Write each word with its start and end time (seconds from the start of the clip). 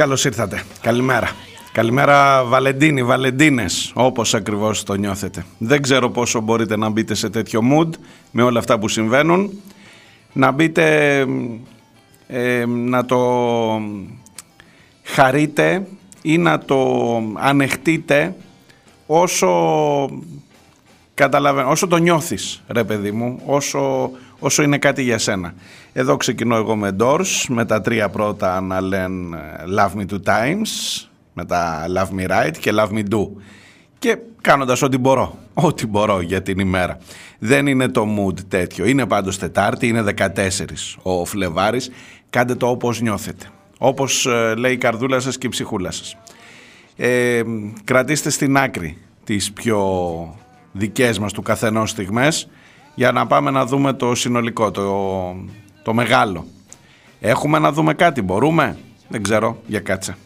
Καλώς 0.00 0.24
ήρθατε. 0.24 0.62
Καλημέρα. 0.80 1.30
Καλημέρα 1.72 2.44
Βαλεντίνη, 2.44 3.02
Βαλεντίνες, 3.02 3.92
όπως 3.94 4.34
ακριβώς 4.34 4.82
το 4.82 4.94
νιώθετε. 4.94 5.44
Δεν 5.58 5.82
ξέρω 5.82 6.10
πόσο 6.10 6.40
μπορείτε 6.40 6.76
να 6.76 6.88
μπείτε 6.88 7.14
σε 7.14 7.30
τέτοιο 7.30 7.60
mood 7.72 7.88
με 8.30 8.42
όλα 8.42 8.58
αυτά 8.58 8.78
που 8.78 8.88
συμβαίνουν. 8.88 9.50
Να 10.32 10.50
μπείτε 10.50 11.18
ε, 12.26 12.64
να 12.66 13.04
το 13.04 13.18
χαρείτε 15.02 15.86
ή 16.22 16.38
να 16.38 16.58
το 16.58 16.86
ανεχτείτε 17.34 18.34
όσο 19.06 19.48
καταλαβαίνω, 21.14 21.70
όσο 21.70 21.86
το 21.86 21.96
νιώθεις 21.96 22.62
ρε 22.68 22.84
παιδί 22.84 23.10
μου, 23.10 23.40
όσο 23.44 24.10
όσο 24.40 24.62
είναι 24.62 24.78
κάτι 24.78 25.02
για 25.02 25.18
σένα. 25.18 25.54
Εδώ 25.92 26.16
ξεκινώ 26.16 26.56
εγώ 26.56 26.76
με 26.76 26.96
Doors, 27.00 27.44
με 27.48 27.64
τα 27.64 27.80
τρία 27.80 28.08
πρώτα 28.08 28.60
να 28.60 28.80
λένε 28.80 29.38
Love 29.78 30.00
Me 30.00 30.06
Two 30.12 30.22
Times, 30.24 31.04
με 31.32 31.44
τα 31.44 31.86
Love 31.96 32.20
Me 32.20 32.30
Right 32.30 32.56
και 32.60 32.72
Love 32.74 32.90
Me 32.90 33.02
Do. 33.10 33.26
Και 33.98 34.18
κάνοντας 34.40 34.82
ό,τι 34.82 34.98
μπορώ, 34.98 35.38
ό,τι 35.54 35.86
μπορώ 35.86 36.20
για 36.20 36.42
την 36.42 36.58
ημέρα. 36.58 36.98
Δεν 37.38 37.66
είναι 37.66 37.88
το 37.88 38.06
mood 38.18 38.40
τέτοιο, 38.48 38.86
είναι 38.86 39.06
πάντως 39.06 39.38
Τετάρτη, 39.38 39.88
είναι 39.88 40.04
14 40.16 40.96
ο 41.02 41.24
Φλεβάρης, 41.24 41.90
κάντε 42.30 42.54
το 42.54 42.66
όπως 42.66 43.00
νιώθετε. 43.00 43.46
Όπως 43.78 44.26
ε, 44.26 44.54
λέει 44.54 44.72
η 44.72 44.76
καρδούλα 44.76 45.20
σας 45.20 45.38
και 45.38 45.46
η 45.46 45.50
ψυχούλα 45.50 45.90
σας. 45.90 46.16
Ε, 46.96 47.42
κρατήστε 47.84 48.30
στην 48.30 48.56
άκρη 48.56 48.98
τις 49.24 49.52
πιο 49.52 49.78
δικές 50.72 51.18
μας 51.18 51.32
του 51.32 51.42
καθενός 51.42 51.90
στιγμές 51.90 52.48
για 52.94 53.12
να 53.12 53.26
πάμε 53.26 53.50
να 53.50 53.66
δούμε 53.66 53.92
το 53.92 54.14
συνολικό, 54.14 54.70
το, 54.70 55.34
το 55.82 55.94
μεγάλο. 55.94 56.46
Έχουμε 57.20 57.58
να 57.58 57.72
δούμε 57.72 57.94
κάτι, 57.94 58.22
μπορούμε, 58.22 58.78
δεν 59.08 59.22
ξέρω, 59.22 59.56
για 59.66 59.80
κάτσε. 59.80 60.16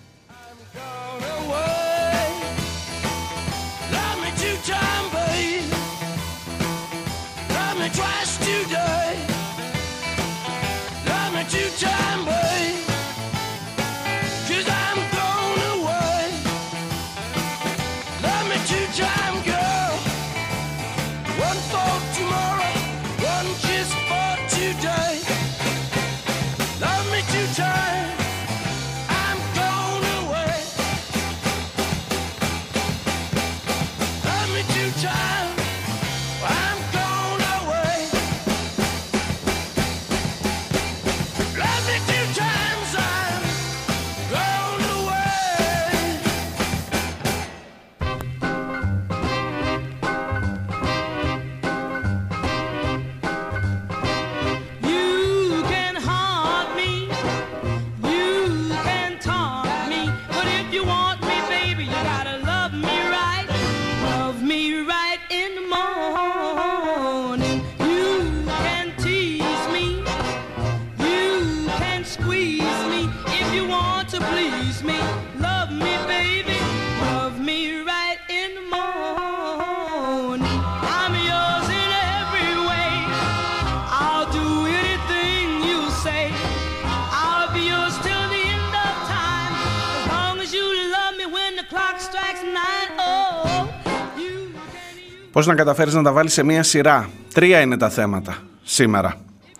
Πώς 95.45 95.53
να 95.53 95.59
καταφέρεις 95.59 95.95
να 95.95 96.03
τα 96.03 96.13
βάλεις 96.13 96.33
σε 96.33 96.43
μία 96.43 96.63
σειρά; 96.63 97.09
Τρία 97.35 97.61
είναι 97.61 97.77
τα 97.77 97.89
θέματα 97.89 98.37
σήμερα. 98.63 99.15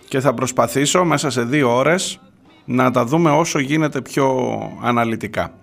Και 0.07 0.19
θα 0.19 0.33
προσπαθήσω 0.33 1.03
μέσα 1.03 1.29
σε 1.29 1.43
δύο 1.43 1.75
ώρες 1.75 2.19
να 2.65 2.91
τα 2.91 3.05
δούμε 3.05 3.31
όσο 3.31 3.59
γίνεται 3.59 4.01
πιο 4.01 4.59
αναλυτικά. 4.81 5.53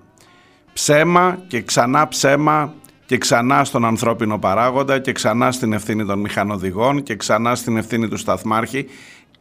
Ψέμα 0.72 1.38
και 1.46 1.62
ξανά 1.62 2.08
ψέμα 2.08 2.74
και 3.06 3.18
ξανά 3.18 3.64
στον 3.64 3.84
ανθρώπινο 3.84 4.38
παράγοντα 4.38 4.98
και 4.98 5.12
ξανά 5.12 5.52
στην 5.52 5.72
ευθύνη 5.72 6.04
των 6.04 6.18
μηχανοδηγών 6.18 7.02
και 7.02 7.16
ξανά 7.16 7.54
στην 7.54 7.76
ευθύνη 7.76 8.08
του 8.08 8.16
σταθμάρχη 8.16 8.86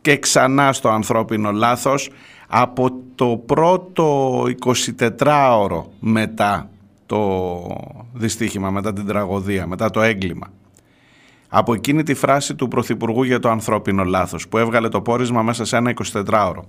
και 0.02 0.18
ξανά 0.18 0.74
στο 0.74 0.90
ανθρώπινο 0.90 1.52
λάθος 1.52 2.10
από 2.48 2.92
το 3.16 3.44
πρώτο 3.46 4.44
24ωρο 4.66 5.84
μετά 6.00 6.70
το 7.06 7.62
δυστύχημα, 8.14 8.70
μετά 8.70 8.94
την 8.94 9.06
τραγωδία, 9.06 9.68
μετά 9.68 9.90
το 9.90 10.02
έγκλημα 10.02 10.48
από 11.54 11.74
εκείνη 11.74 12.04
τη 12.04 12.14
φράση 12.14 12.56
του 12.56 12.68
Πρωθυπουργού 12.68 13.24
για 13.24 13.40
το 13.40 13.50
ανθρώπινο 13.50 14.04
λάθος 14.04 14.48
που 14.48 14.58
έβγαλε 14.58 14.90
το 14.90 15.02
πόρισμα 15.02 15.42
μέσα 15.42 15.66
σε 15.66 15.78
ένα 15.78 15.94
24ωρο. 16.14 16.62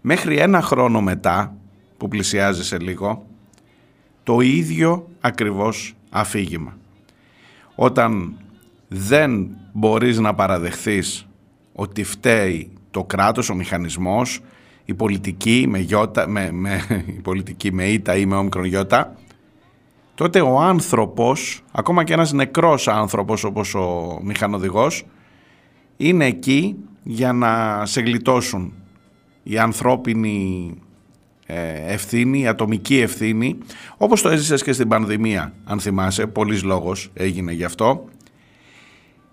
Μέχρι 0.00 0.36
ένα 0.36 0.60
χρόνο 0.60 1.00
μετά, 1.00 1.54
που 1.96 2.08
πλησιάζει 2.08 2.64
σε 2.64 2.78
λίγο, 2.78 3.26
το 4.22 4.40
ίδιο 4.40 5.08
ακριβώς 5.20 5.94
αφήγημα. 6.10 6.76
Όταν 7.74 8.34
δεν 8.88 9.48
μπορείς 9.72 10.18
να 10.18 10.34
παραδεχθείς 10.34 11.26
ότι 11.72 12.04
φταίει 12.04 12.70
το 12.90 13.04
κράτος, 13.04 13.50
ο 13.50 13.54
μηχανισμός, 13.54 14.40
η 14.84 14.94
πολιτική 14.94 15.66
με, 15.68 15.78
γιώτα, 15.78 16.28
με, 16.28 16.50
με, 16.52 17.04
η 17.06 17.20
πολιτική 17.20 17.72
με 17.72 17.84
ήττα 17.84 18.16
ή 18.16 18.26
με 18.26 18.36
όμικρον 18.36 18.64
γιώτα, 18.64 19.16
τότε 20.20 20.40
ο 20.40 20.58
άνθρωπος, 20.58 21.62
ακόμα 21.72 22.04
και 22.04 22.12
ένας 22.12 22.32
νεκρός 22.32 22.88
άνθρωπος 22.88 23.44
όπως 23.44 23.74
ο 23.74 24.18
μηχανοδηγός, 24.22 25.04
είναι 25.96 26.24
εκεί 26.26 26.76
για 27.02 27.32
να 27.32 27.82
σε 27.86 28.00
γλιτώσουν 28.00 28.72
η 29.42 29.58
ανθρώπινη 29.58 30.70
ε, 31.46 31.92
ευθύνη, 31.92 32.40
η 32.40 32.46
ατομική 32.46 32.96
ευθύνη, 32.98 33.58
όπως 33.96 34.22
το 34.22 34.28
έζησες 34.28 34.62
και 34.62 34.72
στην 34.72 34.88
πανδημία, 34.88 35.52
αν 35.64 35.80
θυμάσαι, 35.80 36.26
πολλής 36.26 36.62
λόγος 36.62 37.10
έγινε 37.12 37.52
γι' 37.52 37.64
αυτό. 37.64 38.04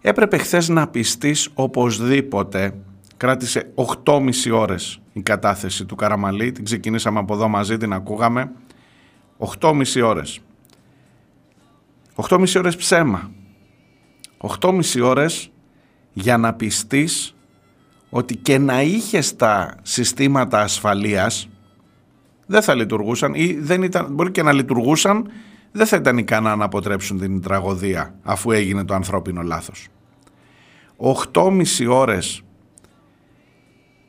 Έπρεπε 0.02 0.38
χθες 0.38 0.70
να 0.70 0.88
πιστείς 0.88 1.50
οπωσδήποτε, 1.54 2.74
κράτησε 3.18 3.72
8,5 4.04 4.22
ώρες 4.52 5.02
η 5.14 5.22
κατάθεση 5.22 5.86
του 5.86 5.96
Καραμαλή, 5.96 6.52
την 6.52 6.66
ξεκινήσαμε 6.66 7.20
από 7.20 7.34
εδώ 7.34 7.48
μαζί, 7.48 7.78
την 7.78 7.94
ακούγαμε, 7.94 8.52
8,5 9.38 10.02
ώρες. 10.04 10.42
8,5 12.18 12.56
ώρες 12.58 12.76
ψέμα. 12.76 13.32
8,5 14.38 14.82
ώρες 15.02 15.52
για 16.14 16.38
να 16.38 16.54
πιστείς 16.54 17.36
ότι 18.10 18.36
και 18.36 18.58
να 18.58 18.82
είχες 18.82 19.36
τα 19.36 19.76
συστήματα 19.82 20.62
ασφαλείας 20.62 21.50
δεν 22.46 22.62
θα 22.62 22.76
λειτουργούσαν 22.76 23.34
ή 23.34 23.54
δεν 23.54 23.84
ήταν, 23.84 24.08
μπορεί 24.14 24.32
και 24.32 24.44
να 24.44 24.54
λειτουργούσαν 24.54 25.32
δεν 25.72 25.86
θα 25.86 25.98
ήταν 25.98 26.18
ικανά 26.18 26.56
να 26.56 26.66
αποτρέψουν 26.66 27.20
την 27.20 27.42
τραγωδία 27.42 28.16
αφού 28.24 28.52
έγινε 28.52 28.86
το 28.86 28.94
ανθρώπινο 28.94 29.42
λάθος. 29.42 29.88
8,5 31.32 31.62
ώρες 31.90 32.42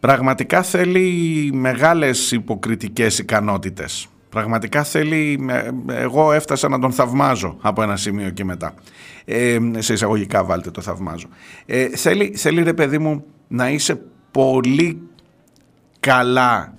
πραγματικά 0.01 0.63
θέλει 0.63 1.51
μεγάλες 1.53 2.33
υποκριτικές 2.33 3.19
ικανότητες. 3.19 4.09
Πραγματικά 4.29 4.85
θέλει, 4.85 5.49
εγώ 5.87 6.33
έφτασα 6.33 6.69
να 6.69 6.79
τον 6.79 6.93
θαυμάζω 6.93 7.57
από 7.61 7.83
ένα 7.83 7.97
σημείο 7.97 8.31
και 8.31 8.45
μετά. 8.45 8.75
Ε, 9.25 9.59
σε 9.79 9.93
εισαγωγικά 9.93 10.45
βάλτε 10.45 10.71
το 10.71 10.81
θαυμάζω. 10.81 11.27
Ε, 11.67 11.89
θέλει, 11.89 12.33
θέλει 12.37 12.63
ρε 12.63 12.75
παιδί 12.75 12.99
μου 12.99 13.25
να 13.49 13.71
είσαι 13.71 14.01
πολύ 14.31 15.03
καλά 16.01 16.75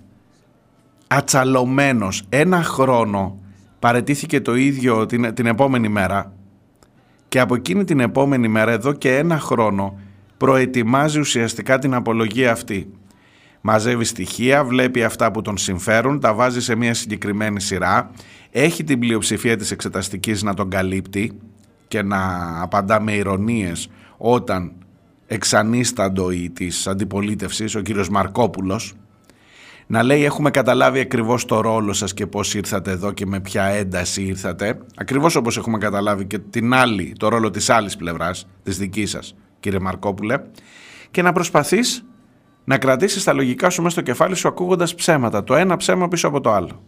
ατσαλωμένος. 1.08 2.24
Ένα 2.30 2.64
χρόνο 2.64 3.40
παρετήθηκε 3.80 4.42
το 4.42 4.56
ίδιο 4.56 5.06
την, 5.06 5.34
την 5.34 5.46
επόμενη 5.46 5.90
μέρα 5.90 6.34
και 7.30 7.40
από 7.40 7.56
εκείνη 7.56 7.84
την 7.84 8.00
επόμενη 8.00 8.48
μέρα 8.48 8.72
εδώ 8.72 8.94
και 8.94 9.18
ένα 9.18 9.40
χρόνο 9.40 10.00
προετοιμάζει 10.38 11.20
ουσιαστικά 11.20 11.80
την 11.80 11.94
απολογία 11.94 12.52
αυτή. 12.52 12.94
Μαζεύει 13.62 14.04
στοιχεία, 14.04 14.64
βλέπει 14.64 15.04
αυτά 15.04 15.32
που 15.32 15.42
τον 15.42 15.58
συμφέρουν, 15.58 16.20
τα 16.20 16.34
βάζει 16.34 16.62
σε 16.62 16.76
μια 16.76 16.94
συγκεκριμένη 16.94 17.62
σειρά, 17.62 18.12
έχει 18.52 18.84
την 18.84 19.00
πλειοψηφία 19.00 19.58
της 19.58 19.72
εξεταστικής 19.72 20.44
να 20.44 20.54
τον 20.54 20.70
καλύπτει 20.70 21.40
και 21.88 22.02
να 22.02 22.18
απαντά 22.62 23.02
με 23.02 23.12
ηρωνίες 23.12 23.90
όταν 24.18 24.72
εξανίσταντο 25.28 26.32
ή 26.32 26.50
της 26.50 26.88
αντιπολίτευσης, 26.88 27.76
ο 27.76 27.82
κύριος 27.82 28.10
Μαρκόπουλος, 28.10 28.94
να 29.88 30.04
λέει 30.04 30.24
έχουμε 30.24 30.52
καταλάβει 30.52 31.00
ακριβώς 31.00 31.46
το 31.46 31.62
ρόλο 31.62 31.94
σας 31.94 32.14
και 32.14 32.28
πώς 32.28 32.54
ήρθατε 32.54 32.92
εδώ 32.92 33.12
και 33.12 33.26
με 33.26 33.40
ποια 33.40 33.64
ένταση 33.64 34.22
ήρθατε, 34.22 34.80
ακριβώς 34.96 35.36
όπως 35.36 35.58
έχουμε 35.58 35.78
καταλάβει 35.78 36.26
και 36.26 36.40
την 36.40 36.74
άλλη, 36.74 37.16
το 37.18 37.28
ρόλο 37.28 37.50
της 37.50 37.70
άλλης 37.70 37.96
πλευράς, 37.96 38.48
της 38.64 38.78
δικής 38.78 39.10
σας 39.10 39.36
κύριε 39.60 39.80
Μαρκόπουλε, 39.80 40.40
και 41.12 41.22
να 41.22 41.32
προσπαθείς 41.32 42.04
να 42.70 42.78
κρατήσεις 42.78 43.24
τα 43.24 43.34
λογικά 43.34 43.70
σου 43.70 43.82
μέσα 43.82 43.94
στο 43.94 44.02
κεφάλι 44.02 44.36
σου 44.36 44.48
ακούγοντας 44.48 44.96
ψέματα, 44.96 45.44
το 45.44 45.56
ένα 45.56 45.78
ψέμα 45.78 46.08
πίσω 46.08 46.28
από 46.28 46.42
το 46.42 46.52
άλλο. 46.52 46.82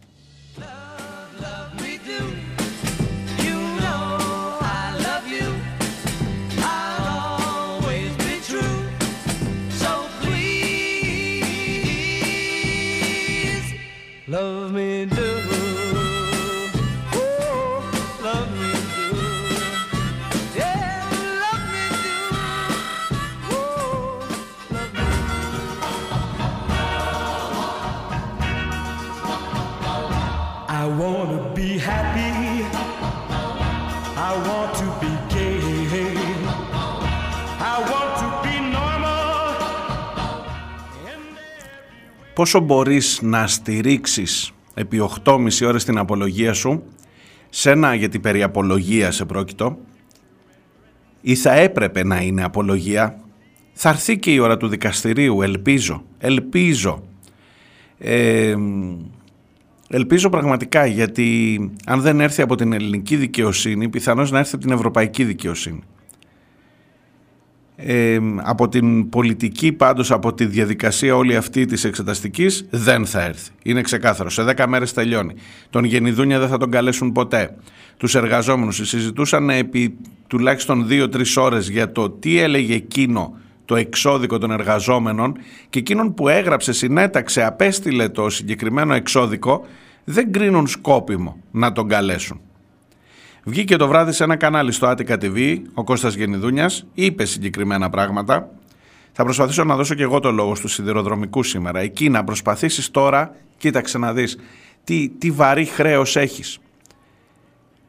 Πόσο 42.42 42.60
μπορείς 42.60 43.20
να 43.22 43.48
στηρίξεις 43.48 44.52
επί 44.74 45.10
8,5 45.24 45.66
ώρες 45.66 45.84
την 45.84 45.98
απολογία 45.98 46.54
σου; 46.54 46.84
Σε 47.50 47.72
ένα 47.72 47.96
γιατί 47.96 48.20
περί 48.20 48.44
απολογίας 48.44 49.16
σε 49.16 49.26
πρόκειτο 49.26 49.78
ή 51.22 51.36
θα 51.36 51.54
έπρεπε 51.54 52.04
να 52.04 52.22
είναι 52.22 52.44
απολογία; 52.44 53.20
Θα 53.74 53.90
έρθει 53.90 54.20
και 54.20 54.32
η 54.32 54.40
ώρα 54.40 54.58
του 54.58 54.68
δικαστηρίου 54.68 55.42
ελπίζω 55.42 56.04
ελπίζω. 56.18 57.04
Ε, 57.98 58.56
ελπίζω 59.88 60.30
πραγματικά 60.30 60.86
γιατί 60.86 61.60
αν 61.86 62.02
δεν 62.02 62.20
έρθει 62.20 62.42
από 62.42 62.56
την 62.56 62.74
ελληνική 62.74 63.16
δικαιοσύνη 63.16 63.90
πιθανώς 63.90 64.32
να 64.32 64.40
έρθει 64.40 64.56
από 64.56 64.64
την 64.64 64.74
ευρωπαϊκή 64.74 65.24
δικαιοσύνη 65.24 65.84
από 68.44 68.70
την 68.70 69.10
πολιτική 69.10 69.72
πάντως 69.72 70.12
από 70.12 70.34
τη 70.34 70.46
διαδικασία 70.46 71.16
όλη 71.16 71.36
αυτή 71.36 71.66
της 71.66 71.84
εξεταστικής 71.84 72.66
δεν 72.70 73.06
θα 73.06 73.22
έρθει. 73.22 73.50
Είναι 73.64 73.82
ξεκάθαρο. 73.82 74.30
Σε 74.30 74.44
10 74.44 74.66
μέρες 74.68 74.94
τελειώνει. 74.94 75.34
Τον 75.70 75.84
Γενιδούνια 75.84 76.40
δεν 76.40 76.48
θα 76.48 76.58
τον 76.58 76.72
καλέσουν 76.72 77.12
ποτέ. 77.12 77.56
Τους 77.98 78.16
εργαζόμενους 78.16 78.76
συζητούσαν 78.76 79.50
επί 79.50 79.98
τουλάχιστον 80.28 80.88
2-3 80.90 81.24
ώρες 81.36 81.70
για 81.70 81.92
το 81.92 82.10
τι 82.10 82.40
έλεγε 82.40 82.74
εκείνο 82.74 83.36
το 83.66 83.76
εξώδικο 83.76 84.38
των 84.38 84.52
εργαζόμενων 84.52 85.38
και 85.70 85.80
εκείνον 85.80 86.14
που 86.14 86.28
έγραψε, 86.28 86.74
συνέταξε, 86.74 87.44
απέστειλε 87.44 88.10
το 88.10 88.30
συγκεκριμένο 88.30 88.94
εξώδικο 88.94 89.66
δεν 90.04 90.32
κρίνουν 90.32 90.68
σκόπιμο 90.68 91.38
να 91.52 91.72
τον 91.72 91.88
καλέσουν. 91.88 92.42
Βγήκε 93.44 93.76
το 93.76 93.88
βράδυ 93.88 94.12
σε 94.12 94.24
ένα 94.24 94.36
κανάλι 94.36 94.72
στο 94.72 94.90
Attica 94.90 95.18
TV, 95.22 95.58
ο 95.74 95.84
Κώστας 95.84 96.14
Γενιδούνιας, 96.14 96.86
είπε 96.94 97.26
συγκεκριμένα 97.26 97.90
πράγματα. 97.90 98.50
Θα 99.12 99.24
προσπαθήσω 99.24 99.64
να 99.64 99.76
δώσω 99.76 99.96
και 99.96 100.04
εγώ 100.04 100.20
το 100.20 100.32
λόγο 100.32 100.56
στους 100.56 100.74
σιδηροδρομικούς 100.74 101.50
σήμερα. 101.50 101.80
Εκεί 101.80 102.10
να 102.10 102.24
προσπαθήσεις 102.24 102.92
τώρα, 102.92 103.36
κοίταξε 103.58 103.98
να 103.98 104.14
δεις, 104.14 104.38
τι, 104.84 105.10
τι 105.10 105.32
βαρύ 105.32 105.66
χρέος 105.66 106.16
έχεις. 106.16 106.60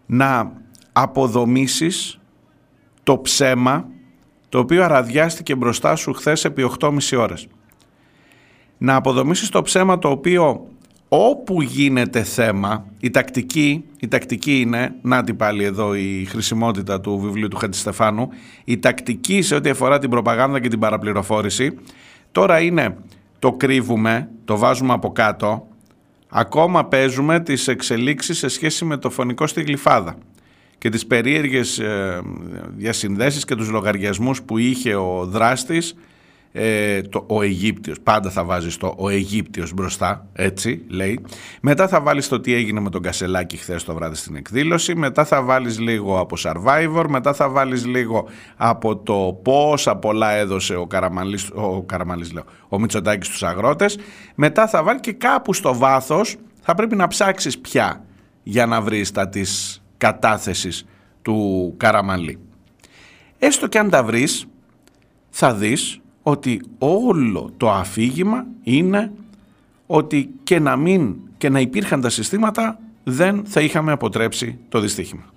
Να 0.06 0.52
αποδομήσεις 0.92 2.18
το 3.02 3.18
ψέμα 3.18 3.88
το 4.48 4.58
οποίο 4.58 4.84
αραδιάστηκε 4.84 5.54
μπροστά 5.54 5.96
σου 5.96 6.12
χθες 6.12 6.44
επί 6.44 6.70
8,5 6.80 7.18
ώρες. 7.18 7.46
Να 8.78 8.94
αποδομήσεις 8.94 9.48
το 9.48 9.62
ψέμα 9.62 9.98
το 9.98 10.08
οποίο 10.08 10.66
όπου 11.14 11.62
γίνεται 11.62 12.22
θέμα, 12.22 12.86
η 13.00 13.10
τακτική, 13.10 13.84
η 14.00 14.08
τακτική 14.08 14.60
είναι, 14.60 14.94
να 15.02 15.22
την 15.22 15.36
πάλι 15.36 15.64
εδώ 15.64 15.94
η 15.94 16.24
χρησιμότητα 16.24 17.00
του 17.00 17.18
βιβλίου 17.18 17.48
του 17.48 17.56
Χατζηστεφάνου, 17.56 18.28
η 18.64 18.78
τακτική 18.78 19.42
σε 19.42 19.54
ό,τι 19.54 19.70
αφορά 19.70 19.98
την 19.98 20.10
προπαγάνδα 20.10 20.60
και 20.60 20.68
την 20.68 20.78
παραπληροφόρηση, 20.78 21.78
τώρα 22.32 22.60
είναι 22.60 22.96
το 23.38 23.52
κρύβουμε, 23.52 24.28
το 24.44 24.56
βάζουμε 24.56 24.92
από 24.92 25.12
κάτω, 25.12 25.66
ακόμα 26.28 26.84
παίζουμε 26.84 27.40
τις 27.40 27.68
εξελίξεις 27.68 28.38
σε 28.38 28.48
σχέση 28.48 28.84
με 28.84 28.96
το 28.96 29.10
φωνικό 29.10 29.46
στη 29.46 29.62
γλυφάδα 29.62 30.16
και 30.78 30.88
τις 30.88 31.06
περίεργες 31.06 31.78
ε, 31.78 32.20
διασυνδέσεις 32.76 33.44
και 33.44 33.54
τους 33.54 33.70
λογαριασμούς 33.70 34.42
που 34.42 34.58
είχε 34.58 34.94
ο 34.94 35.26
δράστης 35.26 35.94
ε, 36.52 37.02
το, 37.02 37.24
ο 37.28 37.42
Αιγύπτιος, 37.42 38.00
πάντα 38.00 38.30
θα 38.30 38.44
βάζεις 38.44 38.76
το 38.76 38.94
ο 38.98 39.08
Αιγύπτιος 39.08 39.72
μπροστά, 39.72 40.26
έτσι 40.32 40.84
λέει. 40.88 41.20
Μετά 41.60 41.88
θα 41.88 42.00
βάλεις 42.00 42.28
το 42.28 42.40
τι 42.40 42.54
έγινε 42.54 42.80
με 42.80 42.90
τον 42.90 43.02
Κασελάκη 43.02 43.56
χθες 43.56 43.84
το 43.84 43.94
βράδυ 43.94 44.14
στην 44.14 44.36
εκδήλωση, 44.36 44.94
μετά 44.94 45.24
θα 45.24 45.42
βάλεις 45.42 45.78
λίγο 45.78 46.18
από 46.18 46.36
Survivor, 46.38 47.04
μετά 47.08 47.32
θα 47.32 47.48
βάλεις 47.48 47.86
λίγο 47.86 48.28
από 48.56 48.96
το 48.96 49.40
πόσα 49.42 49.96
πολλά 49.96 50.30
έδωσε 50.30 50.74
ο 50.76 50.86
Καραμαλής, 50.86 51.50
ο, 51.54 51.82
Καραμαλής 51.82 52.32
λέω, 52.32 52.44
ο 52.68 52.78
Μητσοτάκης 52.78 53.26
στους 53.26 53.42
αγρότες, 53.42 53.98
μετά 54.34 54.68
θα 54.68 54.82
βάλει 54.82 55.00
και 55.00 55.12
κάπου 55.12 55.54
στο 55.54 55.74
βάθος 55.74 56.36
θα 56.60 56.74
πρέπει 56.74 56.96
να 56.96 57.06
ψάξεις 57.06 57.58
πια 57.58 58.04
για 58.42 58.66
να 58.66 58.80
βρεις 58.80 59.10
τα 59.10 59.28
της 59.28 59.82
κατάθεσης 59.96 60.84
του 61.22 61.74
Καραμαλή. 61.76 62.38
Έστω 63.38 63.66
και 63.66 63.78
αν 63.78 63.90
τα 63.90 64.04
βρεις, 64.04 64.46
θα 65.30 65.54
δεις 65.54 66.01
ότι 66.22 66.62
όλο 66.78 67.52
το 67.56 67.70
αφήγημα 67.70 68.46
είναι 68.62 69.12
ότι 69.86 70.30
και 70.42 70.58
να 70.58 70.76
μην 70.76 71.14
και 71.38 71.48
να 71.48 71.60
υπήρχαν 71.60 72.00
τα 72.00 72.10
συστήματα 72.10 72.78
δεν 73.04 73.44
θα 73.44 73.60
είχαμε 73.60 73.92
αποτρέψει 73.92 74.58
το 74.68 74.80
δυστύχημα. 74.80 75.31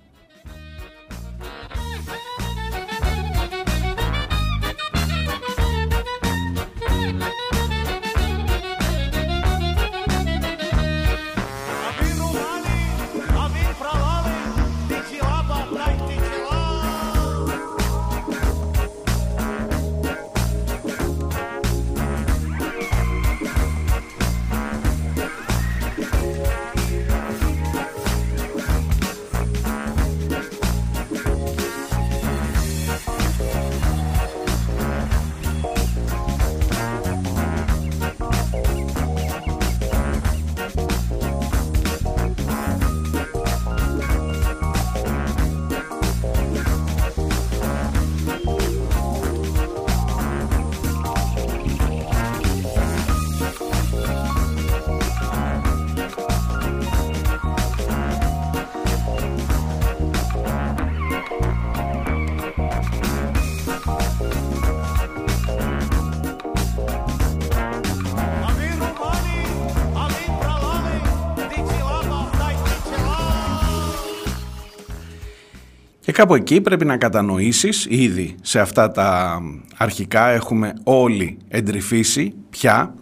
Κάπου 76.16 76.34
εκεί 76.34 76.60
πρέπει 76.60 76.84
να 76.84 76.96
κατανοήσεις, 76.96 77.86
ήδη 77.90 78.34
σε 78.42 78.60
αυτά 78.60 78.90
τα 78.90 79.40
αρχικά 79.76 80.26
έχουμε 80.28 80.72
όλοι 80.84 81.38
εντρυφήσει 81.48 82.34
πια, 82.50 82.94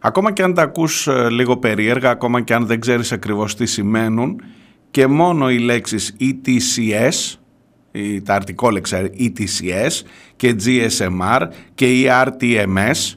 ακόμα 0.00 0.32
και 0.32 0.42
αν 0.42 0.54
τα 0.54 0.62
ακούς 0.62 1.06
ε, 1.06 1.28
λίγο 1.30 1.56
περίεργα, 1.56 2.10
ακόμα 2.10 2.40
και 2.40 2.54
αν 2.54 2.66
δεν 2.66 2.80
ξέρεις 2.80 3.12
ακριβώς 3.12 3.56
τι 3.56 3.66
σημαίνουν 3.66 4.42
και 4.90 5.06
μόνο 5.06 5.50
οι 5.50 5.58
λέξεις 5.58 6.16
ETCS, 6.20 7.38
τα 8.24 8.34
αρτικόλεξα 8.34 9.10
ETCS 9.18 10.02
και 10.36 10.56
GSMR 10.64 11.40
και 11.74 11.86
ERTMS 12.06 13.14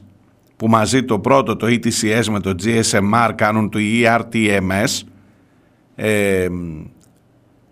που 0.56 0.68
μαζί 0.68 1.04
το 1.04 1.18
πρώτο 1.18 1.56
το 1.56 1.66
ETCS 1.66 2.24
με 2.30 2.40
το 2.40 2.54
GSMR 2.64 3.30
κάνουν 3.34 3.70
το 3.70 3.78
ERTMS 4.02 5.02
ε, 5.94 6.48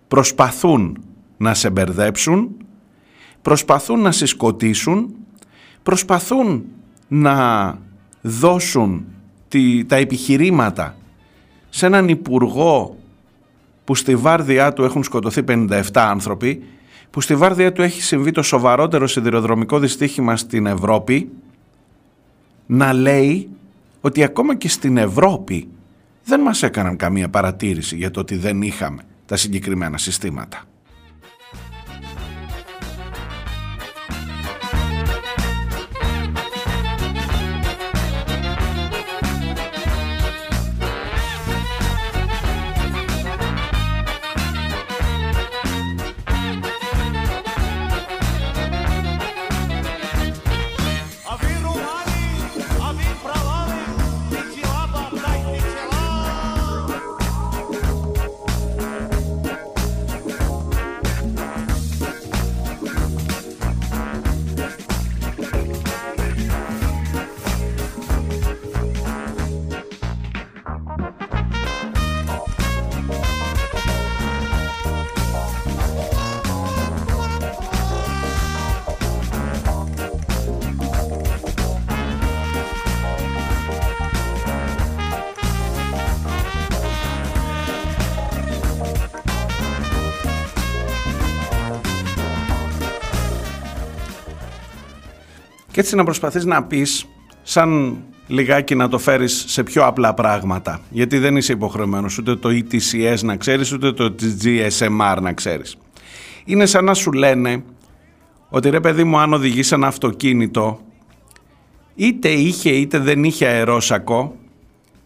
προσπαθούν 0.07 0.97
να 1.37 1.53
σε 1.53 1.69
μπερδέψουν, 1.69 2.55
προσπαθούν 3.41 3.99
να 3.99 4.11
σε 4.11 4.25
σκοτήσουν, 4.25 5.15
προσπαθούν 5.83 6.63
να 7.07 7.77
δώσουν 8.21 9.05
τη, 9.47 9.85
τα 9.85 9.95
επιχειρήματα 9.95 10.95
σε 11.69 11.85
έναν 11.85 12.09
υπουργό 12.09 12.97
που 13.83 13.95
στη 13.95 14.15
βάρδιά 14.15 14.73
του 14.73 14.83
έχουν 14.83 15.03
σκοτωθεί 15.03 15.43
57 15.47 15.81
άνθρωποι, 15.93 16.63
που 17.09 17.21
στη 17.21 17.35
βάρδιά 17.35 17.71
του 17.71 17.81
έχει 17.81 18.01
συμβεί 18.01 18.31
το 18.31 18.41
σοβαρότερο 18.41 19.07
σιδηροδρομικό 19.07 19.79
δυστύχημα 19.79 20.37
στην 20.37 20.65
Ευρώπη, 20.65 21.29
να 22.65 22.93
λέει 22.93 23.49
ότι 24.01 24.23
ακόμα 24.23 24.55
και 24.55 24.69
στην 24.69 24.97
Ευρώπη 24.97 25.67
δεν 26.23 26.39
μας 26.39 26.63
έκαναν 26.63 26.95
καμία 26.95 27.29
παρατήρηση 27.29 27.95
για 27.95 28.11
το 28.11 28.19
ότι 28.19 28.35
δεν 28.35 28.61
είχαμε 28.61 29.03
τα 29.25 29.35
συγκεκριμένα 29.35 29.97
συστήματα. 29.97 30.63
Έτσι 95.83 95.95
να 95.95 96.03
προσπαθείς 96.03 96.45
να 96.45 96.63
πεις 96.63 97.05
σαν 97.41 97.97
λιγάκι 98.27 98.75
να 98.75 98.89
το 98.89 98.97
φέρεις 98.97 99.43
σε 99.47 99.63
πιο 99.63 99.85
απλά 99.85 100.13
πράγματα. 100.13 100.79
Γιατί 100.89 101.17
δεν 101.17 101.37
είσαι 101.37 101.51
υποχρεωμένος 101.51 102.17
ούτε 102.17 102.35
το 102.35 102.49
ETCS 102.49 103.19
να 103.21 103.35
ξέρεις 103.35 103.71
ούτε 103.71 103.91
το 103.91 104.15
GSMR 104.43 105.17
να 105.21 105.33
ξέρεις. 105.33 105.77
Είναι 106.45 106.65
σαν 106.65 106.85
να 106.85 106.93
σου 106.93 107.11
λένε 107.11 107.63
ότι 108.49 108.69
ρε 108.69 108.79
παιδί 108.79 109.03
μου 109.03 109.17
αν 109.17 109.33
οδηγείς 109.33 109.71
ένα 109.71 109.87
αυτοκίνητο 109.87 110.79
είτε 111.95 112.29
είχε 112.29 112.69
είτε 112.69 112.99
δεν 112.99 113.23
είχε 113.23 113.45
αερόσακο 113.47 114.35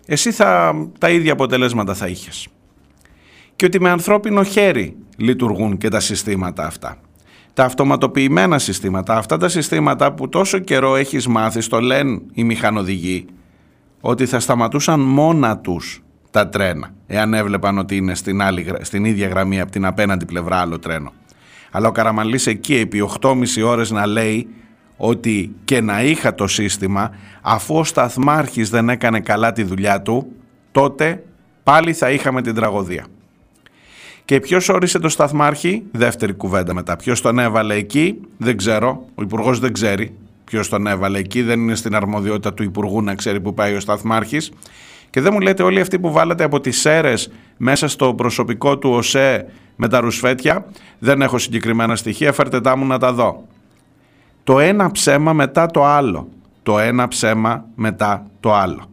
εσύ 0.06 0.32
θα, 0.32 0.74
τα 0.98 1.10
ίδια 1.10 1.34
αποτελέσματα 1.34 1.94
θα 1.94 2.08
είχες. 2.08 2.48
Και 3.56 3.66
ότι 3.66 3.82
με 3.82 3.90
ανθρώπινο 3.90 4.44
χέρι 4.44 4.96
λειτουργούν 5.18 5.78
και 5.78 5.90
τα 5.90 6.00
συστήματα 6.00 6.66
αυτά 6.66 6.98
τα 7.58 7.66
αυτοματοποιημένα 7.66 8.60
συστήματα, 8.60 9.18
αυτά 9.18 9.38
τα 9.38 9.50
συστήματα 9.50 10.14
που 10.14 10.30
τόσο 10.30 10.60
καιρό 10.60 10.96
έχεις 10.96 11.28
μάθει, 11.28 11.62
στο 11.62 11.80
λένε 11.80 12.22
οι 12.34 12.44
μηχανοδηγοί, 12.44 13.26
ότι 14.02 14.26
θα 14.26 14.40
σταματούσαν 14.40 15.00
μόνα 15.00 15.58
τους 15.58 16.04
τα 16.32 16.50
τρένα, 16.50 16.90
εάν 17.08 17.34
έβλεπαν 17.34 17.78
ότι 17.78 17.96
είναι 17.96 18.16
στην, 18.16 18.42
άλλη, 18.42 18.74
στην 18.82 19.06
ίδια 19.06 19.28
γραμμή 19.28 19.60
από 19.60 19.72
την 19.72 19.86
απέναντι 19.86 20.26
πλευρά 20.26 20.58
άλλο 20.58 20.80
τρένο. 20.80 21.14
Αλλά 21.72 21.88
ο 21.88 21.92
Καραμαλής 21.92 22.48
εκεί 22.48 22.76
επί 22.76 23.10
8,5 23.22 23.36
ώρες 23.66 23.92
να 23.92 24.06
λέει 24.06 24.48
ότι 24.98 25.56
και 25.66 25.82
να 25.82 26.04
είχα 26.04 26.36
το 26.36 26.48
σύστημα, 26.48 27.12
αφού 27.42 27.76
ο 27.76 27.84
σταθμάρχης 27.84 28.70
δεν 28.70 28.90
έκανε 28.90 29.20
καλά 29.20 29.52
τη 29.52 29.64
δουλειά 29.64 30.02
του, 30.02 30.32
τότε 30.72 31.24
πάλι 31.64 31.94
θα 31.94 32.12
είχαμε 32.12 32.42
την 32.42 32.56
τραγωδία. 32.56 33.06
Και 34.28 34.40
ποιος 34.40 34.70
όρισε 34.70 35.00
το 35.00 35.10
σταθμάρχη, 35.10 35.84
δεύτερη 35.92 36.34
κουβέντα 36.34 36.74
μετά. 36.74 36.96
Ποιος 36.96 37.22
τον 37.22 37.40
έβαλε 37.40 37.76
εκεί, 37.76 38.22
δεν 38.38 38.58
ξέρω. 38.58 39.06
Ο 39.16 39.22
Υπουργός 39.22 39.60
δεν 39.60 39.74
ξέρει 39.74 40.16
ποιος 40.44 40.70
τον 40.70 40.88
έβαλε 40.88 41.20
εκεί. 41.20 41.42
Δεν 41.42 41.60
είναι 41.60 41.76
στην 41.76 41.96
αρμοδιότητα 41.96 42.54
του 42.54 42.64
Υπουργού 42.64 43.02
να 43.02 43.16
ξέρει 43.16 43.42
που 43.42 43.54
πάει 43.54 43.76
ο 43.76 43.80
σταθμάρχης. 43.80 44.52
Και 45.10 45.22
δεν 45.22 45.34
μου 45.34 45.40
λέτε 45.40 45.64
όλοι 45.64 45.80
αυτοί 45.80 46.00
που 46.00 46.12
βάλατε 46.12 46.44
από 46.44 46.60
τις 46.60 46.86
αίρες 46.86 47.32
μέσα 47.58 47.88
στο 47.88 48.14
προσωπικό 48.14 48.78
του 48.78 48.90
ΟΣΕ 48.90 49.46
με 49.76 49.88
τα 49.88 50.00
ρουσφέτια. 50.00 50.66
Δεν 51.00 51.22
έχω 51.22 51.38
συγκεκριμένα 51.38 51.96
στοιχεία, 51.96 52.34
φέρτε 52.34 52.62
τα 52.62 52.78
μου 52.78 52.86
να 52.86 52.98
τα 52.98 53.14
δω. 53.14 53.48
Το 54.44 54.60
ένα 54.60 54.92
ψέμα 54.92 55.34
μετά 55.34 55.66
το 55.66 55.86
άλλο. 55.86 56.28
Το 56.64 56.80
ένα 56.80 57.08
ψέμα 57.08 57.66
μετά 57.76 58.26
το 58.40 58.54
άλλο. 58.54 58.90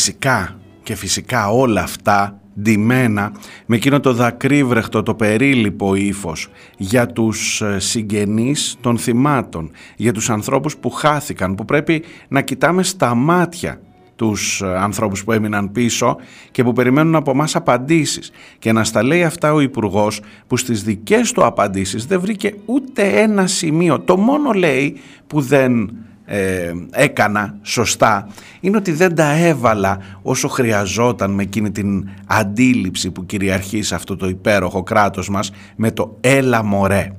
Φυσικά, 0.00 0.58
και 0.82 0.94
φυσικά 0.94 1.50
όλα 1.50 1.82
αυτά 1.82 2.40
ντυμένα 2.60 3.32
με 3.66 3.76
εκείνο 3.76 4.00
το 4.00 4.12
δακρύβρεχτο, 4.12 5.02
το 5.02 5.14
περίλυπο 5.14 5.94
ύφος 5.94 6.48
για 6.76 7.06
τους 7.06 7.60
ε, 7.60 7.78
συγγενείς 7.78 8.76
των 8.80 8.98
θυμάτων, 8.98 9.70
για 9.96 10.12
τους 10.12 10.30
ανθρώπους 10.30 10.76
που 10.76 10.90
χάθηκαν, 10.90 11.54
που 11.54 11.64
πρέπει 11.64 12.04
να 12.28 12.40
κοιτάμε 12.40 12.82
στα 12.82 13.14
μάτια 13.14 13.80
τους 14.16 14.60
ε, 14.60 14.66
ανθρώπους 14.66 15.24
που 15.24 15.32
έμειναν 15.32 15.72
πίσω 15.72 16.16
και 16.50 16.64
που 16.64 16.72
περιμένουν 16.72 17.14
από 17.14 17.34
μας 17.34 17.56
απαντήσεις. 17.56 18.30
Και 18.58 18.72
να 18.72 18.84
στα 18.84 19.02
λέει 19.02 19.24
αυτά 19.24 19.52
ο 19.52 19.60
υπουργός 19.60 20.20
που 20.46 20.56
στις 20.56 20.82
δικές 20.82 21.32
του 21.32 21.44
απαντήσεις 21.44 22.06
δεν 22.06 22.20
βρήκε 22.20 22.54
ούτε 22.64 23.02
ένα 23.02 23.46
σημείο. 23.46 24.00
Το 24.00 24.16
μόνο 24.16 24.52
λέει 24.52 24.96
που 25.26 25.40
δεν 25.40 25.90
ε, 26.32 26.72
έκανα 26.90 27.58
σωστά 27.62 28.28
είναι 28.60 28.76
ότι 28.76 28.92
δεν 28.92 29.14
τα 29.14 29.36
έβαλα 29.36 29.98
όσο 30.22 30.48
χρειαζόταν 30.48 31.30
με 31.30 31.42
εκείνη 31.42 31.70
την 31.70 32.08
αντίληψη 32.26 33.10
που 33.10 33.26
κυριαρχεί 33.26 33.82
σε 33.82 33.94
αυτό 33.94 34.16
το 34.16 34.28
υπέροχο 34.28 34.82
κράτος 34.82 35.28
μας 35.28 35.52
με 35.76 35.90
το 35.90 36.16
έλα 36.20 36.64
μωρέ 36.64 37.12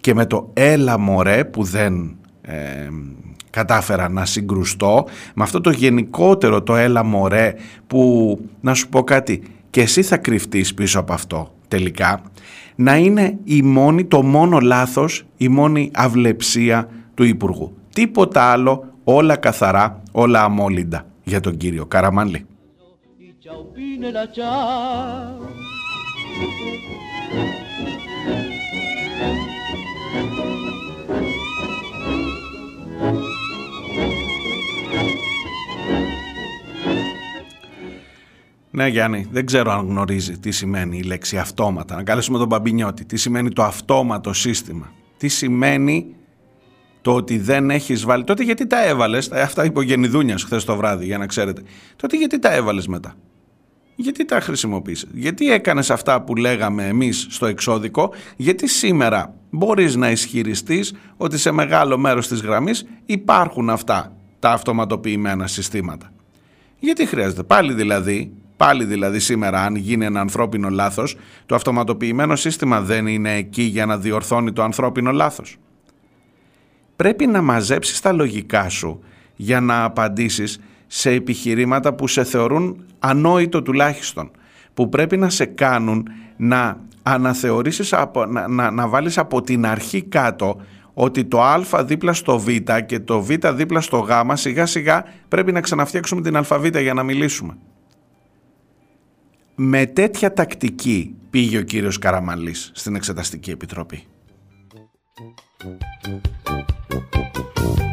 και 0.00 0.14
με 0.14 0.26
το 0.26 0.50
έλα 0.52 0.98
μωρέ 0.98 1.44
που 1.44 1.62
δεν 1.62 2.16
ε, 2.42 2.88
κατάφερα 3.50 4.08
να 4.08 4.24
συγκρουστώ 4.24 5.04
με 5.34 5.42
αυτό 5.42 5.60
το 5.60 5.70
γενικότερο 5.70 6.62
το 6.62 6.76
έλα 6.76 7.04
μωρέ 7.04 7.54
που 7.86 8.38
να 8.60 8.74
σου 8.74 8.88
πω 8.88 9.02
κάτι 9.02 9.42
και 9.70 9.80
εσύ 9.80 10.02
θα 10.02 10.16
κρυφτείς 10.16 10.74
πίσω 10.74 10.98
από 11.00 11.12
αυτό 11.12 11.54
τελικά 11.68 12.22
να 12.74 12.96
είναι 12.96 13.38
η 13.44 13.62
μόνη, 13.62 14.04
το 14.04 14.22
μόνο 14.22 14.58
λάθος, 14.58 15.24
η 15.36 15.48
μόνη 15.48 15.90
αυλεψία 15.94 16.88
του 17.14 17.24
Υπουργού. 17.24 17.79
Τίποτα 17.92 18.42
άλλο, 18.42 18.92
όλα 19.04 19.36
καθαρά, 19.36 20.02
όλα 20.12 20.42
αμόλυντα 20.42 21.06
για 21.24 21.40
τον 21.40 21.56
κύριο 21.56 21.86
Καραμανλή. 21.86 22.46
Ναι 38.72 38.88
Γιάννη, 38.88 39.28
δεν 39.30 39.46
ξέρω 39.46 39.70
αν 39.70 39.86
γνωρίζει 39.86 40.38
τι 40.38 40.50
σημαίνει 40.50 40.98
η 40.98 41.02
λέξη 41.02 41.38
αυτόματα. 41.38 41.94
Να 41.94 42.02
καλέσουμε 42.02 42.38
τον 42.38 42.46
Μπαμπινιώτη. 42.46 43.04
Τι 43.04 43.16
σημαίνει 43.16 43.50
το 43.50 43.62
αυτόματο 43.62 44.32
σύστημα. 44.32 44.92
Τι 45.16 45.28
σημαίνει 45.28 46.14
το 47.00 47.14
ότι 47.14 47.38
δεν 47.38 47.70
έχεις 47.70 48.04
βάλει. 48.04 48.24
Τότε 48.24 48.42
γιατί 48.42 48.66
τα 48.66 48.84
έβαλες, 48.84 49.32
αυτά 49.32 49.64
είπε 49.64 49.78
ο 49.78 49.82
Γενιδούνια 49.82 50.38
χθες 50.38 50.64
το 50.64 50.76
βράδυ, 50.76 51.04
για 51.04 51.18
να 51.18 51.26
ξέρετε. 51.26 51.62
Τότε 51.96 52.16
γιατί 52.16 52.38
τα 52.38 52.52
έβαλες 52.52 52.86
μετά. 52.86 53.14
Γιατί 53.94 54.24
τα 54.24 54.40
χρησιμοποίησες. 54.40 55.08
Γιατί 55.12 55.52
έκανες 55.52 55.90
αυτά 55.90 56.22
που 56.22 56.36
λέγαμε 56.36 56.86
εμείς 56.86 57.26
στο 57.30 57.46
εξώδικο. 57.46 58.12
Γιατί 58.36 58.68
σήμερα 58.68 59.34
μπορείς 59.50 59.96
να 59.96 60.10
ισχυριστείς 60.10 60.94
ότι 61.16 61.38
σε 61.38 61.50
μεγάλο 61.50 61.98
μέρος 61.98 62.28
της 62.28 62.40
γραμμής 62.40 62.86
υπάρχουν 63.06 63.70
αυτά 63.70 64.12
τα 64.38 64.50
αυτοματοποιημένα 64.50 65.46
συστήματα. 65.46 66.12
Γιατί 66.78 67.06
χρειάζεται. 67.06 67.42
Πάλι 67.42 67.72
δηλαδή, 67.72 68.32
πάλι 68.56 68.84
δηλαδή 68.84 69.18
σήμερα 69.18 69.62
αν 69.62 69.76
γίνει 69.76 70.04
ένα 70.04 70.20
ανθρώπινο 70.20 70.68
λάθος, 70.68 71.16
το 71.46 71.54
αυτοματοποιημένο 71.54 72.36
σύστημα 72.36 72.80
δεν 72.80 73.06
είναι 73.06 73.34
εκεί 73.34 73.62
για 73.62 73.86
να 73.86 73.98
διορθώνει 73.98 74.52
το 74.52 74.62
ανθρώπινο 74.62 75.12
λάθος 75.12 75.58
πρέπει 77.00 77.26
να 77.26 77.42
μαζέψεις 77.42 78.00
τα 78.00 78.12
λογικά 78.12 78.68
σου 78.68 79.00
για 79.36 79.60
να 79.60 79.84
απαντήσεις 79.84 80.60
σε 80.86 81.10
επιχειρήματα 81.10 81.94
που 81.94 82.06
σε 82.06 82.24
θεωρούν 82.24 82.84
ανόητο 82.98 83.62
τουλάχιστον, 83.62 84.30
που 84.74 84.88
πρέπει 84.88 85.16
να 85.16 85.30
σε 85.30 85.44
κάνουν 85.44 86.08
να 86.36 86.80
αναθεωρήσεις, 87.02 87.94
να, 88.28 88.48
να, 88.48 88.70
να 88.70 88.88
βάλεις 88.88 89.18
από 89.18 89.42
την 89.42 89.66
αρχή 89.66 90.02
κάτω 90.02 90.60
ότι 90.94 91.24
το 91.24 91.42
α 91.42 91.84
δίπλα 91.84 92.12
στο 92.12 92.38
β 92.38 92.48
και 92.86 93.00
το 93.00 93.22
β 93.22 93.30
δίπλα 93.54 93.80
στο 93.80 93.98
γ 93.98 94.10
σιγά 94.32 94.66
σιγά 94.66 95.04
πρέπει 95.28 95.52
να 95.52 95.60
ξαναφτιάξουμε 95.60 96.20
την 96.20 96.36
αβ 96.36 96.76
για 96.76 96.94
να 96.94 97.02
μιλήσουμε. 97.02 97.56
Με 99.54 99.86
τέτοια 99.86 100.32
τακτική 100.32 101.14
πήγε 101.30 101.58
ο 101.58 101.62
κύριος 101.62 101.98
Καραμαλής 101.98 102.70
στην 102.74 102.94
Εξεταστική 102.94 103.50
Επιτροπή. 103.50 104.04
Thank 105.62 105.82
you. 106.06 107.89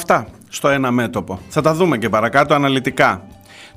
Αυτά 0.00 0.26
στο 0.48 0.68
ένα 0.68 0.90
μέτωπο. 0.90 1.38
Θα 1.48 1.60
τα 1.60 1.74
δούμε 1.74 1.98
και 1.98 2.08
παρακάτω 2.08 2.54
αναλυτικά. 2.54 3.22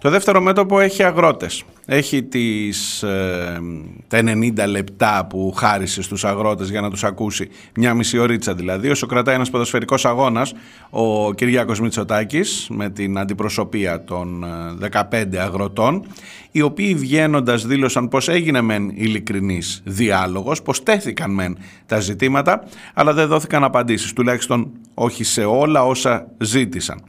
Το 0.04 0.10
δεύτερο 0.10 0.42
μέτωπο 0.42 0.80
έχει 0.80 1.04
αγρότες. 1.04 1.63
Έχει 1.86 2.24
τις, 2.24 3.04
ε, 3.04 3.60
τα 4.08 4.18
90 4.18 4.68
λεπτά 4.68 5.26
που 5.30 5.54
χάρισε 5.56 6.02
στους 6.02 6.26
αγρότες 6.26 6.70
για 6.70 6.82
να 6.82 6.89
τους 6.89 7.04
ακούσει 7.04 7.50
μια 7.76 7.94
μισή 7.94 8.18
ωρίτσα 8.18 8.54
δηλαδή. 8.54 8.89
Όσο 8.89 9.06
κρατάει 9.06 9.36
ένας 9.36 9.50
ποδοσφαιρικός 9.50 10.06
αγώνας, 10.06 10.54
ο 10.89 11.34
Κυριάκος 11.34 11.80
Μητσοτάκης 11.80 12.68
με 12.70 12.89
την 12.89 13.18
αντιπροσωπεία 13.18 14.04
των 14.04 14.46
15 14.78 15.38
ε, 15.38 15.39
αγροτών, 15.39 16.06
οι 16.52 16.62
οποίοι 16.62 16.96
βγαίνοντας 16.96 17.66
δήλωσαν 17.66 18.08
πως 18.08 18.30
έγινε 18.30 18.62
μεν 18.62 18.89
ειλικρινής 18.89 19.82
διάλογος, 19.86 20.62
πως 20.62 20.84
τέθηκαν 20.84 21.32
μεν 21.32 21.58
τα 21.86 22.00
ζητήματα, 22.00 22.63
αλλά 22.94 23.13
δεν 23.13 23.28
δόθηκαν 23.28 23.63
απαντήσεις, 23.63 24.13
τουλάχιστον 24.13 24.72
όχι 24.94 25.24
σε 25.24 25.44
όλα 25.44 25.86
όσα 25.86 26.28
ζήτησαν. 26.38 27.02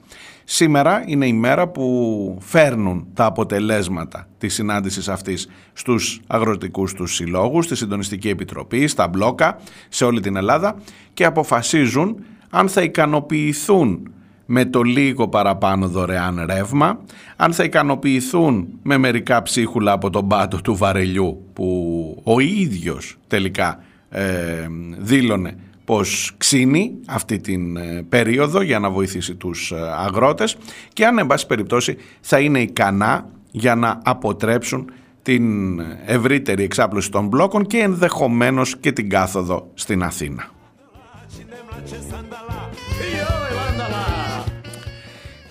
Σήμερα 0.44 1.02
είναι 1.06 1.26
η 1.26 1.32
μέρα 1.32 1.68
που 1.68 2.38
φέρνουν 2.40 3.06
τα 3.14 3.24
αποτελέσματα 3.24 4.28
της 4.38 4.54
συνάντησης 4.54 5.08
αυτής 5.08 5.48
στους 5.72 6.20
αγροτικούς 6.26 6.92
τους 6.92 7.14
συλλόγους, 7.14 7.64
στη 7.64 7.76
Συντονιστική 7.76 8.28
Επιτροπή, 8.28 8.86
στα 8.86 9.08
μπλόκα, 9.08 9.58
σε 9.88 10.04
όλη 10.04 10.20
την 10.20 10.36
Ελλάδα 10.36 10.76
και 11.14 11.24
αποφασίζουν 11.24 12.24
αν 12.50 12.68
θα 12.68 12.82
ικανοποιηθούν 12.82 14.08
με 14.46 14.64
το 14.64 14.82
λίγο 14.82 15.28
παραπάνω 15.28 15.88
δωρεάν 15.88 16.44
ρεύμα, 16.46 16.98
αν 17.36 17.52
θα 17.52 17.64
ικανοποιηθούν 17.64 18.68
με 18.82 18.98
μερικά 18.98 19.42
ψίχουλα 19.42 19.92
από 19.92 20.10
τον 20.10 20.28
πάτο 20.28 20.60
του 20.60 20.76
βαρελιού 20.76 21.44
που 21.52 22.22
ο 22.24 22.40
ίδιος 22.40 23.18
τελικά 23.26 23.82
ε, 24.08 24.66
δήλωνε 24.98 25.56
πως 25.84 26.34
ξύνει 26.36 26.92
αυτή 27.06 27.38
την 27.38 27.76
ε, 27.76 28.04
περίοδο 28.08 28.62
για 28.62 28.78
να 28.78 28.90
βοηθήσει 28.90 29.34
τους 29.34 29.70
ε, 29.70 29.76
αγρότες 29.98 30.56
και 30.92 31.06
αν 31.06 31.18
εν 31.18 31.26
πάση 31.26 31.46
περιπτώσει 31.46 31.96
θα 32.20 32.40
είναι 32.40 32.60
ικανά 32.60 33.28
για 33.50 33.74
να 33.74 34.00
αποτρέψουν 34.04 34.90
την 35.22 35.80
ευρύτερη 36.06 36.62
εξάπλωση 36.62 37.10
των 37.10 37.26
μπλόκων 37.26 37.66
και 37.66 37.78
ενδεχομένως 37.78 38.76
και 38.76 38.92
την 38.92 39.08
κάθοδο 39.08 39.70
στην 39.74 40.02
Αθήνα. 40.02 40.50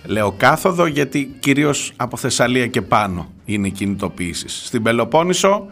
Λέω 0.04 0.32
κάθοδο 0.32 0.86
γιατί 0.86 1.36
κυρίως 1.40 1.92
από 1.96 2.16
Θεσσαλία 2.16 2.66
και 2.66 2.82
πάνω 2.82 3.32
είναι 3.44 3.66
οι 3.66 3.70
κινητοποιήσεις. 3.70 4.66
Στην 4.66 4.82
Πελοπόννησο, 4.82 5.66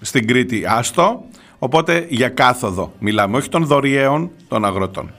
στην 0.00 0.26
Κρήτη 0.26 0.64
άστο, 0.66 1.24
Οπότε 1.64 2.06
για 2.08 2.28
κάθοδο 2.28 2.92
μιλάμε, 2.98 3.36
όχι 3.36 3.48
των 3.48 3.66
δωριαίων 3.66 4.30
των 4.48 4.64
αγροτών. 4.64 5.10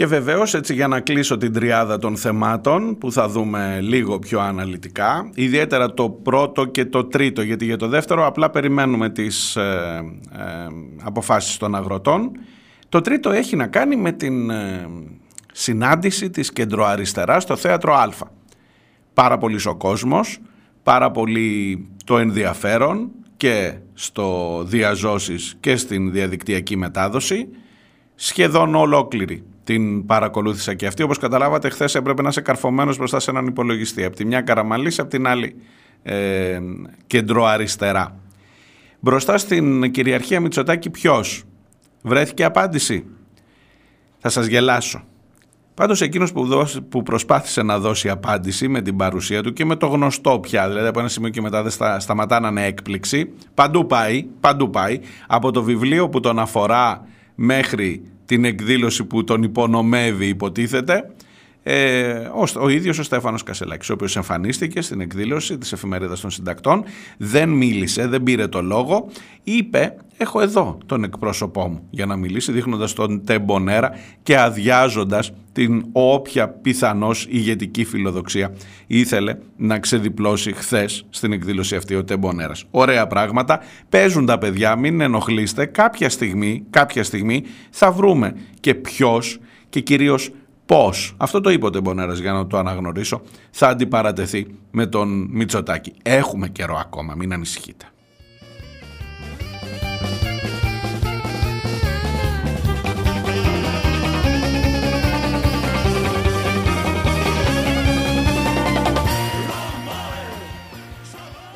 Και 0.00 0.06
βεβαίως 0.06 0.54
έτσι 0.54 0.74
για 0.74 0.88
να 0.88 1.00
κλείσω 1.00 1.36
την 1.36 1.52
τριάδα 1.52 1.98
των 1.98 2.16
θεμάτων 2.16 2.98
που 2.98 3.12
θα 3.12 3.28
δούμε 3.28 3.78
λίγο 3.80 4.18
πιο 4.18 4.40
αναλυτικά, 4.40 5.30
ιδιαίτερα 5.34 5.94
το 5.94 6.10
πρώτο 6.10 6.64
και 6.64 6.84
το 6.84 7.04
τρίτο, 7.04 7.42
γιατί 7.42 7.64
για 7.64 7.76
το 7.76 7.88
δεύτερο 7.88 8.26
απλά 8.26 8.50
περιμένουμε 8.50 9.10
τις 9.10 9.56
ε, 9.56 10.02
ε, 10.32 10.66
αποφάσεις 11.02 11.56
των 11.56 11.74
αγροτών. 11.74 12.30
Το 12.88 13.00
τρίτο 13.00 13.30
έχει 13.30 13.56
να 13.56 13.66
κάνει 13.66 13.96
με 13.96 14.12
την 14.12 14.50
ε, 14.50 14.88
συνάντηση 15.52 16.30
της 16.30 16.52
κεντροαριστεράς 16.52 17.42
στο 17.42 17.56
Θέατρο 17.56 17.94
Α. 17.94 18.08
Πάρα 19.14 19.38
πολύς 19.38 19.66
ο 19.66 19.74
κόσμος, 19.74 20.38
πάρα 20.82 21.10
πολύ 21.10 21.88
το 22.04 22.18
ενδιαφέρον 22.18 23.10
και 23.36 23.74
στο 23.94 24.60
διαζώσεις 24.66 25.56
και 25.60 25.76
στην 25.76 26.12
διαδικτυακή 26.12 26.76
μετάδοση, 26.76 27.48
σχεδόν 28.14 28.74
ολόκληρη 28.74 29.44
την 29.72 30.06
παρακολούθησα 30.06 30.74
και 30.74 30.86
αυτή. 30.86 31.02
Όπως 31.02 31.18
καταλάβατε, 31.18 31.68
χθες 31.68 31.94
έπρεπε 31.94 32.22
να 32.22 32.28
είσαι 32.28 32.40
καρφωμένος 32.40 32.96
μπροστά 32.96 33.20
σε 33.20 33.30
έναν 33.30 33.46
υπολογιστή. 33.46 34.04
Από 34.04 34.16
τη 34.16 34.24
μια 34.24 34.40
καραμαλής, 34.40 34.98
από 34.98 35.10
την 35.10 35.26
άλλη 35.26 35.56
ε, 36.02 36.58
κεντροαριστερά. 37.06 38.16
Μπροστά 39.00 39.38
στην 39.38 39.90
κυριαρχία 39.90 40.40
Μητσοτάκη 40.40 40.90
ποιος; 40.90 41.44
Βρέθηκε 42.02 42.44
απάντηση. 42.44 43.04
Θα 44.18 44.28
σας 44.28 44.46
γελάσω. 44.46 45.04
Πάντως 45.74 46.00
εκείνος 46.00 46.32
που, 46.32 46.48
που 46.88 47.02
προσπάθησε 47.02 47.62
να 47.62 47.78
δώσει 47.78 48.08
απάντηση 48.08 48.68
με 48.68 48.82
την 48.82 48.96
παρουσία 48.96 49.42
του 49.42 49.52
και 49.52 49.64
με 49.64 49.76
το 49.76 49.86
γνωστό 49.86 50.38
πια, 50.38 50.68
δηλαδή 50.68 50.86
από 50.86 50.98
ένα 50.98 51.08
σημείο 51.08 51.30
και 51.30 51.40
μετά 51.40 51.62
δεν 51.62 51.70
στα, 51.70 52.00
σταματά 52.00 52.40
να 52.40 52.48
είναι 52.48 52.66
έκπληξη, 52.66 53.32
παντού 53.54 53.86
πάει, 53.86 54.26
παντού 54.40 54.70
πάει, 54.70 55.00
από 55.26 55.50
το 55.50 55.62
βιβλίο 55.62 56.08
που 56.08 56.20
τον 56.20 56.38
αφορά 56.38 57.06
μέχρι 57.34 58.09
την 58.30 58.44
εκδήλωση 58.44 59.04
που 59.04 59.24
τον 59.24 59.42
υπονομεύει 59.42 60.26
υποτίθεται 60.26 61.10
ε, 61.62 62.12
ο, 62.12 62.44
ο 62.60 62.68
ίδιος 62.68 62.98
ο 62.98 63.02
Στέφανος 63.02 63.42
Κασελάκης 63.42 63.90
ο 63.90 63.92
οποίος 63.92 64.16
εμφανίστηκε 64.16 64.80
στην 64.80 65.00
εκδήλωση 65.00 65.58
της 65.58 65.72
εφημερίδας 65.72 66.20
των 66.20 66.30
συντακτών 66.30 66.84
δεν 67.16 67.48
μίλησε, 67.48 68.06
δεν 68.06 68.22
πήρε 68.22 68.46
το 68.46 68.62
λόγο 68.62 69.08
είπε 69.42 69.96
έχω 70.16 70.40
εδώ 70.40 70.78
τον 70.86 71.04
εκπρόσωπό 71.04 71.68
μου 71.68 71.86
για 71.90 72.06
να 72.06 72.16
μιλήσει 72.16 72.52
δείχνοντας 72.52 72.92
τον 72.92 73.24
τεμπονέρα 73.24 73.90
και 74.22 74.38
αδειάζοντας 74.38 75.32
την 75.52 75.84
όποια 75.92 76.48
πιθανώς 76.48 77.26
ηγετική 77.30 77.84
φιλοδοξία 77.84 78.54
ήθελε 78.86 79.36
να 79.56 79.78
ξεδιπλώσει 79.78 80.52
χθες 80.52 81.06
στην 81.10 81.32
εκδήλωση 81.32 81.76
αυτή 81.76 81.94
ο 81.94 82.04
τεμπονέρας. 82.04 82.64
Ωραία 82.70 83.06
πράγματα, 83.06 83.60
παίζουν 83.88 84.26
τα 84.26 84.38
παιδιά, 84.38 84.76
μην 84.76 85.00
ενοχλείστε, 85.00 85.66
κάποια 85.66 86.08
στιγμή, 86.08 86.64
κάποια 86.70 87.04
στιγμή 87.04 87.42
θα 87.70 87.92
βρούμε 87.92 88.34
και 88.60 88.74
ποιος 88.74 89.38
και 89.68 89.80
κυρίως 89.80 90.30
πώς, 90.70 91.14
αυτό 91.16 91.40
το 91.40 91.50
είπε 91.50 91.66
ο 91.66 91.70
Τεμπονέρας 91.70 92.18
για 92.18 92.32
να 92.32 92.46
το 92.46 92.58
αναγνωρίσω, 92.58 93.22
θα 93.50 93.68
αντιπαρατεθεί 93.68 94.46
με 94.70 94.86
τον 94.86 95.28
Μητσοτάκη. 95.30 95.92
Έχουμε 96.02 96.48
καιρό 96.48 96.76
ακόμα, 96.80 97.14
μην 97.14 97.32
ανησυχείτε. 97.32 97.84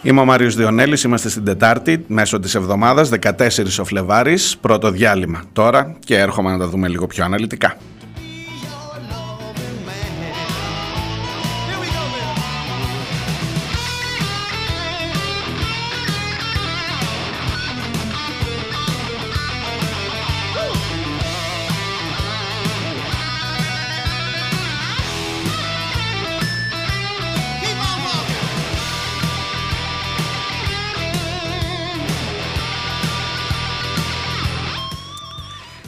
Είμαι 0.02 0.20
ο 0.20 0.24
Μάριος 0.24 0.56
Διονέλης, 0.56 1.02
είμαστε 1.02 1.28
στην 1.28 1.44
Τετάρτη, 1.44 2.04
μέσω 2.08 2.40
της 2.40 2.54
εβδομάδας, 2.54 3.08
14 3.08 3.78
ο 3.80 3.84
Φλεβάρης, 3.84 4.56
πρώτο 4.56 4.90
διάλειμμα 4.90 5.42
τώρα 5.52 5.96
και 6.04 6.18
έρχομαι 6.18 6.50
να 6.50 6.58
τα 6.58 6.68
δούμε 6.68 6.88
λίγο 6.88 7.06
πιο 7.06 7.24
αναλυτικά. 7.24 7.76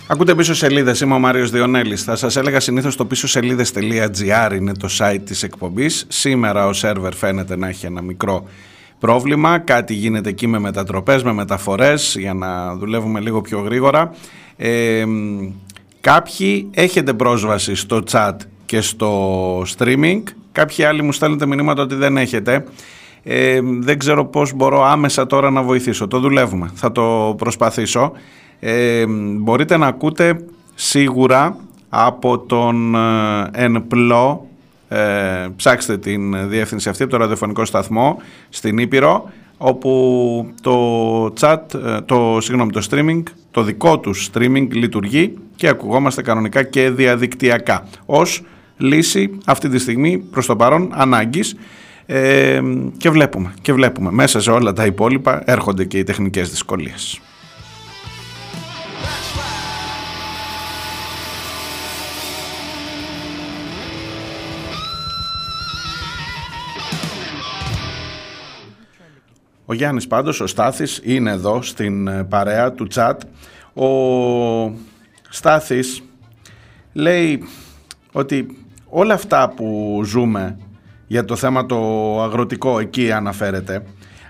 Ακούτε 0.09 0.35
πίσω 0.35 0.55
σελίδες. 0.55 1.01
Είμαι 1.01 1.15
ο 1.15 1.19
Μάριος 1.19 1.51
Διονέλης. 1.51 2.03
Θα 2.05 2.17
σας 2.17 2.37
έλεγα 2.37 2.61
συνήθως 2.61 2.97
το 2.97 3.05
πίσω 3.05 3.29
σελίδε.gr 3.29 4.55
είναι 4.55 4.73
το 4.73 4.89
site 4.99 5.21
της 5.25 5.43
εκπομπής. 5.43 6.07
Σήμερα 6.09 6.67
ο 6.67 6.73
σερβερ 6.73 7.15
φαίνεται 7.15 7.57
να 7.57 7.69
έχει 7.69 7.87
ένα 7.87 8.03
μικρό 8.03 8.49
πρόβλημα. 8.99 9.59
Κάτι 9.59 9.95
γίνεται 9.95 10.29
εκεί 10.29 10.47
με 10.47 10.59
μετατροπές, 10.59 11.23
με 11.23 11.33
μεταφορές 11.33 12.17
για 12.19 12.35
να 12.35 12.77
δουλεύουμε 12.77 13.21
λίγο 13.21 13.41
πιο 13.41 13.61
γρήγορα. 13.61 14.15
Ε, 14.57 15.05
κάποιοι 16.01 16.69
έχετε 16.75 17.13
πρόσβαση 17.13 17.75
στο 17.75 18.03
chat 18.11 18.35
και 18.67 18.81
στο 18.81 19.61
streaming. 19.61 20.23
Κάποιοι 20.53 20.85
άλλοι 20.85 21.03
μου 21.03 21.13
στέλνετε 21.13 21.47
μηνύματα 21.47 21.83
ότι 21.83 21.95
δεν 21.95 22.17
έχετε. 22.17 22.65
Ε, 23.23 23.61
δεν 23.63 23.99
ξέρω 23.99 24.25
πώς 24.25 24.53
μπορώ 24.53 24.85
άμεσα 24.85 25.27
τώρα 25.27 25.51
να 25.51 25.63
βοηθήσω. 25.63 26.07
Το 26.07 26.21
δουλεύουμε. 26.21 26.71
Θα 26.75 26.93
το 26.93 27.35
προσπαθήσω. 27.39 28.13
Ε, 28.61 29.07
μπορείτε 29.39 29.77
να 29.77 29.87
ακούτε 29.87 30.45
σίγουρα 30.75 31.57
από 31.89 32.39
τον 32.39 32.95
ε, 32.95 33.51
ΕΝΠΛΟ 33.53 34.47
ε, 34.89 35.47
ψάξτε 35.57 35.99
την 35.99 36.49
διεύθυνση 36.49 36.89
αυτή 36.89 37.03
από 37.03 37.13
το 37.13 37.19
ραδιοφωνικό 37.19 37.65
σταθμό 37.65 38.23
στην 38.49 38.79
Ήπειρο 38.79 39.31
όπου 39.59 40.53
το 40.61 41.25
chat, 41.41 41.59
ε, 41.85 42.01
το, 42.01 42.39
συγγνώμη, 42.41 42.71
το 42.73 42.87
streaming, 42.91 43.23
το 43.51 43.63
δικό 43.63 43.99
του 43.99 44.15
streaming 44.17 44.69
λειτουργεί 44.71 45.39
και 45.57 45.69
ακουγόμαστε 45.69 46.23
κανονικά 46.23 46.63
και 46.63 46.91
διαδικτυακά 46.91 47.89
ως 48.07 48.43
λύση 48.77 49.39
αυτή 49.45 49.69
τη 49.69 49.79
στιγμή 49.79 50.19
προς 50.19 50.47
το 50.47 50.57
παρόν 50.57 50.91
ανάγκης 50.95 51.57
ε, 52.07 52.61
και 52.97 53.11
βλέπουμε 53.11 53.55
και 53.63 53.73
βλέπουμε 53.73 54.11
μέσα 54.11 54.41
σε 54.41 54.51
όλα 54.51 54.73
τα 54.73 54.87
υπόλοιπα 54.87 55.43
έρχονται 55.45 55.85
και 55.85 55.99
οι 55.99 56.03
τεχνικές 56.03 56.51
δυσκολίες. 56.51 57.21
Ο 69.69 69.75
Γιάννης 69.75 70.07
πάντως, 70.07 70.41
ο 70.41 70.47
Στάθης, 70.47 71.01
είναι 71.05 71.31
εδώ 71.31 71.63
στην 71.63 72.07
ε, 72.07 72.25
παρέα 72.25 72.73
του 72.73 72.87
chat. 72.95 73.15
Ο 73.75 73.91
Στάθης 75.29 76.03
λέει 76.93 77.43
ότι 78.13 78.57
όλα 78.89 79.15
αυτά 79.15 79.49
που 79.49 80.01
ζούμε 80.05 80.59
για 81.07 81.25
το 81.25 81.37
θέμα 81.37 81.67
το 81.67 81.77
αγροτικό 82.23 82.79
εκεί 82.79 83.13
αναφέρεται 83.13 83.83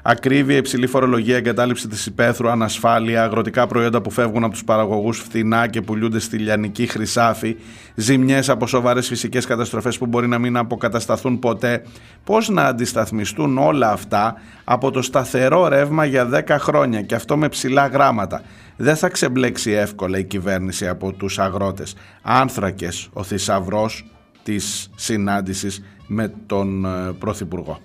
Ακρίβεια, 0.08 0.56
υψηλή 0.56 0.86
φορολογία, 0.86 1.36
εγκατάλειψη 1.36 1.88
της 1.88 2.06
υπαίθρου, 2.06 2.48
ανασφάλεια, 2.48 3.22
αγροτικά 3.22 3.66
προϊόντα 3.66 4.00
που 4.00 4.10
φεύγουν 4.10 4.44
από 4.44 4.52
τους 4.52 4.64
παραγωγούς 4.64 5.18
φθηνά 5.18 5.66
και 5.66 5.82
πουλούνται 5.82 6.18
στη 6.18 6.36
λιανική 6.38 6.86
χρυσάφη, 6.86 7.56
ζημιές 7.94 8.48
από 8.48 8.66
σοβαρές 8.66 9.06
φυσικές 9.06 9.46
καταστροφές 9.46 9.98
που 9.98 10.06
μπορεί 10.06 10.26
να 10.28 10.38
μην 10.38 10.56
αποκατασταθούν 10.56 11.38
ποτέ. 11.38 11.82
Πώς 12.24 12.48
να 12.48 12.64
αντισταθμιστούν 12.64 13.58
όλα 13.58 13.90
αυτά 13.90 14.34
από 14.64 14.90
το 14.90 15.02
σταθερό 15.02 15.68
ρεύμα 15.68 16.04
για 16.04 16.44
10 16.46 16.56
χρόνια 16.58 17.02
και 17.02 17.14
αυτό 17.14 17.36
με 17.36 17.48
ψηλά 17.48 17.86
γράμματα. 17.86 18.42
Δεν 18.76 18.96
θα 18.96 19.08
ξεμπλέξει 19.08 19.70
εύκολα 19.70 20.18
η 20.18 20.24
κυβέρνηση 20.24 20.88
από 20.88 21.12
τους 21.12 21.38
αγρότες. 21.38 21.94
Άνθρακες 22.22 23.08
ο 23.12 23.22
θησαυρός 23.22 24.06
της 24.42 24.90
συνάντησης 24.94 25.82
με 26.06 26.32
τον 26.46 26.84
ε, 26.84 27.12
Πρωθυπουργό. 27.18 27.80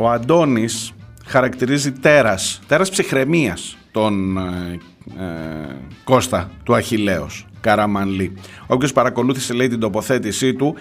Ο 0.00 0.10
Αντώνης 0.10 0.92
χαρακτηρίζει 1.26 1.92
τέρας, 1.92 2.60
τέρας 2.66 2.90
ψυχραιμίας 2.90 3.76
τον 3.90 4.38
ε, 4.38 4.78
ε, 5.18 5.76
Κώστα 6.04 6.50
του 6.62 6.74
Αχιλέως, 6.74 7.46
Καραμανλή. 7.60 8.32
Όποιος 8.66 8.92
παρακολούθησε 8.92 9.52
λέει 9.52 9.68
την 9.68 9.80
τοποθέτησή 9.80 10.54
του 10.54 10.76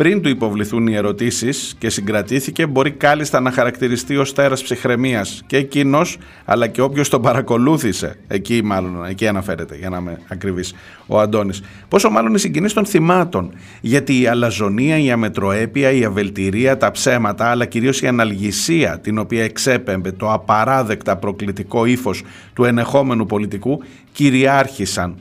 πριν 0.00 0.22
του 0.22 0.28
υποβληθούν 0.28 0.86
οι 0.86 0.94
ερωτήσεις 0.94 1.74
και 1.78 1.90
συγκρατήθηκε 1.90 2.66
μπορεί 2.66 2.90
κάλλιστα 2.90 3.40
να 3.40 3.50
χαρακτηριστεί 3.50 4.16
ως 4.16 4.32
τέρας 4.32 4.62
ψυχραιμίας 4.62 5.42
και 5.46 5.56
εκείνος, 5.56 6.18
αλλά 6.44 6.66
και 6.66 6.80
όποιος 6.80 7.08
τον 7.08 7.22
παρακολούθησε. 7.22 8.18
Εκεί 8.28 8.62
μάλλον, 8.64 9.04
εκεί 9.04 9.26
αναφέρεται 9.26 9.76
για 9.76 9.88
να 9.88 9.98
είμαι 9.98 10.18
ακριβής 10.28 10.74
ο 11.06 11.20
Αντώνης. 11.20 11.62
Πόσο 11.88 12.10
μάλλον 12.10 12.34
οι 12.34 12.38
συγκινήσεις 12.38 12.74
των 12.74 12.86
θυμάτων 12.86 13.52
γιατί 13.80 14.20
η 14.20 14.26
αλαζονία, 14.26 14.98
η 14.98 15.10
αμετροέπεια, 15.10 15.90
η 15.90 16.04
αβελτηρία, 16.04 16.76
τα 16.76 16.90
ψέματα 16.90 17.46
αλλά 17.46 17.64
κυρίως 17.64 18.02
η 18.02 18.06
αναλγησία 18.06 18.98
την 18.98 19.18
οποία 19.18 19.44
εξέπεμπε 19.44 20.12
το 20.12 20.32
απαράδεκτα 20.32 21.16
προκλητικό 21.16 21.84
ύφος 21.84 22.22
του 22.54 22.64
ενεχόμενου 22.64 23.26
πολιτικού 23.26 23.82
κυριάρχησαν 24.12 25.16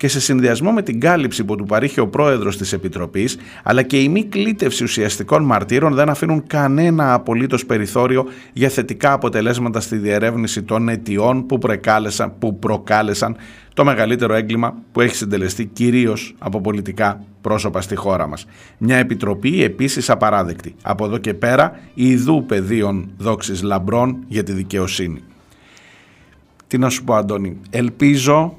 και 0.00 0.08
σε 0.08 0.20
συνδυασμό 0.20 0.72
με 0.72 0.82
την 0.82 1.00
κάλυψη 1.00 1.44
που 1.44 1.56
του 1.56 1.64
παρήχε 1.64 2.00
ο 2.00 2.08
πρόεδρος 2.08 2.56
της 2.56 2.72
Επιτροπής 2.72 3.36
αλλά 3.62 3.82
και 3.82 4.00
η 4.00 4.08
μη 4.08 4.24
κλήτευση 4.24 4.82
ουσιαστικών 4.82 5.44
μαρτύρων 5.44 5.94
δεν 5.94 6.08
αφήνουν 6.08 6.46
κανένα 6.46 7.14
απολύτως 7.14 7.66
περιθώριο 7.66 8.26
για 8.52 8.68
θετικά 8.68 9.12
αποτελέσματα 9.12 9.80
στη 9.80 9.96
διερεύνηση 9.96 10.62
των 10.62 10.88
αιτιών 10.88 11.46
που, 11.46 11.58
προκάλεσαν, 11.58 12.32
που 12.38 12.58
προκάλεσαν 12.58 13.36
το 13.74 13.84
μεγαλύτερο 13.84 14.34
έγκλημα 14.34 14.74
που 14.92 15.00
έχει 15.00 15.14
συντελεστεί 15.14 15.64
κυρίως 15.64 16.34
από 16.38 16.60
πολιτικά 16.60 17.24
πρόσωπα 17.40 17.80
στη 17.80 17.94
χώρα 17.94 18.26
μας. 18.26 18.46
Μια 18.78 18.96
επιτροπή 18.96 19.62
επίσης 19.62 20.10
απαράδεκτη. 20.10 20.74
Από 20.82 21.04
εδώ 21.04 21.18
και 21.18 21.34
πέρα 21.34 21.78
ιδού 21.94 22.44
πεδίων 22.46 23.10
δόξης 23.16 23.62
λαμπρών 23.62 24.16
για 24.28 24.42
τη 24.42 24.52
δικαιοσύνη. 24.52 25.22
Τι 26.66 26.78
να 26.78 26.88
σου 26.88 27.04
πω 27.04 27.14
Αντώνη, 27.14 27.56
ελπίζω 27.70 28.58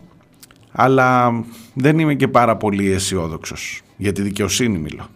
αλλά 0.72 1.34
δεν 1.74 2.00
είμαι 2.00 2.16
και 2.16 2.28
πάρα 2.28 2.58
πολύ 2.58 2.92
αισιόδοξος. 2.92 3.82
Για 3.98 4.12
τη 4.12 4.22
δικαιοσύνη 4.22 4.78
μιλώ. 4.78 5.08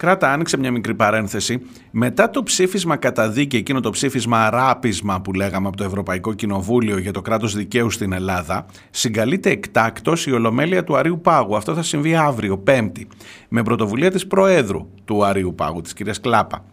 Κράτα, 0.00 0.32
άνοιξε 0.32 0.56
μια 0.56 0.70
μικρή 0.70 0.94
παρένθεση. 0.94 1.62
Μετά 1.90 2.30
το 2.30 2.42
ψήφισμα 2.42 2.96
κατά 2.96 3.30
δίκη, 3.30 3.56
εκείνο 3.56 3.80
το 3.80 3.90
ψήφισμα 3.90 4.50
ράπισμα 4.50 5.20
που 5.20 5.32
λέγαμε 5.32 5.68
από 5.68 5.76
το 5.76 5.84
Ευρωπαϊκό 5.84 6.32
Κοινοβούλιο 6.32 6.98
για 6.98 7.12
το 7.12 7.22
κράτος 7.22 7.54
δικαίου 7.54 7.90
στην 7.90 8.12
Ελλάδα, 8.12 8.66
συγκαλείται 8.90 9.50
εκτάκτος 9.50 10.26
η 10.26 10.32
Ολομέλεια 10.32 10.84
του 10.84 10.96
Αρίου 10.96 11.20
Πάγου. 11.20 11.56
Αυτό 11.56 11.74
θα 11.74 11.82
συμβεί 11.82 12.14
αύριο, 12.14 12.58
Πέμπτη, 12.58 13.08
με 13.48 13.62
πρωτοβουλία 13.62 14.10
της 14.10 14.26
Προέδρου 14.26 14.88
του 15.04 15.24
Αρίου 15.24 15.54
Πάγου, 15.54 15.80
της 15.80 15.92
κυρίας 15.92 16.20
Κλάπα, 16.20 16.64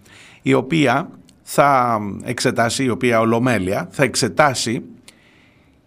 η 0.42 0.54
οποία 0.54 1.10
θα 1.42 2.00
εξετάσει, 2.24 2.84
η 2.84 2.90
οποία 2.90 3.20
Ολομέλεια 3.20 3.88
θα 3.92 4.04
εξετάσει 4.04 4.84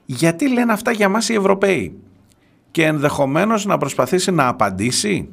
γιατί 0.04 0.52
λένε 0.52 0.72
αυτά 0.72 0.90
για 0.90 1.08
μας 1.08 1.28
οι 1.28 1.34
Ευρωπαίοι 1.34 1.98
και 2.70 2.84
ενδεχομένως 2.84 3.64
να 3.64 3.78
προσπαθήσει 3.78 4.30
να 4.30 4.48
απαντήσει 4.48 5.28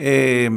ε, 0.00 0.48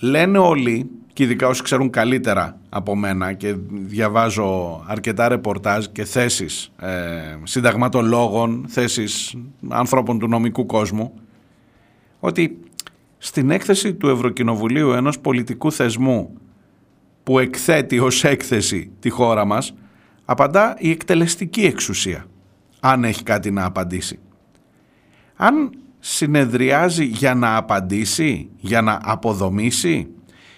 λένε 0.00 0.38
όλοι, 0.38 0.90
και 1.12 1.22
ειδικά 1.22 1.48
όσοι 1.48 1.62
ξέρουν 1.62 1.90
καλύτερα 1.90 2.58
από 2.68 2.96
μένα 2.96 3.32
και 3.32 3.54
διαβάζω 3.70 4.82
αρκετά 4.86 5.28
ρεπορτάζ 5.28 5.86
και 5.86 6.04
θέσεις 6.04 6.72
ε, 6.80 6.90
συνταγματολόγων, 7.42 8.64
θέσεις 8.68 9.36
ανθρώπων 9.68 10.18
του 10.18 10.28
νομικού 10.28 10.66
κόσμου, 10.66 11.12
ότι 12.20 12.58
στην 13.18 13.50
έκθεση 13.50 13.94
του 13.94 14.08
Ευρωκοινοβουλίου 14.08 14.90
ενός 14.90 15.18
πολιτικού 15.18 15.72
θεσμού 15.72 16.34
που 17.22 17.38
εκθέτει 17.38 17.98
ως 17.98 18.24
έκθεση 18.24 18.90
τη 19.00 19.08
χώρα 19.08 19.44
μας, 19.44 19.74
απαντά 20.24 20.76
η 20.78 20.90
εκτελεστική 20.90 21.64
εξουσία, 21.64 22.26
αν 22.80 23.04
έχει 23.04 23.22
κάτι 23.22 23.50
να 23.50 23.64
απαντήσει. 23.64 24.18
Αν 25.36 25.70
συνεδριάζει 26.06 27.04
για 27.04 27.34
να 27.34 27.56
απαντήσει, 27.56 28.48
για 28.56 28.82
να 28.82 29.00
αποδομήσει, 29.02 30.06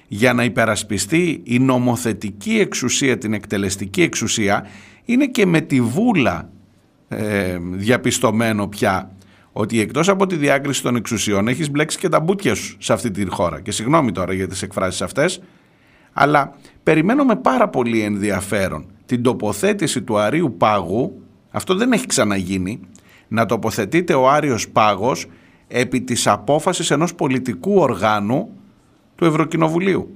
για 0.06 0.32
να 0.32 0.44
υπερασπιστεί 0.44 1.40
η 1.44 1.58
νομοθετική 1.58 2.58
εξουσία, 2.58 3.18
την 3.18 3.32
εκτελεστική 3.32 4.02
εξουσία, 4.02 4.66
είναι 5.04 5.26
και 5.26 5.46
με 5.46 5.60
τη 5.60 5.80
βούλα 5.80 6.50
ε, 7.08 7.58
διαπιστωμένο 7.60 8.68
πια 8.68 9.10
ότι 9.52 9.80
εκτός 9.80 10.08
από 10.08 10.26
τη 10.26 10.36
διάκριση 10.36 10.82
των 10.82 10.96
εξουσιών 10.96 11.48
έχεις 11.48 11.70
μπλέξει 11.70 11.98
και 11.98 12.08
τα 12.08 12.20
μπούτια 12.20 12.54
σου 12.54 12.76
σε 12.78 12.92
αυτή 12.92 13.10
τη 13.10 13.26
χώρα. 13.26 13.60
Και 13.60 13.70
συγγνώμη 13.70 14.12
τώρα 14.12 14.32
για 14.32 14.48
τις 14.48 14.62
εκφράσεις 14.62 15.02
αυτές, 15.02 15.42
αλλά 16.12 16.56
περιμένω 16.82 17.24
με 17.24 17.36
πάρα 17.36 17.68
πολύ 17.68 18.00
ενδιαφέρον 18.00 18.86
την 19.06 19.22
τοποθέτηση 19.22 20.02
του 20.02 20.18
Αρίου 20.18 20.54
Πάγου, 20.58 21.22
αυτό 21.50 21.74
δεν 21.74 21.92
έχει 21.92 22.06
ξαναγίνει, 22.06 22.80
να 23.28 23.46
τοποθετείται 23.46 24.14
ο 24.14 24.28
Άριος 24.28 24.68
Πάγος 24.68 25.26
επί 25.68 26.00
της 26.00 26.26
απόφασης 26.26 26.90
ενός 26.90 27.14
πολιτικού 27.14 27.74
οργάνου 27.74 28.50
του 29.14 29.24
Ευρωκοινοβουλίου 29.24 30.10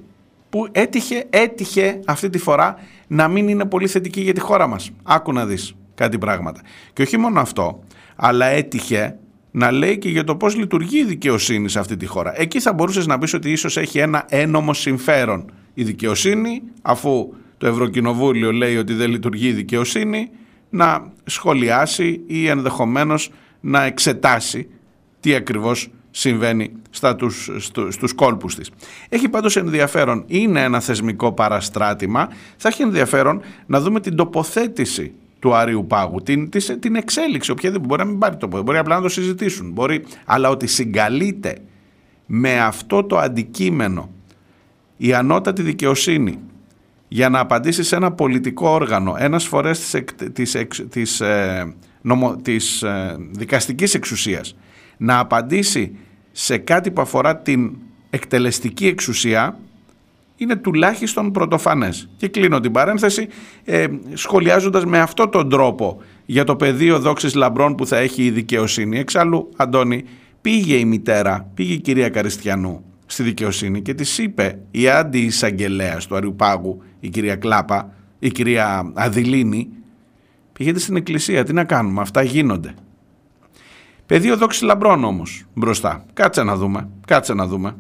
που 0.51 0.69
έτυχε, 0.73 1.27
έτυχε 1.31 2.01
αυτή 2.07 2.31
τη 2.31 2.39
φορά 2.39 2.77
να 3.07 3.29
μην 3.29 3.49
είναι 3.49 3.65
πολύ 3.65 3.87
θετική 3.87 4.21
για 4.21 4.33
τη 4.33 4.41
χώρα 4.41 4.67
μας. 4.67 4.91
Άκου 5.03 5.33
να 5.33 5.47
δεις 5.47 5.75
κάτι 5.95 6.19
πράγματα. 6.19 6.61
Και 6.93 7.03
όχι 7.03 7.17
μόνο 7.17 7.41
αυτό, 7.41 7.83
αλλά 8.17 8.47
έτυχε 8.47 9.17
να 9.51 9.71
λέει 9.71 9.99
και 9.99 10.09
για 10.09 10.25
το 10.25 10.37
πώς 10.37 10.57
λειτουργεί 10.57 10.99
η 10.99 11.05
δικαιοσύνη 11.05 11.69
σε 11.69 11.79
αυτή 11.79 11.97
τη 11.97 12.07
χώρα. 12.07 12.41
Εκεί 12.41 12.61
θα 12.61 12.73
μπορούσες 12.73 13.07
να 13.07 13.19
πεις 13.19 13.35
ότι 13.35 13.51
ίσως 13.51 13.77
έχει 13.77 13.99
ένα 13.99 14.25
ένομο 14.29 14.75
συμφέρον 14.75 15.51
η 15.75 15.85
δικαιοσύνη, 15.85 16.63
αφού 16.83 17.35
το 17.59 17.67
Ευρωκοινοβούλιο 17.67 18.53
λέει 18.53 18.77
ότι 18.77 18.95
δεν 18.95 19.11
λειτουργεί 19.11 19.49
η 19.49 19.53
δικαιοσύνη, 19.53 20.31
να 20.71 21.13
σχολιάσει 21.25 22.21
ή 22.27 22.47
ενδεχομένως 22.49 23.31
να 23.61 23.83
εξετάσει 23.83 24.69
τι 25.21 25.35
ακριβώς 25.35 25.91
συμβαίνει 26.11 26.73
στα 26.91 27.17
τους, 27.17 27.51
στους 27.89 28.13
κόλπους 28.13 28.55
της. 28.55 28.71
Έχει 29.09 29.29
πάντως 29.29 29.57
ενδιαφέρον, 29.57 30.25
είναι 30.27 30.63
ένα 30.63 30.81
θεσμικό 30.81 31.33
παραστράτημα, 31.33 32.29
θα 32.57 32.69
έχει 32.69 32.83
ενδιαφέρον 32.83 33.43
να 33.67 33.81
δούμε 33.81 34.01
την 34.01 34.17
τοποθέτηση 34.17 35.13
του 35.39 35.55
Άριου 35.55 35.87
Πάγου, 35.87 36.23
την, 36.23 36.49
την 36.81 36.95
εξέλιξη, 36.95 37.51
οποιαδήποτε 37.51 37.89
μπορεί 37.89 38.03
να 38.03 38.09
μην 38.09 38.19
πάρει 38.19 38.37
το 38.37 38.47
μπορεί 38.47 38.79
απλά 38.79 38.97
να 38.97 39.03
το 39.03 39.09
συζητήσουν, 39.09 39.71
μπορεί, 39.71 40.05
αλλά 40.25 40.49
ότι 40.49 40.67
συγκαλείται 40.67 41.59
με 42.27 42.61
αυτό 42.61 43.05
το 43.05 43.19
αντικείμενο 43.19 44.11
η 44.97 45.15
ανώτατη 45.15 45.63
δικαιοσύνη 45.63 46.39
για 47.13 47.29
να 47.29 47.39
απαντήσεις 47.39 47.87
σε 47.87 47.97
ένα 47.97 48.13
πολιτικό 48.13 48.69
όργανο 48.69 49.15
ένας 49.19 49.47
φορές 49.47 49.79
της, 49.81 50.03
της, 50.33 50.85
της, 50.91 51.21
ε, 51.21 51.75
νομο, 52.01 52.37
της 52.37 52.83
ε, 52.83 53.17
δικαστικής 53.31 53.95
εξουσίας 53.95 54.57
να 54.97 55.19
απαντήσει 55.19 55.97
σε 56.33 56.59
κάτι 56.59 56.91
που 56.91 57.01
αφορά 57.01 57.37
την 57.37 57.77
εκτελεστική 58.11 58.87
εξουσία 58.87 59.59
είναι 60.37 60.57
τουλάχιστον 60.57 61.33
πρωτοφανές. 61.33 62.09
Και 62.17 62.29
κλείνω 62.29 62.61
την 62.61 62.73
παρένθεση 62.73 63.29
ε, 63.65 63.87
σχολιάζοντας 64.13 64.85
με 64.85 64.99
αυτόν 64.99 65.31
τον 65.31 65.49
τρόπο 65.49 66.03
για 66.27 66.45
το 66.45 66.57
πεδίο 66.57 66.99
δόξης 66.99 67.35
λαμπρών 67.35 67.75
που 67.75 67.87
θα 67.87 67.97
έχει 67.97 68.25
η 68.25 68.31
δικαιοσύνη. 68.31 68.99
Εξάλλου, 68.99 69.51
Αντώνη, 69.57 70.05
πήγε 70.41 70.77
η 70.77 70.85
μητέρα, 70.85 71.51
πήγε 71.55 71.73
η 71.73 71.81
κυρία 71.81 72.09
Καριστιανού 72.09 72.85
στη 73.13 73.23
δικαιοσύνη 73.23 73.83
και 73.83 73.95
της 73.95 74.19
είπε 74.19 74.59
η 74.71 74.89
άντι 74.89 75.31
του 76.09 76.17
Αριουπάγου 76.17 76.83
η 77.01 77.09
κυρία 77.09 77.37
Κλάπα, 77.37 77.93
η 78.19 78.31
κυρία 78.31 78.93
Αδηλίνη, 78.95 79.69
πήγαινε 80.53 80.79
στην 80.79 80.97
εκκλησία, 80.97 81.45
τι 81.45 81.53
να 81.53 81.65
κάνουμε, 81.65 82.01
αυτά 82.01 82.23
γίνονται. 82.23 82.75
Πεδίο 84.07 84.37
δόξης 84.37 84.63
λαμπρών 84.63 85.05
όμως 85.05 85.45
μπροστά. 85.55 86.05
Κάτσε 86.13 86.43
να 86.43 86.57
δούμε, 86.57 86.89
κάτσε 87.07 87.35
να 87.35 87.47
δούμε. 87.47 87.77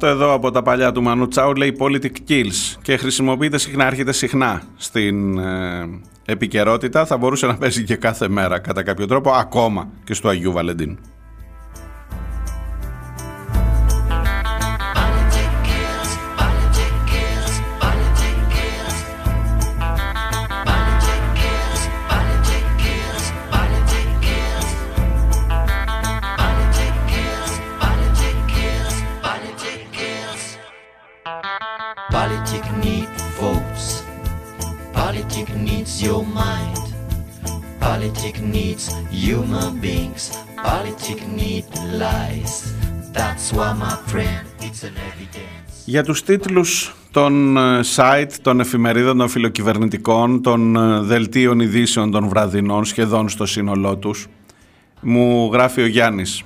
Αυτό 0.00 0.10
εδώ 0.10 0.32
από 0.32 0.50
τα 0.50 0.62
παλιά 0.62 0.92
του 0.92 1.02
Μανού 1.02 1.28
Τσάου 1.28 1.54
λέει 1.54 1.76
Politic 1.78 2.12
Kills 2.28 2.76
και 2.82 2.96
χρησιμοποιείται 2.96 3.58
συχνά, 3.58 3.86
έρχεται 3.86 4.12
συχνά 4.12 4.62
στην 4.76 5.38
ε, 5.38 5.88
επικαιρότητα. 6.24 7.06
Θα 7.06 7.16
μπορούσε 7.16 7.46
να 7.46 7.56
παίζει 7.56 7.84
και 7.84 7.96
κάθε 7.96 8.28
μέρα 8.28 8.58
κατά 8.58 8.82
κάποιο 8.82 9.06
τρόπο, 9.06 9.30
ακόμα 9.30 9.88
και 10.04 10.14
στο 10.14 10.28
Αγίου 10.28 10.52
Βαλεντίνου. 10.52 10.98
Για 45.84 46.04
τους 46.04 46.22
τίτλους 46.22 46.94
των 47.10 47.56
ε, 47.56 47.80
site, 47.96 48.30
των 48.42 48.60
εφημερίδων 48.60 49.18
των 49.18 49.28
φιλοκυβερνητικών, 49.28 50.42
των 50.42 50.76
ε, 50.76 51.00
δελτίων 51.00 51.60
ειδήσεων 51.60 52.10
των 52.10 52.28
βραδινών 52.28 52.84
σχεδόν 52.84 53.28
στο 53.28 53.46
σύνολό 53.46 53.96
τους, 53.96 54.26
μου 55.00 55.50
γράφει 55.52 55.82
ο 55.82 55.86
Γιάννης 55.86 56.42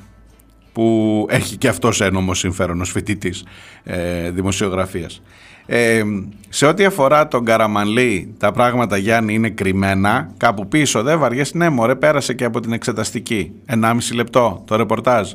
που 0.72 1.26
έχει 1.28 1.56
και 1.56 1.68
αυτός 1.68 2.00
ένομο 2.00 2.34
συμφέρον 2.34 2.80
ως 2.80 2.90
φοιτητής 2.90 3.44
ε, 3.84 4.30
δημοσιογραφίας. 4.30 5.22
Ε, 5.66 6.02
σε 6.48 6.66
ό,τι 6.66 6.84
αφορά 6.84 7.28
τον 7.28 7.44
Καραμανλή, 7.44 8.34
τα 8.38 8.52
πράγματα 8.52 8.96
Γιάννη 8.96 9.34
είναι 9.34 9.50
κρυμμένα. 9.50 10.30
Κάπου 10.36 10.68
πίσω 10.68 11.02
δεν 11.02 11.18
βαριές. 11.18 11.54
Ναι, 11.54 11.68
μωρέ, 11.68 11.94
πέρασε 11.94 12.34
και 12.34 12.44
από 12.44 12.60
την 12.60 12.72
εξεταστική. 12.72 13.52
1,5 13.66 14.14
λεπτό 14.14 14.62
το 14.66 14.76
ρεπορτάζ. 14.76 15.32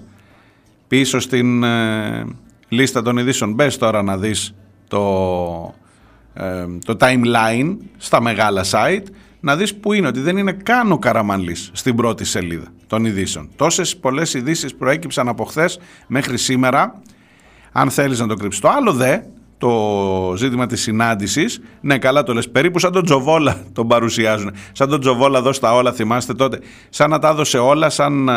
Πίσω 0.88 1.20
στην 1.20 1.64
ε, 1.64 2.26
λίστα 2.68 3.02
των 3.02 3.18
ειδήσεων. 3.18 3.54
Μπες 3.54 3.78
τώρα 3.78 4.04
να 4.04 4.18
δεις 4.18 4.56
το, 4.88 5.76
ε, 6.34 6.66
το 6.86 6.98
timeline 7.00 7.78
στα 7.98 8.22
μεγάλα 8.22 8.64
site. 8.72 9.06
Να 9.40 9.56
δεις 9.56 9.76
που 9.76 9.94
είναι, 9.94 10.08
ότι 10.08 10.20
δεν 10.20 10.38
είναι 10.38 10.52
καν 10.52 10.92
ο 10.92 10.98
Καραμανλής 10.98 11.70
στην 11.74 11.96
πρώτη 11.96 12.26
σελίδα 12.26 12.68
των 12.88 13.06
ειδήσεων. 13.06 13.50
Τόσες 13.56 13.98
πολλές 13.98 14.34
ειδήσεις 14.34 14.76
προέκυψαν 14.76 15.28
από 15.28 15.44
χθες 15.44 15.80
μέχρι 16.08 16.38
σήμερα. 16.38 17.02
Αν 17.72 17.90
θέλεις 17.90 18.20
να 18.20 18.28
το 18.28 18.36
κρύψεις. 18.36 18.62
Το 18.62 18.70
άλλο 18.70 18.94
δε, 18.94 19.20
το 19.58 20.34
ζήτημα 20.38 20.66
της 20.66 20.82
συνάντησης. 20.82 21.62
Ναι, 21.82 21.98
καλά 21.98 22.24
το 22.24 22.34
λες. 22.34 22.50
Περίπου 22.50 22.80
σαν 22.80 22.92
τον 22.92 23.04
Τζοβόλα 23.04 23.58
τον 23.74 23.88
παρουσιάζουν. 23.88 24.52
Σαν 24.72 24.90
τον 24.90 25.00
Τζοβόλα 25.00 25.38
εδώ 25.38 25.54
στα 25.54 25.74
όλα, 25.74 25.94
θυμάστε 25.94 26.34
τότε. 26.34 26.60
Σαν 26.90 27.10
να 27.10 27.20
τα 27.20 27.30
έδωσε 27.30 27.58
όλα, 27.58 27.90
σαν 27.90 28.30
ε, 28.30 28.32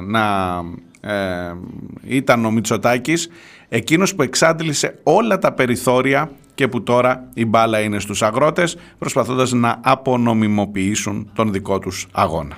να, 0.00 0.24
ε, 1.06 1.54
ήταν 2.02 2.44
ο 2.44 2.50
Μητσοτάκης. 2.50 3.28
Εκείνος 3.68 4.14
που 4.14 4.22
εξάντλησε 4.22 4.98
όλα 5.02 5.38
τα 5.38 5.52
περιθώρια 5.52 6.30
και 6.54 6.68
που 6.68 6.82
τώρα 6.82 7.28
η 7.34 7.46
μπάλα 7.46 7.80
είναι 7.80 7.98
στους 7.98 8.22
αγρότες 8.22 8.76
προσπαθώντας 8.98 9.52
να 9.52 9.80
απονομιμοποιήσουν 9.84 11.30
τον 11.34 11.52
δικό 11.52 11.78
τους 11.78 12.06
αγώνα. 12.12 12.56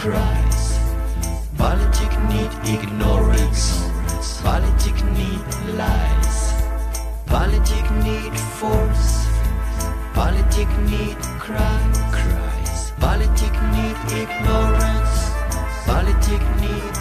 Christ. 0.00 0.80
Politic 1.58 2.12
need 2.30 2.50
ignorance. 2.64 3.84
Politic 4.40 4.96
need 5.12 5.44
lies. 5.76 6.54
Politic 7.26 7.84
need 8.02 8.34
force. 8.58 9.28
Politic 10.14 10.70
need 10.88 11.18
crime. 11.38 11.92
Politic 12.98 13.52
need 13.76 13.98
ignorance. 14.22 15.16
Politic 15.84 16.42
need 16.62 16.99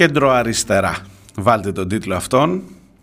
κέντρο 0.00 0.30
αριστερά. 0.30 0.96
Βάλτε 1.34 1.72
τον 1.72 1.88
τίτλο 1.88 2.14
αυτόν, 2.14 2.62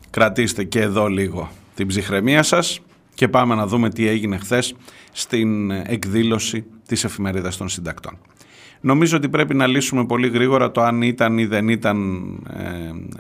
κρατήστε 0.10 0.64
και 0.64 0.82
εδώ 0.82 1.08
λίγο 1.08 1.52
την 1.76 1.88
ψυχραιμία 1.88 2.44
σας 2.44 2.80
και 3.14 3.28
πάμε 3.28 3.56
να 3.56 3.68
δούμε 3.68 3.90
τι 3.90 4.08
έγινε 4.08 4.38
χθες 4.38 4.76
στην 5.12 5.72
εκδήλωση 5.72 6.66
της 6.88 7.04
εφημερίδας 7.04 7.58
των 7.58 7.70
συντακτών. 7.70 8.18
Νομίζω 8.82 9.18
ότι 9.18 9.30
πρέπει 9.30 9.54
να 9.54 9.68
λύσουμε 9.68 10.06
πολύ 10.06 10.28
γρήγορα 10.28 10.72
το 10.72 10.82
αν 10.82 11.02
ήταν 11.02 11.38
ή 11.38 11.46
δεν 11.46 11.68
ήταν 11.70 12.24
ε, 12.58 12.64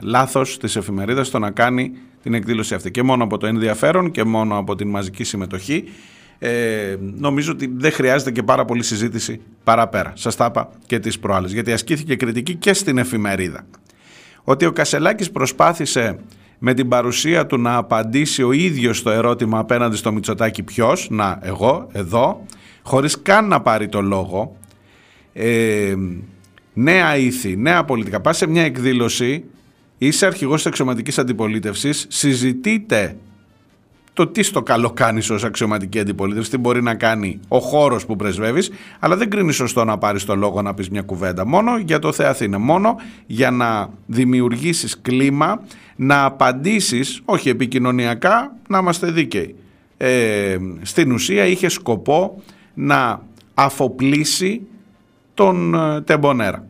λάθος 0.01 0.57
της 0.57 0.75
εφημερίδας 0.75 1.29
το 1.29 1.39
να 1.39 1.51
κάνει 1.51 1.91
την 2.21 2.33
εκδήλωση 2.33 2.73
αυτή. 2.73 2.91
Και 2.91 3.03
μόνο 3.03 3.23
από 3.23 3.37
το 3.37 3.47
ενδιαφέρον 3.47 4.11
και 4.11 4.23
μόνο 4.23 4.57
από 4.57 4.75
την 4.75 4.89
μαζική 4.89 5.23
συμμετοχή 5.23 5.83
ε, 6.39 6.95
νομίζω 6.99 7.51
ότι 7.51 7.71
δεν 7.75 7.91
χρειάζεται 7.91 8.31
και 8.31 8.43
πάρα 8.43 8.65
πολύ 8.65 8.83
συζήτηση 8.83 9.41
παραπέρα. 9.63 10.13
Σας 10.15 10.35
τα 10.35 10.45
είπα 10.45 10.69
και 10.85 10.99
τις 10.99 11.19
προάλλες, 11.19 11.53
γιατί 11.53 11.71
ασκήθηκε 11.71 12.15
κριτική 12.15 12.55
και 12.55 12.73
στην 12.73 12.97
εφημερίδα. 12.97 13.65
Ότι 14.43 14.65
ο 14.65 14.71
Κασελάκης 14.71 15.31
προσπάθησε 15.31 16.19
με 16.59 16.73
την 16.73 16.87
παρουσία 16.87 17.45
του 17.45 17.57
να 17.57 17.75
απαντήσει 17.75 18.43
ο 18.43 18.51
ίδιος 18.51 19.03
το 19.03 19.09
ερώτημα 19.09 19.59
απέναντι 19.59 19.95
στο 19.95 20.11
Μητσοτάκι 20.11 20.63
ποιος, 20.63 21.07
να 21.09 21.39
εγώ, 21.41 21.87
εδώ, 21.91 22.45
χωρίς 22.83 23.21
καν 23.21 23.47
να 23.47 23.61
πάρει 23.61 23.87
το 23.87 24.01
λόγο, 24.01 24.57
ε, 25.33 25.95
νέα 26.73 27.17
ήθη, 27.17 27.57
νέα 27.57 27.83
πολιτικά. 27.83 28.21
Πας 28.21 28.37
σε 28.37 28.47
μια 28.47 28.63
εκδήλωση, 28.63 29.43
είσαι 29.97 30.25
αρχηγός 30.25 30.55
της 30.55 30.65
εξωματικής 30.65 31.17
αντιπολίτευσης, 31.17 32.05
συζητείτε 32.09 33.15
το 34.17 34.27
τι 34.27 34.43
στο 34.43 34.61
καλό 34.61 34.91
κάνεις 34.91 35.29
ως 35.29 35.43
αξιωματική 35.43 35.99
αντιπολίτευση, 35.99 36.49
τι 36.49 36.57
μπορεί 36.57 36.83
να 36.83 36.95
κάνει 36.95 37.39
ο 37.47 37.59
χώρος 37.59 38.05
που 38.05 38.15
πρεσβεύεις, 38.15 38.71
αλλά 38.99 39.15
δεν 39.15 39.29
κρίνεις 39.29 39.55
σωστό 39.55 39.83
να 39.83 39.97
πάρεις 39.97 40.25
το 40.25 40.35
λόγο 40.35 40.61
να 40.61 40.73
πεις 40.73 40.89
μια 40.89 41.01
κουβέντα. 41.01 41.45
Μόνο 41.45 41.77
για 41.77 41.99
το 41.99 42.11
Θεαθήνα. 42.11 42.59
Μόνο 42.59 42.95
για 43.25 43.51
να 43.51 43.89
δημιουργήσεις 44.05 45.01
κλίμα, 45.01 45.61
να 45.95 46.25
απαντήσεις, 46.25 47.21
όχι 47.25 47.49
επικοινωνιακά, 47.49 48.55
να 48.67 48.77
είμαστε 48.77 49.11
δίκαιοι. 49.11 49.55
Ε, 49.97 50.57
στην 50.81 51.11
ουσία 51.11 51.45
είχε 51.45 51.69
σκοπό 51.69 52.43
να 52.73 53.21
αφοπλίσει 53.53 54.61
τον 55.33 55.73
ε, 55.75 56.01
Τεμπονέρα 56.01 56.65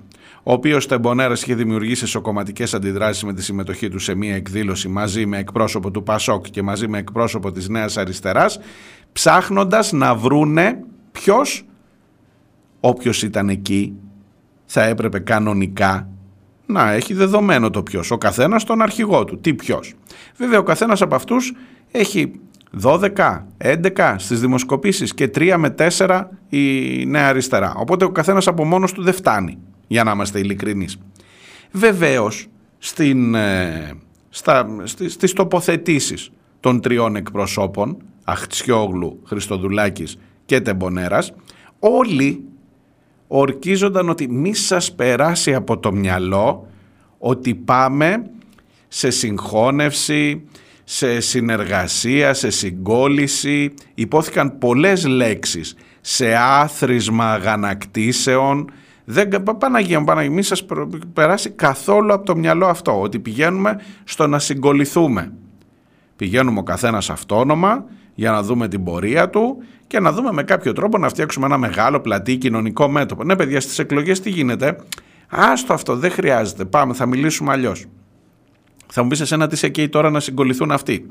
ο 0.49 0.51
οποίος 0.51 0.87
Τεμπονέρα 0.87 1.33
είχε 1.33 1.55
δημιουργήσει 1.55 2.05
σοκομματικές 2.05 2.73
αντιδράσεις 2.73 3.23
με 3.23 3.33
τη 3.33 3.43
συμμετοχή 3.43 3.89
του 3.89 3.99
σε 3.99 4.15
μία 4.15 4.35
εκδήλωση 4.35 4.87
μαζί 4.87 5.25
με 5.25 5.37
εκπρόσωπο 5.37 5.91
του 5.91 6.03
Πασόκ 6.03 6.45
και 6.49 6.61
μαζί 6.61 6.87
με 6.87 6.97
εκπρόσωπο 6.97 7.51
της 7.51 7.69
Νέας 7.69 7.97
Αριστεράς, 7.97 8.59
ψάχνοντας 9.13 9.91
να 9.91 10.15
βρούνε 10.15 10.79
ποιος, 11.11 11.65
όποιος 12.79 13.23
ήταν 13.23 13.49
εκεί, 13.49 13.93
θα 14.65 14.83
έπρεπε 14.83 15.19
κανονικά 15.19 16.09
να 16.65 16.91
έχει 16.91 17.13
δεδομένο 17.13 17.69
το 17.69 17.83
ποιος. 17.83 18.11
Ο 18.11 18.17
καθένας 18.17 18.63
τον 18.63 18.81
αρχηγό 18.81 19.23
του. 19.25 19.39
Τι 19.39 19.53
ποιος. 19.53 19.93
Βέβαια, 20.37 20.59
ο 20.59 20.63
καθένας 20.63 21.01
από 21.01 21.15
αυτούς 21.15 21.53
έχει 21.91 22.31
12, 22.81 23.47
11 23.57 24.15
στις 24.17 24.39
δημοσκοπήσεις 24.39 25.13
και 25.13 25.27
3 25.27 25.57
με 25.57 25.69
4 25.69 26.29
η 26.49 27.05
Νέα 27.05 27.27
Αριστερά. 27.27 27.73
Οπότε 27.77 28.05
ο 28.05 28.11
καθένας 28.11 28.47
από 28.47 28.65
μόνος 28.65 28.91
του 28.91 29.03
δεν 29.03 29.13
φτάνει 29.13 29.57
για 29.87 30.03
να 30.03 30.11
είμαστε 30.11 30.39
ειλικρινείς. 30.39 30.97
Βεβαίως, 31.71 32.47
στην, 32.77 33.35
ε, 33.35 33.93
στα, 34.29 34.75
στις, 34.83 35.13
στις 35.13 35.33
τοποθετήσεις 35.33 36.31
των 36.59 36.81
τριών 36.81 37.15
εκπροσώπων, 37.15 37.97
Αχτσιόγλου, 38.23 39.19
Χριστοδουλάκης 39.25 40.17
και 40.45 40.61
Τεμπονέρας, 40.61 41.33
όλοι 41.79 42.43
ορκίζονταν 43.27 44.09
ότι 44.09 44.29
μη 44.29 44.53
σας 44.53 44.93
περάσει 44.95 45.53
από 45.53 45.77
το 45.77 45.91
μυαλό 45.91 46.67
ότι 47.17 47.55
πάμε 47.55 48.29
σε 48.87 49.09
συγχώνευση, 49.09 50.43
σε 50.83 51.19
συνεργασία, 51.19 52.33
σε 52.33 52.49
συγκόληση. 52.49 53.73
Υπόθηκαν 53.93 54.57
πολλές 54.57 55.05
λέξεις 55.05 55.75
σε 56.01 56.35
άθροισμα 56.35 57.31
αγανακτήσεων. 57.31 58.71
Δεν, 59.09 59.43
Παναγία 59.59 59.99
μου, 59.99 60.05
Παναγία, 60.05 60.31
μην 60.31 60.43
σας 60.43 60.65
περάσει 61.13 61.49
καθόλου 61.49 62.13
από 62.13 62.25
το 62.25 62.35
μυαλό 62.35 62.65
αυτό, 62.65 63.01
ότι 63.01 63.19
πηγαίνουμε 63.19 63.81
στο 64.03 64.27
να 64.27 64.39
συγκοληθούμε. 64.39 65.33
Πηγαίνουμε 66.15 66.59
ο 66.59 66.63
καθένας 66.63 67.09
αυτόνομα 67.09 67.85
για 68.13 68.31
να 68.31 68.43
δούμε 68.43 68.67
την 68.67 68.83
πορεία 68.83 69.29
του 69.29 69.57
και 69.87 69.99
να 69.99 70.11
δούμε 70.11 70.31
με 70.31 70.43
κάποιο 70.43 70.73
τρόπο 70.73 70.97
να 70.97 71.09
φτιάξουμε 71.09 71.45
ένα 71.45 71.57
μεγάλο 71.57 71.99
πλατή 71.99 72.37
κοινωνικό 72.37 72.87
μέτωπο. 72.87 73.23
Ναι 73.23 73.35
παιδιά, 73.35 73.61
στις 73.61 73.79
εκλογές 73.79 74.19
τι 74.19 74.29
γίνεται; 74.29 74.77
Άστο 75.29 75.73
αυτό, 75.73 75.95
δεν 75.95 76.11
χρειάζεται. 76.11 76.65
Πάμε, 76.65 76.93
θα 76.93 77.05
μιλήσουμε 77.05 77.51
αλλιώς. 77.51 77.85
Θα 78.87 79.03
μου 79.03 79.07
πεις 79.07 79.19
εσένα 79.19 79.47
τι 79.47 79.55
σε 79.55 79.65
εκεί 79.65 79.89
τώρα 79.89 80.09
να 80.09 80.19
συγκοληθούν 80.19 80.71
αυτοί. 80.71 81.05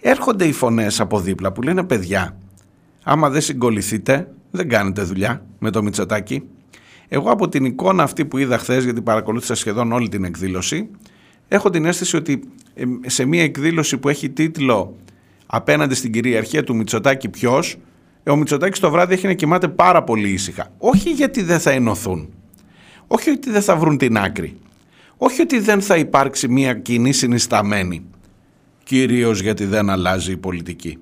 Έρχονται 0.00 0.44
οι 0.44 0.52
φωνές 0.52 1.00
από 1.00 1.20
δίπλα 1.20 1.52
που 1.52 1.62
λένε 1.62 1.84
παιδιά, 1.84 2.36
άμα 3.04 3.30
δεν 3.30 3.40
συγκοληθείτε, 3.40 4.32
δεν 4.50 4.68
κάνετε 4.68 5.02
δουλειά 5.02 5.42
με 5.58 5.70
το 5.70 5.82
Μητσοτάκι. 5.82 6.42
Εγώ 7.08 7.30
από 7.30 7.48
την 7.48 7.64
εικόνα 7.64 8.02
αυτή 8.02 8.24
που 8.24 8.38
είδα 8.38 8.58
χθες, 8.58 8.84
γιατί 8.84 9.02
παρακολούθησα 9.02 9.54
σχεδόν 9.54 9.92
όλη 9.92 10.08
την 10.08 10.24
εκδήλωση, 10.24 10.88
έχω 11.48 11.70
την 11.70 11.84
αίσθηση 11.84 12.16
ότι 12.16 12.40
σε 13.06 13.24
μια 13.24 13.42
εκδήλωση 13.42 13.98
που 13.98 14.08
έχει 14.08 14.30
τίτλο 14.30 14.96
απέναντι 15.46 15.94
στην 15.94 16.12
κυριαρχία 16.12 16.64
του 16.64 16.76
Μητσοτάκη 16.76 17.28
ποιος, 17.28 17.76
ο 18.26 18.36
Μητσοτάκης 18.36 18.78
το 18.78 18.90
βράδυ 18.90 19.14
έχει 19.14 19.26
να 19.26 19.32
κοιμάται 19.32 19.68
πάρα 19.68 20.04
πολύ 20.04 20.28
ήσυχα. 20.28 20.72
Όχι 20.78 21.10
γιατί 21.10 21.42
δεν 21.42 21.60
θα 21.60 21.70
ενωθούν. 21.70 22.28
Όχι 23.06 23.30
ότι 23.30 23.50
δεν 23.50 23.62
θα 23.62 23.76
βρουν 23.76 23.98
την 23.98 24.18
άκρη. 24.18 24.56
Όχι 25.16 25.40
ότι 25.40 25.58
δεν 25.58 25.80
θα 25.80 25.96
υπάρξει 25.96 26.48
μια 26.48 26.74
κοινή 26.74 27.12
συνισταμένη. 27.12 28.04
Κυρίως 28.84 29.40
γιατί 29.40 29.64
δεν 29.64 29.90
αλλάζει 29.90 30.32
η 30.32 30.36
πολιτική. 30.36 30.98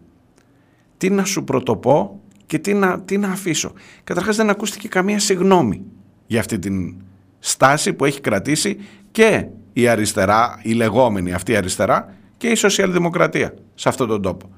Τι 0.97 1.11
να 1.11 1.25
σου 1.25 1.45
πρωτοπώ 1.45 2.21
και 2.47 2.59
τι 2.59 2.75
να, 2.75 3.01
τι 3.01 3.19
να 3.19 3.29
αφήσω. 3.29 3.73
Καταρχάς 4.05 4.37
δεν 4.37 4.51
ακούστηκε 4.51 4.89
καμία 4.89 5.19
συγνώμη 5.19 5.85
για 6.27 6.41
αυτή 6.41 6.59
την 6.59 6.95
στάση 7.39 7.93
που 7.93 8.05
έχει 8.05 8.21
κρατήσει 8.21 8.79
και 9.11 9.47
η 9.73 9.89
αριστερά, 9.89 10.59
η 10.63 10.73
λεγόμενη 10.73 11.33
αυτή 11.33 11.57
αριστερά 11.57 12.15
και 12.37 12.49
η 12.49 12.55
σοσιαλδημοκρατία 12.55 13.55
σε 13.75 13.89
αυτόν 13.89 14.09
τον 14.09 14.23
τόπο. 14.23 14.51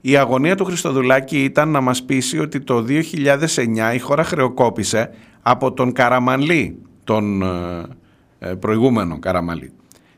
Η 0.00 0.16
αγωνία 0.16 0.56
του 0.56 0.64
Χριστοδουλάκη 0.64 1.44
ήταν 1.44 1.68
να 1.68 1.80
μας 1.80 2.02
πείσει 2.02 2.38
ότι 2.38 2.60
το 2.60 2.84
2009 2.88 3.94
η 3.94 3.98
χώρα 3.98 4.24
χρεοκόπησε 4.24 5.10
από 5.42 5.72
τον 5.72 5.92
Καραμανλή, 5.92 6.78
τον 7.04 7.42
ε, 7.42 7.82
ε, 8.38 8.54
προηγούμενο 8.54 9.18
Καραμαλή. 9.18 9.72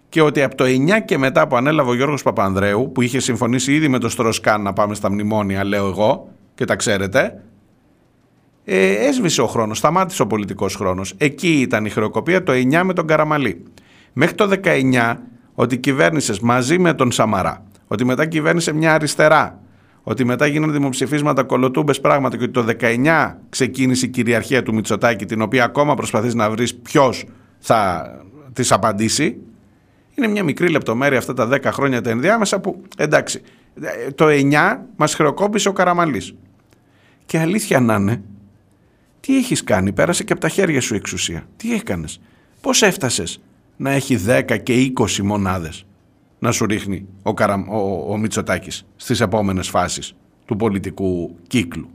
Και 0.08 0.22
ότι 0.22 0.42
από 0.42 0.54
το 0.54 0.64
9 0.64 0.68
και 1.04 1.18
μετά 1.18 1.46
που 1.46 1.56
ανέλαβε 1.56 1.90
ο 1.90 1.94
Γιώργος 1.94 2.22
Παπανδρέου, 2.22 2.92
που 2.92 3.02
είχε 3.02 3.18
συμφωνήσει 3.18 3.74
ήδη 3.74 3.88
με 3.88 3.98
τον 3.98 4.10
Στροσκάν 4.10 4.62
να 4.62 4.72
πάμε 4.72 4.94
στα 4.94 5.10
μνημόνια, 5.10 5.64
λέω 5.64 5.86
εγώ, 5.86 6.28
και 6.54 6.64
τα 6.64 6.76
ξέρετε, 6.76 7.42
ε, 8.70 9.06
έσβησε 9.06 9.40
ο 9.40 9.46
χρόνος, 9.46 9.78
σταμάτησε 9.78 10.22
ο 10.22 10.26
πολιτικός 10.26 10.74
χρόνος. 10.74 11.14
Εκεί 11.16 11.60
ήταν 11.60 11.84
η 11.84 11.90
χρεοκοπία 11.90 12.42
το 12.42 12.52
9 12.52 12.82
με 12.84 12.92
τον 12.92 13.06
Καραμαλή. 13.06 13.62
Μέχρι 14.12 14.34
το 14.34 14.50
19 14.64 15.16
ότι 15.54 15.78
κυβέρνησες 15.78 16.40
μαζί 16.40 16.78
με 16.78 16.94
τον 16.94 17.12
Σαμαρά, 17.12 17.64
ότι 17.86 18.04
μετά 18.04 18.26
κυβέρνησε 18.26 18.72
μια 18.72 18.94
αριστερά, 18.94 19.60
ότι 20.02 20.24
μετά 20.24 20.46
γίνανε 20.46 20.72
δημοψηφίσματα 20.72 21.42
κολοτούμπες 21.42 22.00
πράγματα 22.00 22.36
και 22.36 22.42
ότι 22.42 22.52
το 22.52 22.64
19 22.80 23.34
ξεκίνησε 23.48 24.06
η 24.06 24.08
κυριαρχία 24.08 24.62
του 24.62 24.74
Μητσοτάκη, 24.74 25.24
την 25.24 25.42
οποία 25.42 25.64
ακόμα 25.64 25.94
προσπαθείς 25.94 26.34
να 26.34 26.50
βρεις 26.50 26.74
ποιος 26.74 27.24
θα 27.58 28.10
τη 28.52 28.68
απαντήσει. 28.70 29.36
Είναι 30.14 30.28
μια 30.28 30.44
μικρή 30.44 30.68
λεπτομέρεια 30.68 31.18
αυτά 31.18 31.34
τα 31.34 31.48
10 31.52 31.64
χρόνια 31.64 32.00
τα 32.00 32.10
ενδιάμεσα 32.10 32.60
που 32.60 32.82
εντάξει, 32.96 33.42
το 34.14 34.26
9 34.28 34.76
μας 34.96 35.14
χρεοκόπησε 35.14 35.68
ο 35.68 35.72
Καραμαλής. 35.72 36.34
Και 37.26 37.38
αλήθεια 37.38 37.80
να 37.80 37.94
είναι, 37.94 38.22
τι 39.20 39.36
έχεις 39.36 39.64
κάνει, 39.64 39.92
πέρασε 39.92 40.24
και 40.24 40.32
από 40.32 40.40
τα 40.40 40.48
χέρια 40.48 40.80
σου 40.80 40.94
η 40.94 40.96
εξουσία. 40.96 41.48
Τι 41.56 41.74
έκανες, 41.74 42.20
πώς 42.60 42.82
έφτασες 42.82 43.40
να 43.76 43.90
έχει 43.90 44.18
10 44.26 44.58
και 44.62 44.92
20 44.98 45.18
μονάδες 45.22 45.86
να 46.38 46.52
σου 46.52 46.66
ρίχνει 46.66 47.06
ο, 47.22 47.34
Καρα... 47.34 47.66
ο, 47.68 48.12
ο 48.12 48.16
Μητσοτάκης 48.16 48.86
στις 48.96 49.20
επόμενες 49.20 49.68
φάσεις 49.68 50.14
του 50.44 50.56
πολιτικού 50.56 51.36
κύκλου; 51.46 51.88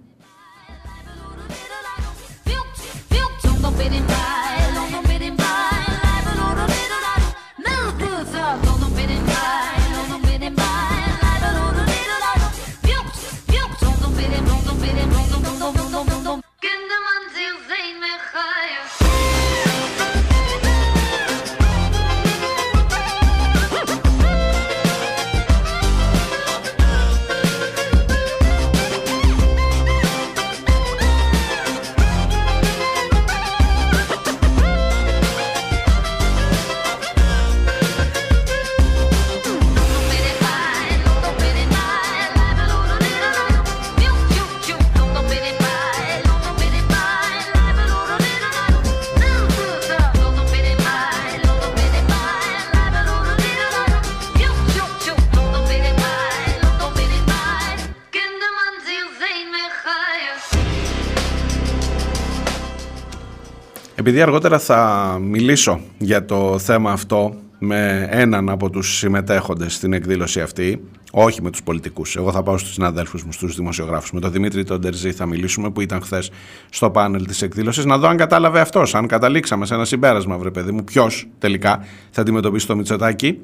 Επειδή 64.06 64.22
αργότερα 64.22 64.60
θα 64.60 65.18
μιλήσω 65.22 65.80
για 65.98 66.26
το 66.26 66.60
θέμα 66.60 66.92
αυτό 66.92 67.36
με 67.60 68.08
έναν 68.12 68.50
από 68.50 68.70
τους 68.70 68.98
συμμετέχοντες 68.98 69.74
στην 69.74 69.94
εκδήλωση 69.94 70.42
αυτή, 70.42 70.82
όχι 71.12 71.42
με 71.42 71.50
τους 71.50 71.64
πολιτικούς, 71.64 72.16
εγώ 72.16 72.32
θα 72.32 72.44
πάω 72.44 72.58
στους 72.58 72.74
συναδέλφους 72.74 73.24
μου, 73.24 73.32
στους 73.32 73.56
δημοσιογράφους, 73.56 74.12
με 74.12 74.20
τον 74.20 74.32
Δημήτρη 74.32 74.64
τον 74.64 74.82
Τερζή 74.82 75.12
θα 75.12 75.26
μιλήσουμε 75.26 75.70
που 75.70 75.82
ήταν 75.82 76.02
χθες 76.02 76.32
στο 76.70 76.90
πάνελ 76.90 77.26
της 77.26 77.42
εκδήλωσης, 77.42 77.86
να 77.86 77.98
δω 77.98 78.08
αν 78.08 78.18
κατάλαβε 78.18 78.60
αυτός, 78.60 78.96
αν 78.96 79.08
καταλήξαμε 79.08 79.66
σε 79.66 79.74
ένα 79.74 79.86
συμπέρασμα 79.86 80.38
βρε 80.38 80.52
παιδί 80.52 80.72
μου, 80.72 80.84
ποιος 80.84 81.28
τελικά 81.40 81.86
θα 82.10 82.22
αντιμετωπίσει 82.22 82.68
το 82.68 82.76
Μητσοτάκι. 82.76 83.40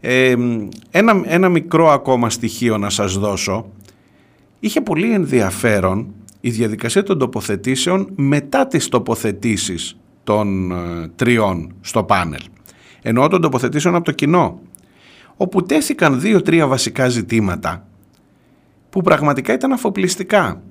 Ε, 0.00 0.34
ένα, 0.90 1.22
ένα 1.24 1.48
μικρό 1.48 1.90
ακόμα 1.90 2.30
στοιχείο 2.30 2.78
να 2.78 2.90
σας 2.90 3.18
δώσω, 3.18 3.66
είχε 4.60 4.80
πολύ 4.80 5.12
ενδιαφέρον 5.12 6.14
η 6.40 6.50
διαδικασία 6.50 7.02
των 7.02 7.18
τοποθετήσεων 7.18 8.10
μετά 8.14 8.66
τις 8.66 8.88
τοποθετήσεις 8.88 9.96
των 10.24 10.70
ε, 10.70 11.08
τριών 11.16 11.74
στο 11.80 12.04
πάνελ. 12.04 12.42
Ενώ 13.02 13.28
των 13.28 13.40
τοποθετήσεων 13.40 13.94
από 13.94 14.04
το 14.04 14.12
κοινό, 14.12 14.60
όπου 15.36 15.62
τέθηκαν 15.62 16.20
δύο-τρία 16.20 16.66
βασικά 16.66 17.08
ζητήματα 17.08 17.86
που 18.90 19.02
πραγματικά 19.02 19.52
ήταν 19.52 19.72
αφοπλιστικά. 19.72 20.62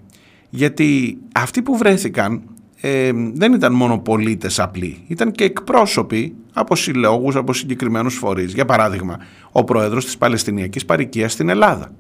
Γιατί 0.50 1.18
αυτοί 1.34 1.62
που 1.62 1.78
βρέθηκαν 1.78 2.42
ε, 2.82 3.12
δεν 3.34 3.54
ήταν 3.54 3.74
μόνο 3.74 4.00
πολίτες 4.00 4.60
απλοί, 4.60 5.04
ήταν 5.08 5.32
και 5.32 5.44
εκπρόσωποι 5.44 6.36
από 6.54 6.76
συλλόγους, 6.76 7.36
από 7.36 7.54
συγκεκριμένους 7.54 8.16
φορείς. 8.16 8.54
Για 8.54 8.66
παράδειγμα, 8.66 9.18
ο 9.52 9.64
πρόεδρος 9.64 10.06
της 10.06 10.18
Παλαιστινιακής 10.18 10.86
Παρικίας 10.86 11.32
στην 11.32 11.50
Ελλάδα. 11.50 11.92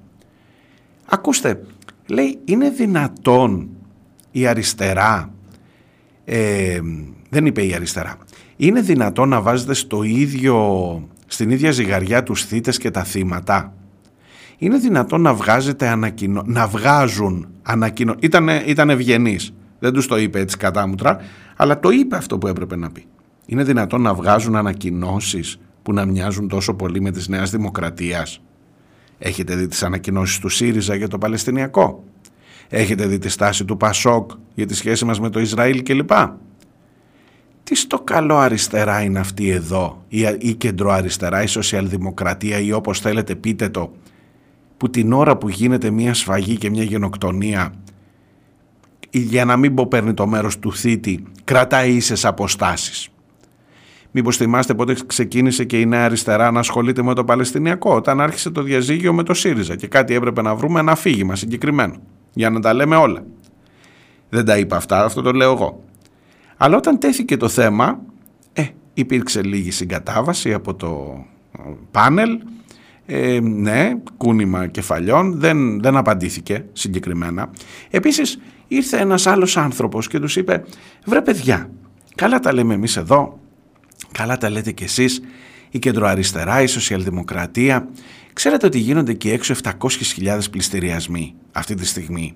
Ακούστε, 1.06 1.64
λέει 2.08 2.40
είναι 2.46 2.70
δυνατόν 2.70 3.70
η 4.32 4.48
αριστερά 4.48 5.34
ε, 6.26 6.80
δεν 7.30 7.46
είπε 7.46 7.66
η 7.66 7.74
αριστερά 7.74 8.18
είναι 8.58 8.82
δυνατόν 8.82 9.30
να 9.30 9.42
βάζετε 9.42 9.74
στο 9.74 10.04
ίδιο, 10.04 11.08
στην 11.28 11.50
ίδια 11.50 11.72
ζυγαριά 11.72 12.24
τους 12.24 12.46
θύτες 12.46 12.78
και 12.78 12.92
τα 12.92 13.04
θύματα; 13.04 13.74
Είναι 14.58 14.78
δυνατόν 14.78 15.22
να 15.22 15.34
βγάζετε 15.34 15.88
ανακοινώ, 15.88 16.44
να 16.46 16.68
βγάζουν 16.68 17.48
ανακοινώ, 17.62 18.16
ήταν, 18.20 18.50
ήταν 18.66 18.90
ευγενής 18.90 19.54
δεν 19.80 19.94
τους 19.94 20.08
το 20.08 20.18
είπε 20.18 20.40
έτσι 20.40 20.58
κατάμουτρα 20.58 21.20
αλλά 21.56 21.80
το 21.80 21.90
είπε 21.90 22.16
αυτό 22.16 22.38
που 22.38 22.48
έπρεπε 22.48 22.76
να 22.76 22.92
πει. 22.92 23.06
Είναι 23.46 23.64
δυνατόν 23.64 24.02
να 24.02 24.14
βγάζουν 24.14 24.56
ανακοινώσεις 24.56 25.60
που 25.84 25.94
να 25.94 26.06
μοιάζουν 26.06 26.48
τόσο 26.48 26.74
πολύ 26.74 27.02
με 27.02 27.12
της 27.12 27.28
Νέας 27.28 27.52
Δημοκρατίας; 27.52 28.42
Έχετε 29.20 29.56
δει 29.56 29.68
τις 29.68 29.84
ανακοινώσεις 29.84 30.40
του 30.40 30.50
ΣΥΡΙΖΑ 30.50 30.96
για 30.96 31.08
το 31.08 31.18
Παλαιστινιακό; 31.18 32.04
Έχετε 32.70 33.06
δει 33.06 33.18
τη 33.18 33.30
στάση 33.30 33.66
του 33.66 33.78
Πασόκ 33.78 34.32
για 34.56 34.66
τη 34.66 34.74
σχέση 34.76 35.06
μας 35.06 35.20
με 35.20 35.30
το 35.30 35.40
Ισραήλ 35.40 35.84
κλπ; 35.84 36.12
Τι 37.64 37.76
στο 37.76 38.00
καλό 38.00 38.38
αριστερά 38.38 39.02
είναι 39.02 39.20
αυτή 39.20 39.50
εδώ, 39.50 40.04
η, 40.08 40.20
η 40.40 40.54
κεντροαριστερά, 40.54 41.44
η 41.44 41.48
σοσιαλδημοκρατία 41.48 42.60
ή 42.60 42.72
όπως 42.72 43.00
θέλετε 43.00 43.36
πείτε 43.36 43.70
το, 43.70 43.92
που 44.78 44.90
την 44.90 45.14
ώρα 45.14 45.38
που 45.38 45.50
γίνεται 45.50 45.90
μια 45.90 46.14
σφαγή 46.14 46.58
και 46.58 46.70
μια 46.70 46.84
γενοκτονία 46.84 47.74
για 49.10 49.46
να 49.46 49.58
μην 49.58 49.74
πω 49.74 49.88
παίρνει 49.88 50.14
το 50.14 50.28
μέρος 50.28 50.60
του 50.60 50.74
θήτη, 50.74 51.24
κρατάει 51.44 51.92
ίσες 51.92 52.26
αποστάσεις; 52.26 53.10
Μήπως 54.20 54.38
θυμάστε 54.38 54.74
πότε 54.74 54.96
ξεκίνησε 55.08 55.64
και 55.64 55.80
η 55.80 55.86
Νέα 55.86 56.06
Αριστερά 56.06 56.52
να 56.52 56.60
ασχολείται 56.60 57.04
με 57.04 57.14
το 57.14 57.24
Παλαιστινιακό, 57.24 57.96
όταν 57.96 58.22
άρχισε 58.22 58.50
το 58.50 58.62
διαζύγιο 58.62 59.14
με 59.14 59.24
το 59.24 59.34
ΣΥΡΙΖΑ 59.34 59.76
και 59.76 59.88
κάτι 59.88 60.14
έπρεπε 60.14 60.42
να 60.42 60.56
βρούμε 60.56 60.80
ένα 60.80 60.92
αφήγημα 60.92 61.36
συγκεκριμένο, 61.36 61.96
για 62.34 62.50
να 62.50 62.60
τα 62.60 62.74
λέμε 62.74 62.96
όλα. 62.96 63.24
Δεν 64.30 64.46
τα 64.46 64.58
είπα 64.58 64.76
αυτά, 64.76 65.04
αυτό 65.04 65.22
το 65.22 65.32
λέω 65.32 65.52
εγώ. 65.52 65.84
Αλλά 66.58 66.78
όταν 66.78 67.00
τέθηκε 67.00 67.38
το 67.38 67.48
θέμα, 67.50 68.00
ε, 68.54 68.64
υπήρξε 68.94 69.44
λίγη 69.44 69.72
συγκατάβαση 69.72 70.54
από 70.54 70.74
το 70.74 71.24
ε, 71.60 71.62
πάνελ, 71.92 72.40
ε, 73.06 73.40
ναι, 73.42 73.94
κούνημα 74.18 74.68
κεφαλιών, 74.68 75.40
δεν, 75.40 75.82
δεν 75.82 75.98
απαντήθηκε 75.98 76.66
συγκεκριμένα. 76.74 77.50
Επίσης 77.90 78.40
ήρθε 78.68 78.98
ένας 78.98 79.28
άλλος 79.28 79.58
άνθρωπος 79.58 80.08
και 80.08 80.20
τους 80.20 80.36
είπε 80.36 80.64
«Βρε 81.06 81.22
παιδιά, 81.22 81.70
καλά 82.16 82.40
τα 82.40 82.54
λέμε 82.54 82.74
εμείς 82.74 82.98
εδώ, 82.98 83.40
καλά 84.12 84.38
τα 84.38 84.50
λέτε 84.50 84.72
κι 84.72 84.84
εσείς, 84.84 85.22
η 85.70 85.80
κεντροαριστερά, 85.80 86.62
η 86.62 86.68
σοσιαλδημοκρατία. 86.68 87.88
Ξέρετε 88.34 88.66
ότι 88.66 88.80
γίνονται 88.80 89.14
και 89.14 89.32
έξω 89.32 89.54
700.000 89.64 90.40
πληστηριασμοί 90.52 91.34
αυτή 91.52 91.76
τη 91.76 91.86
στιγμή. 91.86 92.34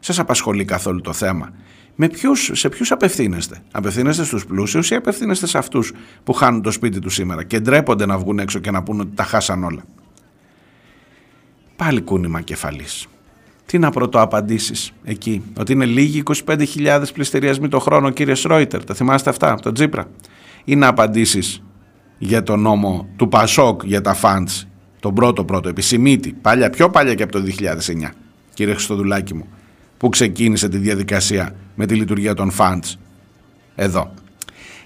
Σας 0.00 0.18
απασχολεί 0.18 0.64
καθόλου 0.64 1.00
το 1.00 1.12
θέμα; 1.12 1.52
Με 1.94 2.08
ποιους, 2.08 2.50
σε 2.52 2.68
ποιους 2.68 2.90
απευθύνεστε; 2.90 3.62
Απευθύνεστε 3.72 4.24
στους 4.24 4.46
πλούσιους 4.46 4.90
ή 4.90 4.94
απευθύνεστε 4.94 5.46
σε 5.46 5.58
αυτούς 5.58 5.92
που 6.24 6.32
χάνουν 6.32 6.62
το 6.62 6.70
σπίτι 6.70 6.98
τους 6.98 7.14
σήμερα 7.14 7.44
και 7.44 7.60
ντρέπονται 7.60 8.06
να 8.06 8.18
βγουν 8.18 8.38
έξω 8.38 8.58
και 8.58 8.70
να 8.70 8.82
πούν 8.82 9.00
ότι 9.00 9.10
τα 9.14 9.24
χάσαν 9.24 9.64
όλα; 9.64 9.84
Πάλι 11.76 12.00
κούνημα 12.00 12.40
κεφαλής. 12.40 13.06
Τι 13.66 13.78
να 13.78 13.90
πρωτοαπαντήσεις 13.90 14.92
εκεί, 15.04 15.42
ότι 15.58 15.72
είναι 15.72 15.84
λίγοι 15.84 16.22
25.000 16.46 17.02
πληστηριασμοί 17.12 17.68
το 17.68 17.78
χρόνο, 17.78 18.10
κύριε 18.10 18.34
Σρόιτερ. 18.34 18.84
Τα 18.84 18.94
θυμάστε 18.94 19.30
αυτά 19.30 19.52
από 19.52 19.62
τον 19.62 19.74
Τζίπρα; 19.74 20.10
Ή 20.64 20.76
να 20.76 20.86
απαντήσεις 20.86 21.62
για 22.18 22.42
τον 22.42 22.60
νόμο 22.60 23.08
του 23.16 23.28
Πασόκ 23.28 23.84
για 23.84 24.00
τα 24.00 24.14
φαντς, 24.14 24.68
τον 25.00 25.14
πρώτο 25.14 25.44
πρώτο, 25.44 25.68
επισημίτη, 25.68 26.32
παλιά, 26.32 26.70
πιο 26.70 26.90
παλιά 26.90 27.14
και 27.14 27.22
από 27.22 27.32
το 27.32 27.42
2009, 27.42 28.10
κύριε 28.54 28.72
Χριστοδουλάκη 28.72 29.34
μου, 29.34 29.46
που 29.96 30.08
ξεκίνησε 30.08 30.68
τη 30.68 30.78
διαδικασία 30.78 31.54
με 31.74 31.86
τη 31.86 31.94
λειτουργία 31.94 32.34
των 32.34 32.50
φαντς 32.50 32.98
εδώ. 33.74 34.14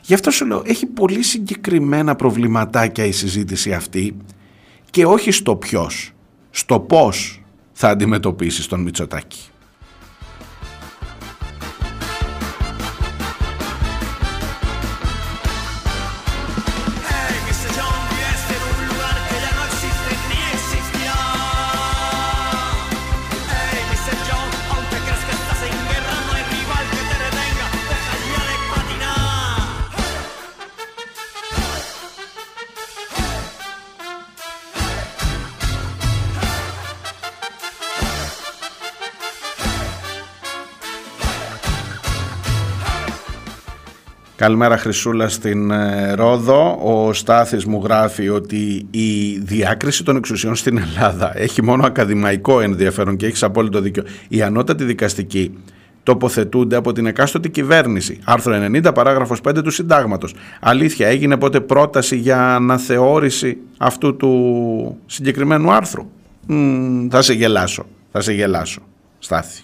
Γι' 0.03 0.15
αυτό 0.15 0.31
σου 0.31 0.47
λέω, 0.47 0.63
έχει 0.67 0.87
πολύ 0.87 1.23
συγκεκριμένα 1.23 2.15
προβληματάκια 2.15 3.05
η 3.05 3.13
συζήτηση 3.13 3.73
αυτή 3.73 4.17
και 4.91 5.07
όχι 5.07 5.31
στο 5.31 5.57
ποιος, 5.57 6.13
στο 6.51 6.81
πώς 6.81 7.43
θα 7.73 7.89
αντιμετωπίσεις 7.89 8.67
τον 8.67 8.81
Μητσοτάκη. 8.81 9.39
Καλημέρα 44.37 44.77
Χρυσούλα 44.79 45.29
στην 45.29 45.71
ε, 45.71 46.13
Ρόδο. 46.13 46.79
Ο 46.83 47.13
Στάθης 47.13 47.65
μου 47.65 47.81
γράφει 47.85 48.29
ότι 48.29 48.87
η 48.91 49.39
διάκριση 49.39 50.05
των 50.05 50.17
εξουσιών 50.17 50.55
στην 50.55 50.79
Ελλάδα 50.79 51.39
έχει 51.39 51.63
μόνο 51.63 51.87
ακαδημαϊκό 51.87 52.61
ενδιαφέρον 52.61 53.17
και 53.17 53.27
έχεις 53.27 53.43
απόλυτο 53.43 53.81
δίκιο. 53.81 54.03
Η 54.29 54.43
ανώτατη 54.43 54.85
δικαστική 54.85 55.59
τοποθετούνται 56.03 56.77
από 56.77 56.93
την 56.93 57.07
εκάστοτε 57.07 57.49
κυβέρνηση. 57.49 58.19
Άρθρο 58.25 58.55
90, 58.67 58.95
παράγραφος 58.95 59.41
5 59.49 59.63
του 59.63 59.71
συντάγματος. 59.71 60.35
Αλήθεια, 60.61 61.07
έγινε 61.07 61.37
πότε 61.37 61.61
πρόταση 61.61 62.17
για 62.17 62.55
αναθεώρηση 62.55 63.57
αυτού 63.79 64.17
του 64.17 64.99
συγκεκριμένου 65.07 65.73
άρθρου; 65.73 66.07
θα 67.11 67.23
σε 67.23 67.33
γελάσω, 67.33 67.87
θα 68.13 68.21
σε 68.21 68.33
γελάσω. 68.33 68.81
Στάθη. 69.19 69.63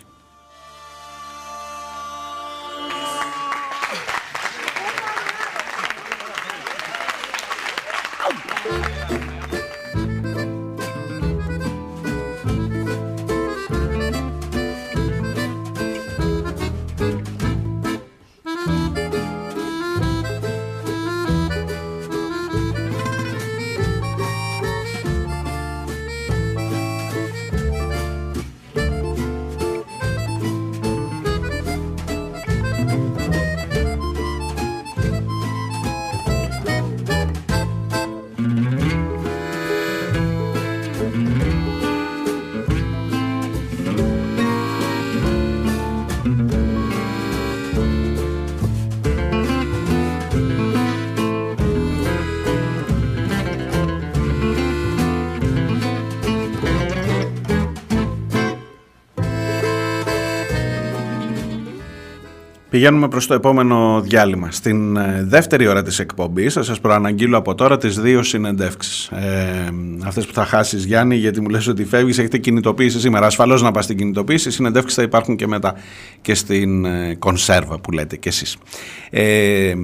Πηγαίνουμε 62.83 63.09
προς 63.09 63.27
το 63.27 63.35
επόμενο 63.35 64.01
διάλειμμα. 64.01 64.51
Στην 64.51 64.97
ε, 64.97 65.25
δεύτερη 65.27 65.67
ώρα 65.67 65.83
της 65.83 65.99
εκπομπής 65.99 66.53
θα 66.53 66.63
σας 66.63 66.81
προαναγγείλω 66.81 67.37
από 67.37 67.55
τώρα 67.55 67.79
τις 67.79 68.01
δύο 68.01 68.23
συνεντεύξεις. 68.23 69.07
Ε, 69.07 69.71
αυτές 70.05 70.27
που 70.27 70.33
θα 70.33 70.45
χάσεις 70.45 70.85
Γιάννη 70.85 71.17
γιατί 71.17 71.41
μου 71.41 71.49
λες 71.49 71.67
ότι 71.67 71.85
φεύγεις, 71.85 72.19
έχετε 72.19 72.39
κινητοποίηση 72.39 73.01
σήμερα. 73.01 73.27
Ασφαλώς 73.27 73.63
να 73.63 73.71
πας 73.71 73.85
στην 73.85 73.97
κινητοποίηση, 73.97 74.49
οι 74.49 74.51
συνεντεύξεις 74.51 74.97
θα 74.97 75.03
υπάρχουν 75.03 75.37
και 75.37 75.47
μετά 75.47 75.75
και 76.21 76.35
στην 76.35 76.85
ε, 76.85 77.15
κονσέρβα 77.15 77.79
που 77.79 77.91
λέτε 77.91 78.17
κι 78.17 78.29
εσείς. 78.29 78.57
Ε, 79.11 79.75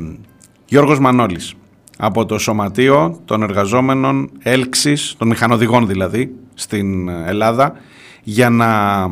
Γιώργος 0.66 0.98
Μανώλης 0.98 1.54
από 1.98 2.26
το 2.26 2.38
Σωματείο 2.38 3.20
των 3.24 3.42
Εργαζόμενων 3.42 4.30
Έλξης, 4.38 5.14
των 5.18 5.28
Μηχανοδηγών 5.28 5.86
δηλαδή, 5.86 6.34
στην 6.54 7.08
Ελλάδα, 7.08 7.72
για 8.22 8.50
να 8.50 9.02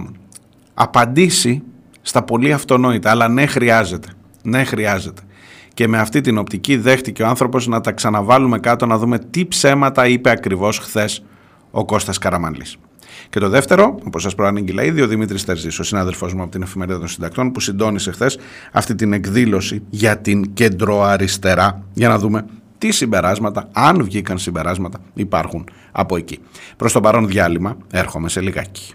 απαντήσει 0.74 1.62
στα 2.06 2.22
πολύ 2.22 2.52
αυτονόητα, 2.52 3.10
αλλά 3.10 3.28
ναι 3.28 3.46
χρειάζεται. 3.46 4.08
Ναι 4.42 4.64
χρειάζεται. 4.64 5.22
Και 5.74 5.88
με 5.88 5.98
αυτή 5.98 6.20
την 6.20 6.38
οπτική 6.38 6.76
δέχτηκε 6.76 7.22
ο 7.22 7.26
άνθρωπος 7.26 7.66
να 7.66 7.80
τα 7.80 7.92
ξαναβάλουμε 7.92 8.58
κάτω 8.58 8.86
να 8.86 8.98
δούμε 8.98 9.18
τι 9.18 9.46
ψέματα 9.46 10.06
είπε 10.06 10.30
ακριβώς 10.30 10.78
χθες 10.78 11.24
ο 11.70 11.84
Κώστας 11.84 12.18
Καραμανλής. 12.18 12.76
Και 13.30 13.40
το 13.40 13.48
δεύτερο, 13.48 13.98
όπως 14.06 14.22
σας 14.22 14.34
προανήγγειλα 14.34 14.82
ήδη, 14.82 15.02
ο 15.02 15.06
Δημήτρης 15.06 15.44
Τερζής, 15.44 15.78
ο 15.78 15.82
συνάδελφός 15.82 16.34
μου 16.34 16.42
από 16.42 16.50
την 16.50 16.62
Εφημερίδα 16.62 16.98
των 16.98 17.08
Συντακτών, 17.08 17.52
που 17.52 17.60
συντόνισε 17.60 18.10
χθες 18.10 18.38
αυτή 18.72 18.94
την 18.94 19.12
εκδήλωση 19.12 19.82
για 19.90 20.18
την 20.18 20.52
κεντροαριστερά, 20.52 21.82
για 21.92 22.08
να 22.08 22.18
δούμε 22.18 22.46
τι 22.78 22.90
συμπεράσματα, 22.90 23.68
αν 23.72 24.04
βγήκαν 24.04 24.38
συμπεράσματα, 24.38 24.98
υπάρχουν 25.14 25.68
από 25.92 26.16
εκεί. 26.16 26.38
Προς 26.76 26.92
το 26.92 27.00
παρόν 27.00 27.26
διάλειμμα, 27.26 27.76
έρχομαι 27.90 28.28
σε 28.28 28.40
λιγάκι. 28.40 28.94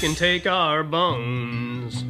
Can 0.00 0.14
take 0.14 0.46
our 0.46 0.84
bones 0.84 2.04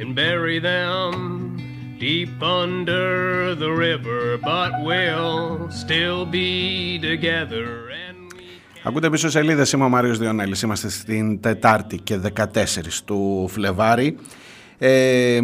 and 0.00 0.14
bury 0.14 0.58
them 0.58 1.56
deep 1.98 2.42
under 2.42 3.54
the 3.54 3.70
river, 3.86 4.22
but 4.52 4.72
we'll 4.88 5.70
still 5.70 6.26
be 6.26 6.98
together. 7.10 7.66
Ακούτε 8.82 9.10
πίσω 9.10 9.30
σελίδες. 9.30 9.72
Είμαι 9.72 9.84
ο 9.84 9.88
Μάριος 9.88 10.18
Διονέλης. 10.18 10.62
Είμαστε 10.62 10.88
στην 10.88 11.40
Τετάρτη 11.40 11.98
και 11.98 12.16
14 12.16 13.02
του 13.04 13.48
Φλεβάρι. 13.48 14.16
Ε, 14.78 15.40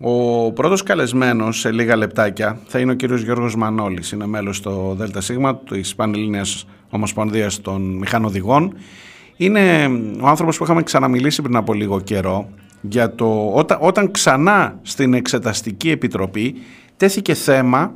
ο 0.00 0.52
πρώτος 0.52 0.82
καλεσμένος 0.82 1.58
σε 1.58 1.72
λίγα 1.72 1.96
λεπτάκια 1.96 2.60
θα 2.66 2.78
είναι 2.78 2.92
ο 2.92 2.94
κύριος 2.94 3.22
Γιώργος 3.22 3.56
Μανώλης. 3.56 4.12
Είναι 4.12 4.26
μέλος 4.26 4.56
στο 4.56 4.96
ΔΣ 4.98 5.30
της 5.68 5.94
Πανελλήνια 5.94 6.44
Ομοσπονδίας 6.90 7.60
των 7.60 7.82
Μηχανοδηγών. 7.82 8.74
Είναι 9.40 9.90
ο 10.20 10.26
άνθρωπος 10.26 10.56
που 10.56 10.64
είχαμε 10.64 10.82
ξαναμιλήσει 10.82 11.42
πριν 11.42 11.56
από 11.56 11.72
λίγο 11.72 12.00
καιρό 12.00 12.48
για 12.80 13.14
το, 13.14 13.50
όταν, 13.54 13.78
όταν 13.80 14.10
ξανά 14.10 14.78
στην 14.82 15.14
Εξεταστική 15.14 15.90
Επιτροπή 15.90 16.54
τέθηκε 16.96 17.34
θέμα 17.34 17.92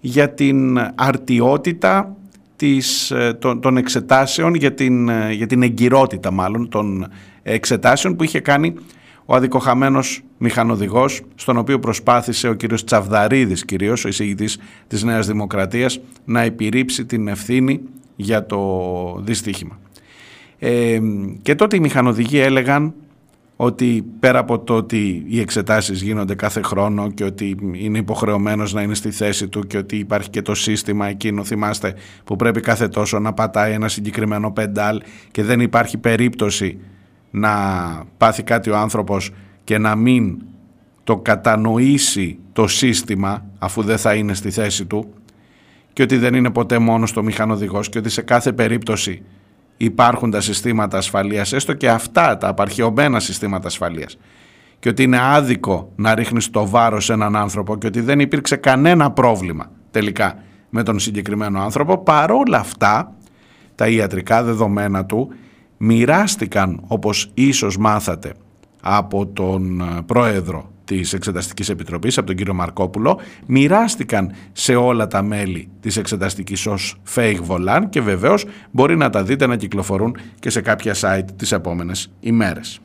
για 0.00 0.30
την 0.30 0.78
αρτιότητα 0.94 2.16
της, 2.56 3.10
ε, 3.10 3.36
των, 3.38 3.60
των 3.60 3.76
εξετάσεων, 3.76 4.54
για 4.54 4.74
την, 4.74 5.08
ε, 5.08 5.32
για 5.32 5.46
την 5.46 5.62
εγκυρότητα 5.62 6.30
μάλλον 6.30 6.68
των 6.68 7.08
εξετάσεων 7.42 8.16
που 8.16 8.24
είχε 8.24 8.40
κάνει 8.40 8.74
ο 9.24 9.34
αδικοχαμένος 9.34 10.22
μηχανοδηγός, 10.38 11.22
στον 11.34 11.56
οποίο 11.56 11.78
προσπάθησε 11.78 12.48
ο 12.48 12.54
κύριος 12.54 12.84
Τσαβδαρίδης 12.84 13.64
κυρίως, 13.64 14.04
ο 14.04 14.08
εισηγητής 14.08 14.58
της 14.86 15.02
Νέας 15.02 15.26
Δημοκρατίας, 15.26 16.00
να 16.24 16.40
επιρρύψει 16.40 17.04
την 17.04 17.28
ευθύνη 17.28 17.80
για 18.16 18.46
το 18.46 19.20
δυστύχημα. 19.24 19.78
Ε, 20.64 21.00
και 21.42 21.54
τότε 21.54 21.76
οι 21.76 21.80
μηχανοδηγοί 21.80 22.38
έλεγαν 22.38 22.94
ότι 23.56 24.04
πέρα 24.20 24.38
από 24.38 24.58
το 24.58 24.74
ότι 24.74 25.24
οι 25.26 25.40
εξετάσεις 25.40 26.02
γίνονται 26.02 26.34
κάθε 26.34 26.62
χρόνο 26.62 27.10
και 27.10 27.24
ότι 27.24 27.56
είναι 27.72 27.98
υποχρεωμένος 27.98 28.72
να 28.72 28.82
είναι 28.82 28.94
στη 28.94 29.10
θέση 29.10 29.48
του 29.48 29.66
και 29.66 29.78
ότι 29.78 29.96
υπάρχει 29.96 30.30
και 30.30 30.42
το 30.42 30.54
σύστημα 30.54 31.06
εκείνο, 31.06 31.44
θυμάστε, 31.44 31.94
που 32.24 32.36
πρέπει 32.36 32.60
κάθε 32.60 32.88
τόσο 32.88 33.18
να 33.18 33.32
πατάει 33.32 33.72
ένα 33.72 33.88
συγκεκριμένο 33.88 34.52
πεντάλ 34.52 35.02
και 35.30 35.42
δεν 35.42 35.60
υπάρχει 35.60 35.98
περίπτωση 35.98 36.78
να 37.30 37.50
πάθει 38.16 38.42
κάτι 38.42 38.70
ο 38.70 38.76
άνθρωπος 38.76 39.30
και 39.64 39.78
να 39.78 39.96
μην 39.96 40.42
το 41.04 41.16
κατανοήσει 41.16 42.38
το 42.52 42.66
σύστημα 42.66 43.44
αφού 43.58 43.82
δεν 43.82 43.98
θα 43.98 44.14
είναι 44.14 44.34
στη 44.34 44.50
θέση 44.50 44.84
του 44.84 45.14
και 45.92 46.02
ότι 46.02 46.16
δεν 46.16 46.34
είναι 46.34 46.50
ποτέ 46.50 46.78
μόνος 46.78 47.12
το 47.12 47.22
μηχανοδηγός 47.22 47.88
και 47.88 47.98
ότι 47.98 48.08
σε 48.08 48.22
κάθε 48.22 48.52
περίπτωση 48.52 49.22
υπάρχουν 49.84 50.30
τα 50.30 50.40
συστήματα 50.40 50.98
ασφαλείας, 50.98 51.52
έστω 51.52 51.72
και 51.72 51.90
αυτά 51.90 52.36
τα 52.36 52.48
απαρχαιωμένα 52.48 53.20
συστήματα 53.20 53.66
ασφαλείας. 53.66 54.18
Και 54.78 54.88
ότι 54.88 55.02
είναι 55.02 55.18
άδικο 55.20 55.92
να 55.96 56.14
ρίχνεις 56.14 56.50
το 56.50 56.68
βάρος 56.68 57.04
σε 57.04 57.12
έναν 57.12 57.36
άνθρωπο 57.36 57.76
και 57.76 57.86
ότι 57.86 58.00
δεν 58.00 58.20
υπήρξε 58.20 58.56
κανένα 58.56 59.10
πρόβλημα 59.10 59.70
τελικά 59.90 60.34
με 60.70 60.82
τον 60.82 60.98
συγκεκριμένο 60.98 61.60
άνθρωπο, 61.60 61.98
παρόλα 61.98 62.58
αυτά 62.58 63.12
τα 63.74 63.88
ιατρικά 63.88 64.42
δεδομένα 64.42 65.04
του 65.04 65.28
μοιράστηκαν 65.76 66.80
όπως 66.86 67.30
ίσως 67.34 67.76
μάθατε 67.76 68.32
από 68.82 69.26
τον 69.26 69.80
ε, 69.80 70.02
πρόεδρο 70.06 70.71
της 71.00 71.12
Εξεταστικής 71.12 71.68
Επιτροπής, 71.68 72.18
από 72.18 72.26
τον 72.26 72.36
κύριο 72.36 72.54
Μαρκόπουλο, 72.54 73.20
μοιράστηκαν 73.46 74.32
σε 74.52 74.74
όλα 74.74 75.06
τα 75.06 75.22
μέλη 75.22 75.68
της 75.80 75.96
Εξεταστικής 75.96 76.66
ως 76.66 77.00
fake 77.14 77.40
volant 77.48 77.84
και 77.90 78.00
βεβαίως 78.00 78.44
μπορεί 78.70 78.96
να 78.96 79.10
τα 79.10 79.22
δείτε 79.22 79.46
να 79.46 79.56
κυκλοφορούν 79.56 80.16
και 80.38 80.50
σε 80.50 80.60
κάποια 80.60 80.94
site 81.00 81.26
τις 81.36 81.52
επόμενες 81.52 82.12
ημέρες. 82.20 82.80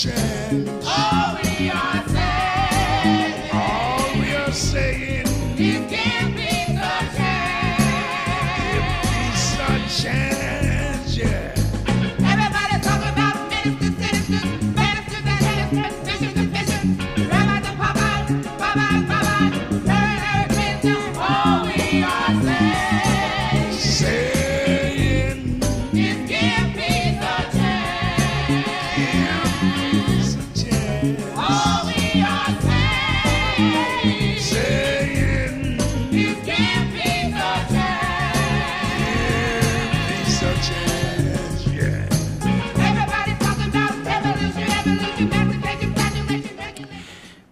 change. 0.00 0.89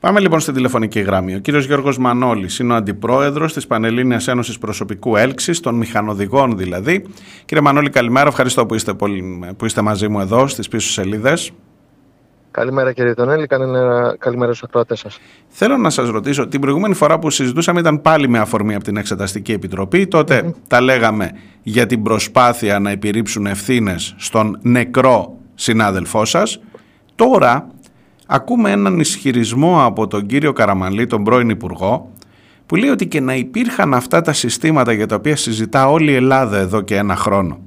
Πάμε 0.08 0.20
λοιπόν 0.20 0.40
στην 0.40 0.54
τηλεφωνική 0.54 1.00
γραμμή. 1.00 1.34
Ο 1.34 1.38
κύριος 1.38 1.66
Γιώργος 1.66 1.98
Μανώλης 1.98 2.58
είναι 2.58 2.72
ο 2.72 2.76
αντιπρόεδρος 2.76 3.52
της 3.52 3.66
Πανελλήνιας 3.66 4.28
Ένωσης 4.28 4.58
Προσωπικού 4.58 5.16
Έλξης, 5.16 5.60
των 5.60 5.74
μηχανοδηγών 5.74 6.56
δηλαδή. 6.56 7.04
Κύριε 7.44 7.62
Μανώλη, 7.62 7.90
καλημέρα. 7.90 8.28
Ευχαριστώ 8.28 8.66
που 8.66 8.74
είστε, 8.74 8.94
πολύ, 8.94 9.54
που 9.56 9.64
είστε 9.64 9.82
μαζί 9.82 10.08
μου 10.08 10.20
εδώ 10.20 10.46
στις 10.46 10.68
πίσω 10.68 10.88
σελίδες. 10.88 11.50
Καλημέρα 12.50 12.92
κύριε 12.92 13.14
Τονέλη, 13.14 13.46
καλημέρα, 13.46 14.16
καλημέρα 14.18 14.52
στους 14.52 14.68
ακροατές 14.68 14.98
σας. 14.98 15.20
Θέλω 15.48 15.76
να 15.76 15.90
σας 15.90 16.08
ρωτήσω, 16.08 16.48
την 16.48 16.60
προηγούμενη 16.60 16.94
φορά 16.94 17.18
που 17.18 17.30
συζητούσαμε 17.30 17.80
ήταν 17.80 18.02
πάλι 18.02 18.28
με 18.28 18.38
αφορμή 18.38 18.74
από 18.74 18.84
την 18.84 18.96
Εξεταστική 18.96 19.52
Επιτροπή. 19.52 20.06
Τότε 20.06 20.54
τα 20.66 20.80
λέγαμε 20.80 21.30
για 21.62 21.86
την 21.86 22.02
προσπάθεια 22.02 22.78
να 22.78 22.90
επιρρύψουν 22.90 23.46
ευθύνες 23.46 24.14
στον 24.18 24.58
νεκρό 24.62 25.36
συνάδελφό 25.54 26.24
σας. 26.24 26.60
Τώρα 27.14 27.68
ακούμε 28.30 28.70
έναν 28.70 29.00
ισχυρισμό 29.00 29.84
από 29.84 30.06
τον 30.06 30.26
κύριο 30.26 30.52
Καραμανλή, 30.52 31.06
τον 31.06 31.24
πρώην 31.24 31.48
Υπουργό, 31.48 32.12
που 32.66 32.76
λέει 32.76 32.90
ότι 32.90 33.06
και 33.06 33.20
να 33.20 33.34
υπήρχαν 33.34 33.94
αυτά 33.94 34.20
τα 34.20 34.32
συστήματα 34.32 34.92
για 34.92 35.06
τα 35.06 35.14
οποία 35.14 35.36
συζητά 35.36 35.88
όλη 35.88 36.10
η 36.10 36.14
Ελλάδα 36.14 36.58
εδώ 36.58 36.80
και 36.80 36.96
ένα 36.96 37.16
χρόνο. 37.16 37.58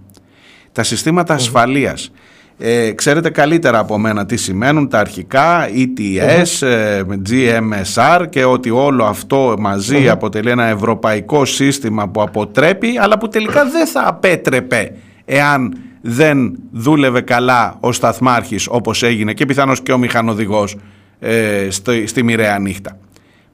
Τα 0.71 0.83
συστήματα 0.83 1.33
ασφαλείας. 1.33 2.11
Ε, 2.57 2.91
ξέρετε 2.91 3.29
καλύτερα 3.29 3.79
από 3.79 3.97
μένα 3.97 4.25
τι 4.25 4.37
σημαίνουν 4.37 4.89
τα 4.89 4.99
αρχικά 4.99 5.67
ETS, 5.67 6.67
ε, 6.67 7.01
GMSR 7.29 8.25
και 8.29 8.45
ότι 8.45 8.69
όλο 8.69 9.03
αυτό 9.03 9.55
μαζί 9.59 10.09
αποτελεί 10.09 10.49
ένα 10.49 10.65
ευρωπαϊκό 10.65 11.45
σύστημα 11.45 12.09
που 12.09 12.21
αποτρέπει 12.21 12.97
αλλά 12.97 13.17
που 13.17 13.27
τελικά 13.27 13.65
δεν 13.65 13.87
θα 13.87 14.07
απέτρεπε 14.07 14.95
εάν 15.25 15.73
δεν 16.01 16.59
δούλευε 16.71 17.21
καλά 17.21 17.77
ο 17.79 17.91
σταθμάρχης 17.91 18.67
όπως 18.69 19.03
έγινε 19.03 19.33
και 19.33 19.45
πιθανώς 19.45 19.81
και 19.81 19.91
ο 19.91 19.97
μηχανοδηγός 19.97 20.77
ε, 21.19 21.67
στη, 21.69 22.07
στη 22.07 22.23
μοιραία 22.23 22.59
νύχτα. 22.59 22.97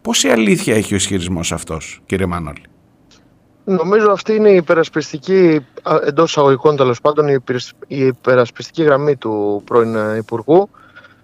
Πόση 0.02 0.30
αλήθεια 0.30 0.76
έχει 0.76 0.94
ο 0.94 0.96
ισχυρισμός 0.96 1.52
αυτός 1.52 2.02
κύριε 2.06 2.26
Μανώλη; 2.26 2.62
Νομίζω 3.64 4.12
αυτή 4.12 4.36
είναι 4.36 4.50
η 4.50 4.56
υπερασπιστική, 4.56 5.66
εντός 6.06 6.30
εισαγωγικών 6.30 6.76
τέλος 6.76 7.02
πάντων, 7.02 7.28
η 7.88 8.06
υπερασπιστική 8.06 8.84
γραμμή 8.84 9.16
του 9.16 9.62
πρώην 9.66 9.96
ε, 9.96 10.16
Υπουργού. 10.18 10.70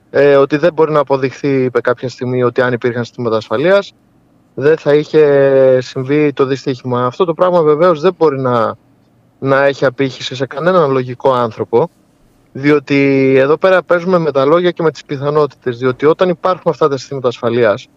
Ε, 0.10 0.36
ότι 0.36 0.58
δεν 0.58 0.74
μπορεί 0.74 0.92
να 0.92 1.00
αποδειχθεί 1.00 1.64
είπε 1.64 1.82
κάποια 1.82 2.10
στιγμή 2.10 2.44
ότι 2.44 2.62
αν 2.62 2.74
υπήρχαν 2.74 3.04
συστήματα 3.04 3.38
ασφαλείας 3.38 3.94
δεν 4.54 4.78
θα 4.78 4.94
είχε 4.94 5.80
συμβεί 5.82 6.34
το 6.34 6.46
δυστύχημα. 6.46 7.06
Αυτό 7.06 7.26
το 7.26 7.34
πράγμα 7.34 7.62
βεβαίως 7.62 8.02
δεν 8.02 8.16
μπορεί 8.18 8.40
να, 8.40 8.76
να 9.44 9.64
έχει 9.64 9.86
απήχηση 9.86 10.36
σε 10.36 10.46
κανέναν 10.46 10.92
λογικό 10.92 11.34
άνθρωπο. 11.34 11.90
Διότι 12.52 13.34
εδώ 13.38 13.58
πέρα 13.58 13.84
παίζουμε 13.84 14.18
με 14.18 14.32
τα 14.32 14.46
λόγια 14.46 14.72
και 14.72 14.84
με 14.84 14.92
τις 14.92 15.06
πιθανότητες. 15.06 15.78
Διότι 15.78 16.06
όταν 16.06 16.30
υπάρχουν 16.30 16.72
αυτά 16.72 16.88
τα 16.88 16.98
συστήματα 16.98 17.28
ασφαλείας, 17.28 17.88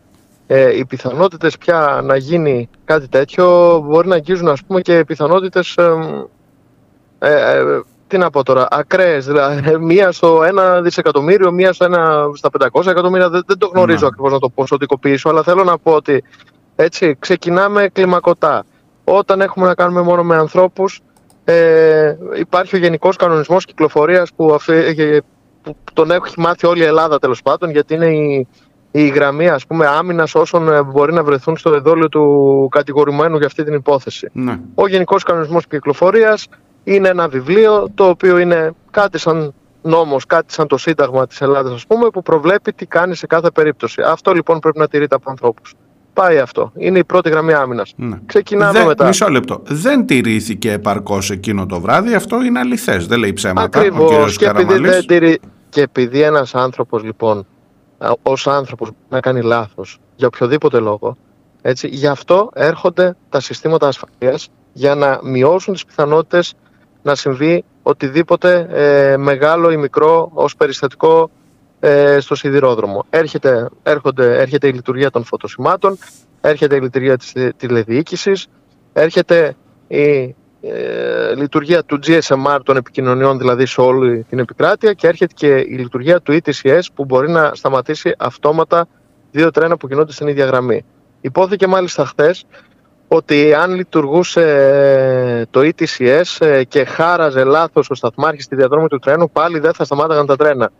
ε, 0.47 0.77
οι 0.77 0.85
πιθανότητες 0.85 1.59
πια 1.59 2.01
να 2.05 2.17
γίνει 2.17 2.69
κάτι 2.85 3.09
τέτοιο 3.09 3.79
μπορεί 3.87 4.09
να 4.09 4.15
αγγίζουν 4.15 4.49
ας 4.49 4.63
πούμε 4.65 4.81
και 4.81 5.05
πιθανότητες 5.05 5.77
ε, 5.77 5.93
ε, 7.19 7.81
τι 8.07 8.19
να 8.19 8.31
πω 8.31 8.43
τώρα, 8.43 8.67
ακραίες, 8.71 9.27
δηλαδή 9.27 9.79
μία 9.79 10.13
στο 10.13 10.43
ένα 10.43 10.81
δισεκατομμύριο, 10.83 11.53
μία 11.53 11.73
στο 11.73 11.85
ένα 11.85 12.31
στα 12.35 12.51
500 12.73 12.87
εκατομμύρια, 12.87 13.29
δεν, 13.29 13.43
δεν 13.47 13.59
το 13.59 13.71
γνωρίζω 13.75 14.01
ναι. 14.01 14.07
ακριβώς 14.07 14.33
να 14.33 14.39
το 14.39 14.49
ποσοτικοποιήσω, 14.49 15.29
αλλά 15.29 15.43
θέλω 15.43 15.65
να 15.65 15.79
πω 15.79 15.93
ότι 15.93 16.25
έτσι 16.77 17.17
ξεκινάμε 17.19 17.89
κλιμακωτά. 17.93 18.65
Όταν 19.05 19.41
έχουμε 19.41 19.67
να 19.67 19.75
κάνουμε 19.75 20.01
μόνο 20.01 20.23
με 20.23 20.37
ανθρώπους, 20.37 21.01
ε, 21.49 22.17
υπάρχει 22.39 22.77
ο 22.77 22.79
Γενικός 22.79 23.17
Κανονισμός 23.17 23.65
Κυκλοφορίας 23.65 24.33
που, 24.37 24.57
ε, 24.67 25.19
που 25.63 25.77
τον 25.93 26.11
έχει 26.11 26.41
μάθει 26.41 26.67
όλη 26.67 26.81
η 26.81 26.85
Ελλάδα 26.85 27.19
τέλος 27.19 27.43
πάντων, 27.43 27.71
γιατί 27.71 27.95
είναι 27.95 28.07
η, 28.07 28.47
η 28.91 29.07
γραμμή 29.07 29.49
ας 29.49 29.67
πούμε 29.67 29.87
άμυνας 29.87 30.35
όσων 30.35 30.73
ε, 30.73 30.83
μπορεί 30.83 31.13
να 31.13 31.25
βρεθούν 31.25 31.57
στο 31.57 31.75
εδόλιο 31.75 32.09
του 32.09 32.69
κατηγορουμένου 32.71 33.37
για 33.37 33.47
αυτή 33.47 33.65
την 33.65 33.75
υπόθεση. 33.75 34.29
Ναι. 34.33 34.61
Ο 34.75 34.89
Γενικός 34.89 35.23
Κανονισμός 35.23 35.67
Κυκλοφορίας 35.67 36.49
είναι 36.85 37.09
ένα 37.09 37.29
βιβλίο 37.29 37.89
το 37.95 38.09
οποίο 38.09 38.39
είναι 38.39 38.73
κάτι 38.91 39.19
σαν 39.19 39.55
νόμος, 39.83 40.27
κάτι 40.27 40.53
σαν 40.53 40.67
το 40.67 40.77
Σύνταγμα 40.77 41.27
της 41.27 41.41
Ελλάδας 41.41 41.73
ας 41.73 41.87
πούμε 41.87 42.09
που 42.09 42.23
προβλέπει 42.23 42.73
τι 42.73 42.87
κάνει 42.87 43.15
σε 43.15 43.27
κάθε 43.27 43.51
περίπτωση. 43.51 44.03
Αυτό 44.03 44.33
λοιπόν 44.33 44.59
πρέπει 44.59 44.79
να 44.79 44.89
τηρείται 44.89 45.15
από 45.15 45.31
ανθρώπους. 45.31 45.75
Πάει 46.17 46.39
αυτό. 46.39 46.73
Είναι 46.77 46.99
η 46.99 47.05
πρώτη 47.05 47.29
γραμμή 47.29 47.53
άμυνας. 47.53 47.93
Ναι. 47.97 48.19
Ξεκινάμε 48.27 48.79
Δεν- 48.79 48.87
μετά. 48.87 49.07
Μισό 49.07 49.29
λεπτό. 49.29 49.63
Δεν 49.67 50.07
τηρήθηκε 50.07 50.73
επαρκώς 50.73 51.31
εκείνο 51.31 51.67
το 51.67 51.81
βράδυ. 51.81 52.15
Αυτό 52.15 52.43
είναι 52.43 52.59
αληθές. 52.59 53.07
Δεν 53.07 53.19
λέει 53.19 53.33
ψέματα. 53.33 53.79
Ο 53.79 53.83
Ακριβώς. 53.83 54.11
κύριος 54.11 54.37
Και, 54.37 54.45
επειδή 54.47 54.65
Καραμαλής. 54.65 54.91
δεν 54.97 55.07
τηρεί- 55.07 55.41
και 55.69 55.81
επειδή 55.81 56.21
ένας 56.21 56.55
άνθρωπος 56.55 57.03
λοιπόν, 57.03 57.47
ως 58.23 58.47
άνθρωπος 58.47 58.91
να 59.09 59.21
κάνει 59.21 59.43
λάθος 59.43 59.99
για 60.17 60.27
οποιοδήποτε 60.27 60.79
λόγο, 60.79 61.17
έτσι, 61.63 61.89
γι' 61.89 62.07
αυτό 62.07 62.51
έρχονται 62.55 63.17
τα 63.29 63.41
συστήματα 63.41 63.87
ασφαλείας 63.89 64.49
για 64.73 64.95
να 64.95 65.21
μειώσουν 65.23 65.73
τις 65.75 65.85
πιθανότητες 65.85 66.55
να 67.03 67.15
συμβεί 67.15 67.65
οτιδήποτε 67.83 68.67
ε, 68.71 69.17
μεγάλο 69.17 69.71
ή 69.71 69.77
μικρό 69.77 70.31
ως 70.35 70.57
περιστατικό 70.57 71.31
ε, 71.87 72.21
στο 72.21 72.35
σιδηρόδρομο. 72.35 73.05
Έρχεται, 73.11 73.69
έρχονται, 73.83 74.41
έρχεται 74.41 74.69
η 74.69 74.73
λειτουργία 74.73 75.11
των 75.11 75.25
φωτοσημάτων, 75.25 75.99
έρχεται 76.41 76.77
η 76.77 76.81
λειτουργία 76.81 77.17
της 77.17 77.33
τε- 77.33 77.57
τηλεδιοίκησης, 77.57 78.47
έρχεται 78.93 79.57
η 79.89 80.35
ε, 80.61 81.35
λειτουργία 81.35 81.85
του 81.85 81.99
GSMR 82.07 82.59
των 82.63 82.77
επικοινωνιών 82.77 83.39
δηλαδή 83.39 83.67
σε 83.67 83.81
όλη 83.81 84.25
την 84.29 84.39
επικράτεια 84.39 84.93
και 84.93 85.07
έρχεται 85.07 85.33
και 85.37 85.57
η 85.57 85.77
λειτουργία 85.77 86.21
του 86.21 86.39
ETCS 86.43 86.81
που 86.95 87.05
μπορεί 87.05 87.31
να 87.31 87.51
σταματήσει 87.55 88.15
αυτόματα 88.19 88.89
δύο 89.31 89.51
τρένα 89.51 89.77
που 89.77 89.89
κινούνται 89.89 90.13
στην 90.13 90.29
ίδια 90.29 90.45
γραμμή. 90.45 90.85
Υπόθηκε 91.21 91.67
μάλιστα 91.67 92.05
χθες 92.05 92.45
ότι 93.09 93.55
αν 93.55 93.75
λειτουργούσε 93.75 94.41
ε, 94.41 95.45
το 95.51 95.61
ETCS 95.61 96.47
ε, 96.47 96.65
και 96.65 96.85
χάραζε 96.85 97.45
λάθος 97.45 97.91
ο 97.91 97.95
σταθμάρχης 97.95 98.45
στη 98.45 98.57
διαδρόμη 98.57 98.89
του 98.89 98.99
τρένου 98.99 99.31
πάλι 99.31 99.59
δεν 99.59 99.73
θα 99.73 99.85
σταμάταγαν 99.85 100.27
τα 100.27 100.37
τρένα. 100.37 100.71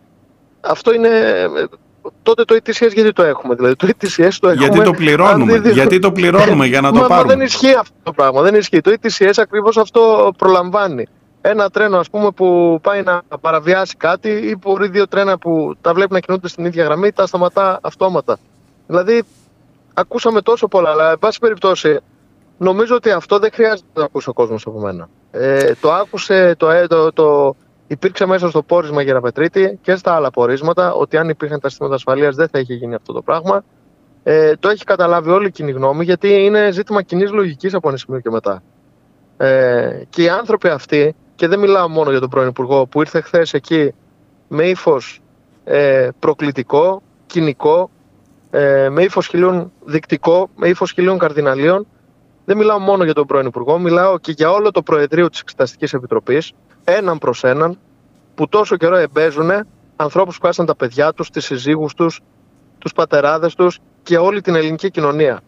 Αυτό 0.69 0.93
είναι... 0.93 1.07
ε, 1.07 1.47
Τότε 2.23 2.43
το 2.43 2.55
ETCS 2.55 2.93
γιατί 2.93 3.11
το 3.13 3.23
έχουμε. 3.23 3.55
Δηλαδή 3.55 3.75
το 3.75 3.87
ETCS 3.87 4.29
το 4.39 4.49
έχουμε... 4.49 4.65
Γιατί 4.65 4.81
το 4.81 4.91
πληρώνουμε. 4.91 5.53
αν 5.53 5.61
δεν- 5.61 5.71
Γιατί 5.71 5.99
το 5.99 6.11
πληρώνουμε 6.11 6.65
για 6.65 6.81
να 6.81 6.89
το 6.91 6.95
Μα, 6.99 7.01
μα 7.01 7.07
πάρουμε. 7.07 7.33
δεν 7.35 7.45
ισχύει 7.45 7.73
αυτό 7.73 7.95
το 8.03 8.11
πράγμα. 8.11 8.41
Δεν 8.41 8.55
ισχύει. 8.55 8.81
Το 8.81 8.93
ETCS 9.01 9.31
ακριβώς 9.35 9.77
αυτό 9.77 10.31
προλαμβάνει. 10.37 11.07
Ένα 11.41 11.69
τρένο 11.69 11.97
ας 11.97 12.09
πούμε 12.09 12.31
που 12.31 12.79
πάει 12.83 13.01
να 13.03 13.21
παραβιάσει 13.41 13.95
κάτι 13.97 14.29
ή 14.29 14.57
μπορεί 14.61 14.87
δύο 14.87 15.07
τρένα 15.07 15.37
που 15.37 15.73
τα 15.81 15.93
βλέπει 15.93 16.13
να 16.13 16.19
κινούνται 16.19 16.47
στην 16.47 16.65
ίδια 16.65 16.83
γραμμή 16.83 17.11
τα 17.11 17.25
σταματά 17.27 17.79
αυτόματα. 17.81 18.37
Δηλαδή 18.87 19.23
ακούσαμε 19.93 20.41
τόσο 20.41 20.67
πολλά 20.67 20.89
αλλά 20.89 21.11
εν 21.11 21.19
πάση 21.19 21.39
περιπτώσει 21.39 21.99
νομίζω 22.57 22.95
ότι 22.95 23.11
αυτό 23.11 23.39
δεν 23.39 23.49
χρειάζεται 23.53 23.87
να 23.93 23.93
το 23.93 24.03
ακούσει 24.03 24.29
ο 24.29 24.33
κόσμος 24.33 24.65
από 24.67 24.79
μένα. 24.79 25.09
Ε, 25.31 25.73
το 25.81 25.91
άκουσε, 25.93 26.55
το, 26.57 26.69
ε, 26.69 26.87
το, 26.87 27.13
το, 27.13 27.55
υπήρξε 27.87 28.25
μέσα 28.25 28.49
στο 28.49 28.63
πόρισμα 28.63 29.01
Γεραπετρίτη 29.01 29.79
και 29.81 29.95
στα 29.95 30.15
άλλα 30.15 30.29
πορίσματα 30.29 30.93
ότι 30.93 31.17
αν 31.17 31.29
υπήρχαν 31.29 31.59
τα 31.59 31.69
συστήματα 31.69 31.95
ασφαλείας 31.95 32.35
δεν 32.35 32.47
θα 32.47 32.59
είχε 32.59 32.73
γίνει 32.73 32.95
αυτό 32.95 33.13
το 33.13 33.21
πράγμα. 33.21 33.63
Ε, 34.23 34.55
το 34.55 34.69
έχει 34.69 34.83
καταλάβει 34.83 35.29
όλη 35.29 35.47
η 35.47 35.51
κοινή 35.51 35.71
γνώμη 35.71 36.03
γιατί 36.03 36.29
είναι 36.43 36.71
ζήτημα 36.71 37.01
κοινής 37.01 37.31
λογικής 37.31 37.73
από 37.73 37.87
ένα 37.89 37.97
σημείο 37.97 38.19
και 38.19 38.29
μετά. 38.29 38.63
Ε, 39.37 40.01
και 40.09 40.23
οι 40.23 40.29
άνθρωποι 40.29 40.67
αυτοί, 40.67 41.15
και 41.35 41.47
δεν 41.47 41.59
μιλάω 41.59 41.89
μόνο 41.89 42.09
για 42.09 42.19
τον 42.19 42.29
πρώην 42.29 42.47
Υπουργό 42.47 42.87
που 42.87 42.99
ήρθε 42.99 43.21
χθες 43.21 43.53
εκεί 43.53 43.93
με 44.47 44.63
ύφος 44.63 45.21
ε, 45.63 46.09
προκλητικό, 46.19 47.01
κοινικό, 47.25 47.89
ε, 48.49 48.89
με 48.89 49.03
ύφος 49.03 49.27
χιλίων 49.27 49.71
δικτικό, 49.85 50.49
με 50.55 50.67
ύφος 50.67 50.91
χιλίων 50.91 51.17
καρδιναλίων. 51.17 51.87
Δεν 52.45 52.57
μιλάω 52.57 52.79
μόνο 52.79 53.03
για 53.03 53.13
τον 53.13 53.25
πρώην 53.25 53.45
Υπουργό, 53.45 53.79
μιλάω 53.79 54.17
και 54.19 54.31
για 54.31 54.51
όλο 54.51 54.71
το 54.71 54.81
Προεδρείο 54.81 55.29
της 55.29 55.39
Εξεταστικής 55.39 55.93
Επιτροπής, 55.93 56.53
έναν 56.89 57.17
προς 57.17 57.43
έναν, 57.43 57.79
που 58.35 58.47
τόσο 58.47 58.77
καιρό 58.77 58.95
εμπέζουν 58.95 59.51
ανθρώπους 59.95 60.37
που 60.37 60.45
χάσαν 60.45 60.65
τα 60.65 60.75
παιδιά 60.75 61.13
τους, 61.13 61.29
τις 61.29 61.45
συζύγους 61.45 61.93
τους, 61.93 62.19
τους 62.77 62.93
πατεράδες 62.93 63.55
τους 63.55 63.79
και 64.03 64.17
όλη 64.17 64.41
την 64.41 64.55
ελληνική 64.55 64.91
κοινωνία. 64.91 65.41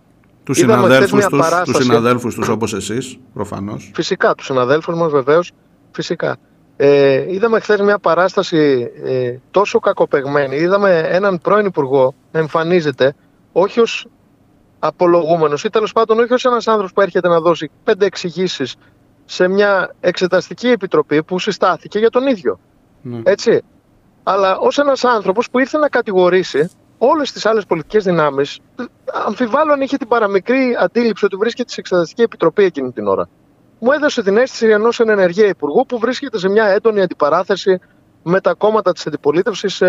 Τους 0.43 0.57
Είδαμε 0.57 0.93
χθες 0.95 1.09
συναδέλφους 1.09 1.19
μια 1.19 1.29
τους, 1.29 1.39
τους 1.39 1.49
παράσταση. 1.49 1.83
συναδέλφους 1.83 2.35
τους 2.35 2.47
όπως 2.47 2.73
εσείς, 2.73 3.17
προφανώς. 3.33 3.91
Φυσικά, 3.93 4.35
τους 4.35 4.45
συναδέλφους 4.45 4.95
μας 4.95 5.11
βεβαίως. 5.11 5.51
Φυσικά. 5.91 6.37
Ε, 6.75 7.33
είδαμε 7.33 7.59
χθες 7.59 7.79
μια 7.81 7.99
παράσταση 7.99 8.91
ε, 9.03 9.35
τόσο 9.51 9.79
κακοπεγμένη. 9.79 10.55
Είδαμε 10.55 10.99
έναν 11.09 11.39
πρώην 11.39 11.65
υπουργό 11.65 12.13
να 12.31 12.39
εμφανίζεται 12.39 13.15
όχι 13.51 13.79
ως 13.79 14.07
απολογούμενος 14.79 15.63
ή 15.63 15.69
τέλος 15.69 15.91
πάντων 15.91 16.19
όχι 16.19 16.33
ως 16.33 16.45
ένας 16.45 16.67
άνθρωπος 16.67 16.93
που 16.93 17.01
έρχεται 17.01 17.27
να 17.27 17.39
δώσει 17.39 17.69
πέντε 17.83 18.05
εξηγήσεις 18.05 18.75
σε 19.31 19.47
μια 19.47 19.95
εξεταστική 19.99 20.67
επιτροπή 20.67 21.23
που 21.23 21.39
συστάθηκε 21.39 21.99
για 21.99 22.09
τον 22.09 22.27
ίδιο. 22.27 22.59
Ναι. 23.01 23.21
Έτσι. 23.23 23.61
Αλλά 24.23 24.57
ως 24.57 24.77
ένας 24.77 25.03
άνθρωπος 25.03 25.49
που 25.49 25.59
ήρθε 25.59 25.77
να 25.77 25.89
κατηγορήσει 25.89 26.69
όλες 26.97 27.31
τις 27.31 27.45
άλλες 27.45 27.65
πολιτικές 27.65 28.03
δυνάμεις, 28.03 28.59
αμφιβάλλω 29.25 29.71
αν 29.73 29.81
είχε 29.81 29.97
την 29.97 30.07
παραμικρή 30.07 30.75
αντίληψη 30.79 31.25
ότι 31.25 31.35
βρίσκεται 31.35 31.69
σε 31.69 31.79
εξεταστική 31.79 32.21
επιτροπή 32.21 32.63
εκείνη 32.63 32.91
την 32.91 33.07
ώρα. 33.07 33.29
Μου 33.79 33.91
έδωσε 33.91 34.23
την 34.23 34.37
αίσθηση 34.37 34.67
ενός 34.67 34.99
ενεργεία 34.99 35.47
υπουργού 35.47 35.85
που 35.85 35.99
βρίσκεται 35.99 36.37
σε 36.37 36.49
μια 36.49 36.65
έντονη 36.65 37.01
αντιπαράθεση 37.01 37.79
με 38.23 38.41
τα 38.41 38.53
κόμματα 38.53 38.91
της 38.91 39.07
αντιπολίτευσης, 39.07 39.79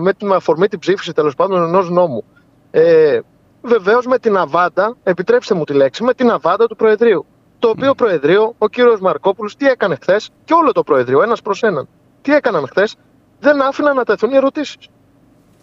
με 0.00 0.12
την 0.16 0.32
αφορμή 0.32 0.68
την 0.68 0.78
ψήφιση 0.78 1.12
τέλος 1.12 1.34
πάντων 1.34 1.62
ενός 1.62 1.90
νόμου. 1.90 2.24
Ε, 2.70 3.20
Βεβαίως 3.62 4.06
με 4.06 4.18
την 4.18 4.36
αβάντα, 4.36 4.96
επιτρέψτε 5.02 5.54
μου 5.54 5.64
τη 5.64 5.72
λέξη, 5.72 6.04
με 6.04 6.14
την 6.14 6.30
αβάντα 6.30 6.66
του 6.66 6.76
Προεδρείου. 6.76 7.26
Το 7.66 7.72
οποίο 7.72 7.94
Προεδρείο, 7.94 8.54
ο 8.58 8.68
κύριος 8.68 9.00
Μαρκόπουλος, 9.00 9.56
τι 9.56 9.66
έκανε 9.66 9.96
χθες 10.00 10.30
και 10.44 10.52
όλο 10.52 10.72
το 10.72 10.82
Προεδρείο, 10.82 11.22
ένας 11.22 11.42
προς 11.42 11.62
έναν. 11.62 11.88
Τι 12.22 12.32
έκαναν 12.32 12.66
χθες, 12.66 12.96
δεν 13.40 13.62
άφηναν 13.62 13.96
να 13.96 14.04
τεθούν 14.04 14.30
οι 14.30 14.36
ερωτήσεις. 14.36 14.88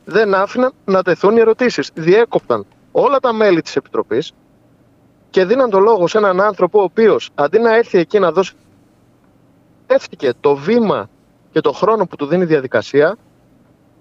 Δεν 0.06 0.34
άφηναν 0.34 0.74
να 0.86 1.04
τεθούν 1.04 1.38
οι 1.38 1.40
ερωτήσεις. 1.40 1.92
Διέκοπταν 1.94 2.66
όλα 2.92 3.20
τα 3.20 3.34
μέλη 3.34 3.62
της 3.62 3.76
Επιτροπής 3.76 4.34
και 5.30 5.46
δίναν 5.46 5.70
το 5.70 5.80
λόγο 5.80 6.08
σε 6.08 6.18
έναν 6.18 6.42
άνθρωπο 6.42 6.80
ο 6.80 6.84
οποίος 6.84 7.30
αντί 7.36 7.60
να 7.60 7.76
έρθει 7.76 7.98
εκεί 7.98 8.20
να 8.20 8.32
δώσει. 8.32 8.54
Έφτηκε 9.88 10.32
το 10.40 10.56
βήμα 10.56 11.10
και 11.52 11.62
το 11.62 11.72
χρόνο 11.72 12.06
που 12.06 12.16
του 12.16 12.26
δίνει 12.26 12.44
η 12.44 12.46
διαδικασία 12.46 13.18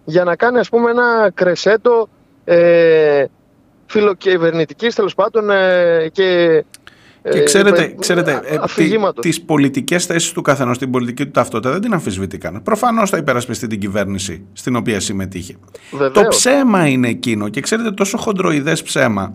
για 0.05 0.25
να 0.25 0.37
κάνει 0.37 0.59
ας 0.59 0.69
πούμε 0.69 0.91
ένα 0.91 1.31
κρεσέντο 1.35 2.09
ε, 2.45 3.25
φιλοκυβερνητικής 3.87 4.95
τέλος 4.95 5.15
πάντων 5.15 5.51
ε, 5.51 6.09
και 6.13 6.65
Και 7.23 7.39
ε, 7.39 7.43
ξέρετε, 7.43 7.83
ε, 7.83 7.95
ξέρετε 7.99 8.41
ε, 8.45 8.57
αφηγήματος. 8.61 9.25
τι, 9.25 9.29
τις 9.29 9.43
πολιτικές 9.43 10.07
θέσεις 10.07 10.33
του 10.33 10.43
καθενός, 10.43 10.79
την 10.79 10.91
πολιτική 10.91 11.25
του 11.25 11.31
ταυτότητα 11.31 11.71
δεν 11.71 11.81
την 11.81 11.93
αμφισβητεί 11.93 12.39
κανένα. 12.39 12.63
Προφανώς 12.63 13.11
θα 13.11 13.17
υπερασπιστεί 13.17 13.67
την 13.67 13.81
κυβέρνηση 13.81 14.45
στην 14.53 14.77
οποία 14.77 15.01
συμμετείχε. 15.01 15.57
Το 15.91 15.97
Βεβαίως. 15.97 16.37
ψέμα 16.37 16.87
είναι 16.87 17.09
εκείνο 17.09 17.49
και 17.49 17.61
ξέρετε 17.61 17.91
τόσο 17.91 18.17
χοντροειδές 18.19 18.83
ψέμα. 18.83 19.35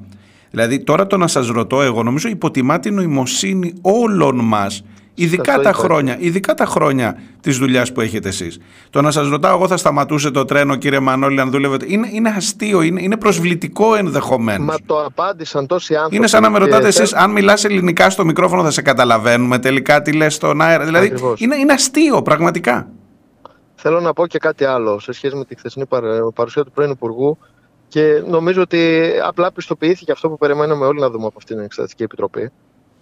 Δηλαδή 0.51 0.83
τώρα 0.83 1.07
το 1.07 1.17
να 1.17 1.27
σας 1.27 1.47
ρωτώ 1.47 1.81
εγώ 1.81 2.03
νομίζω 2.03 2.29
υποτιμά 2.29 2.79
την 2.79 2.93
νοημοσύνη 2.93 3.73
όλων 3.81 4.39
μας 4.43 4.83
Ειδικά 5.19 5.51
Αυτό 5.51 5.63
τα, 5.63 5.69
είπα. 5.69 5.79
χρόνια, 5.79 6.15
ειδικά 6.19 6.53
τα 6.53 6.65
χρόνια 6.65 7.19
της 7.41 7.57
δουλειάς 7.57 7.91
που 7.91 8.01
έχετε 8.01 8.27
εσείς. 8.27 8.59
Το 8.89 9.01
να 9.01 9.11
σας 9.11 9.27
ρωτάω, 9.29 9.55
εγώ 9.55 9.67
θα 9.67 9.77
σταματούσε 9.77 10.31
το 10.31 10.45
τρένο, 10.45 10.75
κύριε 10.75 10.99
Μανώλη, 10.99 11.39
αν 11.39 11.51
δούλευε; 11.51 11.77
Είναι, 11.85 12.07
είναι 12.11 12.29
αστείο, 12.29 12.81
είναι, 12.81 13.01
είναι 13.01 13.17
προσβλητικό 13.17 13.95
ενδεχομένως. 13.95 14.65
Μα 14.65 14.75
το 14.85 15.05
απάντησαν 15.05 15.67
τόσοι 15.67 15.93
άνθρωποι. 15.93 16.15
Είναι 16.15 16.27
σαν 16.27 16.41
να 16.41 16.49
με 16.49 16.57
και 16.57 16.63
ρωτάτε 16.63 16.87
εσείς, 16.87 17.09
θε- 17.09 17.19
αν 17.21 17.31
μιλάς 17.31 17.63
ελληνικά 17.63 18.09
στο 18.09 18.25
μικρόφωνο, 18.25 18.63
θα 18.63 18.71
σε 18.71 18.81
καταλαβαίνουμε 18.81 19.59
τελικά 19.59 20.01
τι 20.01 20.11
λες 20.13 20.33
στον 20.33 20.61
αέρα. 20.61 20.85
Δηλαδή, 20.85 21.05
Ακριβώς. 21.05 21.39
είναι, 21.41 21.55
είναι 21.55 21.73
αστείο, 21.73 22.21
πραγματικά. 22.21 22.87
Θέλω 23.75 23.99
να 23.99 24.13
πω 24.13 24.27
και 24.27 24.37
κάτι 24.37 24.65
άλλο 24.65 24.99
σε 24.99 25.11
σχέση 25.11 25.35
με 25.35 25.45
τη 25.45 25.55
χθεσινή 25.57 25.85
παρ- 25.85 26.03
παρουσία 26.35 26.63
του 26.63 26.71
πρώην 26.71 26.89
Υπουργού 26.91 27.37
και 27.87 28.23
νομίζω 28.27 28.61
ότι 28.61 29.09
απλά 29.25 29.51
πιστοποιήθηκε 29.51 30.11
αυτό 30.11 30.29
που 30.29 30.37
περιμέναμε 30.37 30.85
όλοι 30.85 30.99
να 30.99 31.09
δούμε 31.09 31.25
από 31.25 31.35
αυτήν 31.37 31.55
την 31.55 31.65
Εξεταστική 31.65 32.03
Επιτροπή 32.03 32.51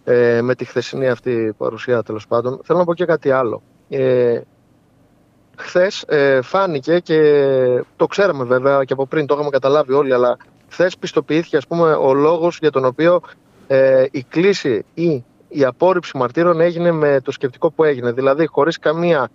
ε, 0.07 0.41
με 0.41 0.55
τη 0.55 0.65
χθεσινή 0.65 1.07
αυτή 1.07 1.53
παρουσία 1.57 2.03
τέλος 2.03 2.27
πάντων. 2.27 2.59
Θέλω 2.63 2.79
να 2.79 2.85
πω 2.85 2.93
και 2.93 3.05
κάτι 3.05 3.31
άλλο. 3.31 3.61
Ε, 3.89 4.41
Χθες 5.57 6.03
ε, 6.07 6.41
φάνηκε 6.41 6.99
και 6.99 7.19
το 7.95 8.07
ξέραμε 8.07 8.43
βέβαια 8.43 8.83
και 8.83 8.93
από 8.93 9.05
πριν, 9.07 9.25
το 9.25 9.33
είχαμε 9.33 9.49
καταλάβει 9.49 9.93
όλοι, 9.93 10.13
αλλά 10.13 10.37
χθες 10.69 10.97
πιστοποιήθηκε 10.97 11.57
ας 11.57 11.67
πούμε, 11.67 11.91
ο 11.93 12.13
λόγος 12.13 12.57
για 12.61 12.71
τον 12.71 12.85
οποίο 12.85 13.21
ε, 13.67 14.05
η 14.11 14.23
κλίση 14.23 14.85
ή 14.93 15.23
η 15.47 15.63
απόρριψη 15.63 16.17
μαρτύρων 16.17 16.61
έγινε 16.61 16.91
με 16.91 17.21
το 17.23 17.31
σκεπτικό 17.31 17.71
που 17.71 17.83
έγινε. 17.83 18.11
Δηλαδή 18.11 18.45
χωρίς 18.45 18.79
καμία 18.79 19.29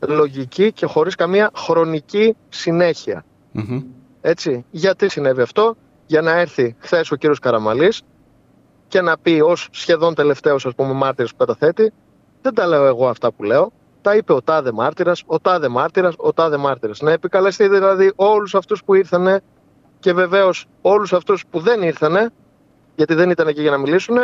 λογική 0.00 0.72
και 0.72 0.86
χωρίς 0.86 1.14
καμία 1.14 1.50
χρονική 1.56 2.36
συνέχεια. 2.48 3.24
Μμμ. 3.52 3.82
Έτσι. 4.20 4.64
Γιατί 4.70 5.08
συνέβη 5.08 5.40
αυτό, 5.40 5.76
για 6.06 6.20
να 6.20 6.38
έρθει 6.38 6.76
χθες 6.78 7.10
ο 7.10 7.16
κύριος 7.16 7.38
Καραμαλής 7.38 8.02
και 8.90 9.00
να 9.00 9.18
πει 9.18 9.40
ως 9.44 9.68
σχεδόν 9.70 10.14
τελευταίος 10.14 10.66
ας 10.66 10.74
πούμε 10.74 10.92
μάρτυρας 10.92 11.30
που 11.30 11.36
καταθέτει, 11.36 11.92
δεν 12.42 12.54
τα 12.54 12.66
λέω 12.66 12.84
εγώ 12.86 13.08
αυτά 13.08 13.32
που 13.32 13.42
λέω. 13.42 13.72
Τα 14.02 14.16
είπε 14.16 14.32
ο 14.32 14.42
τάδε 14.42 14.72
μάρτυρας, 14.72 15.22
ο 15.26 15.40
τάδε 15.40 15.68
μάρτυρας, 15.68 16.14
ο 16.16 16.32
τάδε 16.32 16.56
μάρτυρας. 16.56 17.00
Να 17.00 17.12
επικαλεστεί 17.12 17.68
δηλαδή 17.68 18.12
όλους 18.16 18.54
αυτούς 18.54 18.84
που 18.84 18.94
ήρθαν 18.94 19.40
και 19.98 20.12
βεβαίως 20.12 20.66
όλους 20.80 21.12
αυτούς 21.12 21.44
που 21.50 21.60
δεν 21.60 21.82
ήρθαν, 21.82 22.32
γιατί 22.96 23.14
δεν 23.14 23.30
ήταν 23.30 23.48
εκεί 23.48 23.60
για 23.60 23.70
να 23.70 23.78
μιλήσουν, 23.78 24.16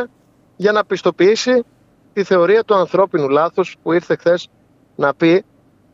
για 0.56 0.72
να 0.72 0.84
πιστοποιήσει 0.84 1.64
τη 2.12 2.22
θεωρία 2.24 2.64
του 2.64 2.74
ανθρώπινου 2.74 3.28
λάθους 3.28 3.76
που 3.82 3.92
ήρθε 3.92 4.16
χθες 4.16 4.48
να 4.96 5.14
πει 5.14 5.44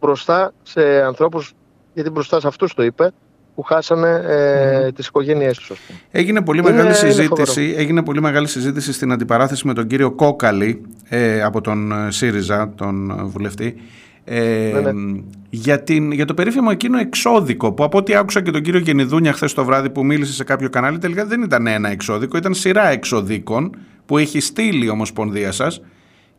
μπροστά 0.01 0.53
σε 0.63 1.03
ανθρώπους, 1.03 1.53
γιατί 1.95 2.11
μπροστά 2.11 2.41
σε 2.41 2.47
αυτούς 2.47 2.75
το 2.75 2.83
είπε, 2.83 3.13
που 3.55 3.63
χάσανε 3.63 4.23
ε, 4.27 4.87
mm. 4.87 4.95
τις 4.95 5.07
οικογένειές 5.07 5.59
τους. 5.59 5.81
Έγινε 6.11 6.43
πολύ, 6.43 6.63
μεγάλη 6.63 6.95
συζήτηση, 6.95 7.75
έγινε 7.77 8.03
πολύ 8.03 8.21
μεγάλη 8.21 8.49
συζήτηση 8.49 8.93
στην 8.93 9.13
αντιπαράθεση 9.13 9.67
με 9.67 9.75
τον 9.75 9.87
κύριο 9.87 10.11
Κόκαλη 10.11 10.83
ε, 11.09 11.43
από 11.43 11.61
τον 11.61 11.93
ε, 11.93 12.11
ΣΥΡΙΖΑ, 12.11 12.73
τον 12.77 13.11
ε, 13.11 13.23
βουλευτή, 13.23 13.77
ε, 14.25 14.71
ναι, 14.75 14.93
ναι. 14.93 15.21
Για, 15.51 15.83
την, 15.83 16.13
για 16.13 16.25
το 16.25 16.35
περίφημο 16.35 16.69
εκείνο 16.73 16.99
εξώδικο 16.99 17.73
που 17.73 17.85
από 17.85 17.99
ό,τι 17.99 18.15
άκουσα 18.15 18.43
και 18.43 18.51
τον 18.51 18.63
κύριο 18.63 18.81
Γενιδούνια 18.81 19.33
χθες 19.33 19.53
το 19.55 19.65
βράδυ 19.65 19.91
που 19.91 20.05
μίλησε 20.05 20.33
σε 20.33 20.45
κάποιο 20.45 20.69
κανάλι 20.69 20.99
τελικά 20.99 21.27
δεν 21.27 21.43
ήταν 21.43 21.67
ένα 21.67 21.89
εξώδικο, 21.89 22.37
ήταν 22.37 22.55
σειρά 22.55 22.89
εξωδίκων 22.89 23.77
που 24.07 24.19
έχει 24.19 24.41
στείλει 24.41 24.85
η 24.85 24.89
Ομοσπονδία 24.89 25.53
σας 25.53 25.83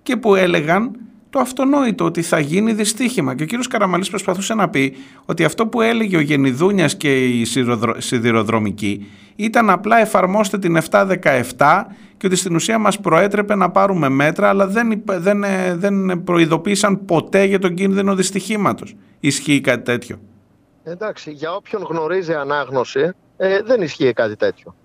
και 0.03 0.17
που 0.17 0.35
έλεγαν 0.35 0.91
το 1.33 1.39
αυτονόητο 1.39 2.05
ότι 2.05 2.21
θα 2.21 2.39
γίνει 2.39 2.73
δυστύχημα. 2.73 3.35
Και 3.35 3.43
ο 3.43 3.45
κύριος 3.45 3.67
Καραμαλής 3.67 4.09
προσπαθούσε 4.09 4.53
να 4.53 4.69
πει 4.69 4.95
ότι 5.25 5.43
αυτό 5.43 5.67
που 5.67 5.81
έλεγε 5.81 6.17
ο 6.17 6.19
Γενιδούνιας 6.19 6.95
και 6.95 7.25
η 7.25 7.45
σιδηροδρομική 7.97 9.11
ήταν 9.35 9.69
απλά 9.69 9.99
εφαρμόστε 9.99 10.57
την 10.57 10.77
717 10.89 11.03
και 12.17 12.25
ότι 12.25 12.35
στην 12.35 12.55
ουσία 12.55 12.77
μας 12.77 12.99
προέτρεπε 12.99 13.55
να 13.55 13.71
πάρουμε 13.71 14.09
μέτρα 14.09 14.49
αλλά 14.49 14.67
δεν, 14.67 15.03
δεν, 15.05 15.43
δεν 15.75 16.23
προειδοποίησαν 16.23 17.05
ποτέ 17.05 17.43
για 17.43 17.59
τον 17.59 17.73
κίνδυνο 17.73 18.15
δυστυχήματος. 18.15 18.95
Ισχύει 19.19 19.61
κάτι 19.61 19.83
τέτοιο; 19.83 20.19
Εντάξει, 20.83 21.31
για 21.31 21.53
όποιον 21.53 21.83
γνωρίζει 21.89 22.33
ανάγνωση 22.33 23.11
ε, 23.37 23.61
δεν 23.61 23.81
ισχύει 23.81 24.13
κάτι 24.13 24.35
τέτοιο. 24.35 24.75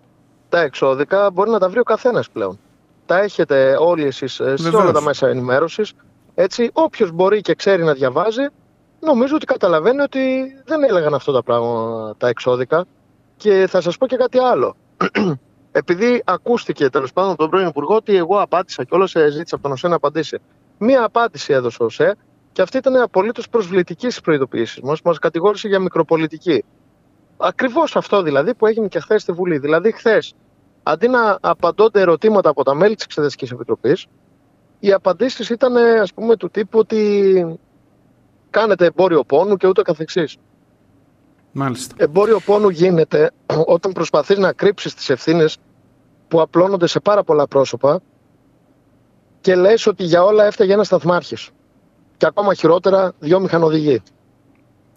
Τα 0.49 0.61
εξώδικα 0.61 1.31
μπορεί 1.31 1.51
να 1.51 1.59
τα 1.59 1.69
βρει 1.69 1.79
ο 1.79 1.83
καθένας 1.83 2.31
πλέον. 2.31 2.59
Τα 3.07 3.19
έχετε 3.23 3.77
όλοι 3.81 4.05
εσείς 4.05 4.41
ε, 4.41 4.57
σε 4.57 4.77
όλα 4.77 4.93
τα 4.93 5.03
μέσα 5.03 5.29
ενημέρωσης 5.29 5.95
έτσι, 6.41 6.71
όποιος 6.73 7.11
μπορεί 7.13 7.41
και 7.41 7.55
ξέρει 7.55 7.85
να 7.85 7.93
διαβάζει, 7.93 8.47
νομίζω 9.01 9.35
ότι 9.35 9.45
καταλαβαίνει 9.45 10.01
ότι 10.01 10.21
δεν 10.65 10.85
έλεγαν 10.85 11.15
αυτό 11.15 11.33
τα 11.33 11.43
πράγματα 11.43 12.15
τα 12.17 12.29
εξώδικα. 12.29 12.85
Και 13.37 13.67
θα 13.69 13.81
σας 13.81 13.97
πω 13.97 14.07
και 14.07 14.17
κάτι 14.17 14.39
άλλο. 14.39 14.77
Επειδή 15.73 16.23
ακούστηκε 16.25 16.89
τέλος 16.89 17.13
πάντων 17.13 17.31
από 17.31 17.39
τον 17.39 17.51
πρώην 17.51 17.67
Υπουργό 17.67 17.95
ότι 17.95 18.17
εγώ 18.17 18.41
απάντησα 18.41 18.85
και 18.85 18.95
όλος 18.95 19.11
ζήτησα 19.11 19.55
από 19.55 19.63
τον 19.63 19.73
ΟΣΕ 19.73 19.89
να 19.89 19.95
απαντήσει. 19.95 20.39
Μία 20.79 21.05
απάντηση 21.05 21.53
έδωσε 21.53 21.83
ο 21.83 21.85
ΟΣΕ 21.85 22.17
και 22.53 22.63
αυτή 22.63 22.77
ήταν 22.77 22.97
απολύτως 22.97 23.49
προσβλητικής 23.49 24.13
στι 24.13 24.23
προειδοποιήσει 24.23 24.81
μας. 24.85 25.03
Μας 25.03 25.19
κατηγόρησε 25.19 25.69
για 25.69 25.79
μικροπολιτική. 25.79 26.65
Ακριβώς 27.37 27.97
αυτό 27.97 28.23
δηλαδή 28.23 28.55
που 28.55 28.67
έγινε 28.67 28.89
και 28.89 29.01
χθες 29.01 29.23
στη 29.23 29.33
Βουλή. 29.33 29.59
Δηλαδή, 29.59 29.93
χθες, 29.93 30.35
αντί 30.83 31.09
να 31.09 31.39
απαντώνται 31.41 32.01
ερωτήματα 32.01 32.51
από 32.51 32.65
τα 32.65 32.75
μέλη 32.75 32.95
της 32.95 33.05
Εξεταστικής 33.05 33.51
Επιτροπής, 33.51 34.07
οι 34.81 34.93
απαντήσεις 34.93 35.49
ήταν 35.51 35.77
ας 35.77 36.13
πούμε 36.15 36.37
του 36.37 36.51
τύπου 36.51 36.79
ότι 36.79 37.59
κάνετε 38.51 38.87
εμπόριο 38.87 39.25
πόνου 39.25 39.57
και 39.57 39.67
ούτω 39.67 39.83
καθεξής. 39.83 40.37
Μάλιστα. 41.53 41.95
Εμπόριο 41.99 42.41
πόνου 42.41 42.69
γίνεται 42.69 43.31
όταν 43.77 43.93
προσπαθείς 43.93 44.39
να 44.39 44.53
κρύψεις 44.53 44.95
τις 44.95 45.11
ευθύνες 45.11 45.57
που 46.29 46.41
απλώνονται 46.41 46.87
σε 46.87 47.01
πάρα 47.01 47.25
πολλά 47.25 47.47
πρόσωπα 47.47 48.01
και 49.41 49.55
λες 49.55 49.87
ότι 49.87 50.05
για 50.05 50.23
όλα 50.25 50.45
έφταγε 50.45 50.73
ένας 50.73 50.87
σταθμάρχης. 50.87 51.51
Και 52.17 52.27
ακόμα 52.27 52.55
χειρότερα 52.55 53.13
δυο 53.19 53.41
μηχανοδηγοί. 53.41 54.03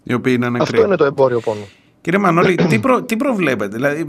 Οι 0.02 0.14
οποίοι 0.14 0.38
είναι 0.42 0.58
Αυτό 0.60 0.82
είναι 0.82 0.96
το 0.96 1.04
εμπόριο 1.04 1.40
πόνου. 1.40 1.68
Κύριε 2.02 2.18
Μανώλη, 2.18 2.54
τι, 2.54 2.78
προ, 2.78 3.02
τι 3.02 3.16
προβλέπετε, 3.16 3.76
δηλαδή 3.76 4.06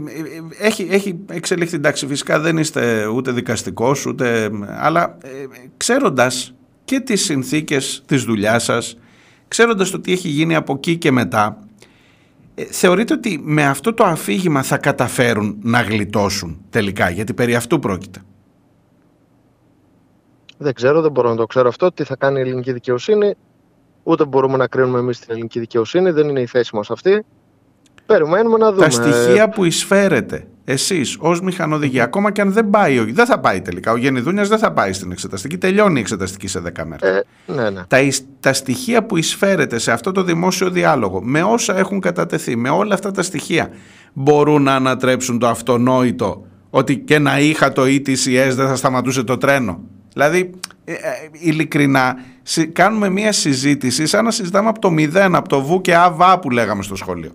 έχει, 0.58 0.86
έχει 0.90 1.18
εξελιχθεί, 1.30 1.76
εντάξει 1.76 2.06
φυσικά 2.06 2.40
δεν 2.40 2.58
είστε 2.58 3.06
ούτε 3.06 3.30
δικαστικός 3.30 4.06
ούτε, 4.06 4.50
αλλά 4.78 5.16
ε, 5.22 5.28
ξέροντας 5.76 6.54
και 6.84 7.00
τις 7.00 7.24
συνθήκες 7.24 8.02
της 8.06 8.24
δουλειάς 8.24 8.64
σας, 8.64 8.98
ξέροντας 9.48 9.90
το 9.90 10.00
τι 10.00 10.12
έχει 10.12 10.28
γίνει 10.28 10.54
από 10.54 10.72
εκεί 10.72 10.96
και 10.96 11.10
μετά, 11.10 11.58
ε, 12.54 12.64
θεωρείτε 12.64 13.14
ότι 13.14 13.40
με 13.44 13.66
αυτό 13.66 13.94
το 13.94 14.04
αφήγημα 14.04 14.62
θα 14.62 14.76
καταφέρουν 14.76 15.58
να 15.62 15.80
γλιτώσουν 15.80 16.60
τελικά, 16.70 17.10
γιατί 17.10 17.34
περί 17.34 17.54
αυτού 17.54 17.78
πρόκειται. 17.78 18.22
Δεν 20.58 20.74
ξέρω, 20.74 21.00
δεν 21.00 21.10
μπορώ 21.10 21.28
να 21.28 21.36
το 21.36 21.46
ξέρω 21.46 21.68
αυτό. 21.68 21.92
Τι 21.92 22.04
θα 22.04 22.16
κάνει 22.16 22.38
η 22.38 22.42
ελληνική 22.42 22.72
δικαιοσύνη. 22.72 23.34
Ούτε 24.02 24.24
μπορούμε 24.24 24.56
να 24.56 24.66
κρίνουμε 24.66 24.98
εμείς 24.98 25.18
την 25.18 25.28
ελληνική 25.30 25.58
δικαιοσύνη. 25.58 26.10
Δεν 26.10 26.28
είναι 26.28 26.40
η 26.40 26.46
θέση 26.46 26.76
μας 26.76 26.90
αυτή. 26.90 27.24
Περιμένουμε 28.06 28.58
να 28.58 28.72
δούμε. 28.72 28.84
Τα 28.84 28.90
στοιχεία 28.90 29.48
που 29.48 29.64
εισφέρετε 29.64 30.46
εσείς 30.64 31.16
ως 31.20 31.40
μηχανοδηγοί, 31.40 32.00
ακόμα 32.00 32.32
και 32.32 32.40
αν 32.40 32.52
δεν 32.52 32.70
πάει, 32.70 33.12
δεν 33.12 33.26
θα 33.26 33.38
πάει 33.38 33.60
τελικά. 33.60 33.92
Ο 33.92 33.96
Γενιδούνια 33.96 34.42
δεν 34.42 34.58
θα 34.58 34.72
πάει 34.72 34.92
στην 34.92 35.12
εξεταστική. 35.12 35.58
Τελειώνει 35.58 35.98
η 35.98 36.00
εξεταστική 36.00 36.46
σε 36.46 36.62
10 36.76 36.84
μέρες. 36.84 37.08
Ε, 37.08 37.24
ναι, 37.46 37.70
ναι. 37.70 37.82
Τα, 37.88 37.98
τα 38.40 38.52
στοιχεία 38.52 39.04
που 39.04 39.16
εισφέρετε 39.16 39.78
σε 39.78 39.92
αυτό 39.92 40.12
το 40.12 40.22
δημόσιο 40.22 40.70
διάλογο, 40.70 41.22
με 41.22 41.42
όσα 41.42 41.78
έχουν 41.78 42.00
κατατεθεί, 42.00 42.56
με 42.56 42.68
όλα 42.68 42.94
αυτά 42.94 43.10
τα 43.10 43.22
στοιχεία, 43.22 43.68
μπορούν 44.12 44.62
να 44.62 44.74
ανατρέψουν 44.74 45.38
το 45.38 45.48
αυτονόητο 45.48 46.46
ότι 46.70 46.98
και 46.98 47.18
να 47.18 47.38
είχα 47.38 47.72
το 47.72 47.82
ETCS 47.82 48.52
δεν 48.54 48.66
θα 48.68 48.76
σταματούσε 48.76 49.22
το 49.22 49.36
τρένο; 49.36 49.80
Δηλαδή, 50.12 50.50
ε, 50.84 50.92
ε, 50.92 50.98
ειλικρινά, 51.32 52.16
κάνουμε 52.72 53.08
μια 53.08 53.32
συζήτηση 53.32 54.06
σαν 54.06 54.24
να 54.24 54.30
συζητάμε 54.30 54.68
από 54.68 54.78
το 54.78 54.90
μηδέν, 54.90 55.34
από 55.34 55.48
το 55.48 55.62
βου 55.62 55.80
και 55.80 55.94
αβά 55.94 56.38
που 56.38 56.50
λέγαμε 56.50 56.82
στο 56.82 56.96
σχολείο. 56.96 57.32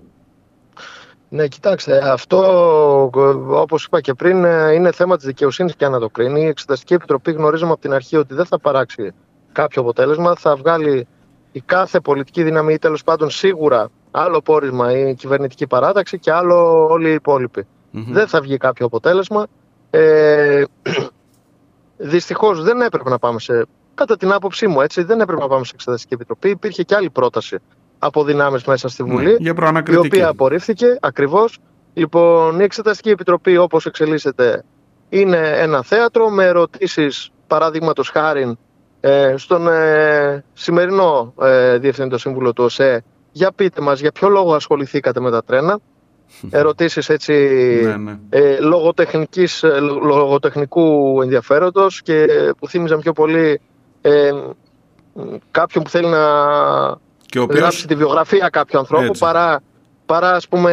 Ναι, 1.29 1.47
κοιτάξτε, 1.47 2.11
αυτό 2.11 3.11
όπως 3.49 3.85
είπα 3.85 4.01
και 4.01 4.13
πριν 4.13 4.43
είναι 4.73 4.91
θέμα 4.91 5.15
της 5.15 5.25
δικαιοσύνης 5.25 5.75
και 5.75 5.87
να 5.87 5.99
το 5.99 6.09
κρίνει. 6.09 6.41
Η 6.41 6.45
Εξεταστική 6.45 6.93
Επιτροπή 6.93 7.31
γνωρίζουμε 7.31 7.71
από 7.71 7.81
την 7.81 7.93
αρχή 7.93 8.17
ότι 8.17 8.33
δεν 8.33 8.45
θα 8.45 8.59
παράξει 8.59 9.13
κάποιο 9.51 9.81
αποτέλεσμα. 9.81 10.35
Θα 10.35 10.55
βγάλει 10.55 11.07
η 11.51 11.61
κάθε 11.61 11.99
πολιτική 11.99 12.43
δύναμη 12.43 12.73
ή 12.73 12.77
τέλος 12.77 13.03
πάντων 13.03 13.29
σίγουρα 13.29 13.89
άλλο 14.11 14.41
πόρισμα 14.41 14.97
η 14.97 15.15
κυβερνητική 15.15 15.67
παράταξη 15.67 16.19
και 16.19 16.31
άλλο 16.31 16.87
όλοι 16.87 17.09
οι 17.09 17.13
υπολοιποι 17.13 17.67
Δεν 17.91 18.27
θα 18.27 18.41
βγει 18.41 18.57
κάποιο 18.57 18.85
αποτέλεσμα. 18.85 19.47
Ε, 19.89 20.63
Δυστυχώς 21.97 22.63
δεν 22.63 22.81
έπρεπε 22.81 23.09
να 23.09 23.19
πάμε 23.19 23.39
σε. 23.39 23.65
Κατά 23.93 24.17
την 24.17 24.31
άποψή 24.31 24.67
μου, 24.67 24.81
έτσι, 24.81 25.03
δεν 25.03 25.21
έπρεπε 25.21 25.41
να 25.41 25.47
πάμε 25.47 25.65
σε 25.65 25.71
Εξεταστική 25.73 26.13
Επιτροπή. 26.13 26.49
Υπήρχε 26.49 26.83
και 26.83 26.95
άλλη 26.95 27.09
πρόταση 27.09 27.57
από 27.99 28.23
δυνάμεις 28.23 28.63
μέσα 28.63 28.87
στη 28.87 29.03
ναι, 29.03 29.13
Βουλή, 29.13 29.37
ναι, 29.39 29.49
η 29.89 29.95
οποία 29.95 30.27
απορρίφθηκε 30.27 30.97
ακριβώς. 31.01 31.59
Λοιπόν, 31.93 32.59
η 32.59 32.63
Εξεταστική 32.63 33.09
Επιτροπή, 33.09 33.57
όπως 33.57 33.85
εξελίσσεται, 33.85 34.63
είναι 35.09 35.51
ένα 35.55 35.83
θέατρο 35.83 36.29
με 36.29 36.45
ερωτήσεις, 36.45 37.29
παραδείγματος 37.47 38.09
χάρη, 38.09 38.57
ε, 38.99 39.33
στον 39.37 39.67
ε, 39.67 40.43
σημερινό 40.53 41.33
ε, 41.41 41.77
Διευθυντή 41.77 42.17
Σύμβουλο 42.19 42.53
του 42.53 42.63
ΟΣΕ, 42.63 43.03
για 43.31 43.51
πείτε 43.51 43.81
μας 43.81 43.99
για 43.99 44.11
ποιο 44.11 44.29
λόγο 44.29 44.53
ασχοληθήκατε 44.53 45.19
με 45.19 45.31
τα 45.31 45.43
τρένα; 45.43 45.79
Ερωτήσεις 46.49 47.09
έτσι 47.09 47.33
ναι, 47.83 47.97
ναι. 47.97 48.19
Ε, 48.29 48.59
λογοτεχνικής, 48.59 49.63
ε, 49.63 49.79
λογοτεχνικού 49.79 51.19
ενδιαφέροντος 51.21 52.01
και 52.01 52.25
που 52.59 52.67
θύμιζαν 52.67 52.99
πιο 52.99 53.13
πολύ 53.13 53.61
ε, 54.01 54.31
κάποιον 55.51 55.83
που 55.83 55.89
θέλει 55.89 56.07
να 56.07 56.19
και 57.29 57.39
οποίος... 57.39 57.59
γράψει 57.59 57.87
τη 57.87 57.95
βιογραφία 57.95 58.49
κάποιου 58.49 58.79
ανθρώπου 58.79 59.17
παρά, 59.17 59.61
παρά 60.05 60.31
ας 60.31 60.47
πούμε 60.47 60.71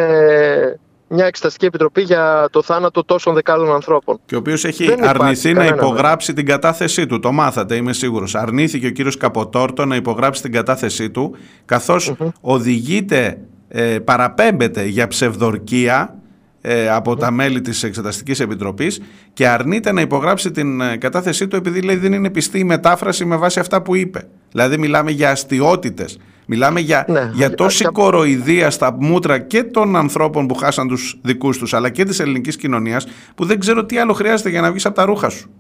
μια 1.09 1.27
εξεταστική 1.27 1.65
επιτροπή 1.65 2.03
για 2.03 2.49
το 2.51 2.63
θάνατο 2.63 3.05
τόσων 3.05 3.35
δεκάδων 3.35 3.75
ανθρώπων. 3.75 4.19
Και 4.27 4.35
ο 4.35 4.39
οποίος 4.39 4.65
έχει 4.65 4.95
αρνηθεί 5.01 5.53
να 5.53 5.67
υπογράψει 5.67 6.33
την 6.33 6.47
κατάθεσή 6.47 7.07
του. 7.07 7.21
Το 7.21 7.33
μάθατε, 7.33 7.75
είμαι 7.75 7.93
σίγουρος. 7.93 8.35
Αρνήθηκε 8.35 8.87
ο 8.87 8.91
κύριος 8.91 9.17
Καποτόρτο 9.17 9.85
να 9.85 9.97
υπογράψει 9.97 10.43
την 10.43 10.53
κατάθεσή 10.53 11.11
του, 11.11 11.37
καθώς 11.65 12.15
οδηγείται, 12.41 13.39
ε, 13.69 13.99
παραπέμπεται 13.99 14.85
για 14.85 15.07
ψευδορκία 15.07 16.15
ε, 16.61 16.89
από 16.89 17.17
τα 17.17 17.31
μέλη 17.31 17.61
της 17.61 17.83
Εξεταστικής 17.83 18.41
Επιτροπής 18.41 19.01
και 19.33 19.49
αρνείται 19.49 19.93
να 19.93 20.01
υπογράψει 20.01 20.51
την 20.51 20.81
ε, 20.81 20.97
κατάθεσή 20.97 21.49
του 21.49 21.57
επειδή 21.57 21.83
λέει 21.83 21.97
δεν 21.97 22.13
είναι 22.13 22.31
πιστή 22.31 22.59
η 22.59 22.65
μετάφραση 22.65 23.25
με 23.25 23.37
βάση 23.37 23.61
αυτά 23.61 23.83
που 23.83 23.95
είπε. 23.95 24.29
Δηλαδή 24.51 24.79
μιλάμε 24.79 25.11
για 25.11 25.31
αστιότητες 25.31 26.19
Μιλάμε 26.47 26.81
για, 26.81 27.05
ναι. 27.09 27.31
για 27.35 27.55
τόση 27.55 27.85
και... 27.85 27.91
κοροϊδία 27.93 28.71
στα 28.71 28.97
μούτρα 28.99 29.39
και 29.39 29.63
των 29.63 29.97
ανθρώπων 29.97 30.47
που 30.47 30.55
χάσαν 30.55 30.89
τους 30.89 31.21
δικούς 31.23 31.59
τους 31.59 31.75
αλλά 31.75 31.91
και 31.91 32.05
της 32.05 32.21
ελληνικής 32.21 32.57
κοινωνίας 32.57 33.07
που 33.35 33.45
δεν 33.45 33.61
ξέρω 33.61 33.85
τι 33.85 33.99
άλλο 33.99 34.13
χρειάζεται 34.13 34.49
για 34.49 34.61
να 34.61 34.71
βγεις 34.71 34.87
από 34.87 34.95
τα 34.95 35.05
ρούχα 35.05 35.29
σου. 35.29 35.51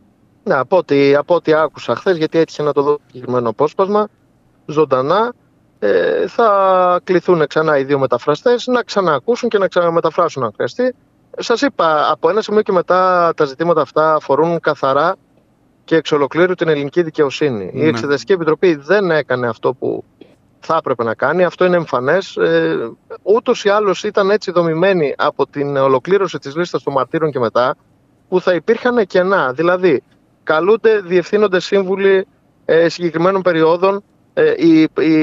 Ναι, 0.42 0.54
από 0.54 0.76
ό,τι, 0.76 1.14
από 1.14 1.34
ό,τι 1.34 1.52
άκουσα 1.52 1.96
χθες, 1.96 2.16
γιατί 2.16 2.38
έτυχε 2.38 2.62
να 2.62 2.72
το 2.72 2.82
δω 2.82 2.98
συγκεκριμένο 3.06 3.48
απόσπασμα, 3.48 4.08
ζωντανά, 4.66 5.32
ε, 5.78 6.26
θα 6.28 7.00
κληθούν 7.04 7.46
ξανά 7.46 7.78
οι 7.78 7.84
δύο 7.84 7.98
μεταφραστές 7.98 8.66
να 8.66 8.82
ξαναακούσουν 8.82 9.48
και 9.48 9.58
να 9.58 9.68
ξαναμεταφράσουν 9.68 10.42
αν 10.42 10.52
χρειαστεί 10.54 10.94
σας 11.38 11.62
είπα, 11.62 12.10
από 12.10 12.30
ένα 12.30 12.40
σημείο 12.40 12.62
και 12.62 12.72
μετά 12.72 13.32
τα 13.36 13.44
ζητήματα 13.44 13.80
αυτά 13.80 14.14
αφορούν 14.14 14.60
καθαρά 14.60 15.16
και 15.84 15.96
εξ 15.96 16.12
ολοκλήρου 16.12 16.54
την 16.54 16.68
ελληνική 16.68 17.02
δικαιοσύνη. 17.02 17.70
Η 17.74 17.78
Ναι. 17.78 17.88
Εξεταστική 17.88 18.32
Επιτροπή 18.32 18.74
δεν 18.74 19.10
έκανε 19.10 19.48
αυτό 19.48 19.74
που 19.74 20.04
θα 20.60 20.76
έπρεπε 20.76 21.04
να 21.04 21.14
κάνει. 21.14 21.44
Αυτό 21.44 21.64
είναι 21.64 21.76
εμφανές. 21.76 22.36
Ε, 22.36 22.90
Ούτως 23.22 23.64
ή 23.64 23.68
άλλως 23.68 24.04
ήταν 24.04 24.30
έτσι 24.30 24.50
δομημένη 24.50 25.14
από 25.18 25.46
την 25.46 25.76
ολοκλήρωση 25.76 26.38
της 26.38 26.56
λίστας 26.56 26.82
των 26.82 26.92
μαρτύρων 26.92 27.30
και 27.30 27.38
μετά, 27.38 27.76
που 28.28 28.40
θα 28.40 28.54
υπήρχαν 28.54 29.06
κενά. 29.06 29.52
Δηλαδή, 29.52 30.02
καλούνται 30.42 31.00
διευθύνοντες 31.00 31.64
σύμβουλοι 31.64 32.26
ε, 32.64 32.88
συγκεκριμένων 32.88 33.42
περιόδων. 33.42 34.02
Ε, 34.38 34.52
οι, 34.56 34.80
οι, 34.80 35.16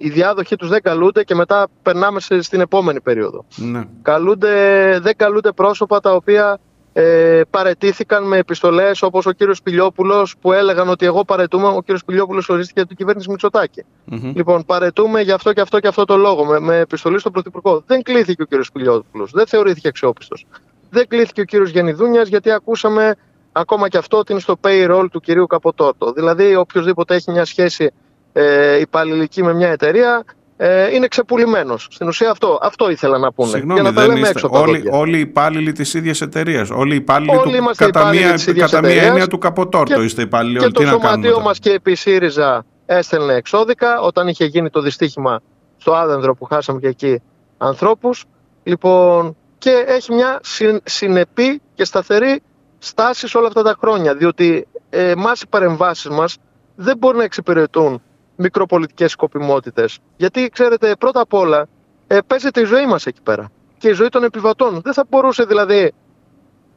οι 0.00 0.08
διάδοχοι 0.10 0.56
τους 0.56 0.68
δεν 0.68 0.82
καλούνται 0.82 1.24
και 1.24 1.34
μετά 1.34 1.66
περνάμε 1.82 2.20
σε- 2.20 2.42
στην 2.42 2.60
επόμενη 2.60 3.00
περίοδο. 3.00 3.44
Ναι. 3.56 3.84
Καλούνται, 4.02 4.98
δεν 5.02 5.16
καλούνται 5.16 5.52
πρόσωπα 5.52 6.00
τα 6.00 6.14
οποία 6.14 6.58
ε, 6.98 7.42
παρετήθηκαν 7.50 8.24
με 8.24 8.36
επιστολές 8.36 9.02
όπως 9.02 9.26
ο 9.26 9.32
κύριος 9.32 9.62
Πιλιόπουλος 9.62 10.36
που 10.40 10.52
έλεγαν 10.52 10.88
ότι 10.88 11.06
εγώ 11.06 11.24
παρετούμε, 11.24 11.66
ο 11.66 11.80
κύριος 11.80 12.04
Πιλιόπουλος 12.04 12.48
ορίστηκε 12.48 12.78
από 12.78 12.88
την 12.88 12.96
κυβέρνηση 12.96 13.30
Μητσοτάκη. 13.30 13.84
Μμμ. 14.04 14.32
Λοιπόν, 14.34 14.64
παρετούμε 14.64 15.20
για 15.20 15.34
αυτό 15.34 15.52
και 15.52 15.60
αυτό 15.60 15.80
και 15.80 15.88
αυτό 15.88 16.04
το 16.04 16.16
λόγο, 16.16 16.44
με, 16.44 16.60
με 16.60 16.78
επιστολή 16.78 17.18
στον 17.18 17.32
Πρωθυπουργό. 17.32 17.82
Δεν 17.86 18.02
κλήθηκε 18.02 18.42
ο 18.42 18.44
κύριος 18.44 18.72
Πιλιόπουλος, 18.72 19.30
δεν 19.30 19.46
θεωρήθηκε 19.46 19.88
αξιόπιστος. 19.88 20.46
Δεν 20.90 21.08
κλήθηκε 21.08 21.40
ο 21.40 21.44
κύριος 21.44 21.70
Γενιδούνιας 21.70 22.28
γιατί 22.28 22.50
ακούσαμε 22.50 23.14
ακόμα 23.52 23.88
και 23.88 23.98
αυτό 23.98 24.18
ότι 24.18 24.32
είναι 24.32 24.40
στο 24.40 24.56
payroll 24.60 25.06
του 25.10 25.20
κυρίου 25.20 25.46
Καποτόρτο. 25.46 26.12
Δηλαδή, 26.12 26.56
οποιοδήποτε 26.56 27.14
έχει 27.14 27.30
μια 27.30 27.44
σχέση 27.44 27.92
ε, 28.32 28.80
υπαλληλική 28.80 29.42
με 29.42 29.54
μια 29.54 29.68
εταιρεία 29.68 30.24
ε, 30.56 30.94
είναι 30.94 31.06
ξεπουλημένος. 31.08 31.86
Στην 31.90 32.08
ουσία 32.08 32.30
αυτό, 32.30 32.58
αυτό 32.62 32.90
ήθελα 32.90 33.18
να 33.18 33.32
πούνε. 33.32 33.50
Συγγνώμη, 33.50 33.80
για 33.80 33.90
να 33.90 33.94
τα 33.96 34.00
δεν 34.00 34.08
λέμε 34.08 34.18
είστε. 34.20 34.30
έξω 34.32 34.46
από 34.46 34.54
τα 34.54 34.60
Όλοι, 34.60 34.76
δόντια. 34.78 34.98
όλοι 34.98 35.16
οι 35.16 35.20
υπάλληλοι 35.20 35.72
της 35.72 35.94
ίδιας 35.94 36.20
εταιρείας. 36.20 36.70
Όλοι 36.70 36.92
οι 36.92 36.96
υπάλληλοι 36.96 37.36
Όλοι 37.36 37.50
του, 37.50 37.56
είμαστε 37.56 37.84
κατά, 37.84 38.00
υπάλληλοι 38.00 38.24
μία, 38.24 38.32
της 38.34 38.46
ίδιας 38.46 38.70
κατά 38.70 38.80
μία 38.80 38.90
εταιρείας 38.90 39.12
έννοια 39.12 39.26
του 39.28 39.38
Καποτόρτο 39.38 39.94
και- 39.94 40.02
είστε 40.04 40.22
υπάλληλοι. 40.22 40.58
Και 40.58 40.64
όλοι. 40.64 40.72
το 40.72 40.80
Τι 40.80 40.84
να 40.86 40.90
κάνουμε 40.90 41.08
σωματείο 41.10 41.30
τώρα. 41.32 41.44
μας 41.44 41.58
και 41.58 41.70
επί 41.70 41.94
ΣΥΡΙΖΑ 41.94 42.64
έστελνε 42.86 43.34
εξώδικα 43.34 44.00
όταν 44.00 44.28
είχε 44.28 44.44
γίνει 44.44 44.70
το 44.70 44.80
δυστύχημα 44.80 45.40
στο 45.76 45.94
Άδενδρο 45.94 46.34
που 46.34 46.44
χάσαμε 46.44 46.80
και 46.80 46.88
εκεί 46.88 47.22
ανθρώπους. 47.58 48.24
Λοιπόν, 48.62 49.36
και 49.58 49.84
έχει 49.86 50.14
μια 50.14 50.38
συν- 50.42 50.80
συνεπή 50.88 51.60
και 51.74 51.84
σταθερή 51.84 52.42
στάση 52.78 53.28
σε 53.28 53.38
όλα 53.38 53.46
αυτά 53.46 53.62
τα 53.62 53.76
χρόνια. 53.80 54.14
Διότι 54.14 54.66
ε, 54.90 55.10
εμάς 55.10 55.40
οι 55.40 55.46
παρεμβάσεις 55.48 56.08
μας 56.10 56.36
δεν 56.74 56.96
μπορεί 56.98 57.16
να 57.16 57.24
εξυπηρετούν 57.24 58.02
μικροπολιτικές 58.36 59.10
σκοπιμότητες. 59.10 59.98
Γιατί, 60.16 60.48
ξέρετε, 60.48 60.96
πρώτα 60.98 61.20
απ' 61.20 61.34
όλα 61.34 61.68
ε, 62.06 62.18
παίζεται 62.26 62.60
η 62.60 62.64
ζωή 62.64 62.86
μας 62.86 63.06
εκεί 63.06 63.20
πέρα. 63.22 63.50
Και 63.78 63.88
η 63.88 63.92
ζωή 63.92 64.08
των 64.08 64.24
επιβατών. 64.24 64.80
Δεν 64.80 64.92
θα 64.92 65.04
μπορούσε 65.08 65.44
δηλαδή 65.44 65.92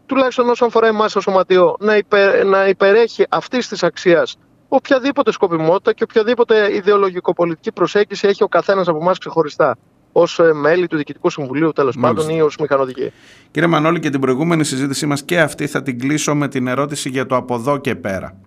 τουλάχιστον 0.05 0.49
όσον 0.49 0.67
αφορά 0.67 0.87
εμάς 0.87 1.13
το 1.13 1.21
σωματείο, 1.21 1.75
να, 1.79 1.97
υπε, 1.97 2.43
να 2.43 2.67
υπερέχει 2.67 3.25
αυτής 3.29 3.67
της 3.67 3.83
αξίας 3.83 4.37
οποιαδήποτε 4.69 5.31
σκοπιμότητα 5.31 5.93
και 5.93 6.03
οποιαδήποτε 6.03 6.75
ιδεολογικο-πολιτική 6.75 7.71
προσέγγιση 7.71 8.27
έχει 8.27 8.43
ο 8.43 8.47
καθένας 8.47 8.87
από 8.87 8.97
εμάς 9.01 9.17
ξεχωριστά. 9.17 9.77
Ω 10.11 10.53
μέλη 10.53 10.87
του 10.87 10.95
Διοικητικού 10.95 11.29
Συμβουλίου, 11.29 11.71
τέλος 11.71 11.95
Μάλιστα. 11.95 12.23
πάντων, 12.23 12.37
ή 12.37 12.41
ως 12.41 12.57
μηχανοδικοί. 12.57 13.11
Κύριε 13.51 13.69
Μανώλη, 13.69 13.99
και 13.99 14.09
την 14.09 14.19
προηγούμενη 14.19 14.63
συζήτησή 14.63 15.05
μας 15.05 15.23
και 15.23 15.39
αυτή 15.39 15.67
θα 15.67 15.81
την 15.81 15.99
κλείσω 15.99 16.35
με 16.35 16.47
την 16.47 16.67
ερώτηση 16.67 17.09
για 17.09 17.25
το 17.25 17.35
από 17.35 17.55
εδώ 17.55 17.77
και 17.77 17.95
πέρα. 17.95 18.39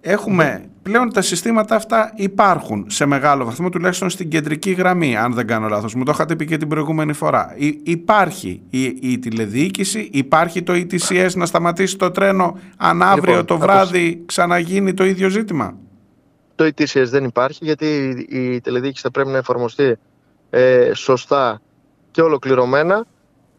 Έχουμε 0.00 0.64
πλέον 0.82 1.12
τα 1.12 1.22
συστήματα 1.22 1.74
αυτά 1.74 2.12
υπάρχουν 2.16 2.84
σε 2.88 3.06
μεγάλο 3.06 3.44
βαθμό, 3.44 3.68
τουλάχιστον 3.68 4.10
στην 4.10 4.28
κεντρική 4.28 4.70
γραμμή, 4.70 5.16
αν 5.16 5.32
δεν 5.34 5.46
κάνω 5.46 5.68
λάθος. 5.68 5.94
Μου 5.94 6.04
το 6.04 6.10
είχατε 6.14 6.36
πει 6.36 6.44
και 6.46 6.56
την 6.56 6.68
προηγούμενη 6.68 7.12
φορά. 7.12 7.54
Υ- 7.56 7.88
υπάρχει 7.88 8.62
η, 8.70 8.82
η 8.84 9.18
τηλεδιοίκηση, 9.18 10.08
υπάρχει 10.12 10.62
το 10.62 10.72
ETCS 10.72 11.30
να 11.34 11.46
σταματήσει 11.46 11.96
το 11.96 12.10
τρένο, 12.10 12.58
αν 12.76 13.02
αύριο 13.02 13.30
Λοιπόν, 13.30 13.46
το 13.46 13.54
άκουσα. 13.54 13.72
βράδυ 13.72 14.22
ξαναγίνει 14.26 14.94
το 14.94 15.04
ίδιο 15.04 15.28
ζήτημα; 15.28 15.76
Το 16.54 16.64
ETCS 16.64 17.04
δεν 17.04 17.24
υπάρχει 17.24 17.64
γιατί 17.64 17.86
η 18.28 18.54
η 18.54 18.60
τηλεδιοίκηση 18.60 19.02
θα 19.02 19.10
πρέπει 19.10 19.30
να 19.30 19.36
εφαρμοστεί 19.38 19.96
ε, 20.50 20.90
σωστά 20.94 21.60
και 22.10 22.22
ολοκληρωμένα. 22.22 23.06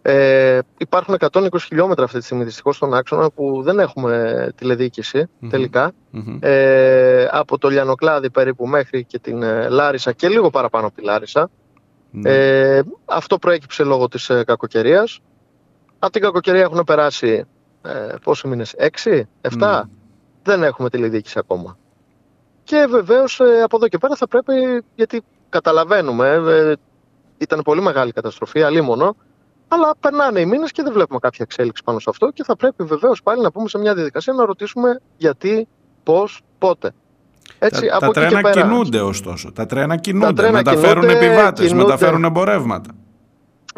Ε, 0.10 0.60
υπάρχουν 0.78 1.18
120 1.32 1.48
χιλιόμετρα 1.60 2.04
αυτή 2.04 2.18
τη 2.20 2.24
στιγμή 2.26 2.44
δυστυχώς 2.44 2.76
στον 2.76 2.94
άξονα 2.94 3.32
που 3.32 3.62
δεν 3.62 3.80
έχουμε 3.80 4.50
τηλεδιοίκηση 4.56 5.30
Μμμ. 5.40 5.50
τελικά. 5.50 5.92
Μμμ. 6.12 6.38
ε, 6.42 7.28
από 7.32 7.58
το 7.58 7.70
Λιανοκλάδι 7.70 8.30
περίπου 8.30 8.68
μέχρι 8.68 9.04
και 9.04 9.20
την 9.20 9.44
ε, 9.44 9.70
Λάρισα 9.70 10.12
και 10.12 10.30
λίγο 10.30 10.50
παραπάνω 10.50 10.88
από 10.88 10.96
τη 10.96 11.02
Λάρισα. 11.04 11.50
Ναι. 12.12 12.30
Ε, 12.32 12.82
αυτό 13.06 13.38
προέκυψε 13.38 13.84
λόγω 13.84 14.08
της 14.08 14.30
ε, 14.30 14.44
κακοκαιρίας. 14.44 15.20
Από 16.00 16.12
την 16.12 16.22
κακοκαιρία 16.22 16.62
έχουν 16.62 16.84
περάσει 16.84 17.46
ε, 17.82 18.14
πόσοι 18.24 18.48
μήνες, 18.48 18.76
6, 19.04 19.22
7. 19.42 19.58
Μμ. 19.58 19.90
Δεν 20.44 20.64
έχουμε 20.64 20.90
τηλεδιοίκηση 20.90 21.40
ακόμα. 21.40 21.78
Και 22.64 22.88
βεβαίως 22.90 23.40
ε, 23.40 23.62
από 23.62 23.76
εδώ 23.76 23.88
και 23.88 23.98
πέρα 23.98 24.16
θα 24.16 24.28
πρέπει, 24.28 24.54
γιατί 24.96 25.22
καταλαβαίνουμε, 25.50 26.30
ε, 26.48 26.74
ήταν 27.38 27.62
πολύ 27.62 27.82
μεγάλη 27.82 28.12
καταστροφή, 28.12 28.64
αλίμονο, 28.64 29.16
αλλά 29.72 29.96
περνάνε 30.00 30.40
οι 30.40 30.46
μήνες 30.46 30.72
και 30.72 30.84
δεν 30.84 30.94
βλέπουμε 30.94 31.20
κάποια 31.20 31.40
εξέλιξη 31.48 31.84
πάνω 31.84 32.00
σε 32.00 32.10
αυτό 32.10 32.32
και 32.32 32.44
θα 32.44 32.56
πρέπει 32.56 32.84
βεβαίως 32.84 33.24
πάλι 33.24 33.42
να 33.42 33.52
πούμε 33.52 33.70
σε 33.70 33.78
μια 33.78 33.94
διαδικασία 33.94 34.34
να 34.34 34.46
ρωτήσουμε 34.46 35.00
γιατί, 35.18 35.68
πώς, 36.04 36.42
πότε. 36.58 36.92
Έτσι, 37.60 37.88
τα, 37.88 37.96
από 37.96 38.14
τα 38.14 38.22
εκεί 38.22 38.30
και 38.30 38.36
τρένα 38.36 38.50
πέρα. 38.50 38.68
κινούνται 38.68 39.02
ωστόσο. 39.02 39.52
Τα 39.52 39.66
τρένα 39.66 39.98
κινούνται. 39.98 40.34
τρένα 40.34 40.52
μεταφέρουν 40.52 41.02
κινούνται, 41.02 41.26
επιβάτες, 41.26 41.68
κινούνται. 41.68 41.86
μεταφέρουν 41.86 42.24
εμπορεύματα. 42.24 42.92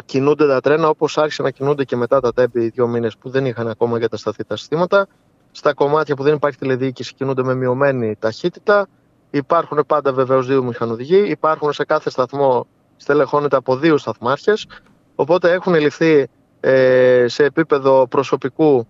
κινούνται 0.04 0.46
τα 0.46 0.60
τρένα 0.60 0.88
όπως 0.88 1.18
άρχισε 1.18 1.42
να 1.42 1.50
κινούνται 1.50 1.84
και 1.84 1.96
μετά 1.96 2.20
τα 2.20 2.32
τέμπη 2.32 2.68
δύο 2.68 2.86
μήνες 2.86 3.16
που 3.16 3.30
δεν 3.30 3.46
είχαν 3.46 3.68
ακόμα 3.68 3.96
εγκατασταθεί 3.96 4.44
τα 4.44 4.56
συστήματα. 4.56 5.06
Στα 5.50 5.74
κομμάτια 5.74 6.16
που 6.16 6.22
δεν 6.22 6.34
υπάρχει 6.34 6.58
τηλεδιοίκηση 6.58 7.14
κινούνται 7.14 7.42
με 7.42 7.54
μειωμένη 7.54 8.16
ταχύτητα. 8.18 8.86
Υπάρχουν 9.30 9.84
πάντα 9.86 10.12
βεβαίως 10.12 10.46
δύο 10.46 10.62
μηχανοδηγοί. 10.62 11.30
Υπάρχουν 11.30 11.72
σε 11.72 11.84
κάθε 11.84 12.10
σταθμό 12.10 12.66
στελεχώνεται 12.96 13.56
από 13.56 13.76
δύο 13.76 13.96
σταθμάρχες. 13.96 14.66
Οπότε 15.14 15.52
έχουν 15.52 15.74
ληφθεί 15.74 16.28
ε, 16.60 17.24
σε 17.28 17.44
επίπεδο 17.44 18.06
προσωπικού 18.06 18.86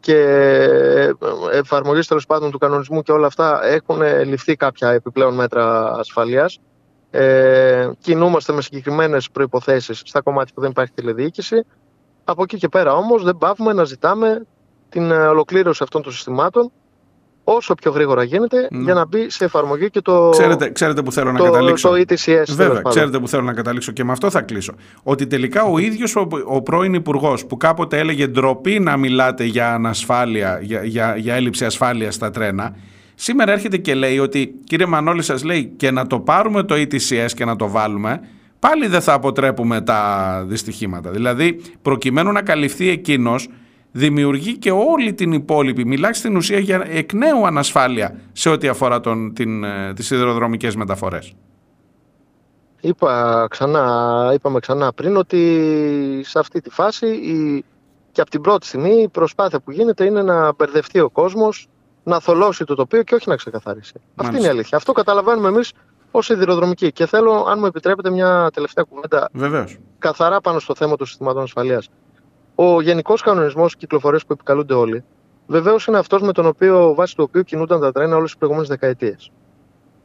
και 0.00 0.16
ε, 0.16 1.12
εφαρμογής 1.52 2.06
τέλος 2.06 2.26
πάντων 2.26 2.50
του 2.50 2.58
κανονισμού 2.58 3.02
και 3.02 3.12
όλα 3.12 3.26
αυτά 3.26 3.64
έχουν 3.64 4.02
ληφθεί 4.24 4.56
κάποια 4.56 4.90
επιπλέον 4.90 5.34
μέτρα 5.34 5.92
ασφαλείας. 5.92 6.58
Ε, 7.10 7.90
κινούμαστε 7.98 8.52
με 8.52 8.62
συγκεκριμένες 8.62 9.30
προϋποθέσεις 9.30 10.02
στα 10.04 10.20
κομμάτια 10.20 10.54
που 10.54 10.60
δεν 10.60 10.70
υπάρχει 10.70 10.92
τηλεδιοίκηση. 10.92 11.66
Από 12.24 12.42
εκεί 12.42 12.56
και 12.56 12.68
πέρα 12.68 12.94
όμως 12.94 13.24
δεν 13.24 13.36
πάβουμε 13.36 13.72
να 13.72 13.84
ζητάμε 13.84 14.46
την 14.88 15.10
ε, 15.10 15.26
ολοκλήρωση 15.26 15.82
αυτών 15.82 16.02
των 16.02 16.12
συστημάτων 16.12 16.72
όσο 17.56 17.74
πιο 17.74 17.90
γρήγορα 17.90 18.22
γίνεται 18.22 18.68
Ναι. 18.70 18.82
για 18.82 18.94
να 18.94 19.06
μπει 19.06 19.30
σε 19.30 19.44
εφαρμογή 19.44 19.90
και 19.90 20.00
το, 20.00 20.28
Ξέρετε, 20.28 20.70
ξέρετε 20.70 21.02
που 21.02 21.12
θέλω 21.12 21.32
να 21.32 21.38
το, 21.38 21.44
καταλήξω. 21.44 21.88
το 21.88 21.94
ETCS. 21.94 22.16
τέλος 22.24 22.54
Βέβαια, 22.54 22.74
πάντων. 22.74 22.90
ξέρετε 22.90 23.18
που 23.18 23.28
θέλω 23.28 23.42
να 23.42 23.52
καταλήξω 23.52 23.92
και 23.92 24.04
με 24.04 24.12
αυτό 24.12 24.30
θα 24.30 24.40
κλείσω. 24.42 24.72
Ότι 25.02 25.26
τελικά 25.26 25.62
ο 25.62 25.78
ίδιος 25.78 26.16
ο, 26.16 26.28
ο 26.46 26.62
πρώην 26.62 26.94
Υπουργός 26.94 27.46
που 27.46 27.56
κάποτε 27.56 27.98
έλεγε 27.98 28.26
ντροπή 28.26 28.78
να 28.80 28.96
μιλάτε 28.96 29.44
για 29.44 29.74
ανασφάλεια, 29.74 30.58
για, 30.62 30.84
για, 30.84 31.16
για 31.16 31.34
έλλειψη 31.34 31.64
ασφάλειας 31.64 32.14
στα 32.14 32.30
τρένα, 32.30 32.76
σήμερα 33.14 33.52
έρχεται 33.52 33.76
και 33.76 33.94
λέει 33.94 34.18
ότι 34.18 34.54
κύριε 34.64 34.86
Μανώλη, 34.86 35.22
σας 35.22 35.44
λέει 35.44 35.72
και 35.76 35.90
να 35.90 36.06
το 36.06 36.20
πάρουμε 36.20 36.62
το 36.62 36.74
ETCS 36.74 37.30
και 37.34 37.44
να 37.44 37.56
το 37.56 37.68
βάλουμε, 37.68 38.20
πάλι 38.58 38.86
δεν 38.86 39.00
θα 39.00 39.12
αποτρέπουμε 39.12 39.80
τα 39.80 40.44
δυστυχήματα. 40.48 41.10
Δηλαδή, 41.10 41.60
προκειμένου 41.82 42.32
να 42.32 42.42
καλυφθεί 42.42 42.88
εκείνος, 42.88 43.48
δημιουργεί 43.92 44.58
και 44.58 44.70
όλη 44.70 45.14
την 45.14 45.32
υπόλοιπη, 45.32 45.84
μιλάει 45.86 46.12
στην 46.12 46.36
ουσία 46.36 46.58
για 46.58 46.86
εκ 46.88 47.12
νέου 47.12 47.46
ανασφάλεια 47.46 48.20
σε 48.32 48.48
ό,τι 48.48 48.68
αφορά 48.68 49.00
τον, 49.00 49.34
την, 49.34 49.64
ε, 49.64 49.92
τις 49.94 50.06
σιδηροδρομικές 50.06 50.76
μεταφορές. 50.76 51.34
Είπα 52.80 53.46
ξανά, 53.50 54.30
είπαμε 54.34 54.60
ξανά 54.60 54.92
πριν 54.92 55.16
ότι 55.16 56.20
σε 56.24 56.38
αυτή 56.38 56.60
τη 56.60 56.70
φάση 56.70 57.06
η, 57.06 57.64
και 58.12 58.20
από 58.20 58.30
την 58.30 58.40
πρώτη 58.40 58.66
στιγμή 58.66 59.02
η 59.02 59.08
προσπάθεια 59.08 59.60
που 59.60 59.70
γίνεται 59.70 60.04
είναι 60.04 60.22
να 60.22 60.52
μπερδευτεί 60.54 61.00
ο 61.00 61.10
κόσμος, 61.10 61.68
να 62.02 62.20
θολώσει 62.20 62.64
το 62.64 62.74
τοπίο 62.74 63.02
και 63.02 63.14
όχι 63.14 63.28
να 63.28 63.36
ξεκαθαρίσει. 63.36 63.92
Αυτή 63.94 64.12
Μάλιστα. 64.14 64.38
είναι 64.38 64.46
η 64.46 64.50
αλήθεια. 64.50 64.76
Αυτό 64.76 64.92
καταλαβαίνουμε 64.92 65.48
εμείς 65.48 65.72
ως 66.10 66.24
σιδηροδρομικοί. 66.24 66.92
Και 66.92 67.06
θέλω, 67.06 67.44
αν 67.48 67.58
μου 67.58 67.66
επιτρέπετε, 67.66 68.10
μια 68.10 68.50
τελευταία 68.52 68.84
κουβέντα 68.84 69.28
Βεβαίως. 69.32 69.78
καθαρά 69.98 70.40
πάνω 70.40 70.58
στο 70.58 70.74
θέμα 70.74 70.96
των 70.96 71.06
συστημάτων 71.06 71.42
ασφαλείας. 71.42 71.88
Ο 72.62 72.80
γενικός 72.80 73.22
κανονισμός 73.22 73.76
κυκλοφορίας 73.76 74.26
που 74.26 74.32
επικαλούνται 74.32 74.74
όλοι, 74.74 75.04
βεβαίως 75.46 75.86
είναι 75.86 75.98
αυτός 75.98 76.22
με 76.22 76.32
τον 76.32 76.46
οποίο, 76.46 76.94
βάσει 76.94 77.16
του 77.16 77.24
οποίου 77.28 77.42
κινούνταν 77.42 77.80
τα 77.80 77.92
τρένα 77.92 78.16
όλες 78.16 78.28
τις 78.28 78.36
προηγούμενες 78.38 78.68
δεκαετίες. 78.68 79.30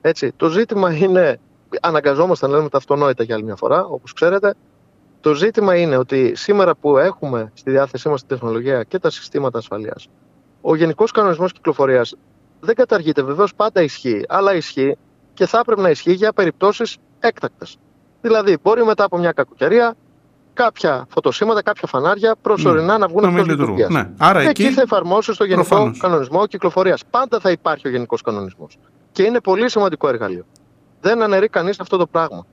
Έτσι. 0.02 0.32
Το 0.36 0.50
ζήτημα 0.50 0.94
είναι, 0.94 1.40
αναγκαζόμαστε 1.82 2.48
να 2.48 2.58
λέμε 2.58 2.70
τα 2.70 2.78
αυτονόητα 2.78 3.24
για 3.24 3.36
άλλη 3.36 3.44
μια 3.44 3.56
φορά, 3.56 3.86
όπως 3.86 4.14
ξέρετε. 4.14 4.54
Το 5.20 5.34
ζήτημα 5.34 5.76
είναι 5.76 5.98
ότι 5.98 6.36
σήμερα 6.36 6.76
που 6.76 6.98
έχουμε 6.98 7.52
στη 7.54 7.72
διάθεσή 7.72 8.10
μας 8.10 8.22
τη 8.22 8.28
τεχνολογία 8.28 8.84
και 8.84 9.00
τα 9.00 9.10
συστήματα 9.10 9.58
ασφαλείας, 9.58 10.08
ο 10.62 10.76
γενικός 10.76 11.12
κανονισμός 11.12 11.52
κυκλοφορίας 11.52 12.16
δεν 12.60 12.76
καταργείται. 12.76 13.22
Βεβαίως 13.22 13.56
πάντα 13.56 13.82
ισχύει, 13.82 14.26
αλλά 14.28 14.56
ισχύει 14.56 14.98
και 15.34 15.46
θα 15.46 15.60
έπρεπε 15.60 15.82
να 15.82 15.90
ισχύει 15.90 16.14
για 16.14 16.34
περιπτώσεις 16.34 16.98
έκτακτες. 17.20 17.78
Δηλαδή, 18.22 18.58
μπορεί 18.62 18.86
μετά 18.86 19.04
από 19.04 19.18
μια 19.18 19.32
κακοκαιρία 19.32 19.96
κάποια 20.56 21.06
φωτοσύματα, 21.10 21.62
κάποια 21.62 21.88
φανάρια 21.88 22.36
προσωρινά 22.42 22.92
ναι. 22.92 22.98
να 22.98 23.08
βγουν 23.08 23.24
εκτό 23.24 23.44
λειτουργία. 23.44 23.88
Ναι. 23.90 24.10
Άρα 24.18 24.40
εκεί, 24.40 24.64
εκεί 24.64 24.74
θα 24.74 24.82
εφαρμόσει 24.82 25.38
το 25.38 25.46
Γενικό 25.46 25.68
Προφανώς. 25.68 25.98
Κανονισμό 26.00 26.48
Κυκλοφορίας. 26.48 27.04
Πάντα 27.10 27.40
θα 27.40 27.52
υπάρχει 27.52 27.88
ο 27.88 27.92
Γενικός 27.92 28.22
Κανονισμός. 28.22 28.78
Και 29.12 29.24
είναι 29.24 29.40
πολύ 29.40 29.70
σημαντικό 29.70 30.08
εργαλείο. 30.08 30.46
Δεν 31.02 31.22
αναιρεί 31.22 31.48
κανείς 31.48 31.80
αυτό 31.80 31.98
το 31.98 32.08
πράγμα. 32.08 32.46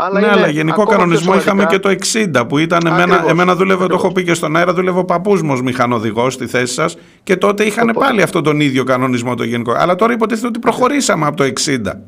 Αλλά 0.00 0.20
ναι, 0.20 0.28
αλλά 0.28 0.48
γενικό 0.48 0.84
κανονισμό 0.84 1.34
είχαμε 1.34 1.66
και 1.66 1.78
το 1.78 1.94
60 2.34 2.44
που 2.48 2.58
ήταν 2.58 2.86
εμένα, 2.86 3.24
εμένα 3.28 3.54
δούλευε, 3.56 3.86
το 3.86 3.94
έχω 3.94 4.12
πει 4.12 4.24
και 4.24 4.34
στον 4.34 4.56
αέρα, 4.56 4.72
δούλευε 4.74 4.98
ο 4.98 5.04
παππού 5.04 5.34
μου 5.44 5.62
μηχανοδηγό 5.62 6.30
στη 6.30 6.46
θέση 6.46 6.74
σας 6.74 6.96
και 7.22 7.36
τότε 7.36 7.64
είχαν 7.64 7.90
πάλι 7.98 8.22
αυτόν 8.22 8.42
τον 8.42 8.60
ίδιο 8.60 8.84
κανονισμό 8.84 9.34
το 9.34 9.44
γενικό. 9.44 9.72
Αλλά 9.76 9.94
τώρα 9.94 10.12
υποτίθεται 10.12 10.46
ότι 10.46 10.58
προχωρήσαμε 10.58 11.26
από 11.26 11.36
το 11.36 11.44
60. 11.44 11.50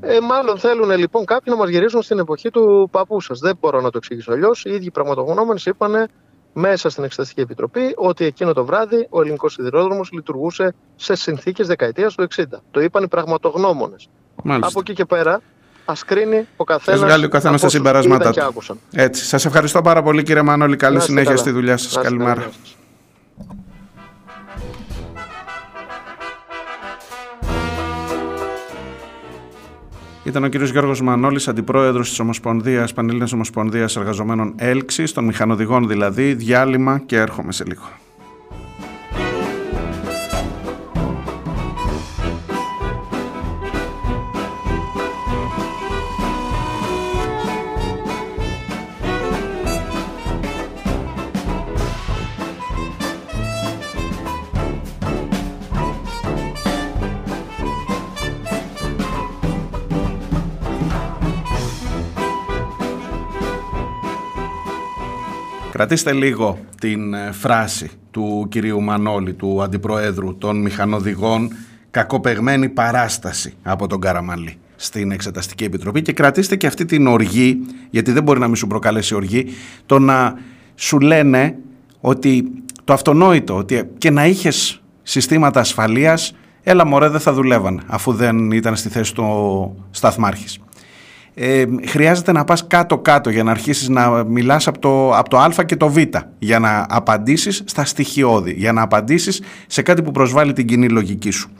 Ε, 0.01 0.21
μάλλον 0.21 0.59
θέλουν 0.59 0.91
λοιπόν 0.91 1.25
κάποιοι 1.25 1.53
να 1.57 1.57
μας 1.57 1.69
γυρίσουν 1.69 2.03
στην 2.03 2.19
εποχή 2.19 2.51
του 2.51 2.89
παππού 2.91 3.21
σας. 3.21 3.39
Δεν 3.39 3.57
μπορώ 3.61 3.81
να 3.81 3.91
το 3.91 3.99
εξηγήσω 3.99 4.33
αλλιώς. 4.33 4.65
Οι 4.65 4.71
ίδιοι 4.71 4.91
πραγματογνώμονες 4.91 5.67
είπαν 5.67 6.09
μέσα 6.53 6.91
στην 6.91 7.05
Εξεταστική 7.05 7.41
Επιτροπή 7.41 7.93
ότι 7.97 8.25
εκείνο 8.25 8.53
το 8.53 8.65
βράδυ 8.65 9.07
ο 9.11 9.21
ελληνικός 9.21 9.53
σιδηρόδρομος 9.53 10.11
λειτουργούσε 10.13 10.75
σε 10.97 11.15
συνθήκες 11.15 11.67
δεκαετίας 11.67 12.15
του 12.15 12.27
60. 12.37 12.43
Το 12.71 12.81
είπαν 12.81 13.03
οι 13.03 13.09
πραγματογνώμονες. 13.09 14.09
Από 14.45 14.81
εκεί 14.81 14.93
και 14.93 15.05
πέρα 15.05 15.41
Α 15.91 15.95
κρίνει 16.07 16.47
ο 16.57 16.65
καθένας. 16.65 17.01
βγάλει 17.01 17.25
ο 17.25 17.29
καθένας 17.29 17.61
τα 17.61 17.69
συμπεράσματα 17.69 18.31
του. 18.31 18.79
Έτσι. 18.93 19.25
Σας 19.25 19.45
ευχαριστώ 19.45 19.83
πάρα 19.83 20.03
πολύ, 20.03 20.23
κύριε 20.23 20.43
Μανώλη. 20.43 20.77
Καλή 20.77 21.01
συνέχεια 21.01 21.37
στη 21.37 21.51
δουλειά 21.51 21.77
σας. 21.77 22.03
Καλημέρα. 22.03 22.45
Ήταν 30.25 30.45
ο 30.45 30.49
κύριος 30.49 30.71
Γιώργος 30.71 31.01
Μανώλης, 31.03 31.49
αντιπρόεδρος 31.49 32.09
της 32.09 32.19
Ομοσπονδίας 32.19 32.93
Πανελλήνιας 32.93 33.33
Ομοσπονδίας 33.33 33.97
Εργαζομένων 33.97 34.55
Έλξης, 34.57 35.13
των 35.13 35.25
μηχανοδηγών 35.25 35.89
δηλαδή. 35.89 36.35
Διάλειμμα 36.35 36.99
και 37.07 37.17
έρχομαι 37.17 37.53
σε 37.53 37.65
λίγο. 37.65 37.83
Κρατήστε 65.81 66.13
λίγο 66.13 66.59
την 66.81 67.15
ε, 67.15 67.33
φράση 67.33 67.91
του 68.11 68.47
κυρίου 68.51 68.83
Μανώλη, 68.83 69.33
του 69.33 69.63
Αντιπροέδρου 69.63 70.37
των 70.39 70.61
Μηχανοδηγών, 70.61 71.51
κακοπεγμένη 71.91 72.69
παράσταση 72.69 73.55
από 73.63 73.87
τον 73.87 74.01
Καραμαλή 74.01 74.57
στην 74.77 75.11
Εξεταστική 75.11 75.65
Επιτροπή. 75.65 76.03
Και 76.03 76.13
κρατήστε 76.13 76.57
και 76.57 76.67
αυτή 76.67 76.85
την 76.85 77.07
οργή, 77.07 77.59
γιατί 77.91 78.13
δεν 78.13 78.23
μπορεί 78.23 78.41
να 78.41 78.47
μην 78.47 78.57
σου 78.57 78.67
προκαλέσει 78.67 79.15
οργή, 79.15 79.47
το 79.87 79.99
να 79.99 80.35
σου 80.75 81.01
λένε 81.01 81.57
ότι 82.01 82.51
το 82.85 82.93
αυτονόητο, 82.93 83.57
ότι 83.57 83.91
και 83.99 84.11
να 84.11 84.27
είχες 84.27 84.83
συστήματα 85.03 85.61
ασφαλείας, 85.61 86.35
έλα 86.63 86.87
μωρέ 86.87 87.09
δεν 87.09 87.21
θα 87.21 87.33
δουλεύαν 87.33 87.83
αφού 87.87 88.13
δεν 88.13 88.51
ήταν 88.51 88.77
στη 88.77 88.89
θέση 88.89 89.15
του 89.15 89.87
σταθμάρχης 89.91 90.59
ε, 91.35 91.65
χρειάζεται 91.87 92.33
να 92.33 92.45
πας 92.45 92.67
κάτω-κάτω 92.67 93.31
για 93.31 93.43
να 93.43 93.51
αρχίσεις 93.51 93.89
να 93.89 94.25
μιλάς 94.25 94.67
από 94.67 94.79
το, 94.79 95.17
από 95.17 95.31
το 95.31 95.39
α 95.39 95.65
και 95.67 95.77
το 95.77 95.89
β 95.89 95.97
για 96.39 96.59
να 96.59 96.87
απαντήσεις 96.89 97.63
στα 97.67 97.85
στοιχειώδη, 97.85 98.53
για 98.53 98.73
να 98.73 98.83
απαντήσεις 98.83 99.43
σε 99.67 99.83
κάτι 99.83 100.03
που 100.03 100.11
προσβάλλει 100.11 100.53
την 100.53 100.67
κοινή 100.67 100.89
λογική 100.89 101.31
σου. 101.31 101.51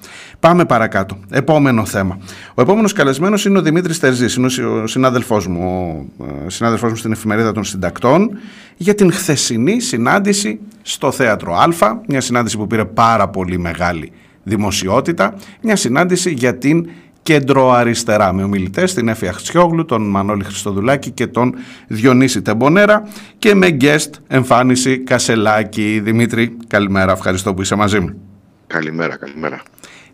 Πάμε 0.41 0.65
παρακάτω. 0.65 1.19
Επόμενο 1.31 1.85
θέμα. 1.85 2.19
Ο 2.55 2.63
επόμενος 2.63 2.93
καλεσμένος 2.93 3.45
είναι 3.45 3.59
ο 3.59 3.63
Δημήτρης 3.63 3.99
Τερζής, 3.99 4.35
είναι 4.35 4.47
ο 4.83 4.87
συνάδελφός 4.87 5.47
μου, 5.47 5.95
ο 6.17 6.25
ε, 6.47 6.51
συνάδελφός 6.51 6.91
μου 6.91 6.97
στην 6.97 7.13
εφημερίδα 7.13 7.53
των 7.53 7.65
συντακτών 7.65 8.31
για 8.77 8.95
την 8.95 9.13
χθεσινή 9.13 9.81
συνάντηση 9.81 10.61
στο 10.83 11.11
Θέατρο 11.11 11.55
Α, 11.55 12.01
μια 12.07 12.21
συνάντηση 12.21 12.57
που 12.57 12.67
πήρε 12.67 12.85
πάρα 12.85 13.29
πολύ 13.29 13.59
μεγάλη 13.59 14.13
δημοσιότητα, 14.43 15.35
μια 15.63 15.77
συνάντηση 15.77 16.31
για 16.31 16.59
την 16.59 16.89
κέντρο-αριστερά 17.23 18.33
με 18.33 18.43
ομιλητές 18.43 18.95
την 18.95 19.09
Έφη 19.09 19.29
Αχτσιόγλου, 19.29 19.85
τον 19.85 20.11
Μανώλη 20.11 20.45
Χριστοδουλάκη 20.45 21.11
και 21.11 21.27
τον 21.27 21.55
Διονύση 21.89 22.43
Τεμπονέρα 22.43 23.03
και 23.39 23.55
με 23.55 23.77
guest 23.81 24.11
εμφάνιση 24.27 24.99
Κασελάκη. 24.99 26.01
Δημήτρη, 26.05 26.57
καλημέρα, 26.67 27.13
ευχαριστώ 27.13 27.55
που 27.55 27.63
είσαι 27.63 27.75
μαζί 27.75 28.01
μου. 28.01 28.21
Καλημέρα, 28.67 29.17
καλημέρα. 29.17 29.63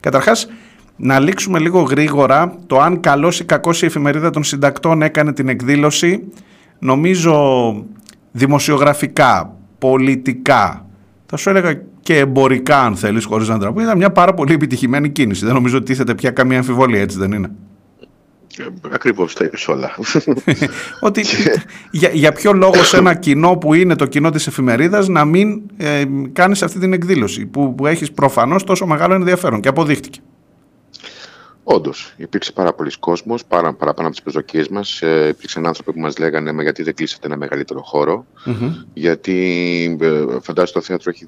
Καταρχάς, 0.00 0.48
να 0.96 1.20
λήξουμε 1.20 1.58
λίγο 1.58 1.80
γρήγορα 1.80 2.54
το 2.66 2.80
αν 2.80 3.00
καλός 3.00 3.40
ή 3.40 3.44
κακός 3.44 3.82
η 3.82 3.86
εφημερίδα 3.86 4.30
των 4.30 4.44
συντακτών 4.44 5.02
έκανε 5.02 5.32
την 5.32 5.48
εκδήλωση. 5.48 6.22
Νομίζω 6.78 7.34
δημοσιογραφικά, 8.32 9.56
πολιτικά, 9.78 10.86
θα 11.26 11.36
σου 11.36 11.48
έλεγα 11.48 11.82
και 12.06 12.18
εμπορικά, 12.18 12.82
αν 12.82 12.96
θέλεις, 12.96 13.24
χωρίς 13.24 13.48
να 13.48 13.58
τραπεί, 13.58 13.82
ήταν 13.82 13.96
μια 13.96 14.10
πάρα 14.10 14.34
πολύ 14.34 14.52
επιτυχημένη 14.52 15.08
κίνηση. 15.10 15.44
Δεν 15.44 15.54
νομίζω 15.54 15.76
ότι 15.76 15.86
τίθεται 15.86 16.14
πια 16.14 16.30
καμία 16.30 16.58
αμφιβολία, 16.58 17.00
έτσι 17.00 17.18
δεν 17.18 17.32
είναι; 17.32 17.50
Ε, 18.58 18.64
Ακριβώς 18.90 19.34
τα 19.34 19.44
είπες 19.44 19.68
όλα. 19.68 19.90
ότι 21.00 21.24
για, 21.90 22.10
για 22.12 22.32
ποιο 22.32 22.52
λόγο 22.52 22.74
σε 22.74 22.96
ένα 22.96 23.14
κοινό 23.14 23.56
που 23.56 23.74
είναι 23.74 23.96
το 23.96 24.06
κοινό 24.06 24.30
της 24.30 24.46
εφημερίδας 24.46 25.08
να 25.08 25.24
μην 25.24 25.62
ε, 25.76 26.04
κάνεις 26.32 26.62
αυτή 26.62 26.78
την 26.78 26.92
εκδήλωση 26.92 27.46
που, 27.46 27.74
που 27.74 27.86
έχεις 27.86 28.12
προφανώς 28.12 28.64
τόσο 28.64 28.86
μεγάλο 28.86 29.14
ενδιαφέρον 29.14 29.60
και 29.60 29.68
αποδείχτηκε; 29.68 30.20
Όντως, 31.68 32.14
υπήρξε 32.16 32.52
πάρα 32.52 32.72
πολλοί 32.72 32.90
κόσμος, 33.00 33.44
πάρα, 33.44 33.74
παραπάνω 33.74 34.06
από 34.06 34.16
τις 34.16 34.22
προσδοκίες 34.22 34.68
μας. 34.68 35.02
Ε, 35.02 35.28
υπήρξαν 35.28 35.66
άνθρωποι 35.66 35.92
που 35.92 36.00
μας 36.00 36.18
λέγανε 36.18 36.52
Μα 36.52 36.62
γιατί 36.62 36.82
δεν 36.82 36.94
κλείσατε 36.94 37.26
ένα 37.26 37.36
μεγαλύτερο 37.36 37.84
Γιατί 38.94 39.98
ε, 40.00 40.24
φαντάζομαι 40.42 40.80
το 40.80 40.80
θέατρο 40.80 41.10
έχει 41.10 41.26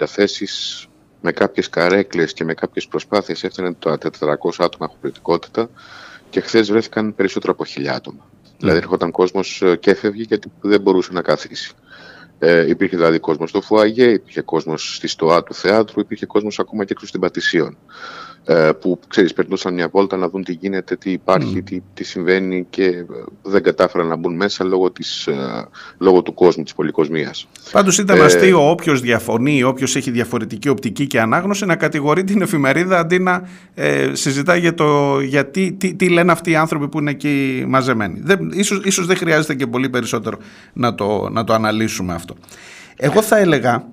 250 0.00 0.06
θέσεις, 0.06 0.86
με 1.20 1.32
κάποιες 1.32 1.68
καρέκλες 1.68 2.32
και 2.32 2.44
με 2.44 2.54
κάποιες 2.54 2.86
προσπάθειες 2.86 3.44
έφτανε 3.44 3.72
τα 3.72 3.98
400 3.98 4.06
άτομα 4.58 4.90
χωρητικότητα 5.00 5.70
και 6.30 6.40
χθες 6.40 6.70
βρέθηκαν 6.70 7.14
περισσότερο 7.14 7.52
από 7.52 7.64
1000 7.76 7.86
άτομα. 7.86 8.24
Mm. 8.24 8.54
Δηλαδή 8.58 8.78
έρχονταν 8.78 9.10
κόσμος 9.10 9.62
ε, 9.62 9.76
και 9.76 9.90
έφευγε 9.90 10.22
γιατί 10.22 10.52
δεν 10.60 10.80
μπορούσε 10.80 11.12
να 11.12 11.22
καθίσει. 11.22 11.72
Ε, 12.38 12.68
υπήρχε 12.68 12.96
δηλαδή 12.96 13.18
κόσμος 13.18 13.48
στο 13.48 13.60
Φουαγέ, 13.60 14.10
υπήρχε 14.10 14.40
κόσμος 14.40 14.96
στη 14.96 15.06
στοά 15.06 15.42
του 15.42 15.54
θεάτρου, 15.54 16.00
υπήρχε 16.00 16.26
κόσμος 16.26 16.58
ακόμα 16.58 16.84
και 16.84 16.92
έξω 16.92 17.06
στην 17.06 17.20
Πατησίων. 17.20 17.76
Ε, 18.50 18.72
που 18.80 19.00
ξέρεις 19.08 19.32
περνούσαν 19.32 19.74
μια 19.74 19.88
βόλτα 19.88 20.16
να 20.16 20.28
δουν 20.28 20.44
τι 20.44 20.52
γίνεται, 20.52 20.96
τι 20.96 21.10
υπάρχει, 21.10 21.62
τι, 21.62 21.82
τι 21.94 22.04
συμβαίνει 22.04 22.66
και 22.70 22.84
ε, 22.84 23.04
δεν 23.42 23.62
κατάφεραν 23.62 24.06
να 24.06 24.16
μπουν 24.16 24.36
μέσα 24.36 24.64
λόγω, 24.64 24.90
της, 24.90 25.26
ε, 25.26 25.66
λόγω 25.98 26.22
του 26.22 26.34
κόσμου 26.34 26.62
της 26.62 26.74
πολυκοσμίας. 26.74 27.48
Πάντως 27.72 27.98
ήταν 27.98 28.18
ε, 28.18 28.24
αστείο 28.24 28.70
όποιος 28.70 29.00
διαφωνεί, 29.00 29.62
όποιος 29.62 29.96
έχει 29.96 30.10
διαφορετική 30.10 30.68
οπτική 30.68 31.06
και 31.06 31.20
ανάγνωση 31.20 31.66
να 31.66 31.76
κατηγορεί 31.76 32.24
την 32.24 32.42
εφημερίδα 32.42 32.98
αντί 32.98 33.18
να 33.18 33.48
ε, 33.74 34.10
συζητάει 34.12 34.60
για 34.60 34.74
το 34.74 35.20
γιατί, 35.20 35.72
τι, 35.72 35.94
τι 35.94 36.08
λένε 36.08 36.32
αυτοί 36.32 36.50
οι 36.50 36.56
άνθρωποι 36.56 36.88
που 36.88 36.98
είναι 36.98 37.10
εκεί 37.10 37.64
μαζεμένοι. 37.68 38.20
Δεν, 38.22 38.50
ίσως, 38.52 38.80
ίσως 38.84 39.06
δεν 39.06 39.16
χρειάζεται 39.16 39.54
και 39.54 39.66
πολύ 39.66 39.88
περισσότερο 39.88 40.38
να 40.72 40.94
το, 40.94 41.28
να 41.32 41.44
το 41.44 41.52
αναλύσουμε 41.52 42.14
αυτό. 42.14 42.34
Εγώ 42.96 43.22
θα 43.22 43.38
έλεγα 43.38 43.88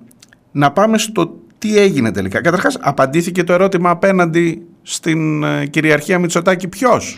να 0.52 0.72
πάμε 0.72 0.98
στο 0.98 1.40
τι 1.66 1.78
έγινε 1.78 2.12
τελικά. 2.12 2.40
Καταρχάς 2.40 2.78
απαντήθηκε 2.80 3.44
το 3.44 3.52
ερώτημα 3.52 3.90
απέναντι 3.90 4.66
στην 4.82 5.42
ε, 5.42 5.66
κυριαρχία 5.66 6.18
Μητσοτάκη 6.18 6.68
ποιος; 6.68 7.14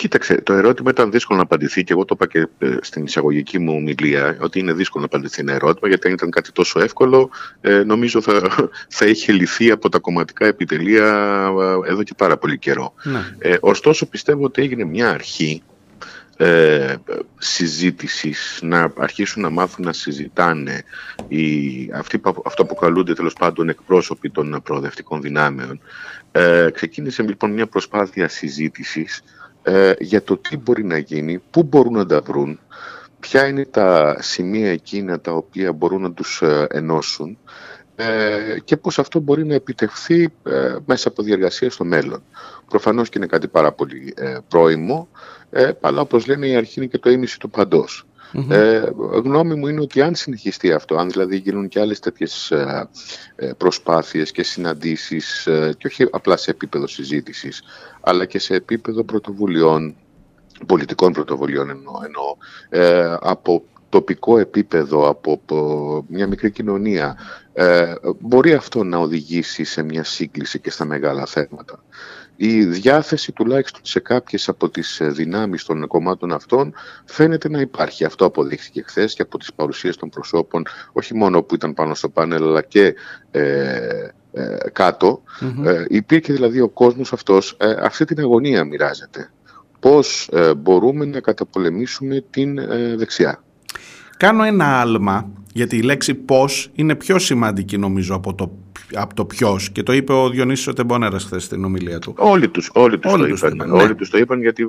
Κοίταξε, 0.00 0.40
το 0.42 0.52
ερώτημα 0.52 0.90
ήταν 0.90 1.10
δύσκολο 1.10 1.38
να 1.38 1.44
απαντηθεί 1.44 1.84
και 1.84 1.92
εγώ 1.92 2.04
το 2.04 2.16
είπα 2.20 2.26
και 2.26 2.66
ε, 2.66 2.76
στην 2.80 3.04
εισαγωγική 3.04 3.58
μου 3.58 3.74
ομιλία 3.74 4.36
ότι 4.40 4.58
είναι 4.58 4.72
δύσκολο 4.72 5.04
να 5.10 5.16
απαντηθεί 5.16 5.40
ένα 5.40 5.52
ερώτημα 5.52 5.88
γιατί 5.88 6.06
αν 6.06 6.12
ήταν 6.12 6.30
κάτι 6.30 6.52
τόσο 6.52 6.80
εύκολο 6.80 7.30
ε, 7.60 7.82
νομίζω 7.82 8.20
θα, 8.20 8.42
θα 8.96 9.06
είχε 9.06 9.32
λυθεί 9.32 9.70
από 9.70 9.88
τα 9.88 9.98
κομματικά 9.98 10.46
επιτελεία 10.46 11.06
ε, 11.86 11.90
εδώ 11.90 12.02
και 12.02 12.12
πάρα 12.16 12.36
πολύ 12.36 12.58
καιρό. 12.58 12.94
Ναι. 13.02 13.20
Ε, 13.38 13.56
ωστόσο 13.60 14.06
πιστεύω 14.06 14.44
ότι 14.44 14.62
έγινε 14.62 14.84
μια 14.84 15.10
αρχή 15.10 15.62
ε, 16.40 16.94
συζήτησης, 17.38 18.58
να 18.62 18.92
αρχίσουν 18.96 19.42
να 19.42 19.50
μάθουν 19.50 19.84
να 19.84 19.92
συζητάνε 19.92 20.82
οι, 21.28 21.44
αυτοί 21.92 22.18
που 22.18 22.42
αυτό 22.46 22.62
αποκαλούνται 22.62 23.14
τέλος 23.14 23.32
πάντων 23.32 23.68
εκπρόσωποι 23.68 24.30
των 24.30 24.60
προοδευτικών 24.64 25.20
δυνάμεων. 25.20 25.80
Ε, 26.32 26.68
ξεκίνησε 26.72 27.22
λοιπόν 27.22 27.52
μια 27.52 27.66
προσπάθεια 27.66 28.28
συζήτησης 28.28 29.22
ε, 29.62 29.92
για 29.98 30.22
το 30.22 30.36
τι 30.36 30.56
μπορεί 30.56 30.84
να 30.84 30.98
γίνει, 30.98 31.42
πού 31.50 31.62
μπορούν 31.62 31.92
να 31.92 32.06
τα 32.06 32.20
βρουν, 32.20 32.60
ποια 33.20 33.46
είναι 33.46 33.64
τα 33.64 34.16
σημεία 34.20 34.70
εκείνα 34.70 35.20
τα 35.20 35.32
οποία 35.32 35.72
μπορούν 35.72 36.02
να 36.02 36.12
τους 36.12 36.42
ε, 36.42 36.66
ενώσουν 36.70 37.38
ε, 38.02 38.60
και 38.64 38.76
πώς 38.76 38.98
αυτό 38.98 39.20
μπορεί 39.20 39.46
να 39.46 39.54
επιτευχθεί 39.54 40.22
ε, 40.42 40.76
μέσα 40.84 41.08
από 41.08 41.22
διεργασία 41.22 41.70
στο 41.70 41.84
μέλλον. 41.84 42.22
Προφανώς 42.68 43.08
και 43.08 43.18
είναι 43.18 43.26
κάτι 43.26 43.48
πάρα 43.48 43.72
πολύ 43.72 44.14
ε, 44.16 44.38
πρόημο, 44.48 45.08
ε, 45.50 45.70
αλλά 45.80 46.00
όπως 46.00 46.26
λένε 46.26 46.46
η 46.46 46.54
αρχή 46.54 46.74
είναι 46.80 46.88
και 46.88 46.98
το 46.98 47.10
ίμιση 47.10 47.38
του 47.38 47.50
παντός. 47.50 48.04
Ε, 48.48 48.82
γνώμη 48.96 49.54
μου 49.54 49.66
είναι 49.66 49.80
ότι 49.80 50.00
αν 50.00 50.14
συνεχιστεί 50.14 50.72
αυτό, 50.72 50.96
αν 50.96 51.10
δηλαδή 51.10 51.36
γίνουν 51.36 51.68
και 51.68 51.80
άλλες 51.80 52.00
τέτοιες 52.00 52.50
ε, 52.50 52.88
ε, 53.36 53.52
προσπάθειες 53.56 54.30
και 54.30 54.42
συναντήσεις 54.42 55.48
και 55.78 55.86
όχι 55.86 56.06
απλά 56.10 56.36
σε 56.36 56.50
επίπεδο 56.50 56.86
συζήτησης, 56.86 57.62
αλλά 58.00 58.24
και 58.24 58.38
σε 58.38 58.54
επίπεδο 58.54 59.04
πρωτοβουλειών, 59.04 59.96
πολιτικών 60.66 61.12
πρωτοβουλειών 61.12 61.70
εννοώ, 61.70 61.94
εννοώ 62.04 62.36
από 63.20 63.64
τοπικό 63.88 64.38
επίπεδο, 64.38 65.08
από 65.08 66.04
μια 66.08 66.26
μικρή 66.26 66.50
κοινωνία, 66.50 67.16
μπορεί 68.18 68.52
αυτό 68.52 68.84
να 68.84 68.98
οδηγήσει 68.98 69.64
σε 69.64 69.82
μια 69.82 70.04
σύγκληση 70.04 70.60
και 70.60 70.70
στα 70.70 70.84
μεγάλα 70.84 71.26
θέματα 71.26 71.82
η 72.42 72.64
διάθεση 72.64 73.32
τουλάχιστον 73.32 73.80
σε 73.84 74.00
κάποιες 74.00 74.48
από 74.48 74.68
τις 74.68 75.00
ε, 75.00 75.08
δυνάμεις 75.08 75.64
των 75.64 75.86
κομμάτων 75.86 76.32
αυτών 76.32 76.74
φαίνεται 77.04 77.48
να 77.48 77.60
υπάρχει. 77.60 78.04
Αυτό 78.04 78.24
αποδείχθηκε 78.24 78.82
χθες 78.86 79.14
και 79.14 79.22
από 79.22 79.38
τις 79.38 79.52
παρουσίες 79.52 79.96
των 79.96 80.08
προσώπων, 80.08 80.62
όχι 80.92 81.14
μόνο 81.14 81.42
που 81.42 81.54
ήταν 81.54 81.74
πάνω 81.74 81.94
στο 81.94 82.08
πάνελ, 82.08 82.42
αλλά 82.42 82.62
και 82.62 82.94
ε, 83.30 84.08
ε, 84.32 84.56
κατω 84.72 85.22
Ε, 85.64 85.84
υπήρχε 85.88 86.32
δηλαδή 86.32 86.60
ο 86.60 86.68
κόσμος 86.68 87.12
αυτός, 87.12 87.56
ε, 87.58 87.74
αυτή 87.80 88.04
την 88.04 88.18
αγωνία 88.18 88.64
μοιράζεται. 88.64 89.30
Πώς 89.80 90.30
μπορούμε 90.56 91.04
να 91.04 91.20
καταπολεμήσουμε 91.20 92.24
την 92.30 92.58
δεξιά; 92.96 93.42
Κάνω 94.16 94.44
ένα 94.44 94.80
άλμα, 94.80 95.30
γιατί 95.52 95.76
η 95.76 95.82
λέξη 95.82 96.14
πώς 96.14 96.70
είναι 96.72 96.94
πιο 96.94 97.18
σημαντική 97.18 97.78
νομίζω 97.78 98.14
από 98.14 98.34
το 98.34 98.52
από 98.94 99.14
το 99.14 99.24
ποιος. 99.24 99.70
Και 99.70 99.82
το 99.82 99.92
είπε 99.92 100.12
ο 100.12 100.28
Διονύσης 100.28 100.66
ο 100.66 100.72
Τεμπονέρας 100.72 101.24
χθες 101.24 101.44
στην 101.44 101.64
ομιλία 101.64 101.98
του. 101.98 102.14
Όλοι 102.16 102.48
τους 102.48 102.70
όλοι 102.72 102.98
τους 102.98 103.12
όλοι 103.12 103.28
το, 103.28 103.34
είπαν. 103.34 103.54
είπαν 103.54 103.70
ναι. 103.70 103.82
Όλοι 103.82 103.94
τους 103.94 104.10
το 104.10 104.18
είπαν 104.18 104.40
γιατί 104.40 104.62
ε, 104.62 104.66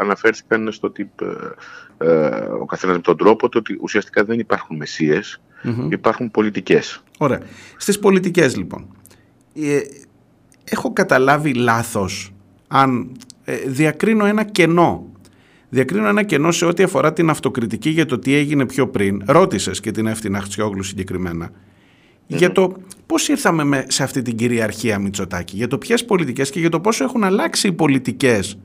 αναφέρθηκαν 0.00 0.72
στο 0.72 0.86
ότι 0.86 1.10
ε, 1.98 2.06
ε, 2.06 2.36
ο 2.60 2.64
καθένας 2.64 2.96
με 2.96 3.02
τον 3.02 3.16
τρόπο 3.16 3.48
του 3.48 3.58
ότι 3.60 3.78
ουσιαστικά 3.80 4.24
δεν 4.24 4.38
υπάρχουν 4.38 4.82
υπάρχουν 5.88 6.30
πολιτικές. 6.30 7.02
Ωραία. 7.18 7.40
Στις 7.76 7.98
πολιτικές 7.98 8.56
λοιπόν. 8.56 8.86
Ε, 9.54 9.80
έχω 10.64 10.92
καταλάβει 10.92 11.54
λάθος 11.54 12.32
αν 12.68 13.12
διακρίνω 13.66 14.24
ένα 14.26 14.44
κενό 14.44 15.10
Διακρίνω 15.68 16.08
ένα 16.08 16.22
κενό 16.22 16.52
σε 16.52 16.64
ό,τι 16.64 16.82
αφορά 16.82 17.12
την 17.12 17.30
αυτοκριτική 17.30 17.90
για 17.90 18.06
το 18.06 18.18
τι 18.18 18.34
έγινε 18.34 18.66
πιο 18.66 18.88
πριν. 18.88 19.22
Ρώτησες 19.26 19.80
και 19.80 19.90
την 19.90 20.06
Εύτη 20.06 20.30
Χτσιόγλου 20.40 20.82
συγκεκριμένα 20.82 21.50
για 22.26 22.52
το 22.52 22.72
πώς 23.06 23.28
ήρθαμε 23.28 23.84
σε 23.88 24.02
αυτή 24.02 24.22
την 24.22 24.36
κυριαρχία 24.36 24.98
Μητσοτάκη, 24.98 25.56
για 25.56 25.68
το 25.68 25.78
ποιες 25.78 26.04
πολιτικές 26.04 26.50
και 26.50 26.60
για 26.60 26.70
το 26.70 26.80
πόσο 26.80 27.04
έχουν 27.04 27.24
αλλάξει 27.24 27.68
οι 27.68 27.72
πολιτικές 27.72 28.58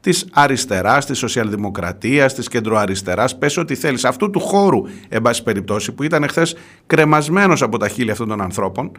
της 0.00 0.26
αριστεράς, 0.32 1.06
της 1.06 1.18
σοσιαλδημοκρατίας, 1.18 2.34
της 2.34 2.48
κεντροαριστεράς, 2.48 3.38
πες 3.38 3.56
ό,τι 3.56 3.74
θέλεις, 3.74 4.04
αυτού 4.04 4.30
του 4.30 4.40
χώρου, 4.40 4.82
εν 5.08 5.22
πάση 5.22 5.42
περιπτώσει, 5.42 5.92
που 5.92 6.02
ήταν 6.02 6.28
χθε 6.28 6.46
κρεμασμένος 6.86 7.62
από 7.62 7.78
τα 7.78 7.88
χείλη 7.88 8.10
αυτών 8.10 8.28
των 8.28 8.40
ανθρώπων, 8.40 8.92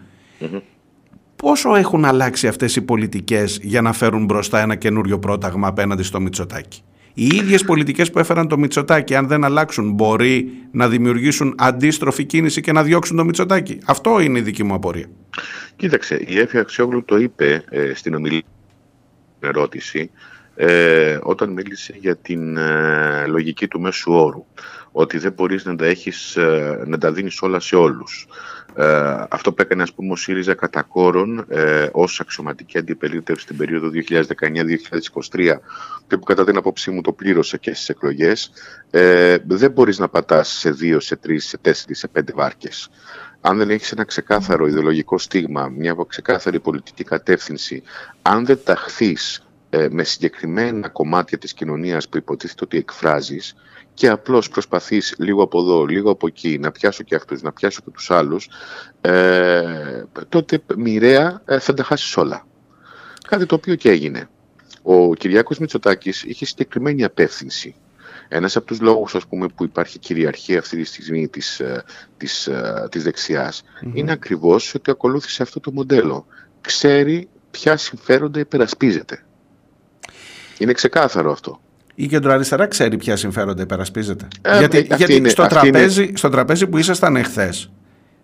πόσο 1.36 1.76
έχουν 1.76 2.06
αλλάξει 2.06 2.48
αυτές 2.48 2.76
οι 2.76 2.82
πολιτικές 2.82 3.60
για 3.62 3.82
να 3.82 3.94
φέρουν 3.94 4.26
μπροστά 4.26 4.60
ένα 4.60 4.76
καινούριο 4.76 5.20
πρόταγμα 5.20 5.68
απέναντι 5.68 6.04
στο 6.04 6.20
Μητσοτάκη; 6.20 6.82
Οι 7.20 7.26
ίδιες 7.26 7.64
πολιτικές 7.64 8.12
που 8.12 8.20
έφεραν 8.20 8.48
το 8.48 8.58
Μητσοτάκι 8.58 9.16
αν 9.16 9.28
δεν 9.28 9.44
αλλάξουν 9.44 9.92
μπορεί 9.92 10.52
να 10.72 10.88
δημιουργήσουν 10.88 11.56
αντίστροφη 11.58 12.24
κίνηση 12.26 12.62
και 12.62 12.72
να 12.72 12.84
διώξουν 12.84 13.18
το 13.18 13.26
Μητσοτάκι. 13.26 13.80
Αυτό 13.86 14.20
είναι 14.20 14.40
η 14.40 14.42
δική 14.42 14.64
μου 14.64 14.74
απορία. 14.74 15.10
Κοίταξε, 15.76 16.24
η 16.28 16.40
Έφη 16.40 16.58
Αξιόγλου 16.58 17.04
το 17.04 17.18
είπε 17.18 17.64
ε, 17.70 17.94
στην 17.94 18.16
ομιλία 18.16 18.42
ερώτηση 19.40 20.12
ε, 20.56 21.20
όταν 21.22 21.50
μίλησε 21.50 21.94
για 22.00 22.16
την 22.16 22.58
ε, 22.58 23.26
λογική 23.28 23.68
του 23.68 23.80
μέσου 23.80 24.14
όρου 24.14 24.46
ότι 24.92 25.18
δεν 25.18 25.32
μπορείς 25.32 25.66
να 25.66 25.76
τα, 25.76 25.86
έχεις, 25.86 26.36
ε, 26.36 26.84
να 26.86 26.98
τα 26.98 27.12
δίνεις 27.12 27.42
όλα 27.42 27.60
σε 27.60 27.76
όλους. 27.76 28.28
Ε, 28.80 29.26
αυτό 29.30 29.54
που 29.54 29.62
έκανε 29.62 29.82
ας 29.82 29.94
πούμε 29.94 30.12
ο 30.12 30.16
ΣΥΡΙΖΑ 30.16 30.54
κατά 30.54 30.82
κόρον 30.82 31.46
ε, 31.50 31.90
ως 31.92 32.20
αξιωματική 32.20 32.78
αντιπερίτευση 32.78 33.44
στην 33.44 33.58
περίοδο 33.58 33.90
2019-2023 33.94 35.58
και 36.08 36.18
που 36.18 36.24
κατά 36.24 36.44
την 36.46 36.58
απόψή 36.58 36.92
μου 36.92 37.02
το 37.02 37.12
πλήρωσε 37.12 37.58
και 37.58 37.74
στις 37.74 37.90
εκλογές 37.90 38.52
ε, 38.90 39.38
δεν 39.48 39.72
μπορείς 39.72 40.00
να 40.00 40.08
πατάς 40.08 40.50
σε 40.50 40.72
δύο, 40.72 41.00
σε 41.00 41.16
τρεις, 41.16 41.48
σε 41.48 41.58
τέσσερις, 41.58 42.00
σε 42.00 42.08
πέντε 42.08 42.34
βάρκες. 42.36 42.90
Αν 43.42 43.58
δεν 43.58 43.70
έχεις 43.70 43.92
ένα 43.92 44.04
ξεκάθαρο 44.04 44.68
ιδεολογικό 44.68 45.18
στίγμα, 45.18 45.68
μια 45.68 45.96
ξεκάθαρη 46.08 46.60
πολιτική 46.60 47.04
κατεύθυνση, 47.04 47.84
αν 48.22 48.46
δεν 48.46 48.60
ταχθείς 48.64 49.48
ε, 49.70 49.88
με 49.90 50.04
συγκεκριμένα 50.04 50.90
κομμάτια 50.90 51.38
της 51.38 51.54
κοινωνίας 51.54 52.10
που 52.10 52.18
υποτίθεται 52.18 52.64
ότι 52.64 52.78
εκφράζεις 52.78 53.56
και 53.98 54.10
απλώς 54.10 54.50
προσπαθείς 54.50 55.16
λίγο 55.18 55.44
από 55.44 55.60
εδώ, 55.60 55.86
λίγο 55.86 56.12
από 56.12 56.28
εκεί, 56.28 56.58
να 56.60 56.72
πιάσω 56.72 57.04
και 57.04 57.16
αυτούς, 57.16 57.42
να 57.42 57.52
πιάσω 57.52 57.82
και 57.84 57.90
τους 57.90 58.12
άλλους, 58.12 58.50
ε, 59.02 60.04
τότε 60.30 60.62
μοιραία 60.76 61.42
ε, 61.46 61.60
θα 61.60 61.74
τα 61.74 61.84
χάσεις 61.84 62.18
όλα. 62.18 62.48
Κάτι 63.28 63.46
το 63.46 63.56
οποίο 63.56 63.76
και 63.76 63.90
έγινε. 63.90 64.30
Ο 64.82 65.14
Κυριάκος 65.14 65.58
Μητσοτάκης 65.58 66.24
είχε 66.24 66.46
συγκεκριμένη 66.46 67.04
απεύθυνση. 67.04 67.76
Ένας 68.28 68.56
από 68.56 68.66
τους 68.66 68.80
λόγους 68.82 69.16
ας 69.16 69.28
πούμε, 69.28 69.48
που 69.56 69.64
υπάρχει 69.64 70.00
κυριαρχία 70.00 70.60
αυτή 70.60 70.78
τη 70.78 70.84
στιγμή 70.84 71.28
της, 71.28 71.60
ε, 71.60 71.84
της, 72.18 72.48
ε, 72.48 72.88
της 72.92 73.04
δεξιας 73.04 73.64
είναι 73.94 74.12
ακριβώς 74.12 74.74
ότι 74.76 74.92
ακολούθησε 74.92 75.44
αυτό 75.44 75.60
το 75.60 75.72
μοντέλο. 75.72 76.26
Ξέρει 76.62 77.30
ποια 77.52 77.78
συμφέροντα 77.78 78.40
υπερασπίζεται. 78.40 79.26
Είναι 80.58 80.74
ξεκάθαρο 80.74 81.32
αυτό. 81.32 81.62
Η 82.00 82.08
κεντροαριστερά 82.08 82.68
ξέρει 82.68 82.98
ποια 82.98 83.16
συμφέροντα 83.16 83.62
υπερασπίζεται. 83.62 84.28
Ε, 84.42 84.58
γιατί 84.58 84.88
γιατί 84.96 85.30
στο, 85.30 85.48
τραπέζι, 85.48 86.12
στο 86.16 86.30
τραπέζι 86.30 86.68
που 86.68 86.78
ήσασταν 86.78 87.16
εχθές, 87.16 87.72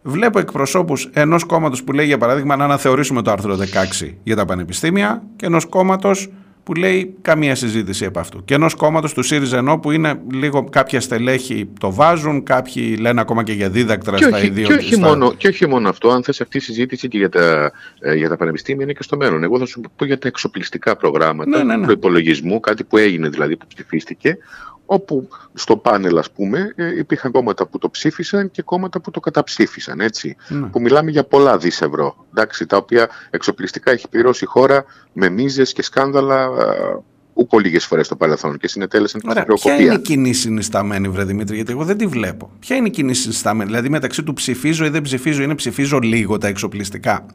βλέπω 0.02 0.40
εκπροσώπους 0.40 1.10
ενός 1.14 1.44
κόμματος 1.44 1.84
που 1.84 1.91
λέει 1.91 2.06
για 2.06 2.18
παράδειγμα 2.18 2.56
να 2.56 2.64
αναθεωρήσουμε 2.64 3.22
το 3.22 3.32
άρθρο 3.32 3.58
16 4.02 4.14
για 4.24 4.36
τα 4.36 4.45
πανεπιστήμια 4.45 5.24
και 5.36 5.45
ενός 5.45 5.66
κόμματος 5.66 6.32
που 6.64 6.73
λέει 6.73 7.15
καμία 7.22 7.56
συζήτηση 7.56 8.06
από 8.06 8.19
αυτού. 8.19 8.44
Και 8.45 8.53
ενός 8.53 8.73
κόμματος 8.76 9.14
του 9.14 9.23
ΣΥΡΙΖΑ 9.23 9.57
ενώ 9.57 9.80
που 9.80 9.91
είναι 9.91 10.22
λίγο 10.31 10.64
κάποια 10.64 11.02
στελέχη 11.02 11.69
το 11.80 11.94
βάζουν, 11.94 12.44
κάποιοι 12.44 12.98
λένε 12.99 13.22
ακόμα 13.22 13.44
και 13.44 13.52
για 13.52 13.69
δίδακτρα 13.69 14.18
στα 14.18 14.44
ιδίω. 14.44 14.68
Και, 14.68 14.73
όχι 14.73 14.99
μόνο, 14.99 15.34
και 15.34 15.48
όχι 15.48 15.68
μόνο 15.68 15.90
αυτό, 15.90 16.10
αν 16.10 16.23
θες 16.23 16.41
αυτή 16.41 16.57
η 16.57 16.61
συζήτηση 16.61 17.07
και 17.07 17.18
για 17.18 17.30
τα, 17.30 17.72
ε, 17.99 18.14
για 18.15 18.30
τα 18.30 18.38
πανεπιστήμια 18.38 18.84
είναι 18.84 18.94
και 18.94 19.03
στο 19.03 19.18
μέλλον. 19.18 19.44
Εγώ 19.44 19.60
θα 19.60 19.65
σου 19.65 19.81
πω 19.95 20.06
για 20.06 20.18
τα 20.18 20.27
εξοπλιστικά 20.27 20.95
προγράμματα 20.95 21.57
ναι, 21.57 21.64
ναι, 21.64 21.76
ναι. 21.76 21.85
προπολογισμού, 21.85 22.60
κάτι 22.60 22.84
που 22.84 22.98
έγινε 22.98 23.30
δηλαδή 23.30 23.57
που 23.57 23.65
ψηφίστηκε, 23.68 24.38
όπου 24.85 25.27
στο 25.53 25.77
πάνελ 25.77 26.18
ας 26.18 26.31
πούμε 26.31 26.73
ε, 26.76 26.97
υπήρχαν 26.97 27.31
κόμματα 27.31 27.68
που 27.68 27.77
το 27.77 27.89
ψήφισαν 27.89 28.51
και 28.51 28.61
κόμματα 28.61 29.01
που 29.01 29.11
το 29.11 29.19
καταψήφισαν 29.19 29.99
έτσι 29.99 30.35
ναι. 30.47 30.68
που 30.68 30.81
μιλάμε 30.81 31.11
για 31.11 31.23
πολλά 31.23 31.57
δις 31.57 31.81
ευρώ 31.81 32.26
εντάξει, 32.30 32.65
τα 32.65 32.77
οποία 32.77 33.10
εξοπλιστικά 33.30 33.91
έχει 33.91 34.10
πληρώσει 34.10 34.43
η 34.43 34.47
χώρα 34.47 34.85
με 35.14 35.30
μίζες 35.30 35.73
και 35.73 35.84
σκάνδαλα 35.84 36.49
ούκο 37.34 37.60
λίγες 37.60 37.85
φορές 37.85 38.05
στο 38.05 38.15
παρελθόν 38.15 38.57
και 38.57 38.68
συνετέλεσαν 38.68 39.22
την 39.22 39.30
χρεοκοπία. 39.30 39.76
Ποια 39.76 39.85
είναι 39.85 39.93
η 39.93 39.99
κοινή 39.99 40.34
συνισταμένη, 40.34 41.10
Βρε 41.10 41.23
Δημήτρη, 41.23 41.55
γιατί 41.55 41.72
εγώ 41.72 41.84
δεν 41.84 41.97
τη 41.97 42.05
βλέπω. 42.05 42.51
Ποια 42.60 42.76
είναι 42.76 42.88
η 42.88 42.91
κοινή 42.91 43.14
συνισταμένη, 43.14 43.69
δηλαδή 43.69 43.89
μεταξύ 43.89 44.23
του 44.23 44.34
ψηφίζω 44.34 44.85
ή 44.85 44.89
δεν 44.89 45.01
ψηφίζω, 45.01 45.43
είναι 45.43 45.55
ψηφίζω 45.55 45.99
λίγο 45.99 46.38
τα 46.38 46.47
εξοπλιστικά. 46.47 47.26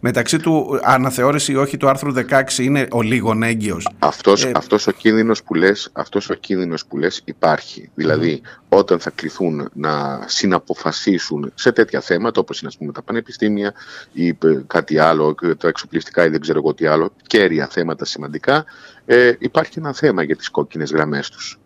Μεταξύ 0.00 0.38
του 0.38 0.80
αναθεώρηση 0.82 1.52
ή 1.52 1.56
όχι 1.56 1.76
του 1.76 1.88
άρθρου 1.88 2.12
16 2.30 2.58
είναι 2.58 2.88
ο 2.90 3.02
λίγον 3.02 3.42
έγκυος. 3.42 3.88
Αυτός, 3.98 4.44
ε... 4.44 4.50
αυτός 4.54 4.86
ο 4.86 4.92
κίνδυνος 4.92 5.42
που 5.42 5.54
λες, 5.54 5.90
αυτός 5.92 6.30
ο 6.30 6.34
κίνδυνος 6.34 6.86
που 6.86 6.96
λες 6.96 7.22
υπάρχει. 7.24 7.90
Δηλαδή 7.94 8.40
όταν 8.68 8.98
θα 8.98 9.10
κληθούν 9.10 9.68
να 9.72 10.24
συναποφασίσουν 10.26 11.52
σε 11.54 11.72
τέτοια 11.72 12.00
θέματα 12.00 12.40
όπως 12.40 12.60
είναι 12.60 12.68
ας 12.68 12.76
πούμε 12.76 12.92
τα 12.92 13.02
πανεπιστήμια 13.02 13.72
ή 14.12 14.28
ε, 14.28 14.34
κάτι 14.66 14.98
άλλο, 14.98 15.34
τα 15.58 15.68
εξοπλιστικά 15.68 16.24
ή 16.24 16.28
δεν 16.28 16.40
ξέρω 16.40 16.58
εγώ 16.58 16.74
τι 16.74 16.86
άλλο, 16.86 17.12
κέρια 17.26 17.68
θέματα 17.70 18.04
σημαντικά, 18.04 18.64
ε, 19.06 19.32
υπάρχει 19.38 19.78
ένα 19.78 19.92
θέμα 19.92 20.22
για 20.22 20.36
τις 20.36 20.48
κόκκινες 20.48 20.90
γραμμές 20.90 21.30
τους. 21.30 21.58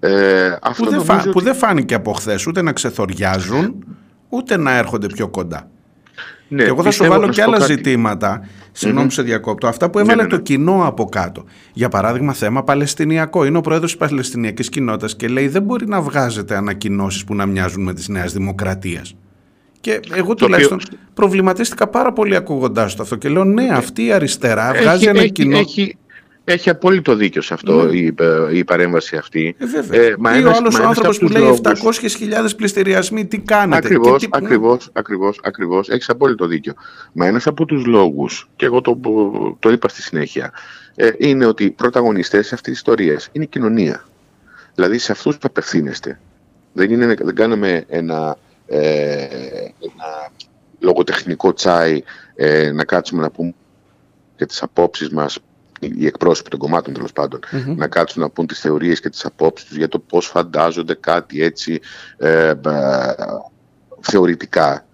Ε, 0.00 0.56
αυτό 0.62 0.84
που, 0.84 0.90
δεν 0.90 1.04
φα... 1.04 1.30
που 1.30 1.40
δεν 1.40 1.54
φάνηκε 1.54 1.94
από 1.94 2.12
χθες 2.12 2.46
ούτε 2.46 2.62
να 2.62 2.72
ξεθοριάζουν 2.72 3.84
ούτε 4.28 4.56
να 4.56 4.76
έρχονται 4.76 5.06
πιο 5.06 5.28
κοντά. 5.28 5.68
Ναι, 6.48 6.62
και 6.62 6.68
εγώ 6.68 6.82
θα 6.82 6.90
σου 6.90 7.04
βάλω 7.04 7.28
και 7.28 7.42
άλλα 7.42 7.58
κάτι. 7.58 7.72
ζητήματα. 7.72 8.48
Συγγνώμη, 8.78 9.06
mm-hmm. 9.10 9.12
σε 9.12 9.22
διακόπτω. 9.22 9.66
Αυτά 9.66 9.90
που 9.90 9.98
έβαλε 9.98 10.16
ναι, 10.16 10.22
ναι, 10.22 10.28
το 10.28 10.36
ναι. 10.36 10.42
κοινό 10.42 10.86
από 10.86 11.04
κάτω. 11.04 11.44
Για 11.72 11.88
παράδειγμα, 11.88 12.32
θέμα 12.32 12.62
Παλαιστινιακό. 12.62 13.44
Είναι 13.44 13.58
ο 13.58 13.60
πρόεδρος 13.60 13.90
της 13.90 14.08
Παλαιστινιακής 14.08 14.68
κοινότητας 14.68 15.16
και 15.16 15.28
λέει 15.28 15.48
δεν 15.48 15.62
μπορεί 15.62 15.86
να 15.88 16.00
βγάζετε 16.00 16.56
ανακοινώσεις 16.56 17.24
που 17.24 17.34
να 17.34 17.46
μοιάζουν 17.46 17.82
με 17.82 17.94
τη 17.94 18.12
Νέας 18.12 18.32
Δημοκρατίας. 18.32 19.14
Και 19.80 20.00
εγώ 20.12 20.34
τουλάχιστον 20.34 20.80
οποίο... 20.86 20.98
προβληματίστηκα 21.14 21.86
πάρα 21.86 22.12
πολύ 22.12 22.36
ακούγοντάς 22.36 22.94
το 22.94 23.02
αυτό 23.02 23.16
και 23.16 23.28
λέω 23.28 23.44
ναι, 23.44 23.68
αυτή 23.72 24.04
η 24.04 24.12
αριστερά 24.12 24.72
βγάζει 24.74 25.06
ένα 25.06 25.26
κοινό. 25.26 25.58
Έχει, 25.58 25.96
έχει 26.48 26.70
απόλυτο 26.70 27.14
δίκιο 27.14 27.42
σε 27.42 27.54
αυτό 27.54 27.82
ναι. 27.82 27.96
η, 27.96 28.14
η 28.52 28.64
παρέμβαση 28.64 29.16
αυτή. 29.16 29.56
Ε, 29.90 30.06
ε, 30.06 30.14
μα 30.18 30.38
Ή 30.38 30.44
ο 30.44 30.50
άλλος 30.50 30.80
άνθρωπος 30.80 31.18
που 31.18 31.28
λέει 31.28 31.60
700.000 31.62 31.72
πληστηριασμοί, 32.56 33.26
τι 33.26 33.38
κάνετε; 33.38 33.76
Ακριβώς, 33.76 34.22
τι... 34.22 34.28
ακριβώς, 34.30 34.90
ακριβώς, 34.92 35.40
ακριβώς. 35.42 35.88
Έχεις 35.88 36.08
απόλυτο 36.08 36.46
δίκιο. 36.46 36.74
Μα 37.12 37.26
ένας 37.26 37.46
από 37.46 37.64
τους 37.64 37.86
λόγους, 37.86 38.48
και 38.56 38.66
εγώ 38.66 38.80
το, 38.80 39.00
το 39.58 39.70
είπα 39.70 39.88
στη 39.88 40.02
συνέχεια, 40.02 40.52
ε, 40.94 41.10
είναι 41.18 41.46
ότι 41.46 41.64
οι 41.64 41.70
πρωταγωνιστές 41.70 42.46
σε 42.46 42.54
αυτές 42.54 42.70
τις 42.70 42.78
ιστορίες 42.78 43.28
είναι 43.32 43.44
η 43.44 43.48
κοινωνία. 43.48 44.04
Δηλαδή 44.74 44.98
σε 44.98 45.12
αυτούς 45.12 45.34
που 45.34 45.46
απευθύνεστε. 45.48 46.20
Δεν, 46.72 46.90
είναι, 46.90 47.06
δεν 47.06 47.34
κάναμε 47.34 47.84
ένα, 47.88 48.36
ε, 48.66 49.22
ένα 49.78 50.30
λογοτεχνικό 50.78 51.52
τσάι 51.52 52.02
ε, 52.34 52.70
να 52.70 52.84
κάτσουμε 52.84 53.22
να 53.22 53.30
πούμε 53.30 53.54
και 54.36 54.46
τις 54.46 54.62
απόψεις 54.62 55.10
μας 55.10 55.38
οι 55.80 56.06
εκπρόσωποι 56.06 56.50
των 56.50 56.58
κομμάτων 56.58 56.94
τέλος 56.94 57.12
να 57.76 57.88
κάτσουν 57.88 58.22
να 58.22 58.30
πούν 58.30 58.46
τις 58.46 58.60
θεωρίες 58.60 59.00
και 59.00 59.08
τις 59.08 59.24
απόψεις 59.24 59.68
τους 59.68 59.76
για 59.76 59.88
το 59.88 59.98
πώς 59.98 60.26
φαντάζονται 60.26 60.94
κάτι 60.94 61.42
έτσι 61.42 61.80
ε, 62.16 62.52
θεωρητικά 64.00 64.86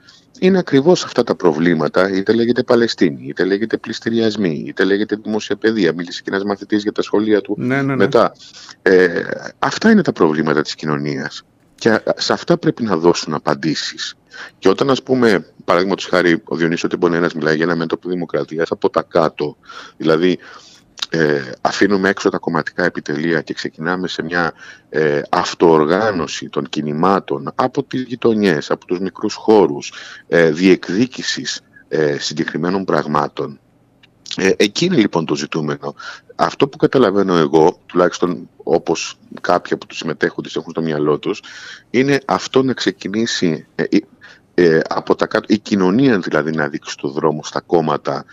είναι 0.43 0.59
ακριβώς 0.59 1.05
αυτά 1.05 1.23
τα 1.23 1.35
προβλήματα, 1.35 2.11
είτε 2.11 2.33
λέγεται 2.33 2.63
Παλαιστίνη, 2.63 3.27
είτε 3.27 3.45
λέγεται 3.45 3.77
πληστηριασμοί, 3.77 4.65
είτε 4.67 4.85
λέγεται 4.85 5.17
δημόσια 5.23 5.57
παιδεία. 5.57 5.93
Μίλησε 5.93 6.23
και 6.23 6.31
ένας 6.31 6.45
μαθητής 6.45 6.83
για 6.83 6.93
τα 6.93 7.03
σχολεία 7.03 7.41
του 7.41 7.55
ναι, 7.59 7.75
ναι, 7.75 7.83
ναι. 7.83 7.97
μετά. 7.97 8.33
Ε, 8.83 9.23
αυτά 9.59 9.91
είναι 9.91 10.03
τα 10.03 10.13
προβλήματα 10.13 10.63
της 10.63 10.75
κοινωνίας. 10.75 11.43
Και 11.75 12.01
σε 12.17 12.33
αυτά 12.33 12.59
πρέπει 12.59 12.83
να 12.83 12.97
δώσουν 12.97 13.35
απαντήσεις. 13.35 14.15
Και 14.59 14.69
όταν, 14.69 14.91
ας 14.91 15.03
πούμε, 15.03 15.47
παραδείγματος 15.65 16.07
χάρη, 16.07 16.43
ο 16.45 16.57
Διονύσης 16.57 16.91
Τεμπονένας 16.91 17.35
μιλάει 17.35 17.57
για 17.57 17.65
ένα 17.65 17.77
μέτωπο 17.77 18.09
δημοκρατίας 18.09 18.71
από 18.71 18.91
τα 18.91 19.03
κάτω, 19.03 19.57
δηλαδή 19.97 20.39
ε, 21.11 21.43
αφήνουμε 21.61 22.09
έξω 22.09 22.29
τα 22.29 22.39
κομματικά 22.39 22.85
επιτελεία 22.85 23.41
και 23.41 23.55
ξεκινάμε 23.55 24.09
σε 24.09 24.23
μια 24.23 24.53
ε, 24.89 25.21
αυτοοργάνωση 25.31 26.49
των 26.49 26.69
κινημάτων 26.69 27.53
από 27.55 27.83
τις 27.83 28.03
γειτονιές, 28.03 28.71
από 28.71 28.87
τους 28.87 28.99
μικρούς 28.99 29.35
χώρους, 29.35 29.93
ε, 30.29 30.51
διεκδίκησης 30.51 31.61
ε, 31.89 32.19
συγκεκριμένων 32.19 32.85
πραγμάτων. 32.85 33.61
Ε, 34.37 34.51
εκεί 34.57 34.85
είναι 34.85 34.97
λοιπόν 34.97 35.25
το 35.27 35.35
ζητούμενο. 35.35 35.95
Αυτό 36.37 36.69
που 36.69 36.77
καταλαβαίνω 36.77 37.37
εγώ, 37.37 37.79
τουλάχιστον 37.87 38.49
όπως 38.63 39.19
κάποιοι 39.41 39.73
από 39.75 39.87
τους 39.87 39.99
συμμετέχοντες 39.99 40.57
έχουν 40.57 40.71
στο 40.71 40.83
μυαλό 40.83 41.19
τους, 41.19 41.43
είναι 41.91 42.21
αυτό 42.25 42.63
να 42.63 42.73
ξεκινήσει 42.73 43.67
ε, 43.75 43.85
ε, 44.55 44.81
από 44.89 45.15
τα 45.15 45.27
κάτω, 45.27 45.47
η 45.49 45.59
κοινωνία 45.59 46.19
δηλαδή 46.19 46.51
να 46.51 46.69
δείξει 46.69 46.97
το 46.97 47.09
δρόμο 47.09 47.41
στα 47.45 47.61
κόμματα 47.61 48.25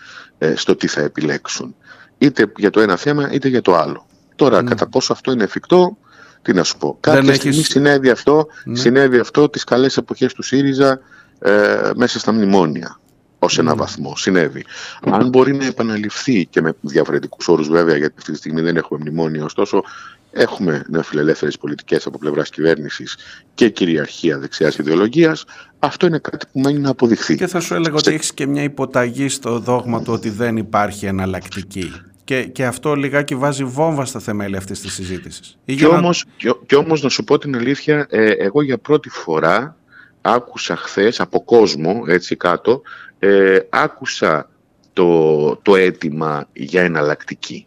στο 0.54 0.76
τι 0.76 0.86
θα 0.86 1.00
επιλέξουν 1.00 1.74
είτε 2.20 2.52
για 2.56 2.70
το 2.70 2.80
ένα 2.80 2.96
θέμα 2.96 3.28
είτε 3.32 3.48
για 3.48 3.62
το 3.62 3.76
άλλο. 3.76 4.06
Τώρα, 4.36 4.58
mm. 4.58 4.64
κατά 4.64 4.88
πόσο 4.88 5.12
αυτό 5.12 5.32
είναι 5.32 5.44
εφικτό, 5.44 5.96
τι 6.42 6.52
να 6.52 6.62
σου 6.62 6.76
πω. 6.76 6.96
Κάποια 7.00 7.34
στιγμή 7.34 7.62
συνέβη 7.62 8.10
αυτό, 8.10 8.46
mm. 8.66 8.70
συνέβη 8.72 9.18
αυτό 9.18 9.48
τις 9.48 9.64
καλές 9.64 9.96
εποχές 9.96 10.32
του 10.32 10.42
ΣΥΡΙΖΑ 10.42 11.00
ε, 11.38 11.90
μέσα 11.94 12.18
στα 12.18 12.32
μνημόνια. 12.32 13.00
Ω 13.38 13.46
ένα 13.58 13.74
βαθμό 13.74 14.16
συνέβη. 14.16 14.64
Αν 15.10 15.28
μπορεί 15.28 15.54
να 15.54 15.66
επαναληφθεί 15.66 16.46
και 16.46 16.60
με 16.60 16.72
διαφορετικούς 16.80 17.48
όρους, 17.48 17.68
βέβαια, 17.68 17.96
γιατί 17.96 18.14
αυτή 18.18 18.32
τη 18.32 18.38
στιγμή 18.38 18.60
δεν 18.60 18.76
έχουμε 18.76 19.00
μνημόνια, 19.00 19.44
ωστόσο 19.44 19.82
έχουμε 20.30 20.82
νεοφιλελεύθερες 20.88 21.58
πολιτικές 21.58 22.06
από 22.06 22.18
πλευράς 22.18 22.50
κυβέρνησης 22.50 23.16
και 23.54 23.68
κυριαρχία 23.68 24.38
δεξιάς 24.38 24.78
ιδεολογίας, 24.78 25.44
αυτό 25.78 26.06
είναι 26.06 26.18
κάτι 26.18 26.46
που 26.52 26.60
μένει 26.60 26.78
να 26.78 26.90
αποδειχθεί. 26.90 27.36
Και 27.36 27.46
θα 27.46 27.60
σου 27.60 27.74
έλεγα 27.74 27.96
ότι 27.96 28.12
έχεις 28.12 28.34
και 28.34 28.46
μια 28.46 28.62
υποταγή 28.62 29.28
στο 29.28 29.58
δόγμα 29.58 30.02
του 30.02 30.12
ότι 30.12 30.30
δεν 30.30 30.56
υπάρχει 30.56 31.06
εναλλακτική. 31.06 31.92
Και, 32.30 32.44
και 32.44 32.64
αυτό 32.66 32.94
λιγάκι 32.94 33.34
βάζει 33.34 33.64
βόμβα 33.64 34.04
στα 34.04 34.20
θεμέλια 34.20 34.58
αυτής 34.58 34.80
της 34.80 34.92
συζήτησης. 34.92 35.58
Και, 35.64 35.86
όμως, 35.86 36.24
και, 36.66 36.76
όμως 36.76 37.02
να 37.02 37.08
σου 37.08 37.24
πω 37.24 37.38
την 37.38 37.56
αλήθεια, 37.56 38.06
ε, 38.10 38.30
εγώ 38.30 38.62
για 38.62 38.78
πρώτη 38.78 39.08
φορά 39.08 39.76
άκουσα 40.20 40.76
χθες 40.76 41.20
από 41.20 41.44
κόσμο 41.44 42.02
έτσι 42.06 42.36
κάτω, 42.36 42.82
ε, 43.18 43.58
άκουσα 43.68 44.50
το, 44.92 45.56
το 45.56 45.76
αίτημα 45.76 46.48
για 46.52 46.82
εναλλακτική, 46.82 47.66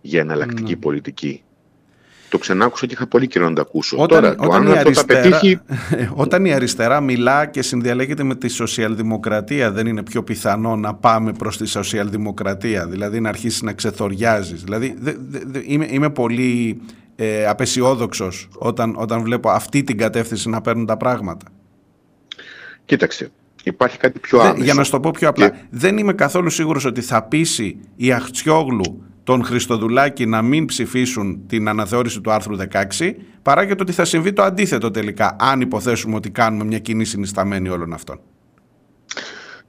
για 0.00 0.20
εναλλακτική 0.20 0.72
ναι. 0.72 0.78
πολιτική. 0.78 1.42
Το 2.30 2.38
ξανάκουσα 2.38 2.86
και 2.86 2.92
είχα 2.92 3.06
πολύ 3.06 3.26
καιρό 3.26 3.48
να 3.48 3.54
το 3.54 3.60
ακούσω. 3.60 3.96
Όταν, 3.98 4.22
Τώρα, 4.22 4.34
όταν, 4.38 4.64
το 4.64 4.72
η 4.72 4.76
αριστερά, 4.76 5.20
πετύχει... 5.20 5.60
όταν 6.24 6.44
η 6.44 6.52
αριστερά 6.52 7.00
μιλά 7.00 7.46
και 7.46 7.62
συνδιαλέγεται 7.62 8.22
με 8.22 8.34
τη 8.34 8.48
σοσιαλδημοκρατία, 8.48 9.72
δεν 9.72 9.86
είναι 9.86 10.02
πιο 10.02 10.22
πιθανό 10.22 10.76
να 10.76 10.94
πάμε 10.94 11.32
προς 11.32 11.56
τη 11.56 11.66
σοσιαλδημοκρατία, 11.66 12.86
δηλαδή 12.86 13.20
να 13.20 13.28
αρχίσεις 13.28 13.62
να 13.62 13.72
ξεθοριάζεις. 13.72 14.62
Δηλαδή, 14.62 14.96
δε, 14.98 15.12
δε, 15.18 15.60
είμαι, 15.64 15.86
είμαι 15.90 16.10
πολύ 16.10 16.80
ε, 17.16 17.46
απεσιόδοξος 17.46 18.48
όταν, 18.58 18.94
όταν 18.96 19.22
βλέπω 19.22 19.50
αυτή 19.50 19.82
την 19.82 19.98
κατεύθυνση 19.98 20.48
να 20.48 20.60
παίρνουν 20.60 20.86
τα 20.86 20.96
πράγματα. 20.96 21.46
Κοίταξε, 22.84 23.30
υπάρχει 23.62 23.98
κάτι 23.98 24.18
πιο 24.18 24.40
άμεσο. 24.40 24.64
Για 24.64 24.74
να 24.74 24.84
σου 24.84 24.90
το 24.90 25.00
πω 25.00 25.10
πιο 25.10 25.28
απλά, 25.28 25.52
δεν 25.70 25.98
είμαι 25.98 26.12
καθόλου 26.12 26.50
σίγουρος 26.50 26.84
ότι 26.84 27.00
θα 27.00 27.22
πείσει 27.22 27.80
η 27.96 28.12
Αχτσιόγλου 28.12 29.02
τον 29.30 29.44
Χριστοδουλάκη 29.44 30.26
να 30.26 30.42
μην 30.42 30.64
ψηφίσουν 30.64 31.46
την 31.46 31.68
αναθεώρηση 31.68 32.20
του 32.20 32.30
άρθρου 32.30 32.56
16 32.98 33.12
παρά 33.42 33.66
και 33.66 33.74
το 33.74 33.82
ότι 33.82 33.92
θα 33.92 34.04
συμβεί 34.04 34.32
το 34.32 34.42
αντίθετο 34.42 34.90
τελικά 34.90 35.36
αν 35.38 35.60
υποθέσουμε 35.60 36.14
ότι 36.16 36.30
κάνουμε 36.30 36.64
μια 36.64 36.78
κοινή 36.78 37.04
συνισταμένη 37.04 37.68
όλων 37.68 37.92
αυτών. 37.92 38.20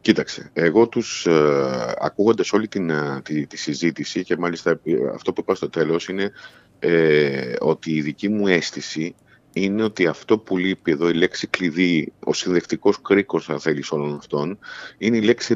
Κοίταξε, 0.01 0.49
εγώ 0.53 0.87
τους 0.87 1.25
ε, 1.25 1.95
ακούγοντας 1.99 2.53
όλη 2.53 2.67
την, 2.67 2.89
ε, 2.89 3.21
τη, 3.23 3.47
τη, 3.47 3.57
συζήτηση 3.57 4.23
και 4.23 4.37
μάλιστα 4.37 4.79
αυτό 5.13 5.33
που 5.33 5.41
είπα 5.41 5.55
στο 5.55 5.69
τέλος 5.69 6.07
είναι 6.07 6.31
ε, 6.79 7.53
ότι 7.59 7.91
η 7.91 8.01
δική 8.01 8.29
μου 8.29 8.47
αίσθηση 8.47 9.15
είναι 9.53 9.83
ότι 9.83 10.07
αυτό 10.07 10.37
που 10.37 10.57
λείπει 10.57 10.91
εδώ 10.91 11.09
η 11.09 11.13
λέξη 11.13 11.47
κλειδί, 11.47 12.13
ο 12.19 12.33
συνδεκτικός 12.33 13.01
κρίκος 13.01 13.49
αν 13.49 13.59
θέλεις 13.59 13.91
όλων 13.91 14.15
αυτών, 14.15 14.59
είναι 14.97 15.17
η 15.17 15.21
λέξη 15.21 15.55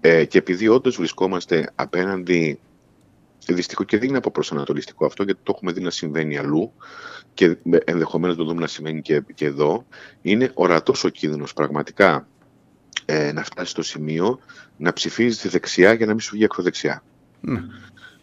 ε, 0.00 0.24
και 0.24 0.38
επειδή 0.38 0.68
όντως 0.68 0.96
βρισκόμαστε 0.96 1.72
απέναντι. 1.74 2.58
Δυστυχώ 3.50 3.84
και 3.84 3.98
δεν 3.98 4.08
είναι 4.08 4.18
από 4.18 4.30
προσανατολιστικό 4.30 5.06
αυτό, 5.06 5.22
γιατί 5.22 5.40
το 5.42 5.52
έχουμε 5.56 5.72
δει 5.72 5.80
να 5.80 5.90
συμβαίνει 5.90 6.38
αλλού 6.38 6.72
και 7.34 7.56
ενδεχομένως 7.84 8.36
το 8.36 8.44
δούμε 8.44 8.60
να 8.60 8.66
συμβαίνει 8.66 9.02
και, 9.02 9.22
και 9.34 9.44
εδώ. 9.44 9.86
Είναι 10.22 10.50
ορατός 10.54 11.04
ο 11.04 11.08
κίνδυνος 11.08 11.52
πραγματικά 11.52 12.28
ε, 13.04 13.32
να 13.32 13.44
φτάσει 13.44 13.70
στο 13.70 13.82
σημείο 13.82 14.38
να 14.76 14.92
ψηφίζεις 14.92 15.40
τη 15.40 15.48
δεξιά 15.48 15.92
για 15.92 16.06
να 16.06 16.12
μην 16.12 16.20
σου 16.20 16.30
βγει 16.34 16.44
ακροδεξιά. 16.44 17.02
Ναι. 17.40 17.60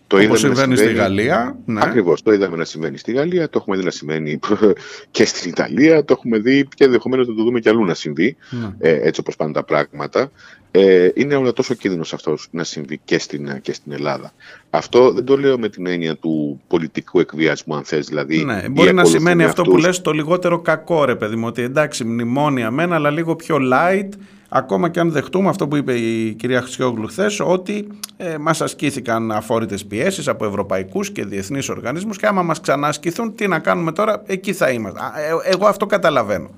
Το 0.08 0.24
Όπως 0.24 0.40
συμβαίνει 0.40 0.76
στη 0.76 0.94
Γαλλία. 0.94 1.58
Ναι. 1.66 1.82
Ακριβώς, 1.84 2.22
το 2.22 2.34
είδαμε 2.34 2.58
να 2.58 2.66
συμβαίνει 2.66 2.98
στη 2.98 3.12
Γαλλία, 3.12 3.50
το 3.50 3.58
έχουμε 3.62 3.78
δει 3.78 3.84
να 3.84 3.92
συμβαίνει 3.92 4.40
και 5.12 5.26
στην 5.26 5.50
Ιταλία, 5.50 6.06
το 6.06 6.16
έχουμε 6.18 6.40
δει 6.40 6.68
και 6.76 6.84
ενδεχομένως 6.84 7.28
να 7.28 7.36
το 7.36 7.44
δούμε 7.44 7.60
και 7.60 7.70
αλλού 7.70 7.86
να 7.86 7.94
συμβεί, 7.94 8.36
ναι. 8.50 8.90
ε, 8.90 9.08
έτσι 9.08 9.20
όπως 9.20 9.36
πάνε 9.36 9.52
τα 9.52 9.64
πράγματα. 9.64 10.32
Ε, 10.72 11.10
είναι 11.14 11.36
όλα 11.36 11.54
τόσο 11.54 11.74
κίνδυνος 11.74 12.14
αυτός 12.14 12.48
να 12.52 12.64
συμβεί 12.64 13.00
και 13.06 13.20
στην, 13.20 13.62
και 13.62 13.74
στην 13.74 13.92
Ελλάδα. 13.92 14.34
Αυτό 14.70 15.12
δεν 15.12 15.26
το 15.26 15.38
λέω 15.38 15.58
με 15.58 15.70
την 15.70 15.88
έννοια 15.88 16.16
του 16.16 16.62
πολιτικού 16.68 17.20
εκβιασμού, 17.20 17.76
αν 17.76 17.84
θες. 17.84 18.08
Δηλαδή, 18.08 18.44
ναι, 18.44 18.70
μπορεί 18.70 18.94
να 18.94 19.06
σημαίνει 19.06 19.44
αυτό 19.44 19.62
που 19.64 19.78
λες 19.78 20.02
το 20.02 20.12
λιγότερο 20.12 20.60
κακό, 20.60 21.06
ρε 21.06 21.16
παιδί 21.16 21.36
μου, 21.36 21.48
ότι 21.48 21.62
εντάξει, 21.62 22.04
μνημόνια 22.04 22.72
μένα, 22.72 22.96
αλλά 22.96 23.10
λίγο 23.10 23.36
πιο 23.36 23.58
light, 23.74 24.10
ακόμα 24.50 24.90
και 24.90 25.00
αν 25.00 25.12
δεχτούμε 25.12 25.50
αυτό 25.50 25.68
που 25.68 25.76
είπε 25.76 25.94
η 25.94 26.34
κυρία 26.34 26.62
Χρυσιόγλου 26.62 27.08
χθες, 27.08 27.40
ότι 27.40 27.88
ε, 28.18 28.38
μας 28.38 28.62
ασκήθηκαν 28.62 29.32
αφόρητες 29.32 29.86
πιέσεις 29.86 30.28
από 30.28 30.46
ευρωπαϊκούς 30.46 31.12
και 31.12 31.26
διεθνείς 31.26 31.70
οργανισμούς 31.70 32.18
και 32.18 32.28
άμα 32.28 32.44
μας 32.44 32.60
ξανασκηθούν, 32.60 33.36
τι 33.36 33.48
να 33.48 33.60
κάνουμε 33.60 33.92
τώρα, 33.92 34.24
εκεί 34.26 34.54
θα 34.54 34.70
είμαστε. 34.70 35.00
Ε, 35.00 35.52
εγώ 35.52 35.66
αυτό 35.66 35.86
καταλαβαίνω. 35.86 36.50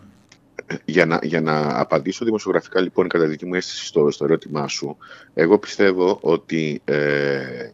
Για 0.86 1.06
να, 1.06 1.20
για 1.24 1.42
να 1.42 1.80
απαντήσω 1.80 2.26
δημοσιογραφικά 2.26 2.82
λοιπόν 2.82 3.08
κατά 3.08 3.28
δική 3.28 3.46
μου 3.46 3.54
αίσθηση 3.54 3.86
στο, 3.86 4.12
στο 4.12 4.24
ερώτημά 4.24 4.68
σου, 4.68 4.98
εγώ 5.34 5.58
πιστεύω 5.58 6.18
ότι 6.22 6.82
ε, 6.86 7.70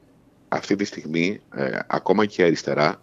αυτή 0.47 0.75
τη 0.75 0.85
στιγμή 0.85 1.41
ε, 1.55 1.79
ακόμα 1.87 2.25
και 2.25 2.41
η 2.41 2.45
αριστερά, 2.45 3.01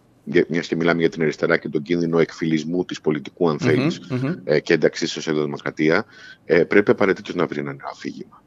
μιας 0.49 0.67
και 0.67 0.77
μιλάμε 0.77 1.01
για 1.01 1.09
την 1.09 1.23
αριστερά 1.23 1.57
και 1.57 1.69
τον 1.69 1.83
κίνδυνο 1.83 2.19
εκφυλισμού 2.19 2.85
της 2.85 3.01
πολιτικού 3.01 3.49
αν 3.49 3.59
θελεις 3.59 4.01
ε, 4.45 4.61
και 4.61 4.73
ένταξη 4.73 5.07
στη 5.07 5.15
σοσιαλδημοκρατία, 5.15 6.05
ε, 6.45 6.65
πρέπει 6.65 6.91
απαραίτητος 6.91 7.35
να 7.35 7.47
βρει 7.47 7.59
ένα 7.59 7.73
νέο 7.73 7.89
αφήγημα. 7.93 8.43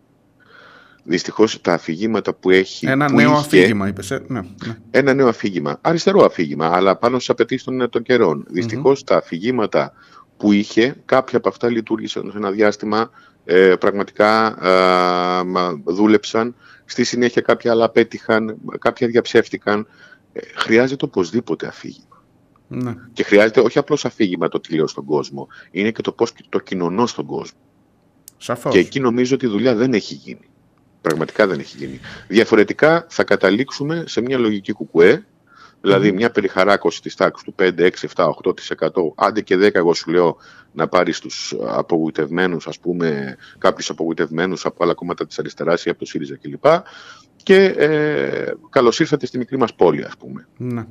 Δυστυχώς 1.04 1.62
τα 1.62 1.74
αφηγήματα 1.74 2.34
που 2.34 2.50
έχει. 2.50 2.88
Ένα 2.88 3.06
που 3.06 3.16
νέο 3.16 3.32
είχε, 3.32 3.40
αφήγημα, 3.40 3.88
είπες. 3.88 4.12
Ε, 4.12 4.24
ναι, 4.28 4.40
ναι. 4.40 4.78
Ένα 4.92 5.14
νέο 5.14 5.28
αφήγημα. 5.28 5.78
Αριστερό 5.82 6.26
αφήγημα, 6.26 6.70
αλλά 6.74 6.96
πάνω 6.98 7.16
στις 7.16 7.30
απαιτήσεις 7.30 7.64
των, 7.64 7.90
των 7.90 8.04
καιρών. 8.04 8.48
τα 9.06 9.18
αφηγήματα 9.18 9.94
που 10.38 10.52
είχε, 10.52 10.96
κάποια 11.06 11.38
από 11.38 11.50
αυτά 11.50 11.70
λειτουργήσαν 11.70 12.32
σε 12.32 12.38
ένα 12.38 12.52
διάστημα, 12.52 13.10
ε, 13.46 13.76
πραγματικά 13.80 14.58
ε, 14.62 15.92
δούλεψαν. 15.92 16.56
Στη 16.86 17.04
συνέχεια 17.04 17.42
κάποια 17.42 17.72
άλλα 17.72 17.90
πέτυχαν, 17.90 18.58
κάποια 18.80 19.08
διαψεύτηκαν. 19.08 19.88
Ε, 20.34 20.40
χρειάζεται 20.56 21.06
οπωσδήποτε 21.06 21.68
αφήγημα. 21.68 22.24
Ναι. 22.68 22.96
Και 23.14 23.24
χρειάζεται 23.24 23.60
όχι 23.60 23.78
απλώς 23.78 24.06
αφήγημα 24.06 24.48
το 24.48 24.60
τι 24.60 24.76
λέω 24.76 24.88
στον 24.88 25.06
κόσμο, 25.06 25.48
είναι 25.72 25.92
και 25.92 26.02
το 26.02 26.12
πώς 26.12 26.34
το 26.50 26.60
κοινωνώ 26.60 27.08
στον 27.08 27.26
κόσμο. 27.26 27.60
Σαφώς. 28.38 28.74
Και 28.74 28.80
εκεί 28.80 29.00
νομίζω 29.00 29.36
ότι 29.36 29.46
η 29.46 29.50
δουλειά 29.50 29.76
δεν 29.76 29.94
έχει 29.94 30.14
γίνει. 30.14 30.50
Πραγματικά 31.02 31.48
δεν 31.48 31.60
έχει 31.60 31.78
γίνει. 31.78 32.00
Διαφορετικά 32.28 33.06
θα 33.10 33.24
καταλήξουμε 33.24 34.04
σε 34.08 34.22
μια 34.22 34.38
λογική 34.38 34.72
κουκουέ, 34.72 35.26
Δηλαδή 35.84 36.12
μια 36.12 36.32
περιχαράκωση 36.32 37.02
της 37.02 37.16
τάξης 37.16 37.46
του 37.46 37.56
5, 37.60 37.86
6, 37.86 37.90
7, 38.16 38.26
8%, 38.26 39.14
άντε 39.16 39.42
και 39.42 39.58
10 39.58 39.76
εγώ 39.76 39.94
σου 39.94 40.12
λέω 40.12 40.38
να 40.72 40.88
πάρεις 40.88 41.20
τους 41.20 41.56
απογοητευμένους, 41.68 42.68
ας 42.68 42.80
πούμε, 42.80 43.36
κάποιους 43.58 43.90
απογοητευμένους 43.90 44.66
από 44.66 44.84
άλλα 44.84 44.94
κόμματα 44.94 45.26
της 45.26 45.40
αριστεράς 45.40 45.86
ή 45.86 45.90
από 45.90 46.00
το 46.00 46.06
ΣΥΡΙΖΑ 46.06 46.38
κλπ. 46.38 46.66
Και 47.44 47.64
ε, 47.66 48.54
καλώς 48.70 49.00
ήρθατε 49.00 49.26
στη 49.26 49.38
μικρή 49.38 49.58
μας 49.58 49.74
πόλη, 49.74 50.04
ας 50.04 50.14
πούμε. 50.20 50.48
Ναι. 50.58 50.86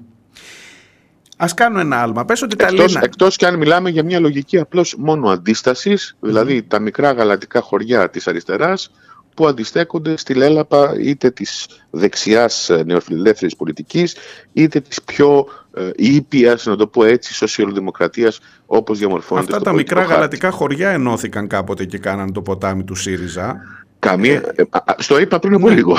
Α 1.37 1.47
κάνω 1.55 1.81
ένα 1.81 2.03
άλμα. 2.03 2.25
Πες 2.25 2.43
ότι 2.43 2.57
τα 2.57 2.67
εκτός, 2.67 2.97
εκτός 2.97 3.37
και 3.37 3.47
αν 3.47 3.59
μιλάμε 3.59 3.91
για 3.91 4.05
μια 4.05 4.21
λογική 4.21 4.59
απλώς 4.59 4.95
μόνο 4.99 5.29
αντίστασης, 5.29 6.17
δηλαδή 6.21 6.63
τα 6.63 6.79
μικρά 6.79 7.13
γαλατικά 7.13 7.61
χωριά 7.61 8.11
της 8.11 8.27
αριστεράς 8.29 8.91
που 9.35 9.47
αντιστέκονται 9.47 10.17
στη 10.17 10.35
λέλαπα 10.35 10.95
είτε 10.99 11.31
της 11.31 11.67
δεξιάς 11.91 12.71
ε, 12.71 12.83
νεοφιλελεύθερης 12.87 13.57
πολιτικής 13.57 14.17
είτε 14.53 14.81
της 14.81 15.03
πιο 15.03 15.47
ε, 15.75 15.91
ήπιας, 15.97 16.67
να 16.67 16.77
το 16.77 16.87
πω 16.87 17.05
έτσι, 17.05 17.35
σοσιαλδημοκρατίας 17.35 18.41
όπως 18.67 18.99
διαμορφώνεται 18.99 19.53
Αυτά 19.53 19.65
τα 19.65 19.73
μικρά 19.73 20.03
γαλατικά 20.03 20.51
χωριά 20.51 20.91
ενώθηκαν 20.91 21.47
κάποτε 21.47 21.85
και 21.85 21.99
κάναν 21.99 22.33
το 22.33 22.43
ποτάμι 22.43 22.85
του 22.85 22.95
ΣΥΡΙΖΑ 22.95 23.61
Καμία... 24.07 24.43
Ε, 24.55 24.63
στο 24.99 25.21
είπα 25.21 25.39
πριν 25.39 25.55
από 25.55 25.69
λίγο. 25.69 25.97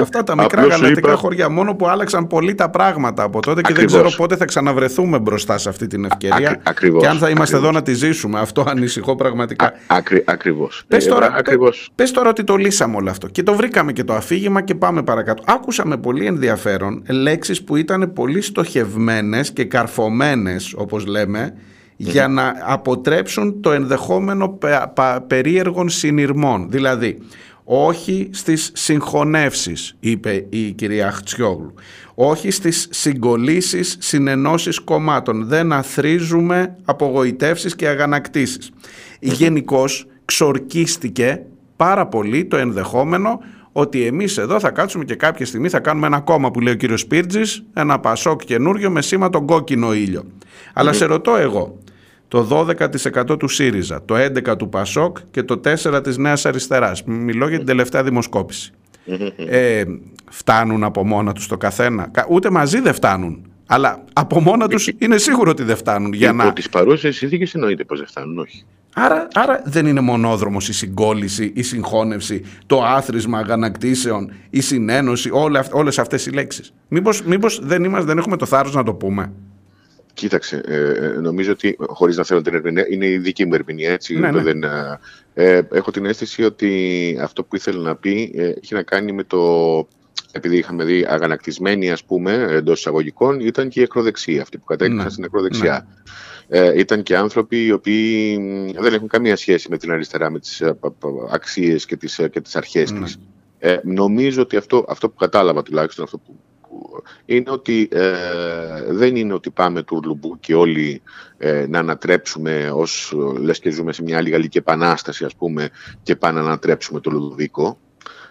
Αυτά 0.00 0.22
τα 0.22 0.36
μικρά 0.42 0.66
γαλατικά 0.66 1.14
χωριά, 1.14 1.48
μόνο 1.48 1.74
που 1.74 1.88
άλλαξαν 1.88 2.26
πολύ 2.26 2.54
τα 2.54 2.70
πράγματα 2.70 3.22
από 3.22 3.40
τότε 3.40 3.60
και 3.60 3.74
δεν 3.74 3.86
ξέρω 3.86 4.10
πότε 4.16 4.36
θα 4.36 4.44
ξαναβρεθούμε 4.44 5.18
μπροστά 5.18 5.58
σε 5.58 5.68
αυτή 5.68 5.86
την 5.86 6.04
ευκαιρία. 6.04 6.60
Ακριβώς. 6.62 7.02
Και 7.02 7.08
αν 7.08 7.18
θα 7.18 7.28
είμαστε 7.28 7.56
εδώ 7.56 7.70
να 7.70 7.82
τη 7.82 7.94
ζήσουμε. 7.94 8.40
Αυτό 8.40 8.64
ανησυχώ 8.68 9.16
πραγματικά. 9.16 9.72
Ακρι, 9.86 10.22
ακριβώς. 10.26 10.84
Πες 10.88 11.06
ε, 11.06 11.08
τώρα, 11.08 11.34
ακριβώς. 11.36 11.90
πες 11.94 12.10
τώρα 12.10 12.28
ότι 12.28 12.44
το 12.44 12.56
λύσαμε 12.56 12.96
όλο 12.96 13.10
αυτό 13.10 13.28
και 13.28 13.42
το 13.42 13.54
βρήκαμε 13.54 13.92
και 13.92 14.04
το 14.04 14.14
αφήγημα 14.14 14.62
και 14.62 14.74
πάμε 14.74 15.02
παρακάτω. 15.02 15.42
Άκουσα 15.46 15.86
με 15.86 15.96
πολύ 15.96 16.26
ενδιαφέρον 16.26 17.02
λέξεις 17.08 17.64
που 17.64 17.76
ήταν 17.76 18.12
πολύ 18.12 18.40
στοχευμένες 18.40 19.50
και 19.52 19.64
καρφωμένες 19.64 20.74
όπως 20.76 21.06
λέμε 21.06 21.54
για 22.00 22.28
να 22.28 22.54
αποτρέψουν 22.60 23.60
το 23.60 23.72
ενδεχόμενο 23.72 24.58
περίεργων 25.26 25.88
συνειρμών. 25.88 26.70
Δηλαδή, 26.70 27.18
όχι 27.64 28.28
στις 28.32 28.70
συγχωνεύσεις, 28.74 29.96
είπε 30.00 30.46
η 30.48 30.72
κυρία 30.72 31.10
Χτσιόγλου. 31.10 31.74
Όχι 32.14 32.50
στις 32.50 32.88
συγκολήσεις, 32.90 33.96
συνενώσεις 34.00 34.78
κομμάτων. 34.78 35.46
Δεν 35.46 35.72
αθρίζουμε 35.72 36.76
απογοητεύσεις 36.84 37.76
και 37.76 37.88
αγανακτήσεις. 37.88 38.70
Γενικώς 39.20 40.06
ξορκίστηκε 40.24 41.42
πάρα 41.76 42.06
πολύ 42.06 42.44
το 42.44 42.56
ενδεχόμενο 42.56 43.40
ότι 43.72 44.04
εμείς 44.04 44.38
εδώ 44.38 44.60
θα 44.60 44.70
κάτσουμε 44.70 45.04
και 45.04 45.14
κάποια 45.14 45.46
στιγμή 45.46 45.68
θα 45.68 45.80
κάνουμε 45.80 46.06
ένα 46.06 46.20
κόμμα 46.20 46.50
που 46.50 46.60
λέει 46.60 46.72
ο 46.72 46.76
κύριος 46.76 47.00
Σπίρτζης, 47.00 47.62
ένα 47.74 47.98
πασόκ 47.98 48.44
καινούριο 48.44 48.90
με 48.90 49.02
σήμα 49.02 49.30
τον 49.30 49.46
κόκκινο 49.46 49.94
ήλιο. 49.94 50.24
Αλλά 50.72 50.92
σε 50.92 51.04
ρωτώ 51.04 51.36
εγώ, 51.36 51.78
το 52.28 52.66
12% 53.30 53.38
του 53.38 53.48
ΣΥΡΙΖΑ, 53.48 54.04
το 54.04 54.14
11% 54.14 54.58
του 54.58 54.68
ΠΑΣΟΚ 54.68 55.16
και 55.30 55.42
το 55.42 55.60
4% 55.64 56.00
της 56.02 56.16
Νέας 56.16 56.46
Αριστεράς. 56.46 57.04
Μιλώ 57.04 57.48
για 57.48 57.56
την 57.56 57.66
τελευταία 57.66 58.02
δημοσκόπηση. 58.02 58.72
Ε, 59.36 59.84
φτάνουν 60.30 60.84
από 60.84 61.04
μόνα 61.06 61.32
τους 61.32 61.46
το 61.46 61.56
καθένα. 61.56 62.10
Ούτε 62.28 62.50
μαζί 62.50 62.80
δεν 62.80 62.94
φτάνουν. 62.94 63.50
Αλλά 63.66 64.04
από 64.12 64.40
μόνα 64.40 64.68
τους 64.68 64.88
είναι 64.98 65.16
σίγουρο 65.16 65.50
ότι 65.50 65.62
δεν 65.62 65.76
φτάνουν. 65.76 66.12
Για 66.12 66.32
να... 66.32 66.52
τις 66.52 66.68
παρούσες 66.68 67.16
συνθήκες 67.16 67.54
εννοείται 67.54 67.84
πως 67.84 67.98
δεν 67.98 68.08
φτάνουν, 68.08 68.38
όχι. 68.38 68.64
Άρα, 68.94 69.28
άρα 69.34 69.62
δεν 69.64 69.86
είναι 69.86 70.00
μονόδρομος 70.00 70.68
η 70.68 70.72
συγκόλληση, 70.72 71.52
η 71.54 71.62
συγχώνευση, 71.62 72.44
το 72.66 72.82
άθροισμα 72.82 73.38
αγανακτήσεων, 73.38 74.32
η 74.50 74.60
συνένωση, 74.60 75.30
όλε, 75.32 75.60
όλες 75.70 75.98
αυτές 75.98 76.26
οι 76.26 76.30
λέξεις. 76.30 76.72
Μήπως, 76.88 77.22
μήπως 77.22 77.60
δεν, 77.62 77.84
είμαστε, 77.84 78.06
δεν 78.06 78.18
έχουμε 78.18 78.36
το 78.36 78.46
θάρρος 78.46 78.74
να 78.74 78.82
το 78.82 78.94
πούμε; 78.94 79.32
Κοίταξε, 80.18 80.60
ε, 80.66 80.76
ε, 80.76 81.08
νομίζω 81.08 81.52
ότι 81.52 81.76
χωρίς 81.78 82.16
να 82.16 82.24
θέλω 82.24 82.42
την 82.42 82.54
ερμηνεία, 82.54 82.86
είναι 82.88 83.06
η 83.06 83.18
δική 83.18 83.44
μου 83.44 83.54
ερμηνεία. 83.54 83.92
Έτσι, 83.92 84.18
ναι, 84.18 84.30
ναι. 84.30 84.42
Δεν, 84.42 84.62
ε, 84.62 84.98
ε, 85.34 85.62
έχω 85.72 85.90
την 85.90 86.06
αίσθηση 86.06 86.44
ότι 86.44 87.18
αυτό 87.20 87.44
που 87.44 87.56
ήθελε 87.56 87.82
να 87.82 87.96
πει 87.96 88.32
ε, 88.34 88.52
έχει 88.62 88.74
να 88.74 88.82
κάνει 88.82 89.12
με 89.12 89.24
το. 89.24 89.38
Επειδή 90.32 90.56
είχαμε 90.56 90.84
δει 90.84 91.06
αγανακτισμένοι, 91.08 91.90
ας 91.90 92.04
πούμε, 92.04 92.46
εντός 92.50 92.78
εισαγωγικών, 92.78 93.40
ήταν 93.40 93.68
και 93.68 93.80
η 93.80 93.82
ακροδεξία, 93.82 94.42
αυτοί 94.42 94.58
που 94.58 94.64
κατέκτησαν 94.64 95.04
ναι, 95.04 95.10
στην 95.10 95.24
ακροδεξιά. 95.24 95.86
Ναι. 96.48 96.60
Ε, 96.60 96.78
ήταν 96.78 97.02
και 97.02 97.16
άνθρωποι 97.16 97.64
οι 97.64 97.72
οποίοι 97.72 98.36
δεν 98.78 98.94
έχουν 98.94 99.08
καμία 99.08 99.36
σχέση 99.36 99.68
με 99.70 99.76
την 99.76 99.90
αριστερά, 99.92 100.30
με 100.30 100.38
τις 100.38 100.62
αξίες 101.30 101.86
και 101.86 101.96
τις, 101.96 102.20
και 102.30 102.40
τις 102.40 102.56
αρχές 102.56 102.92
ναι. 102.92 103.04
της. 103.04 103.18
Ε, 103.58 103.76
νομίζω 103.84 104.42
ότι 104.42 104.56
αυτό, 104.56 104.84
αυτό 104.88 105.08
που 105.08 105.16
κατάλαβα 105.16 105.62
τουλάχιστον, 105.62 106.04
αυτό 106.04 106.18
που 106.18 106.36
είναι 107.24 107.50
ότι 107.50 107.88
ε, 107.92 108.12
δεν 108.88 109.16
είναι 109.16 109.32
ότι 109.32 109.50
πάμε 109.50 109.82
του 109.82 110.00
Λουμπού 110.04 110.38
και 110.40 110.54
όλοι 110.54 111.02
ε, 111.38 111.66
να 111.68 111.78
ανατρέψουμε 111.78 112.70
ως 112.74 113.14
λες 113.40 113.58
και 113.58 113.70
ζούμε 113.70 113.92
σε 113.92 114.02
μια 114.02 114.16
άλλη 114.16 114.30
γαλλική 114.30 114.58
επανάσταση 114.58 115.24
ας 115.24 115.34
πούμε 115.34 115.68
και 116.02 116.16
πάμε 116.16 116.40
να 116.40 116.46
ανατρέψουμε 116.46 117.00
το 117.00 117.10
Λουδοβίκο 117.10 117.78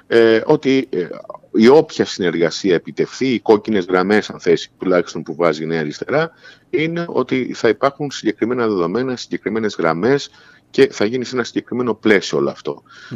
ε, 0.08 0.42
ότι 0.46 0.88
ε, 0.90 1.08
η 1.52 1.68
όποια 1.68 2.06
συνεργασία 2.06 2.76
επιτευχθεί, 2.76 3.28
οι 3.28 3.40
κόκκινες 3.40 3.86
γραμμές 3.86 4.30
αν 4.30 4.40
θέσει 4.40 4.72
τουλάχιστον 4.78 5.24
που 5.24 5.36
βάζει 5.36 5.64
η 5.64 5.66
Νέα 5.66 5.80
Αριστερά 5.80 6.32
είναι 6.70 7.06
ότι 7.08 7.54
θα 7.54 7.68
υπάρχουν 7.68 8.12
συγκεκριμένα 8.12 8.68
δεδομένα, 8.68 9.16
συγκεκριμένες 9.16 9.76
γραμμές 9.80 10.30
και 10.70 10.90
θα 10.92 11.06
γίνει 11.06 11.26
σε 11.26 11.36
ένα 11.36 11.44
συγκεκριμένο 11.44 11.94
πλαίσιο 11.94 12.38
όλο 12.38 12.56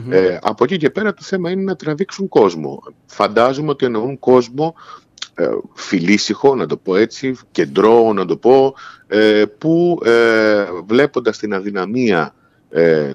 Ε, 0.10 0.38
από 0.42 0.64
εκεί 0.64 0.78
και 0.78 0.90
πέρα 0.90 1.14
το 1.14 1.22
θέμα 1.24 1.50
είναι 1.50 1.64
να 1.64 1.76
τραβήξουν 1.76 2.28
κόσμο. 2.28 2.84
Φαντάζομαι 3.06 3.70
ότι 3.70 3.86
εννοούν 3.86 4.20
κόσμο 4.20 4.76
ε, 5.34 5.50
φιλήσυχο, 5.74 6.56
να 6.56 6.66
το 6.66 6.78
πω 6.78 6.96
έτσι, 6.96 7.36
κεντρό, 7.52 8.14
να 8.14 8.26
το 8.26 8.38
πω, 8.38 8.74
ε, 9.08 9.44
που 9.58 10.02
ε, 10.06 10.66
βλέποντας 10.86 11.38
την 11.38 11.54
αδυναμία 11.54 12.36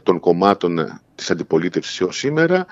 των 0.02 0.20
κομμάτων 0.20 1.00
της 1.14 1.30
αντιπολίτευσης 1.30 2.00
έως 2.00 2.16
σήμερα, 2.16 2.66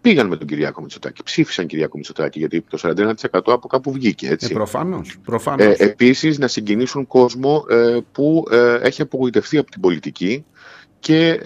πήγαν 0.00 0.26
με 0.26 0.36
τον 0.36 0.46
Κυριάκο 0.46 0.80
Μητσοτάκη. 0.80 1.22
Ψήφισαν 1.22 1.66
Κυριάκο 1.66 1.96
Μητσοτάκη, 1.96 2.38
γιατί 2.38 2.60
το 2.60 2.78
41% 2.82 3.14
από 3.30 3.68
κάπου 3.68 3.92
βγήκε. 3.92 4.28
Έτσι. 4.28 4.48
Ε, 4.50 4.54
προφανώς, 4.54 5.18
προφανώς. 5.24 5.76
επίσης, 5.78 6.38
να 6.38 6.48
συγκινήσουν 6.48 7.06
κόσμο 7.06 7.64
που 8.12 8.44
έχει 8.82 9.02
απογοητευτεί 9.02 9.58
από 9.58 9.70
την 9.70 9.80
πολιτική 9.80 10.44
και 11.00 11.40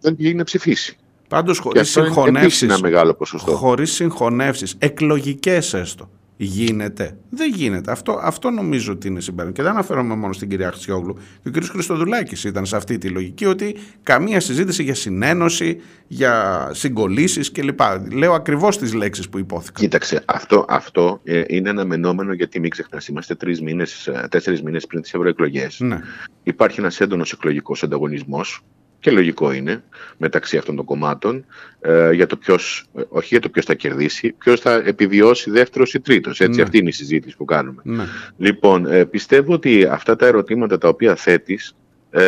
δεν 0.00 0.16
πηγαίνει 0.16 0.36
να 0.36 0.44
ψηφίσει. 0.44 0.96
Πάντως 1.32 1.58
χωρίς 1.58 1.90
συγχωνεύσεις, 1.90 2.62
ένα 2.62 2.78
μεγάλο 2.82 3.14
ποσοστό. 3.14 3.52
χωρίς 3.52 3.92
συγχωνεύσεις, 3.92 4.74
εκλογικές 4.78 5.74
έστω, 5.74 6.10
γίνεται. 6.36 7.16
Δεν 7.30 7.52
γίνεται. 7.54 7.92
Αυτό, 7.92 8.18
αυτό 8.22 8.50
νομίζω 8.50 8.92
ότι 8.92 9.08
είναι 9.08 9.20
συμπέρασμα. 9.20 9.56
Και 9.56 9.62
δεν 9.62 9.70
αναφέρομαι 9.70 10.14
μόνο 10.14 10.32
στην 10.32 10.48
κυρία 10.48 10.70
Χρυσιόγλου. 10.70 11.16
Και 11.42 11.48
ο 11.48 11.50
κ. 11.50 11.64
Χριστοδουλάκης 11.64 12.44
ήταν 12.44 12.66
σε 12.66 12.76
αυτή 12.76 12.98
τη 12.98 13.08
λογική 13.08 13.44
ότι 13.44 13.76
καμία 14.02 14.40
συζήτηση 14.40 14.82
για 14.82 14.94
συνένωση, 14.94 15.80
για 16.06 16.68
συγκολήσεις 16.72 17.52
κλπ. 17.52 17.80
Λέω 18.12 18.32
ακριβώς 18.32 18.78
τις 18.78 18.92
λέξεις 18.94 19.28
που 19.28 19.38
υπόθηκαν. 19.38 19.82
Κοίταξε, 19.82 20.22
αυτό, 20.26 20.64
αυτό 20.68 21.20
ε, 21.24 21.42
είναι 21.46 21.68
αναμενόμενο 21.70 22.32
γιατί 22.32 22.60
μην 22.60 22.70
ξεχνάς, 22.70 23.08
είμαστε 23.08 23.34
τρεις 23.34 23.62
μήνες, 23.62 24.10
τέσσερις 24.28 24.62
μήνες 24.62 24.86
πριν 24.86 25.02
τις 25.02 25.14
ευρωεκλογές. 25.14 25.80
Ναι. 25.80 26.00
Υπάρχει 26.42 26.80
ένας 26.80 27.00
έντονος 27.00 27.32
εκλογικός 27.32 27.82
ανταγωνισμός 27.82 28.62
και 29.02 29.10
λογικό 29.10 29.52
είναι 29.52 29.82
μεταξύ 30.16 30.56
αυτών 30.56 30.76
των 30.76 30.84
κομμάτων 30.84 31.44
ε, 31.80 32.12
για 32.12 32.26
το 32.26 32.36
ποιος, 32.36 32.84
ε, 32.94 33.02
όχι 33.08 33.28
για 33.30 33.40
το 33.40 33.48
ποιος 33.48 33.64
θα 33.64 33.74
κερδίσει, 33.74 34.34
ποιος 34.38 34.60
θα 34.60 34.72
επιβιώσει 34.74 35.50
δεύτερος 35.50 35.94
ή 35.94 36.00
τρίτος. 36.00 36.40
Έτσι, 36.40 36.56
ναι. 36.56 36.62
αυτή 36.62 36.78
είναι 36.78 36.88
η 36.88 36.92
συζήτηση 36.92 37.36
που 37.36 37.44
κάνουμε. 37.44 37.82
Ναι. 37.84 38.04
Λοιπόν, 38.36 38.86
ε, 38.86 39.04
πιστεύω 39.04 39.52
ότι 39.52 39.84
αυτά 39.84 40.16
τα 40.16 40.26
ερωτήματα 40.26 40.78
τα 40.78 40.88
οποία 40.88 41.14
θέτεις 41.14 41.76
ε, 42.10 42.20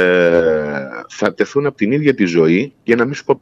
θα 1.08 1.34
τεθούν 1.34 1.66
από 1.66 1.76
την 1.76 1.92
ίδια 1.92 2.14
τη 2.14 2.24
ζωή 2.24 2.72
για 2.82 2.96
να 2.96 3.04
μην 3.04 3.14
σου 3.14 3.24
πω 3.24 3.40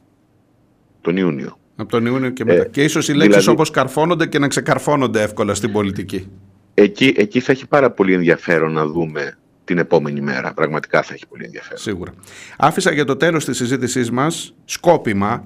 τον 1.01 1.17
Ιούνιο. 1.17 1.57
Από 1.75 1.89
τον 1.89 2.05
Ιούνιο 2.05 2.29
και 2.29 2.45
μετά. 2.45 2.65
και 2.65 2.83
ίσως 2.83 3.07
οι 3.07 3.13
λέξεις 3.13 3.29
δηλαδή, 3.29 3.49
όπως 3.49 3.69
καρφώνονται 3.69 4.25
και 4.25 4.39
να 4.39 4.47
ξεκαρφώνονται 4.47 5.21
εύκολα 5.21 5.53
στην 5.53 5.71
πολιτική. 5.71 6.27
Εκεί, 6.73 7.13
εκεί 7.17 7.39
θα 7.39 7.51
έχει 7.51 7.67
πάρα 7.67 7.91
πολύ 7.91 8.13
ενδιαφέρον 8.13 8.71
να 8.71 8.85
δούμε 8.85 9.37
την 9.63 9.77
επόμενη 9.77 10.21
μέρα. 10.21 10.53
Πραγματικά 10.53 11.01
θα 11.01 11.13
έχει 11.13 11.27
πολύ 11.27 11.43
ενδιαφέρον. 11.45 11.77
Σίγουρα. 11.77 12.13
Άφησα 12.57 12.91
για 12.91 13.05
το 13.05 13.15
τέλος 13.15 13.45
της 13.45 13.57
συζήτησής 13.57 14.11
μας 14.11 14.55
σκόπιμα 14.65 15.45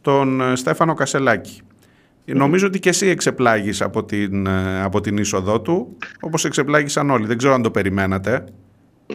τον 0.00 0.40
ε, 0.40 0.56
Στέφανο 0.56 0.94
Κασελάκη. 0.94 1.60
Νομίζω 2.24 2.66
ότι 2.66 2.78
και 2.78 2.88
εσύ 2.88 3.06
εξεπλάγεις 3.06 3.82
από 3.82 4.04
την, 4.04 4.46
ε, 4.46 4.82
από 4.82 5.00
την 5.00 5.16
είσοδό 5.16 5.60
του, 5.60 5.96
όπως 6.20 6.44
εξεπλάγησαν 6.44 7.10
όλοι. 7.10 7.26
Δεν 7.26 7.38
ξέρω 7.38 7.54
αν 7.54 7.62
το 7.62 7.70
περιμένατε. 7.70 8.44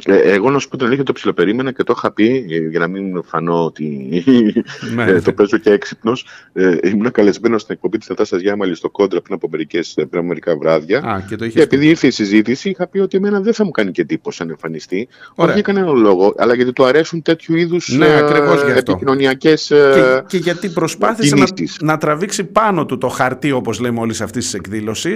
Ε, 0.06 0.32
εγώ 0.32 0.50
να 0.50 0.60
σου 0.60 0.70
πω 0.70 0.78
την 0.78 0.86
αλήθεια, 0.86 1.04
το 1.04 1.12
ψιλοπερίμενα 1.12 1.72
και 1.72 1.84
το 1.84 1.94
είχα 1.98 2.12
πει 2.12 2.46
ε, 2.50 2.58
για 2.58 2.80
να 2.80 2.88
μην 2.88 3.24
φανώ 3.24 3.66
ότι 3.66 4.10
ναι. 4.96 5.04
ε, 5.04 5.22
το 5.22 5.34
παίζω 5.34 5.58
και 5.58 5.70
έξυπνος. 5.70 6.26
Ε, 6.54 6.78
ήμουν 6.84 7.12
καλεσμένος 7.12 7.62
στην 7.62 7.74
εκπομπή 7.76 7.98
της 7.98 8.10
Νατάσα 8.10 8.38
Γιάμαλης 8.38 8.78
στο 8.78 8.90
Κόντρα 8.90 9.22
πριν 9.22 9.36
από, 9.36 9.48
μερικές, 9.52 9.94
πριν 9.94 10.08
από 10.12 10.24
μερικά 10.24 10.58
βράδια. 10.58 11.00
Α, 11.00 11.22
και, 11.30 11.36
το 11.36 11.48
και 11.48 11.62
επειδή 11.62 11.88
ήρθε 11.88 12.08
η 12.08 12.12
συζήτηση, 12.12 12.70
είχα 12.70 12.88
πει 12.88 13.00
ότι 13.00 13.18
εμένα 13.18 13.40
δεν 13.40 13.54
θα 13.54 13.66
μου 13.66 13.72
κάνει 13.72 13.92
και 13.92 14.02
εντύπωση 14.02 14.44
αν 14.44 14.50
εμφανιστεί. 14.50 15.08
Όχι 15.36 15.54
για 15.54 15.62
κανένα 15.62 15.92
λόγο, 15.92 16.34
αλλά 16.38 16.56
γιατί 16.56 16.74
του 16.74 16.86
αρέσουν 16.86 17.22
τέτοιου 17.22 17.56
είδους 17.56 17.90
ναι, 17.98 18.08
ε, 18.08 18.78
επικοινωνιακές. 18.78 19.68
Και, 19.68 20.24
και 20.28 20.38
γιατί 20.38 20.70
προσπάθησε 20.70 21.36
να, 21.36 21.46
να 21.80 21.98
τραβήξει 21.98 22.44
πάνω 22.44 22.86
του 22.86 22.98
το 22.98 23.08
χαρτί, 23.08 23.52
όπως 23.52 23.80
λέμε 23.80 24.00
όλη 24.00 24.16
αυτή 24.22 24.40
τη 24.40 24.50
εκδήλωση 24.54 25.14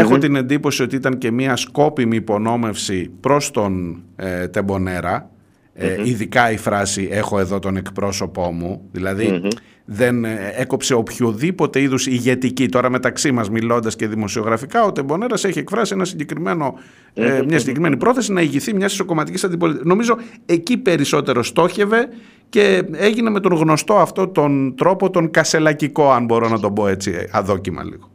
εχω 0.00 0.18
την 0.18 0.36
εντύπωση 0.36 0.82
ότι 0.82 0.96
ήταν 0.96 1.18
και 1.18 1.30
μια 1.30 1.56
σκόπιμη 1.56 2.16
υπονόμευση 2.16 3.10
προς 3.20 3.50
τον 3.50 4.02
ε, 4.16 4.48
Τεμπονέρα, 4.48 5.30
ε, 5.74 5.96
ειδικά 6.04 6.50
η 6.50 6.56
φράση 6.56 7.08
«έχω 7.10 7.38
εδώ 7.38 7.58
τον 7.58 7.76
εκπρόσωπό 7.76 8.52
μου», 8.52 8.88
δηλαδη 8.92 9.42
δεν 9.84 10.24
ε, 10.24 10.52
έκοψε 10.56 10.94
οποιοδήποτε 10.94 11.80
είδους 11.80 12.06
ηγετική. 12.06 12.68
Τώρα 12.68 12.90
μεταξύ 12.90 13.32
μας, 13.32 13.50
μιλώντας 13.50 13.96
και 13.96 14.06
δημοσιογραφικά, 14.06 14.84
ο 14.84 14.92
Τεμπονέρας 14.92 15.44
έχει 15.44 15.58
εκφράσει 15.58 15.92
ένα 15.94 16.04
συγκεκριμένο, 16.04 16.74
ε, 17.14 17.42
μια 17.48 17.58
συγκεκριμένη 17.58 17.96
πρόθεση 17.96 18.32
να 18.32 18.40
ηγηθεί 18.40 18.74
μιας 18.74 18.92
ισοκομματικής 18.92 19.44
αντιπολίτευσης. 19.44 19.88
Νομίζω 19.88 20.16
εκεί 20.46 20.76
περισσότερο 20.76 21.42
στόχευε 21.42 22.08
και 22.48 22.82
έγινε 22.92 23.30
με 23.30 23.40
τον 23.40 23.52
γνωστό 23.54 23.94
αυτό 23.94 24.28
τον 24.28 24.74
τρόπο, 24.76 25.10
τον 25.10 25.30
κασελακικό, 25.30 26.10
αν 26.10 26.24
μπορώ 26.24 26.48
να 26.48 26.60
τον 26.60 26.74
πω 26.74 26.86
έτσι, 26.86 27.28
αδόκιμα 27.30 27.84
λίγο. 27.84 28.11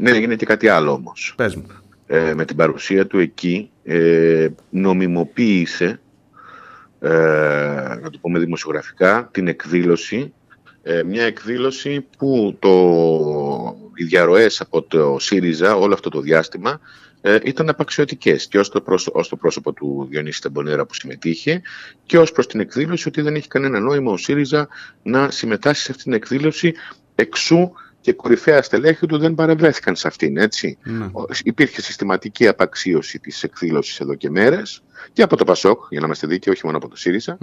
Ναι, 0.00 0.10
έγινε 0.10 0.36
και 0.36 0.46
κάτι 0.46 0.68
άλλο 0.68 0.92
όμως. 0.92 1.32
Πες 1.36 1.54
μου. 1.54 1.66
Ε, 2.06 2.34
με 2.34 2.44
την 2.44 2.56
παρουσία 2.56 3.06
του 3.06 3.18
εκεί 3.18 3.70
ε, 3.84 4.48
νομιμοποίησε 4.70 6.00
ε, 7.00 7.08
να 8.02 8.10
το 8.10 8.18
πούμε 8.20 8.38
δημοσιογραφικά, 8.38 9.28
την 9.32 9.48
εκδήλωση 9.48 10.32
ε, 10.82 11.02
μια 11.02 11.24
εκδήλωση 11.24 12.06
που 12.18 12.56
το, 12.58 12.70
οι 13.94 14.04
διαρροές 14.04 14.60
από 14.60 14.82
το 14.82 15.16
ΣΥΡΙΖΑ 15.18 15.76
όλο 15.76 15.94
αυτό 15.94 16.08
το 16.08 16.20
διάστημα 16.20 16.80
ε, 17.20 17.38
ήταν 17.44 17.68
απαξιωτικές 17.68 18.46
και 18.46 18.58
ως 18.58 18.68
το, 18.68 18.80
πρόσωπο, 18.80 19.18
ως 19.18 19.28
το 19.28 19.36
πρόσωπο 19.36 19.72
του 19.72 20.06
Διονύση 20.10 20.40
Τεμπονέρα 20.40 20.86
που 20.86 20.94
συμμετείχε 20.94 21.62
και 22.06 22.18
ως 22.18 22.32
προς 22.32 22.46
την 22.46 22.60
εκδήλωση 22.60 23.08
ότι 23.08 23.20
δεν 23.20 23.34
έχει 23.34 23.48
κανένα 23.48 23.80
νόημα 23.80 24.12
ο 24.12 24.16
ΣΥΡΙΖΑ 24.16 24.68
να 25.02 25.30
συμμετάσχει 25.30 25.82
σε 25.82 25.90
αυτήν 25.90 26.04
την 26.04 26.12
εκδήλωση 26.12 26.74
εξού 27.14 27.72
και 28.00 28.12
κορυφαία 28.12 28.62
στελέχη 28.62 29.06
του 29.06 29.18
δεν 29.18 29.34
παρευρέθηκαν 29.34 29.96
σε 29.96 30.08
αυτήν, 30.08 30.36
έτσι. 30.36 30.78
Ναι. 30.82 31.06
Υπήρχε 31.42 31.82
συστηματική 31.82 32.48
απαξίωση 32.48 33.18
της 33.18 33.42
εκδήλωσης 33.42 34.00
εδώ 34.00 34.14
και 34.14 34.30
μέρες 34.30 34.82
και 35.12 35.22
από 35.22 35.36
το 35.36 35.44
Πασόκ, 35.44 35.84
για 35.90 36.00
να 36.00 36.06
είμαστε 36.06 36.26
δίκαιοι, 36.26 36.52
όχι 36.52 36.64
μόνο 36.64 36.76
από 36.76 36.88
το 36.88 36.96
ΣΥΡΙΖΑ. 36.96 37.38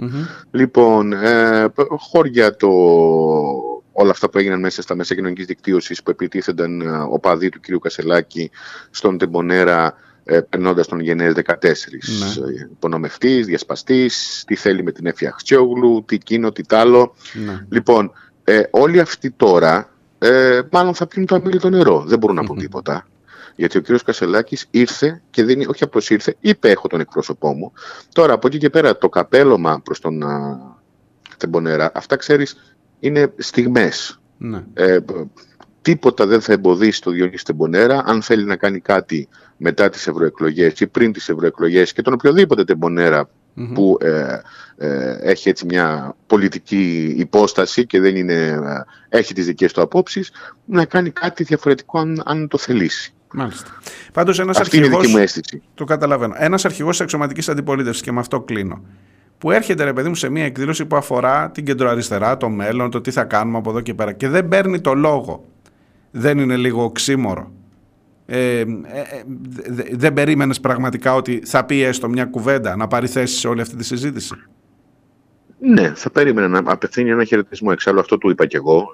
Λοιπόν, 0.50 1.12
ε, 1.12 1.66
χώρια 1.98 2.56
το... 2.56 2.68
όλα 3.92 4.10
αυτά 4.10 4.30
που 4.30 4.38
έγιναν 4.38 4.60
μέσα 4.60 4.82
στα 4.82 4.94
μέσα 4.94 5.14
κοινωνικής 5.14 5.46
δικτύωσης 5.46 6.02
που 6.02 6.10
επιτίθενταν 6.10 6.80
ε, 6.80 6.98
οπαδοί 7.10 7.48
του 7.48 7.60
κ. 7.60 7.80
Κασελάκη 7.80 8.50
στον 8.90 9.18
Τεμπονέρα 9.18 9.94
ε, 10.24 10.40
περνώντας 10.40 10.86
τον 10.86 11.00
Γενναίες 11.00 11.34
14. 11.44 11.54
Ναι. 11.62 12.52
Υπονομευτής, 12.70 13.46
διασπαστής, 13.46 14.44
τι 14.46 14.54
θέλει 14.54 14.82
με 14.82 14.92
την 14.92 15.06
Εφη 15.06 15.26
Αχτσιόγλου, 15.26 16.04
τι 16.06 16.14
εκείνο, 16.14 16.52
τι 16.52 16.62
τ' 16.62 16.72
άλλο. 16.72 17.14
Ναι. 17.46 17.66
Λοιπόν, 17.68 18.12
ε, 18.44 18.62
όλοι 18.70 19.00
αυτοί 19.00 19.30
τώρα 19.30 19.95
ε, 20.18 20.60
μάλλον 20.70 20.94
θα 20.94 21.06
πίνουν 21.06 21.26
το 21.26 21.34
αμήλυτο 21.34 21.70
νερό. 21.70 22.04
Δεν 22.06 22.18
μπορούν 22.18 22.36
να 22.36 22.44
πούν 22.44 22.58
τίποτα. 22.58 23.06
Γιατί 23.56 23.78
ο 23.78 23.80
κύριος 23.80 24.02
Κασελάκης 24.02 24.66
ήρθε 24.70 25.22
και 25.30 25.44
δεν, 25.44 25.68
όχι 25.68 25.84
απλώς 25.84 26.10
ήρθε, 26.10 26.36
είπε 26.40 26.70
έχω 26.70 26.88
τον 26.88 27.00
εκπρόσωπό 27.00 27.52
μου. 27.52 27.72
Τώρα 28.12 28.32
από 28.32 28.46
εκεί 28.46 28.58
και 28.58 28.70
πέρα 28.70 28.98
το 28.98 29.08
καπέλωμα 29.08 29.80
προς 29.80 30.00
τον 30.00 30.22
α, 30.22 30.58
Τεμπονέρα, 31.36 31.90
αυτά 31.94 32.16
ξέρεις 32.16 32.76
είναι 33.00 33.32
στιγμές. 33.36 34.20
Ναι. 34.38 34.64
Ε, 34.74 34.98
τίποτα 35.82 36.26
δεν 36.26 36.40
θα 36.40 36.52
εμποδίσει 36.52 37.02
το 37.02 37.10
Διονύση 37.10 37.44
Τεμπονέρα 37.44 38.02
αν 38.06 38.22
θέλει 38.22 38.44
να 38.44 38.56
κάνει 38.56 38.80
κάτι 38.80 39.28
μετά 39.56 39.88
τις 39.88 40.06
ευρωεκλογές 40.06 40.80
ή 40.80 40.86
πριν 40.86 41.12
τις 41.12 41.28
ευρωεκλογές 41.28 41.92
και 41.92 42.02
τον 42.02 42.12
οποιοδήποτε 42.12 42.64
Τεμπονέρα 42.64 43.28
που 43.74 43.98
ε, 44.00 44.40
ε, 44.76 45.16
έχει 45.20 45.48
έτσι 45.48 45.64
μια 45.64 46.14
πολιτική 46.26 47.14
υπόσταση 47.18 47.86
και 47.86 48.00
δεν 48.00 48.16
είναι, 48.16 48.34
ε, 49.10 49.18
έχει 49.18 49.34
τις 49.34 49.46
δικές 49.46 49.72
του 49.72 49.82
απόψεις 49.82 50.32
να 50.64 50.84
κάνει 50.84 51.10
κάτι 51.10 51.44
διαφορετικό 51.44 51.98
αν, 51.98 52.22
αν 52.24 52.48
το 52.48 52.58
θελήσει. 52.58 53.14
Μάλιστα. 53.32 53.70
Πάντως, 54.12 54.38
ένας 54.38 54.58
αρχηγό. 54.58 55.00
Το 55.74 55.84
καταλαβαίνω. 55.84 56.34
Ένας 56.36 56.64
αρχηγός 56.64 56.90
της 56.90 57.00
αξιωματικής 57.00 57.48
αντιπολίτευσης, 57.48 58.02
και 58.02 58.12
με 58.12 58.20
αυτό 58.20 58.40
κλείνω. 58.40 58.82
Που 59.38 59.50
έρχεται, 59.50 59.84
ρε 59.84 59.92
παιδί 59.92 60.08
μου, 60.08 60.14
σε 60.14 60.28
μια 60.28 60.44
εκδήλωση 60.44 60.86
που 60.86 60.96
αφορά 60.96 61.50
την 61.50 61.64
κεντροαριστερά, 61.64 62.36
το 62.36 62.48
μέλλον, 62.48 62.90
το 62.90 63.00
τι 63.00 63.10
θα 63.10 63.24
κάνουμε 63.24 63.58
από 63.58 63.70
εδώ 63.70 63.80
και 63.80 63.94
πέρα. 63.94 64.12
Και 64.12 64.28
δεν 64.28 64.48
παίρνει 64.48 64.80
το 64.80 64.94
λόγο. 64.94 65.44
Δεν 66.10 66.38
είναι 66.38 66.56
λίγο 66.56 66.84
οξύμορο. 66.84 67.52
Ε, 68.26 68.58
ε, 68.58 68.62
ε 68.62 68.66
δεν 69.92 70.12
περίμενες 70.12 70.60
πραγματικά 70.60 71.14
ότι 71.14 71.42
θα 71.44 71.64
πει 71.64 71.82
έστω 71.82 72.08
μια 72.08 72.24
κουβέντα 72.24 72.76
να 72.76 72.86
πάρει 72.86 73.06
θέση 73.06 73.36
σε 73.36 73.48
όλη 73.48 73.60
αυτή 73.60 73.76
τη 73.76 73.84
συζήτηση; 73.84 74.34
Ναι, 75.58 75.92
θα 75.94 76.10
περίμενα 76.10 76.48
να 76.48 76.72
απευθύνει 76.72 77.10
ένα 77.10 77.24
χαιρετισμό. 77.24 77.68
Εξάλλου 77.72 78.00
αυτό 78.00 78.18
του 78.18 78.30
είπα 78.30 78.46
κι 78.46 78.56
εγώ 78.56 78.86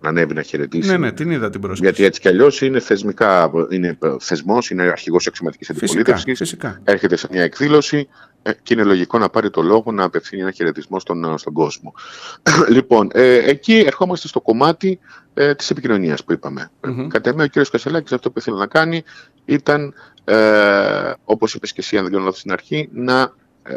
να 0.00 0.08
ανέβει 0.08 0.34
να 0.34 0.42
χαιρετήσει. 0.42 0.90
Ναι, 0.90 0.96
ναι, 0.96 1.12
την 1.12 1.30
είδα 1.30 1.50
την 1.50 1.60
πρόσκληση. 1.60 1.84
Γιατί 1.90 2.04
έτσι 2.04 2.20
κι 2.20 2.28
αλλιώς 2.28 2.60
είναι 2.60 2.80
θεσμικά, 2.80 3.50
είναι 3.70 3.98
θεσμός, 4.20 4.70
είναι 4.70 4.82
αρχηγός 4.82 5.26
αξιωματική 5.26 5.66
αντιπολίτευσης. 5.70 6.56
Έρχεται 6.84 7.16
σε 7.16 7.28
μια 7.30 7.42
εκδήλωση 7.42 8.08
ε, 8.42 8.52
και 8.62 8.74
είναι 8.74 8.84
λογικό 8.84 9.18
να 9.18 9.28
πάρει 9.28 9.50
το 9.50 9.62
λόγο 9.62 9.92
να 9.92 10.04
απευθύνει 10.04 10.42
ένα 10.42 10.50
χαιρετισμό 10.50 10.98
στον, 11.00 11.24
ε, 11.24 11.36
στον 11.36 11.52
κόσμο. 11.52 11.94
λοιπόν, 12.76 13.10
ε, 13.12 13.50
εκεί 13.50 13.82
ερχόμαστε 13.86 14.28
στο 14.28 14.40
κομμάτι 14.40 14.98
ε, 15.40 15.54
της 15.54 15.70
επικοινωνίας 15.70 16.24
που 16.24 16.32
είπαμε. 16.32 16.70
Mm-hmm. 16.80 17.06
Κατά 17.08 17.30
ο 17.30 17.46
κ. 17.46 17.68
Κασελάκης 17.70 18.12
αυτό 18.12 18.30
που 18.30 18.38
ήθελε 18.38 18.56
να 18.56 18.66
κάνει 18.66 19.02
ήταν, 19.44 19.94
ε, 20.24 21.12
όπως 21.24 21.54
είπες 21.54 21.72
και 21.72 21.80
εσύ, 21.80 21.96
αν 21.96 22.04
δεν 22.04 22.12
κάνω 22.12 22.30
στην 22.30 22.52
αρχή, 22.52 22.88
να 22.92 23.32
ε, 23.62 23.74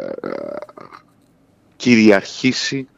κυριαρχήσει 1.76 2.88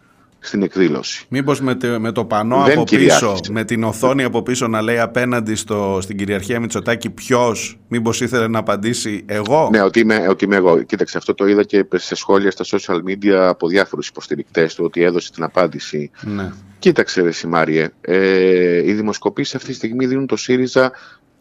στην 0.47 0.63
εκδήλωση. 0.63 1.27
Μήπως 1.29 1.61
με, 1.61 1.77
με 1.99 2.13
το 2.13 2.25
πανό 2.25 2.65
από 2.65 2.83
πίσω, 2.85 3.37
με 3.51 3.65
την 3.65 3.85
οθόνη 3.85 4.25
από 4.25 4.43
πίσω 4.43 4.69
να 4.69 4.83
λέει 4.83 4.99
απέναντι 4.99 5.55
στο, 5.55 5.99
στην 6.01 6.17
κυριαρχία 6.17 6.61
Μητσοτάκη 6.61 7.11
ποιος, 7.11 7.79
μήπως 7.89 8.21
ήθελε 8.21 8.49
να 8.49 8.59
απαντήσει 8.59 9.25
εγώ; 9.27 9.69
Ναι, 9.73 9.83
ότι 9.83 10.01
είμαι, 10.01 10.27
ότι 10.29 10.45
είμαι 10.45 10.57
εγώ. 10.57 10.83
Κοίταξε, 10.83 11.19
αυτό 11.19 11.35
το 11.35 11.47
είδα 11.47 11.63
και 11.63 11.87
σε 11.95 12.15
σχόλια 12.15 12.51
στα 12.51 12.65
social 12.65 12.99
media 13.09 13.33
από 13.33 13.69
διάφορους 13.69 14.09
υποστηρικτές 14.09 14.75
του 14.75 14.85
ότι 14.85 15.03
έδωσε 15.03 15.33
την 15.33 15.43
απάντηση. 15.43 16.11
Ναι. 16.21 16.53
Κοίταξε 16.79 17.23
ρε 17.23 17.31
Σιμάριε, 17.31 17.89
ε, 18.01 18.89
οι 18.89 18.93
δημοσκοπήσεις 18.93 19.55
αυτή 19.55 19.69
τη 19.69 19.75
στιγμή 19.75 20.07
δίνουν 20.07 20.27
το 20.27 20.37
ΣΥΡΙΖΑ 20.37 20.93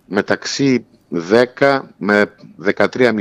μεταξύ 0.05 0.85
10 1.59 1.79
με 1.97 2.25
13,5-14%. 2.65 3.11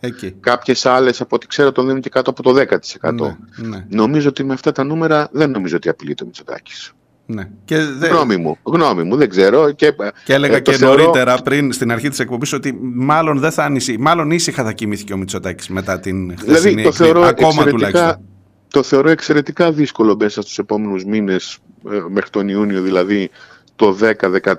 Ναι. 0.00 0.30
Κάποιες 0.40 0.86
άλλες 0.86 1.20
από 1.20 1.36
ό,τι 1.36 1.46
ξέρω 1.46 1.72
τον 1.72 1.86
δίνουν 1.86 2.00
και 2.00 2.08
κάτω 2.08 2.30
από 2.30 2.42
το 2.42 2.54
10%. 3.00 3.12
Ναι, 3.12 3.36
ναι. 3.68 3.84
Νομίζω 3.88 4.28
ότι 4.28 4.44
με 4.44 4.52
αυτά 4.52 4.72
τα 4.72 4.84
νούμερα 4.84 5.28
δεν 5.32 5.50
νομίζω 5.50 5.76
ότι 5.76 5.88
απειλείται 5.88 6.22
ο 6.22 6.26
Μητσοτάκης. 6.26 6.92
Ναι. 7.30 7.48
Και 7.64 7.76
δε... 7.76 8.08
γνώμη, 8.08 8.36
μου, 8.36 8.58
γνώμη 8.62 9.02
μου, 9.02 9.16
δεν 9.16 9.28
ξέρω. 9.28 9.70
Και, 9.70 9.94
και 10.24 10.32
έλεγα 10.32 10.56
ε, 10.56 10.60
και 10.60 10.72
θεωρώ... 10.72 11.02
νωρίτερα 11.02 11.36
πριν 11.42 11.72
στην 11.72 11.92
αρχή 11.92 12.08
της 12.08 12.18
εκπομπής 12.18 12.52
ότι 12.52 12.78
μάλλον 12.82 13.38
δεν 13.38 13.50
θα 13.50 13.64
άνοισει, 13.64 13.96
μάλλον 13.98 14.30
ήσυχα 14.30 14.64
θα 14.64 14.72
κοιμήθηκε 14.72 15.12
ο 15.12 15.16
Μητσοτάκης 15.16 15.68
μετά 15.68 16.00
την 16.00 16.38
χθεσινή 16.38 16.58
δηλαδή, 16.58 16.82
το 16.82 16.92
θεωρώ 16.92 17.22
ακόμα 17.22 17.64
τουλάχιστον. 17.64 18.20
Το 18.68 18.82
θεωρώ 18.82 19.10
εξαιρετικά 19.10 19.72
δύσκολο 19.72 20.16
μέσα 20.18 20.42
στους 20.42 20.58
επόμενους 20.58 21.04
μήνες 21.04 21.58
ε, 21.90 22.00
μέχρι 22.08 22.30
τον 22.30 22.48
Ιούνιο 22.48 22.82
δηλαδή 22.82 23.30
το 23.78 23.96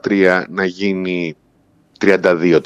10-13 0.06 0.44
να 0.50 0.66
γίνει 0.66 1.36
32-33. 2.02 2.62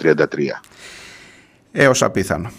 Έως 1.72 2.04
απίθανο. 2.04 2.52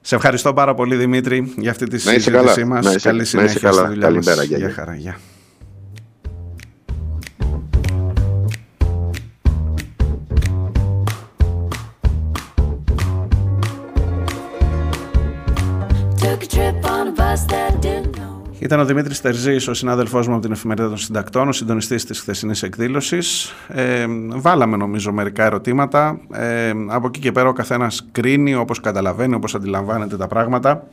Σε 0.00 0.14
ευχαριστώ 0.14 0.52
πάρα 0.52 0.74
πολύ 0.74 0.96
Δημήτρη 0.96 1.54
για 1.56 1.70
αυτή 1.70 1.86
τη 1.88 1.98
συζήτησή 1.98 2.64
μας. 2.64 3.02
Καλή 3.02 3.24
συνέχεια 3.24 3.72
στη 3.72 3.86
δουλειά 3.86 4.00
Καλημέρα, 4.00 4.36
μας. 4.36 4.44
Γεια 4.44 4.70
χαρά. 4.70 4.94
Γεια. 4.94 5.18
Ήταν 18.64 18.80
ο 18.80 18.84
Δημήτρης 18.84 19.20
Τερζής, 19.20 19.68
ο 19.68 19.74
συνάδελφός 19.74 20.26
μου 20.26 20.32
από 20.32 20.42
την 20.42 20.52
Εφημερίδα 20.52 20.88
των 20.88 20.96
Συντακτών, 20.96 21.48
ο 21.48 21.52
συντονιστής 21.52 22.04
της 22.04 22.20
χθεσινής 22.20 22.62
εκδήλωσης. 22.62 23.54
Ε, 23.68 24.06
βάλαμε 24.28 24.76
νομίζω 24.76 25.12
μερικά 25.12 25.44
ερωτήματα. 25.44 26.20
Ε, 26.32 26.72
από 26.88 27.06
εκεί 27.06 27.20
και 27.20 27.32
πέρα 27.32 27.48
ο 27.48 27.52
καθένας 27.52 28.06
κρίνει 28.12 28.54
όπως 28.54 28.80
καταλαβαίνει, 28.80 29.34
όπως 29.34 29.54
αντιλαμβάνεται 29.54 30.16
τα 30.16 30.26
πράγματα. 30.26 30.86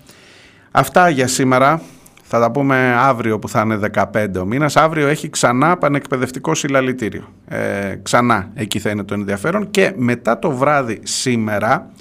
Αυτά 0.72 1.10
για 1.10 1.28
σήμερα. 1.28 1.82
Θα 2.24 2.40
τα 2.40 2.52
πούμε 2.52 2.96
αύριο 2.98 3.40
που 3.40 3.50
θα 3.50 3.62
είναι 3.62 3.76
15 3.76 4.40
ο 4.40 4.46
μήνας. 4.46 4.78
Αύριο 4.78 5.08
έχει 5.08 5.30
ξανά 5.30 5.78
πανεκπαιδευτικό 5.78 6.56
συλλαλητήριο. 6.56 7.24
Ε, 7.48 7.96
ξανά 8.04 8.50
εκεί 8.54 8.80
θα 8.80 8.90
είναι 8.90 9.04
το 9.04 9.14
ενδιαφέρον. 9.14 9.72
Και 9.72 9.94
μετά 9.96 10.40
το 10.40 10.52
βράδυ 10.52 11.00
σήμερα 11.04 11.92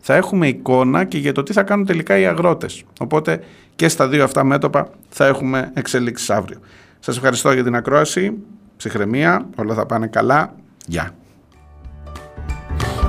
θα 0.00 0.14
έχουμε 0.14 0.48
εικόνα 0.48 1.04
και 1.04 1.18
για 1.18 1.32
το 1.32 1.42
τι 1.42 1.52
θα 1.52 1.62
κάνουν 1.62 1.86
τελικά 1.86 2.18
οι 2.18 2.26
αγρότες. 2.26 2.84
Οπότε 3.00 3.40
και 3.76 3.88
στα 3.88 4.08
δύο 4.08 4.24
αυτά 4.24 4.44
μέτωπα 4.44 4.88
θα 5.08 5.26
έχουμε 5.26 5.70
εξελίξεις 5.74 6.30
αύριο. 6.30 6.58
Σας 6.98 7.16
ευχαριστώ 7.16 7.52
για 7.52 7.64
την 7.64 7.76
ακρόαση, 7.76 8.38
ψυχραιμία, 8.76 9.46
όλα 9.56 9.74
θα 9.74 9.86
πάνε 9.86 10.06
καλά. 10.06 10.54
Γεια. 10.86 11.14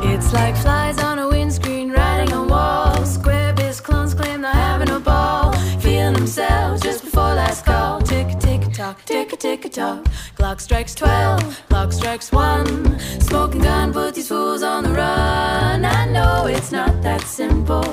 It's 0.02 0.32
like 0.32 0.56
flies 0.66 0.98
on 1.10 1.16
a 1.26 1.28
windscreen 1.34 1.88
riding 2.00 2.32
on 2.38 2.46
walls. 2.56 3.08
Square 3.18 3.54
biz 3.60 3.78
clones 3.88 4.14
claim 4.20 4.40
they're 4.46 4.62
having 4.70 4.92
a 5.00 5.02
ball. 5.10 5.46
Feeling 5.84 6.16
themselves 6.20 6.78
just 6.88 7.02
before 7.06 7.34
last 7.42 7.62
call. 7.70 7.94
Tick, 8.12 8.30
tick, 8.46 8.62
tock, 8.80 8.98
tick, 9.12 9.30
tick, 9.44 9.62
tock. 9.78 10.00
Clock 10.38 10.60
strikes 10.68 10.94
12, 10.96 11.64
clock 11.70 11.90
strikes 12.00 12.28
1. 12.32 13.00
Smoking 13.30 13.62
gun 13.68 13.88
put 13.98 14.12
these 14.18 14.30
fools 14.34 14.62
on 14.74 14.80
the 14.86 14.94
run. 15.04 15.80
I 16.00 16.04
know 16.16 16.34
it's 16.56 16.72
not 16.72 16.94
that 17.06 17.24
simple. 17.40 17.88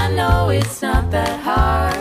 know 0.18 0.50
it's 0.50 0.78
not 0.82 1.10
that 1.16 1.34
hard. 1.48 1.97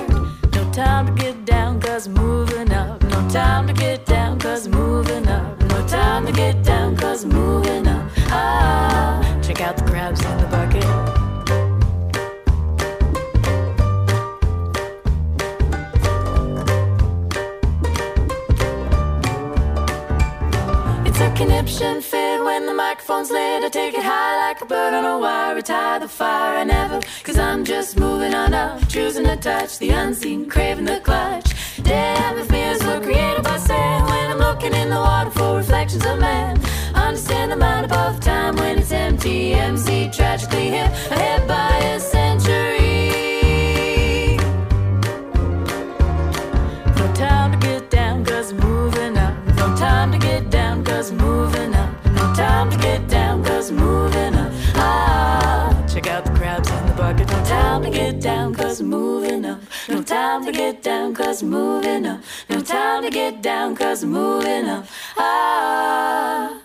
time 0.78 1.08
to 1.08 1.24
get 1.24 1.44
down, 1.44 1.82
cause 1.82 2.08
moving 2.08 2.72
up. 2.72 3.02
No 3.06 3.28
time 3.30 3.66
to 3.66 3.74
get 3.74 4.06
down, 4.06 4.38
cause 4.38 4.68
moving 4.68 5.28
up. 5.28 5.60
No 5.60 5.88
time 5.88 6.28
to 6.28 6.32
get 6.32 6.64
down, 6.64 6.96
cause 6.96 7.26
moving 7.26 7.88
up. 7.88 8.12
Ah, 8.30 9.40
check 9.42 9.60
out 9.60 9.76
the 9.76 9.84
crabs 9.86 10.24
in 10.24 10.38
the 10.38 10.47
audition 21.78 22.02
fit 22.02 22.44
when 22.44 22.66
the 22.66 22.74
microphone's 22.74 23.30
lit. 23.30 23.64
I 23.64 23.70
take 23.70 23.94
it 23.94 24.04
high 24.04 24.48
like 24.48 24.62
a 24.62 24.66
bird 24.66 24.94
on 24.94 25.06
a 25.06 25.20
wire. 25.20 25.56
Retire 25.56 26.00
the 26.00 26.08
fire 26.08 26.58
I 26.58 26.64
never, 26.64 27.02
cause 27.24 27.38
I'm 27.38 27.64
just 27.64 28.00
moving 28.00 28.34
on 28.34 28.54
up. 28.54 28.88
Choosing 28.88 29.26
to 29.26 29.36
touch 29.36 29.78
the 29.78 29.90
unseen, 29.90 30.50
craving 30.50 30.86
the 30.86 31.00
clutch. 31.00 31.54
Damn 31.84 32.38
if 32.40 32.50
mirrors 32.50 32.84
were 32.84 33.00
created 33.00 33.44
by 33.44 33.58
sand. 33.58 34.06
When 34.08 34.32
I'm 34.32 34.40
looking 34.40 34.74
in 34.74 34.90
the 34.90 34.96
water 34.96 35.30
for 35.30 35.58
reflections 35.58 36.06
of 36.06 36.20
man. 36.20 36.60
Understand 36.96 37.52
the 37.52 37.58
mind 37.58 37.86
above 37.86 38.20
time 38.22 38.56
when 38.56 38.80
it's 38.80 38.92
empty. 38.92 39.54
MC 39.54 40.10
tragically 40.10 40.70
hit 40.70 40.90
ahead 41.12 41.48
by 41.48 41.78
a 41.78 42.00
down, 53.70 53.78
moving 53.78 54.36
up. 54.36 54.52
Ah, 54.76 55.86
check 55.88 56.08
out 56.08 56.26
the 56.26 56.32
crabs 56.32 56.70
in 56.70 56.86
the 56.86 56.94
bucket. 56.94 57.28
No 57.28 57.44
time 57.46 57.84
to 57.84 57.90
get 57.90 58.20
down, 58.20 58.54
cause 58.54 58.82
moving 58.82 59.46
up. 59.46 59.62
No 59.90 60.02
time 60.02 60.46
to 60.46 60.52
get 60.52 60.82
down, 60.84 61.14
cause 61.14 61.44
moving 61.44 62.06
up. 62.06 62.22
No 62.50 62.62
time 62.62 63.04
to 63.04 63.10
get 63.10 63.42
down, 63.42 63.76
cause 63.76 64.04
moving 64.04 64.68
up. 64.70 64.86
Ah, 65.18 66.62